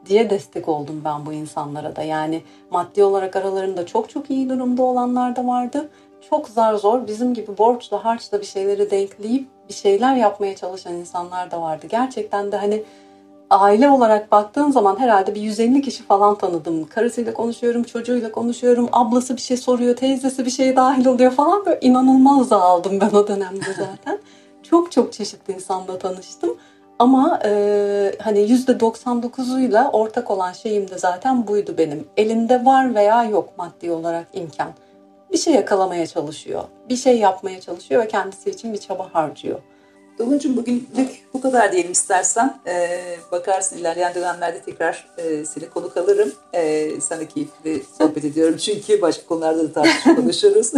diye 0.05 0.29
destek 0.29 0.69
oldum 0.69 1.01
ben 1.05 1.25
bu 1.25 1.33
insanlara 1.33 1.95
da. 1.95 2.01
Yani 2.01 2.41
maddi 2.71 3.03
olarak 3.03 3.35
aralarında 3.35 3.85
çok 3.85 4.09
çok 4.09 4.29
iyi 4.29 4.49
durumda 4.49 4.83
olanlar 4.83 5.35
da 5.35 5.47
vardı. 5.47 5.89
Çok 6.29 6.49
zar 6.49 6.75
zor 6.75 7.07
bizim 7.07 7.33
gibi 7.33 7.57
borçla 7.57 8.05
harçla 8.05 8.41
bir 8.41 8.45
şeyleri 8.45 8.91
denkleyip 8.91 9.47
bir 9.69 9.73
şeyler 9.73 10.15
yapmaya 10.15 10.55
çalışan 10.55 10.93
insanlar 10.93 11.51
da 11.51 11.61
vardı. 11.61 11.87
Gerçekten 11.89 12.51
de 12.51 12.57
hani 12.57 12.83
aile 13.49 13.89
olarak 13.89 14.31
baktığın 14.31 14.71
zaman 14.71 14.99
herhalde 14.99 15.35
bir 15.35 15.41
150 15.41 15.81
kişi 15.81 16.03
falan 16.03 16.37
tanıdım. 16.37 16.87
Karısıyla 16.87 17.33
konuşuyorum, 17.33 17.83
çocuğuyla 17.83 18.31
konuşuyorum, 18.31 18.89
ablası 18.91 19.35
bir 19.35 19.41
şey 19.41 19.57
soruyor, 19.57 19.95
teyzesi 19.95 20.45
bir 20.45 20.51
şey 20.51 20.75
dahil 20.75 21.05
oluyor 21.05 21.31
falan. 21.31 21.65
Böyle 21.65 21.79
inanılmaz 21.81 22.51
aldım 22.51 22.99
ben 23.01 23.09
o 23.09 23.27
dönemde 23.27 23.73
zaten. 23.77 24.19
çok 24.63 24.91
çok 24.91 25.13
çeşitli 25.13 25.53
insanla 25.53 25.97
tanıştım. 25.97 26.57
Ama 26.99 27.39
e, 27.45 27.51
hani 28.19 28.39
%99'uyla 28.39 29.91
ortak 29.91 30.31
olan 30.31 30.51
şeyim 30.53 30.89
de 30.89 30.97
zaten 30.97 31.47
buydu 31.47 31.75
benim. 31.77 32.07
Elinde 32.17 32.65
var 32.65 32.95
veya 32.95 33.23
yok 33.23 33.49
maddi 33.57 33.91
olarak 33.91 34.27
imkan. 34.33 34.71
Bir 35.31 35.37
şey 35.37 35.53
yakalamaya 35.53 36.07
çalışıyor. 36.07 36.63
Bir 36.89 36.95
şey 36.95 37.17
yapmaya 37.19 37.61
çalışıyor 37.61 38.03
ve 38.03 38.07
kendisi 38.07 38.49
için 38.49 38.73
bir 38.73 38.77
çaba 38.77 39.09
harcıyor. 39.13 39.59
Doğuncum 40.19 40.57
bugünlük 40.57 41.27
bu 41.33 41.41
kadar 41.41 41.71
diyelim 41.71 41.91
istersen. 41.91 42.57
Ee, 42.67 42.99
bakarsın 43.31 43.77
ilerleyen 43.77 44.15
dönemlerde 44.15 44.59
tekrar 44.61 45.07
e, 45.17 45.45
seni 45.45 45.69
konuk 45.69 45.97
alırım. 45.97 46.33
E, 46.53 46.89
sana 47.01 47.25
keyifli 47.27 47.83
sohbet 47.97 48.25
ediyorum 48.25 48.57
çünkü 48.57 49.01
başka 49.01 49.25
konularda 49.25 49.63
da 49.63 49.73
tartışıp 49.73 50.15
konuşuruz. 50.15 50.71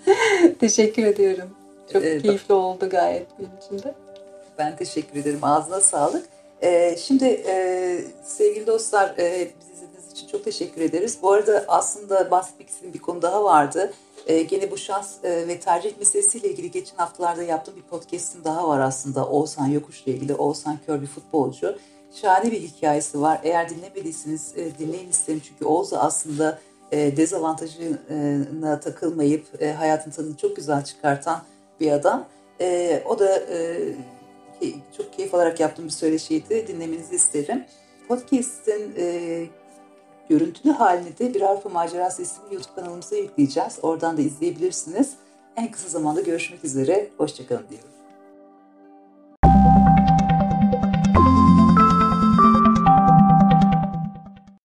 Teşekkür 0.60 1.04
ediyorum. 1.04 1.50
Çok 1.92 2.04
Ee, 2.04 2.18
keyifli 2.18 2.54
oldu 2.54 2.88
gayet 2.90 3.26
benim 3.38 3.50
için 3.62 3.88
de. 3.88 3.94
Ben 4.58 4.76
teşekkür 4.76 5.20
ederim. 5.20 5.38
Ağzına 5.42 5.80
sağlık. 5.80 6.26
Ee, 6.62 6.96
şimdi 6.98 7.24
e, 7.24 7.98
sevgili 8.24 8.66
dostlar 8.66 9.14
e, 9.18 9.50
bizi 9.60 9.72
izlediğiniz 9.72 10.12
için 10.12 10.28
çok 10.28 10.44
teşekkür 10.44 10.80
ederiz. 10.80 11.18
Bu 11.22 11.32
arada 11.32 11.64
aslında 11.68 12.30
bahsetmek 12.30 12.68
bir 12.94 12.98
konu 12.98 13.22
daha 13.22 13.44
vardı. 13.44 13.92
E, 14.26 14.42
gene 14.42 14.70
bu 14.70 14.78
şans 14.78 15.24
e, 15.24 15.48
ve 15.48 15.60
tercih 15.60 15.98
meselesiyle 15.98 16.48
ilgili 16.48 16.70
geçen 16.70 16.96
haftalarda 16.96 17.42
yaptığım 17.42 17.76
bir 17.76 17.82
podcast'im 17.82 18.44
daha 18.44 18.68
var 18.68 18.80
aslında. 18.80 19.28
Oğuzhan 19.28 19.66
Yokuş'la 19.66 20.12
ilgili. 20.12 20.34
Oğuzhan 20.34 20.78
Kör 20.86 21.02
bir 21.02 21.06
futbolcu. 21.06 21.78
Şahane 22.14 22.50
bir 22.50 22.62
hikayesi 22.62 23.20
var. 23.20 23.40
Eğer 23.42 23.68
dinlemediyseniz 23.68 24.52
e, 24.56 24.78
dinleyin 24.78 25.08
isterim. 25.08 25.42
Çünkü 25.48 25.64
Oğuz 25.64 25.92
da 25.92 26.02
aslında 26.02 26.58
e, 26.92 27.16
dezavantajına 27.16 28.80
takılmayıp 28.80 29.62
e, 29.62 29.72
hayatın 29.72 30.10
tadını 30.10 30.36
çok 30.36 30.56
güzel 30.56 30.84
çıkartan 30.84 31.42
bir 31.80 31.92
adam. 31.92 32.26
E, 32.60 33.02
o 33.08 33.18
da 33.18 33.38
e, 33.38 33.78
çok 34.96 35.12
keyif 35.12 35.34
alarak 35.34 35.60
yaptığım 35.60 35.84
bir 35.84 35.90
söyleşiydi. 35.90 36.66
Dinlemenizi 36.68 37.16
isterim. 37.16 37.64
Podcast'in 38.08 38.94
e, 38.98 39.46
görüntülü 40.28 40.72
halini 40.72 41.18
de 41.18 41.34
Bir 41.34 41.40
Avrupa 41.40 41.68
Macerası 41.68 42.22
isimli 42.22 42.54
YouTube 42.54 42.74
kanalımıza 42.74 43.16
yükleyeceğiz. 43.16 43.78
Oradan 43.82 44.16
da 44.16 44.20
izleyebilirsiniz. 44.20 45.14
En 45.56 45.70
kısa 45.70 45.88
zamanda 45.88 46.20
görüşmek 46.20 46.64
üzere. 46.64 47.10
Hoşçakalın 47.18 47.68
diyorum. 47.70 47.95